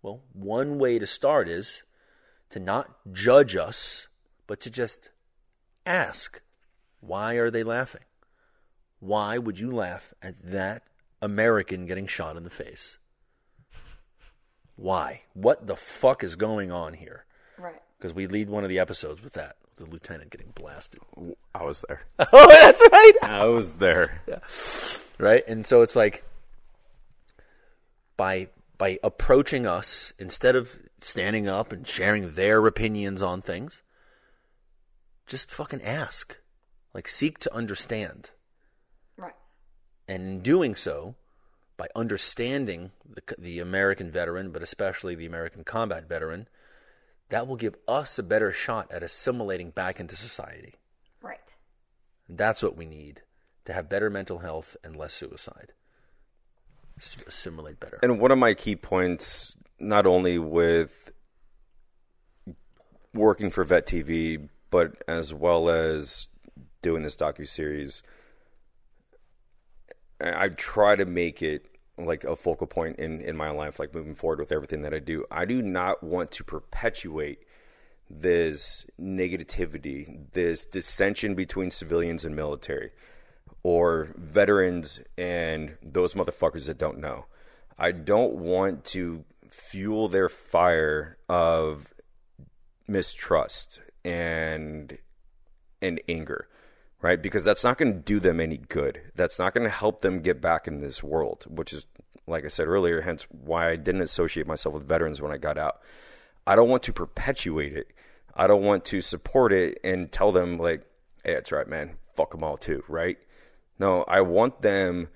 [0.03, 1.83] well, one way to start is
[2.51, 4.07] to not judge us,
[4.47, 5.11] but to just
[5.85, 6.41] ask,
[7.01, 8.05] why are they laughing?
[9.01, 10.85] Why would you laugh at that
[11.21, 12.99] American getting shot in the face?
[14.77, 15.23] Why?
[15.35, 17.26] What the fuck is going on here?
[17.97, 18.03] Right.
[18.03, 21.01] Because we lead one of the episodes with that, the lieutenant getting blasted.
[21.55, 22.03] I was there.
[22.33, 23.13] oh, that's right.
[23.23, 24.23] I was there.
[24.27, 24.39] Yeah.
[25.19, 25.43] right?
[25.47, 26.25] And so it's like
[28.17, 33.83] by by approaching us instead of standing up and sharing their opinions on things,
[35.27, 36.39] just fucking ask.
[36.93, 38.31] Like seek to understand.
[39.17, 39.35] Right.
[40.09, 41.15] And in doing so,
[41.77, 46.49] by understanding the the American veteran, but especially the American combat veteran,
[47.29, 50.75] that will give us a better shot at assimilating back into society.
[51.21, 51.41] Right.
[52.29, 53.23] That's what we need
[53.65, 55.73] to have better mental health and less suicide.
[56.99, 57.99] S- Assimilate better.
[58.03, 61.11] And one of my key points, not only with
[63.13, 66.29] working for Vet TV, but as well as
[66.83, 68.03] doing this docu series,
[70.21, 71.67] I try to make it
[71.99, 74.99] like a focal point in in my life, like moving forward with everything that I
[74.99, 75.25] do.
[75.31, 77.41] I do not want to perpetuate
[78.09, 82.91] this negativity, this dissension between civilians and military,
[83.63, 87.27] or veterans and those motherfuckers that don't know.
[87.79, 91.93] I don't want to fuel their fire of
[92.87, 94.99] mistrust and
[95.83, 96.49] and anger,
[97.01, 97.21] right?
[97.21, 99.01] Because that's not going to do them any good.
[99.15, 101.87] That's not going to help them get back in this world, which is
[102.27, 105.59] like I said earlier, hence why I didn't associate myself with veterans when I got
[105.59, 105.81] out.
[106.47, 107.93] I don't want to perpetuate it.
[108.35, 110.85] I don't want to support it and tell them like,
[111.25, 111.97] "Hey, that's right, man.
[112.15, 113.17] Fuck them all too," right?
[113.79, 115.09] No, I want them.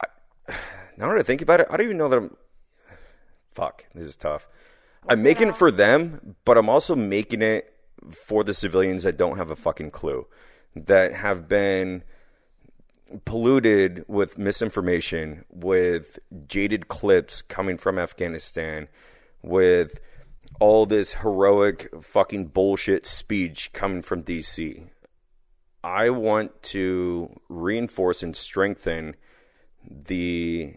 [0.00, 0.54] I,
[0.96, 2.36] now that I think about it, I don't even know that I'm.
[3.54, 4.48] Fuck, this is tough.
[5.08, 7.71] I'm making it for them, but I'm also making it
[8.10, 10.26] for the civilians that don't have a fucking clue,
[10.74, 12.02] that have been
[13.24, 18.88] polluted with misinformation, with jaded clips coming from Afghanistan,
[19.42, 20.00] with
[20.60, 24.86] all this heroic fucking bullshit speech coming from DC.
[25.84, 29.16] I want to reinforce and strengthen
[29.84, 30.74] the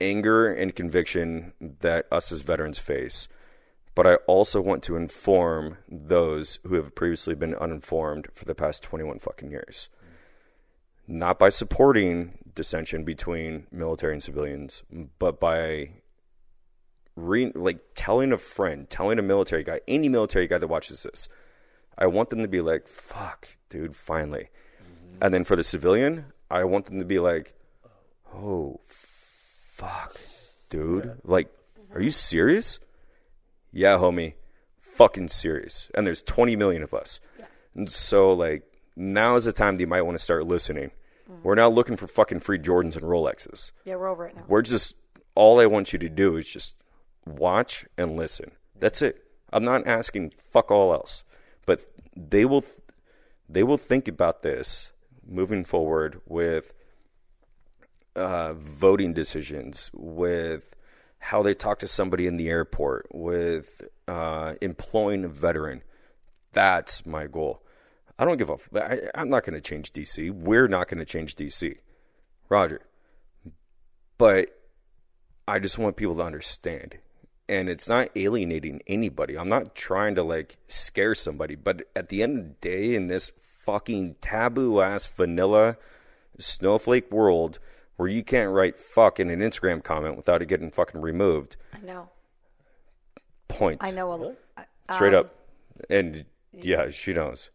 [0.00, 3.28] anger and conviction that us as veterans face.
[3.98, 8.84] But I also want to inform those who have previously been uninformed for the past
[8.84, 9.88] 21 fucking years.
[11.08, 14.84] Not by supporting dissension between military and civilians,
[15.18, 15.94] but by
[17.16, 21.28] re- like telling a friend, telling a military guy, any military guy that watches this,
[21.98, 25.24] I want them to be like, "Fuck, dude, finally." Mm-hmm.
[25.24, 27.52] And then for the civilian, I want them to be like,
[28.32, 30.20] "Oh, fuck,
[30.70, 31.18] dude.
[31.24, 31.48] Like,
[31.92, 32.78] are you serious?"
[33.78, 34.34] Yeah, homie.
[34.80, 35.88] Fucking serious.
[35.94, 37.20] And there's 20 million of us.
[37.38, 37.44] Yeah.
[37.76, 38.64] And so like
[38.96, 40.90] now is the time that you might want to start listening.
[41.42, 43.70] We're not looking for fucking free Jordans and Rolexes.
[43.84, 44.44] Yeah, we're over it now.
[44.48, 44.94] We're just
[45.34, 46.74] all I want you to do is just
[47.26, 48.52] watch and listen.
[48.74, 49.22] That's it.
[49.52, 51.22] I'm not asking fuck all else.
[51.66, 51.82] But
[52.16, 52.64] they will
[53.48, 54.90] they will think about this
[55.24, 56.72] moving forward with
[58.16, 60.74] uh, voting decisions, with
[61.18, 65.82] how they talk to somebody in the airport, with uh, employing a veteran.
[66.52, 67.62] That's my goal.
[68.18, 68.54] I don't give a.
[68.54, 70.30] F- I, I'm not going to change DC.
[70.30, 71.76] We're not going to change DC.
[72.48, 72.80] Roger.
[74.16, 74.58] But
[75.46, 76.98] I just want people to understand.
[77.48, 79.38] And it's not alienating anybody.
[79.38, 81.54] I'm not trying to like scare somebody.
[81.54, 83.32] But at the end of the day, in this
[83.64, 85.76] fucking taboo ass vanilla
[86.38, 87.58] snowflake world
[87.98, 91.84] where you can't write fuck in an Instagram comment without it getting fucking removed, I
[91.84, 92.08] know.
[93.48, 93.80] point.
[93.82, 94.34] I know.
[94.56, 95.34] A, I- Straight um, up.
[95.90, 97.50] And yeah, she knows.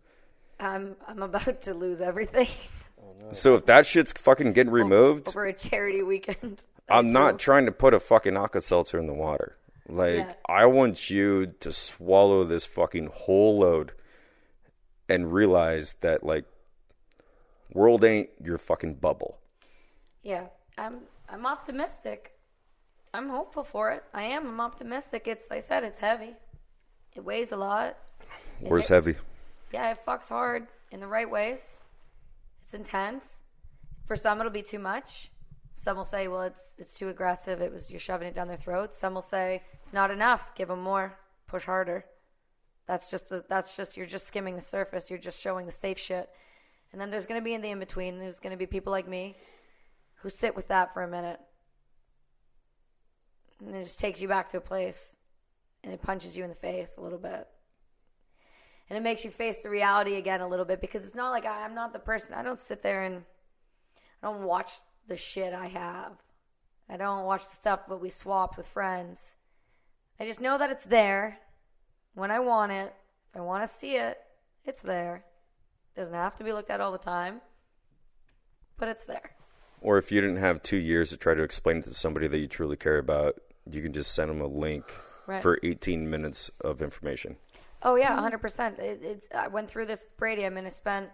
[0.59, 2.47] I'm I'm about to lose everything
[3.31, 6.63] So if that shit's fucking getting removed, over a charity weekend.
[6.89, 9.57] I'm not trying to put a fucking Alka Seltzer in the water.
[9.87, 10.33] Like, Yeah.
[10.47, 13.93] I want you to swallow this fucking whole load
[15.09, 16.45] and realize that, like,
[17.73, 19.39] world ain't your fucking bubble.
[20.23, 20.45] Yeah,
[20.77, 22.33] I'm I'm optimistic.
[23.13, 24.03] I'm hopeful for it.
[24.13, 24.47] I am.
[24.47, 25.27] I'm optimistic.
[25.27, 26.33] It's like I said, it's heavy.
[27.13, 27.97] It weighs a lot.
[28.59, 29.17] Where's heavy?
[29.71, 31.77] Yeah, it fucks hard in the right ways.
[32.63, 33.41] It's intense.
[34.05, 35.29] For some, it'll be too much.
[35.73, 37.61] Some will say, "Well, it's it's too aggressive.
[37.61, 40.55] It was you're shoving it down their throats." Some will say, "It's not enough.
[40.55, 41.17] Give them more.
[41.47, 42.05] Push harder."
[42.87, 45.09] That's just the that's just you're just skimming the surface.
[45.09, 46.29] You're just showing the safe shit.
[46.91, 48.19] And then there's going to be in the in between.
[48.19, 49.35] There's going to be people like me
[50.23, 51.39] who sit with that for a minute,
[53.63, 55.15] and it just takes you back to a place,
[55.83, 57.47] and it punches you in the face a little bit
[58.89, 61.45] and it makes you face the reality again a little bit because it's not like
[61.45, 62.35] I, I'm not the person.
[62.35, 63.23] I don't sit there and
[64.21, 64.73] I don't watch
[65.07, 66.11] the shit I have.
[66.89, 69.35] I don't watch the stuff that we swapped with friends.
[70.19, 71.39] I just know that it's there
[72.13, 72.93] when I want it.
[73.31, 74.19] If I want to see it,
[74.65, 75.23] it's there.
[75.95, 77.41] doesn't have to be looked at all the time,
[78.77, 79.31] but it's there.
[79.83, 82.37] Or if you didn't have two years to try to explain it to somebody that
[82.37, 83.35] you truly care about,
[83.69, 84.85] you can just send them a link
[85.27, 85.41] Right.
[85.41, 87.37] for 18 minutes of information.
[87.81, 88.77] Oh yeah, hundred percent.
[88.79, 90.45] It's I went through this with Brady.
[90.45, 91.09] I mean, I spent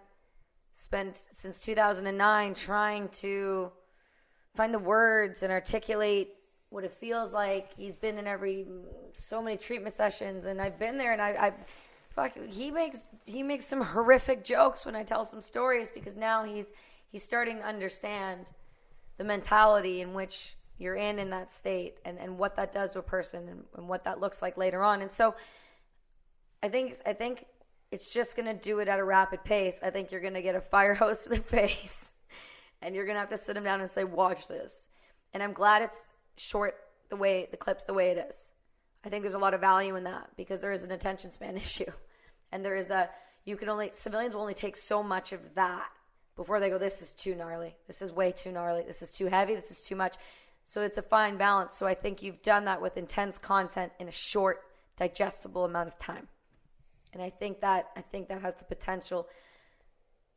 [0.73, 3.71] spent since 2009 trying to
[4.55, 6.29] find the words and articulate
[6.69, 7.73] what it feels like.
[7.75, 8.67] He's been in every
[9.13, 11.53] so many treatment sessions, and I've been there, and I, I
[12.15, 16.43] fuck, he makes he makes some horrific jokes when I tell some stories because now
[16.43, 16.71] he's
[17.11, 18.51] he's starting to understand
[19.19, 22.99] the mentality in which you're in in that state and, and what that does to
[22.99, 25.01] a person and, and what that looks like later on.
[25.01, 25.35] And so
[26.63, 27.45] I think I think
[27.91, 29.79] it's just gonna do it at a rapid pace.
[29.83, 32.11] I think you're gonna get a fire hose to the face
[32.81, 34.87] and you're gonna have to sit him down and say, Watch this.
[35.33, 36.07] And I'm glad it's
[36.37, 36.75] short
[37.09, 38.49] the way the clip's the way it is.
[39.03, 41.57] I think there's a lot of value in that because there is an attention span
[41.57, 41.91] issue.
[42.53, 43.09] And there is a
[43.43, 45.89] you can only civilians will only take so much of that
[46.39, 47.75] before they go, This is too gnarly.
[47.85, 48.83] This is way too gnarly.
[48.87, 49.55] This is too heavy.
[49.55, 50.15] This is too much.
[50.63, 51.75] So it's a fine balance.
[51.75, 54.61] So I think you've done that with intense content in a short,
[54.95, 56.29] digestible amount of time.
[57.11, 59.27] And I think that I think that has the potential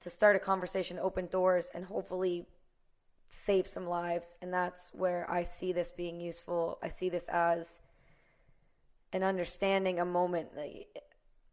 [0.01, 2.49] to start a conversation, open doors, and hopefully
[3.29, 4.37] save some lives.
[4.43, 6.81] And that's where I see this being useful.
[6.83, 7.79] I see this as
[9.13, 10.49] an understanding, a moment.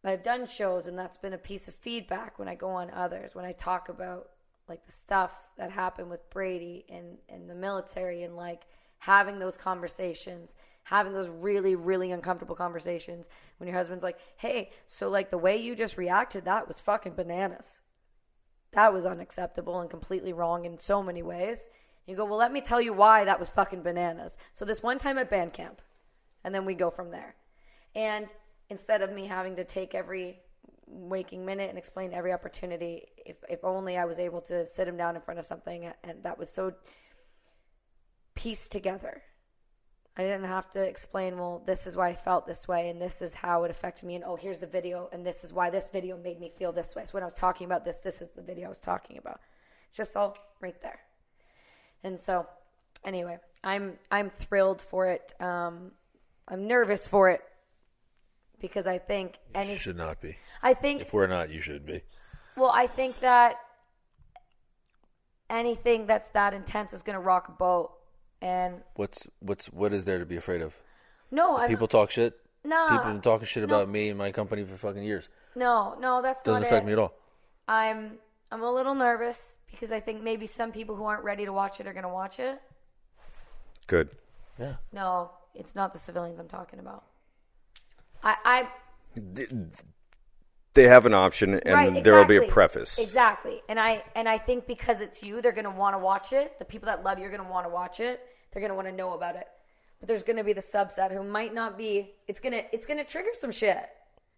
[0.03, 3.36] I've done shows, and that's been a piece of feedback when I go on others,
[3.36, 4.30] when I talk about
[4.69, 8.64] like the stuff that happened with Brady and, and the military and like
[8.99, 15.09] having those conversations, having those really, really uncomfortable conversations when your husband's like, hey, so
[15.09, 17.81] like the way you just reacted, that was fucking bananas.
[18.72, 21.69] That was unacceptable and completely wrong in so many ways.
[22.06, 24.38] You go, well, let me tell you why that was fucking bananas.
[24.53, 25.81] So this one time at band camp,
[26.43, 27.35] and then we go from there.
[27.95, 28.31] And
[28.69, 30.39] instead of me having to take every
[30.90, 34.98] waking minute and explain every opportunity, if, if only I was able to sit him
[34.98, 36.74] down in front of something and that was so
[38.35, 39.22] pieced together.
[40.18, 43.22] I didn't have to explain, well, this is why I felt this way, and this
[43.22, 45.88] is how it affected me, and oh, here's the video, and this is why this
[45.88, 47.06] video made me feel this way.
[47.06, 49.40] So when I was talking about this, this is the video I was talking about.
[49.88, 51.00] It's just all right there.
[52.03, 52.48] And so,
[53.06, 55.34] anyway, I'm I'm thrilled for it.
[55.40, 55.92] Um,
[56.50, 57.42] I'm nervous for it
[58.59, 60.38] because I think any should not be.
[60.61, 62.01] I think if we're not, you should be.
[62.55, 63.55] Well, I think that
[65.49, 67.91] anything that's that intense is going to rock a boat.
[68.41, 70.73] And what's what's what is there to be afraid of?
[71.31, 72.33] No, I'm, people talk shit.
[72.63, 75.29] No, people have been talking shit no, about me and my company for fucking years.
[75.55, 76.88] No, no, that's doesn't affect it.
[76.88, 77.13] me at all.
[77.67, 78.13] I'm
[78.51, 81.79] I'm a little nervous because I think maybe some people who aren't ready to watch
[81.79, 82.61] it are going to watch it.
[83.88, 84.09] Good.
[84.57, 84.75] Yeah.
[84.91, 87.03] No, it's not the civilians I'm talking about.
[88.23, 88.67] I, I
[90.73, 92.01] they have an option and right, exactly.
[92.01, 92.99] there will be a preface.
[92.99, 93.61] Exactly.
[93.67, 96.57] And I and I think because it's you, they're gonna want to watch it.
[96.59, 98.22] The people that love you are gonna want to watch it.
[98.51, 99.48] They're gonna want to know about it.
[99.99, 102.14] But there's gonna be the subset who might not be.
[102.27, 103.89] It's gonna it's gonna trigger some shit.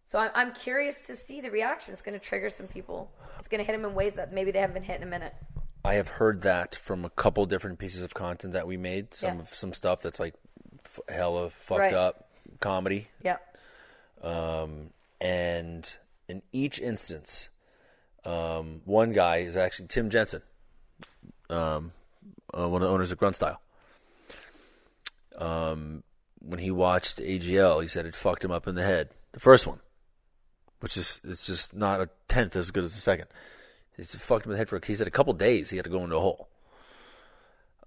[0.06, 1.92] So I'm I'm curious to see the reaction.
[1.94, 3.12] It's gonna trigger some people.
[3.38, 5.34] It's gonna hit them in ways that maybe they haven't been hit in a minute.
[5.84, 9.14] I have heard that from a couple different pieces of content that we made.
[9.14, 9.42] Some yeah.
[9.42, 10.36] of some stuff that's like
[11.10, 11.94] hella fucked right.
[11.94, 12.30] up
[12.60, 13.08] comedy.
[13.24, 13.38] Yeah.
[14.22, 15.92] Um, and
[16.28, 17.50] in each instance,
[18.26, 20.42] um, one guy is actually Tim Jensen,
[21.50, 21.92] um,
[22.58, 23.62] uh, one of the owners of Grunt Style.
[25.38, 26.04] Um,
[26.40, 29.10] when he watched AGL, he said it fucked him up in the head.
[29.32, 29.80] The first one,
[30.80, 33.28] which is it's just not a tenth as good as the second.
[33.98, 34.80] It fucked him in the head for.
[34.86, 36.50] He said a couple days he had to go into a hole.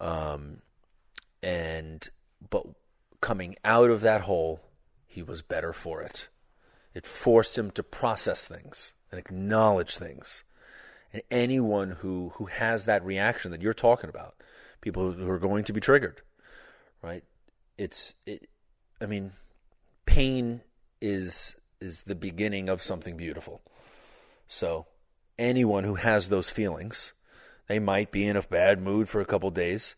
[0.01, 0.59] Um,
[1.43, 2.09] and
[2.51, 2.67] but
[3.21, 4.61] coming out of that hole,
[5.15, 6.27] he was better for it.
[6.93, 10.43] It forced him to process things and acknowledge things.
[11.13, 14.35] And anyone who, who has that reaction that you're talking about,
[14.81, 16.23] people who are going to be triggered,
[17.01, 17.23] right?
[17.79, 18.49] It's, it,
[19.01, 19.35] I mean,
[20.05, 20.63] pain
[21.01, 23.61] is is the beginning of something beautiful.
[24.49, 24.87] So,
[25.39, 27.13] anyone who has those feelings,
[27.69, 29.95] they might be in a bad mood for a couple days,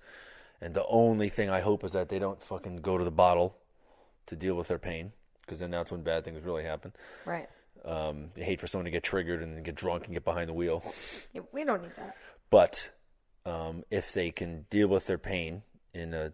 [0.61, 3.57] and the only thing I hope is that they don't fucking go to the bottle
[4.27, 6.93] to deal with their pain because then that's when bad things really happen.
[7.25, 7.49] Right.
[7.85, 10.49] Um, you hate for someone to get triggered and then get drunk and get behind
[10.49, 10.83] the wheel.
[11.33, 12.17] Yeah, we don't need that.
[12.51, 12.91] But
[13.45, 15.63] um, if they can deal with their pain
[15.95, 16.33] in a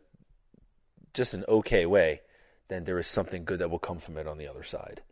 [1.12, 2.22] just an okay way,
[2.68, 5.02] then there is something good that will come from it on the other side.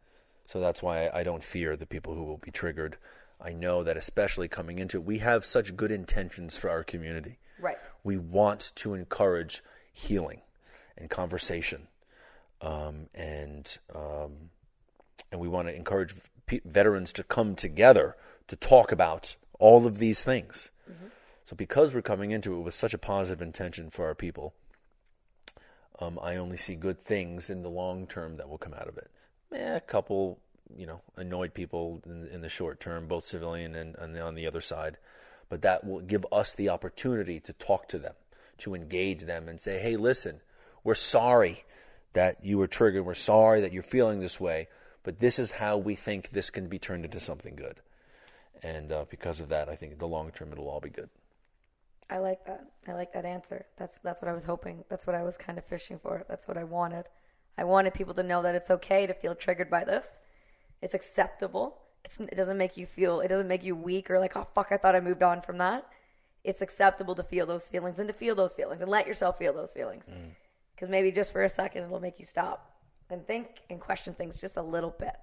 [0.47, 2.97] So that's why I don't fear the people who will be triggered.
[3.41, 7.39] I know that especially coming into it, we have such good intentions for our community.
[7.61, 7.77] Right.
[8.03, 10.41] We want to encourage healing
[10.97, 11.89] and conversation
[12.61, 14.51] um, and um,
[15.31, 16.15] and we want to encourage
[16.47, 18.17] p- veterans to come together
[18.49, 20.71] to talk about all of these things.
[20.91, 21.07] Mm-hmm.
[21.45, 24.55] So because we're coming into it with such a positive intention for our people,
[25.99, 28.97] um, I only see good things in the long term that will come out of
[28.99, 29.11] it.
[29.53, 30.39] Eh, a couple,
[30.77, 34.47] you know, annoyed people in, in the short term, both civilian and, and on the
[34.47, 34.99] other side,
[35.49, 38.15] but that will give us the opportunity to talk to them,
[38.59, 40.41] to engage them, and say, "Hey, listen."
[40.85, 41.65] we're sorry
[42.13, 43.05] that you were triggered.
[43.05, 44.69] We're sorry that you're feeling this way,
[45.03, 47.81] but this is how we think this can be turned into something good.
[48.63, 51.09] And uh, because of that, I think in the long term it'll all be good.
[52.11, 52.67] I like that.
[52.89, 53.67] I like that answer.
[53.79, 54.85] That's that's what I was hoping.
[54.89, 56.25] That's what I was kind of fishing for.
[56.29, 57.07] That's what I wanted.
[57.57, 60.19] I wanted people to know that it's okay to feel triggered by this.
[60.83, 61.79] It's acceptable.
[62.05, 63.21] It's, it doesn't make you feel.
[63.21, 65.59] It doesn't make you weak or like, oh fuck, I thought I moved on from
[65.59, 65.87] that.
[66.43, 69.53] It's acceptable to feel those feelings and to feel those feelings and let yourself feel
[69.53, 70.07] those feelings.
[70.81, 72.75] Because maybe just for a second it'll make you stop
[73.11, 75.15] and think and question things just a little bit.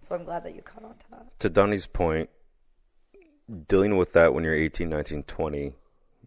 [0.00, 1.40] So I'm glad that you caught on to that.
[1.40, 2.30] To Donnie's point,
[3.68, 5.74] dealing with that when you're 18, 19, 20,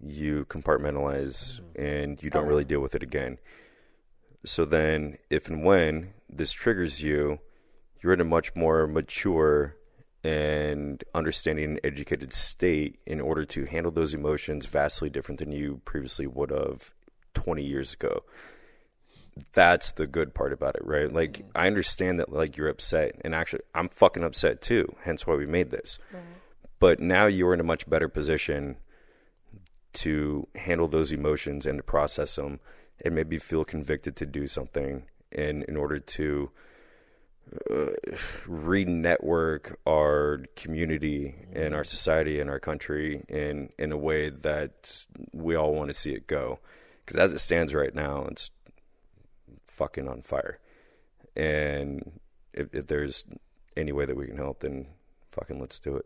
[0.04, 1.82] you compartmentalize mm-hmm.
[1.82, 3.40] and you don't really deal with it again.
[4.46, 7.40] So then, if and when this triggers you,
[8.04, 9.76] you're in a much more mature
[10.24, 15.82] and understanding and educated state in order to handle those emotions vastly different than you
[15.84, 16.94] previously would have
[17.34, 18.24] 20 years ago.
[19.54, 21.12] That's the good part about it, right?
[21.12, 25.36] Like I understand that like you're upset and actually I'm fucking upset too, hence why
[25.36, 26.00] we made this.
[26.80, 28.78] But now you're in a much better position
[29.94, 32.60] to handle those emotions and to process them
[33.04, 36.52] and maybe feel convicted to do something in in order to
[37.70, 37.88] uh,
[38.48, 45.56] re-network our community and our society and our country in in a way that we
[45.56, 46.60] all want to see it go
[47.06, 48.52] because as it stands right now it's
[49.68, 50.60] fucking on fire
[51.36, 52.20] and
[52.54, 53.26] if, if there's
[53.78, 54.88] any way that we can help then
[55.32, 56.06] fucking let's do it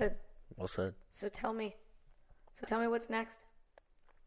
[0.00, 0.14] Good.
[0.56, 0.94] Well said.
[1.10, 1.76] So tell me,
[2.54, 3.40] so tell me what's next.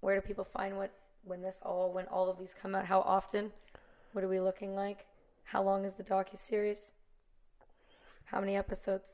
[0.02, 0.92] Where do people find what
[1.24, 2.86] when this all when all of these come out?
[2.86, 3.52] How often?
[4.12, 5.08] What are we looking like?
[5.46, 6.92] How long is the docu series?
[8.26, 9.14] How many episodes?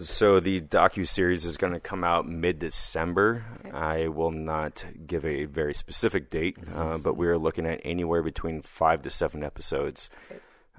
[0.00, 3.44] So the docu series is going to come out mid December.
[3.72, 8.22] I will not give a very specific date, uh, but we are looking at anywhere
[8.22, 10.08] between five to seven episodes.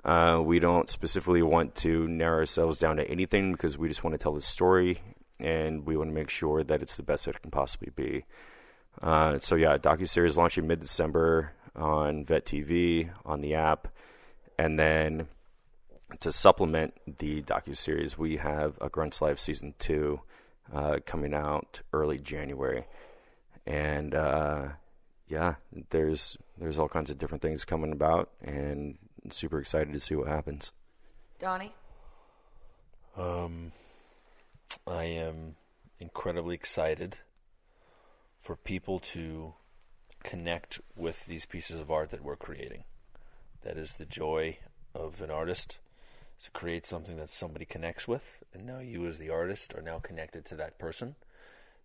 [0.03, 4.13] Uh, we don't specifically want to narrow ourselves down to anything because we just want
[4.13, 4.99] to tell the story
[5.39, 8.25] and we want to make sure that it's the best that it can possibly be.
[9.01, 13.87] Uh, so yeah, docu series launching mid December on Vet TV on the app,
[14.57, 15.27] and then
[16.19, 20.21] to supplement the docu series, we have a Grunts Life season two
[20.71, 22.85] uh, coming out early January,
[23.65, 24.67] and uh,
[25.27, 25.55] yeah,
[25.89, 30.15] there's there's all kinds of different things coming about, and I'm super excited to see
[30.15, 30.71] what happens.
[31.39, 31.73] Donnie,
[33.17, 33.71] Um,
[34.87, 35.55] I am
[35.99, 37.17] incredibly excited
[38.39, 39.53] for people to
[40.23, 42.83] connect with these pieces of art that we're creating.
[43.63, 44.57] That is the joy
[44.93, 45.79] of an artist
[46.43, 49.99] to create something that somebody connects with, and now you, as the artist, are now
[49.99, 51.15] connected to that person.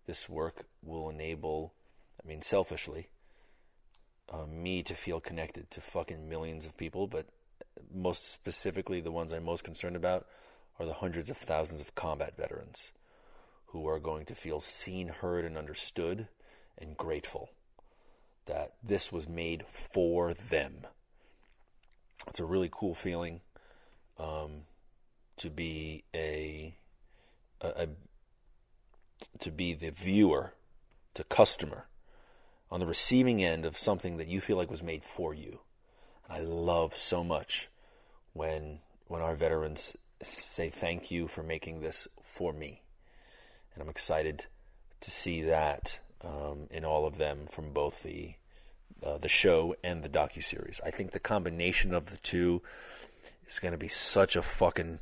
[0.05, 1.73] This work will enable,
[2.21, 3.07] I mean, selfishly,
[4.31, 7.25] uh, me to feel connected to fucking millions of people, but
[7.93, 10.25] most specifically, the ones I'm most concerned about
[10.77, 12.91] are the hundreds of thousands of combat veterans
[13.67, 16.27] who are going to feel seen, heard, and understood
[16.77, 17.49] and grateful
[18.45, 20.87] that this was made for them.
[22.27, 23.41] It's a really cool feeling
[24.19, 24.63] um,
[25.37, 26.75] to be a,
[27.61, 27.87] a, a
[29.39, 30.53] to be the viewer,
[31.13, 31.85] to customer,
[32.71, 35.61] on the receiving end of something that you feel like was made for you.
[36.27, 37.69] And I love so much
[38.33, 42.83] when when our veterans say thank you for making this for me.
[43.73, 44.45] And I'm excited
[44.99, 48.35] to see that um, in all of them from both the
[49.01, 50.81] uh, the show and the docu series.
[50.85, 52.61] I think the combination of the two
[53.49, 54.99] is going to be such a fucking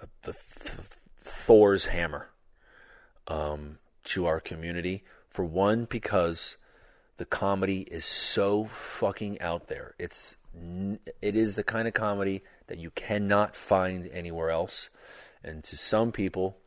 [0.00, 0.78] uh, the th-
[1.22, 2.28] Thor's hammer
[3.28, 5.04] um, to our community.
[5.30, 6.56] For one, because
[7.16, 9.94] the comedy is so fucking out there.
[9.98, 10.36] It's
[11.22, 14.90] it is the kind of comedy that you cannot find anywhere else.
[15.42, 16.58] And to some people,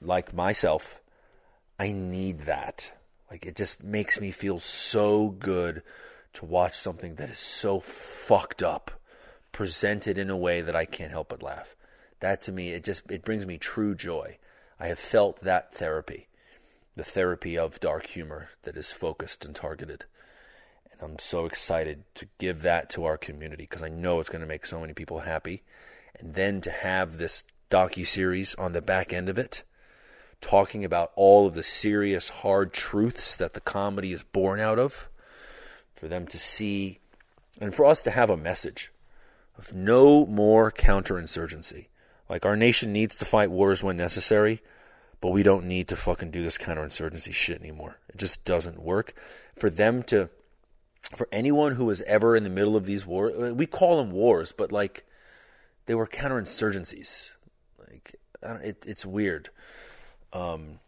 [0.00, 1.00] like myself,
[1.78, 2.92] I need that.
[3.30, 5.82] Like it just makes me feel so good
[6.34, 8.99] to watch something that is so fucked up
[9.52, 11.76] presented in a way that I can't help but laugh.
[12.20, 14.38] That to me it just it brings me true joy.
[14.78, 16.28] I have felt that therapy.
[16.96, 20.04] The therapy of dark humor that is focused and targeted.
[20.92, 24.42] And I'm so excited to give that to our community because I know it's going
[24.42, 25.62] to make so many people happy.
[26.18, 29.62] And then to have this docu series on the back end of it
[30.40, 35.08] talking about all of the serious, hard truths that the comedy is born out of,
[35.94, 36.98] for them to see,
[37.60, 38.90] and for us to have a message
[39.60, 41.88] of no more counterinsurgency.
[42.28, 44.62] Like our nation needs to fight wars when necessary,
[45.20, 47.98] but we don't need to fucking do this counterinsurgency shit anymore.
[48.08, 49.14] It just doesn't work.
[49.56, 50.30] For them to,
[51.14, 54.52] for anyone who was ever in the middle of these wars, we call them wars,
[54.52, 55.04] but like
[55.84, 57.32] they were counterinsurgencies.
[57.78, 59.50] Like it, it's weird
[60.32, 60.78] um,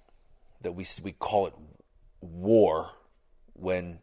[0.62, 1.55] that we we call it
[2.23, 2.92] war
[3.52, 3.99] when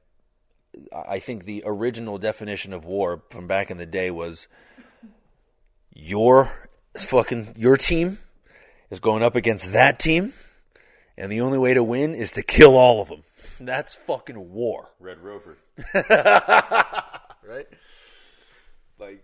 [0.93, 4.47] I think the original definition of war from back in the day was
[5.93, 6.51] your
[6.95, 8.19] fucking your team
[8.89, 10.33] is going up against that team,
[11.17, 13.23] and the only way to win is to kill all of them.
[13.59, 14.89] That's fucking war.
[14.99, 15.57] Red Rover.
[15.93, 17.67] right?
[18.99, 19.23] Like,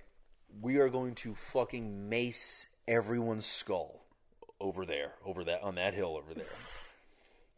[0.62, 4.02] we are going to fucking mace everyone's skull
[4.60, 6.46] over there, over that, on that hill over there.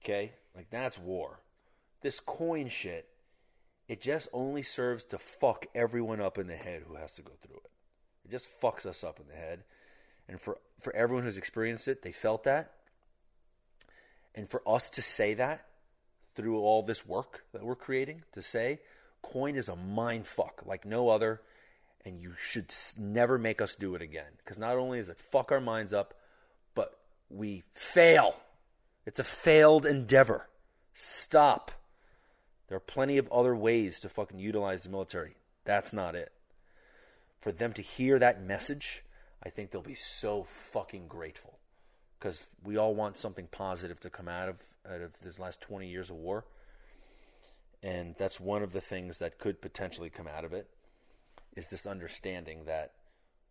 [0.04, 0.32] Okay?
[0.56, 1.40] Like, that's war.
[2.02, 3.08] This COIN shit,
[3.88, 7.34] it just only serves to fuck everyone up in the head who has to go
[7.42, 7.72] through it.
[8.26, 9.64] It just fucks us up in the head.
[10.28, 12.74] And for, for everyone who's experienced it, they felt that.
[14.36, 15.66] And for us to say that
[16.36, 18.80] through all this work that we're creating, to say,
[19.24, 21.42] COIN is a mind fuck like no other,
[22.06, 24.32] and you should never make us do it again.
[24.38, 26.14] Because not only does it fuck our minds up,
[26.76, 27.00] but
[27.30, 28.36] we fail.
[29.06, 30.48] It's a failed endeavor.
[30.94, 31.72] Stop.
[32.68, 35.36] There are plenty of other ways to fucking utilize the military.
[35.64, 36.32] That's not it.
[37.40, 39.04] For them to hear that message,
[39.44, 41.60] I think they'll be so fucking grateful.
[42.20, 44.56] Because we all want something positive to come out of
[44.90, 46.46] out of this last 20 years of war.
[47.84, 50.68] And that's one of the things that could potentially come out of it
[51.56, 52.94] is this understanding that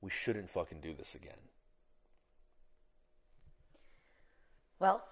[0.01, 1.39] we shouldn't fucking do this again.
[4.79, 5.05] Well,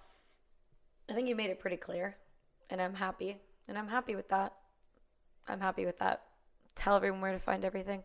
[1.08, 2.16] I think you made it pretty clear,
[2.70, 3.38] and I'm happy.
[3.68, 4.52] And I'm happy with that.
[5.48, 6.22] I'm happy with that.
[6.74, 8.02] Tell everyone where to find everything.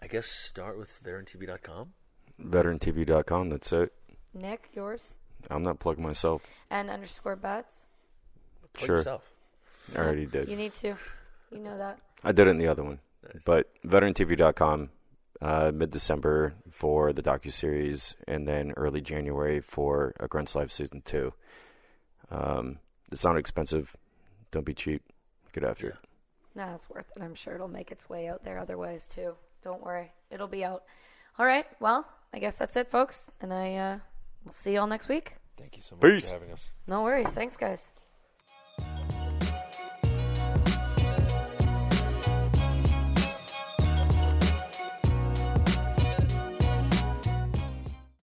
[0.00, 1.92] I guess start with veterantv.com.
[2.40, 3.92] VeteranTV.com, that's it.
[4.32, 5.14] Nick, yours?
[5.50, 6.42] I'm not plugging myself.
[6.70, 7.76] And underscore bats?
[8.72, 8.96] Plug Sure.
[8.96, 9.30] yourself.
[9.94, 10.48] I already did.
[10.48, 10.94] You need to.
[11.50, 11.98] You know that.
[12.22, 13.00] I did it in the other one.
[13.44, 14.90] But VeteranTV.com,
[15.40, 20.70] uh, mid December for the docu series, and then early January for a Grunts Life
[20.70, 21.32] season two.
[22.30, 22.78] Um,
[23.10, 23.96] it's not expensive.
[24.50, 25.02] Don't be cheap.
[25.52, 25.96] Get after it.
[26.54, 27.22] Nah, it's worth it.
[27.22, 29.34] I'm sure it'll make its way out there otherwise too.
[29.62, 30.12] Don't worry.
[30.30, 30.84] It'll be out.
[31.38, 31.66] All right.
[31.80, 33.30] Well, I guess that's it, folks.
[33.40, 33.98] And I uh,
[34.44, 35.34] will see you all next week.
[35.56, 36.28] Thank you so much Peace.
[36.28, 36.70] for having us.
[36.86, 37.30] No worries.
[37.30, 37.90] Thanks, guys.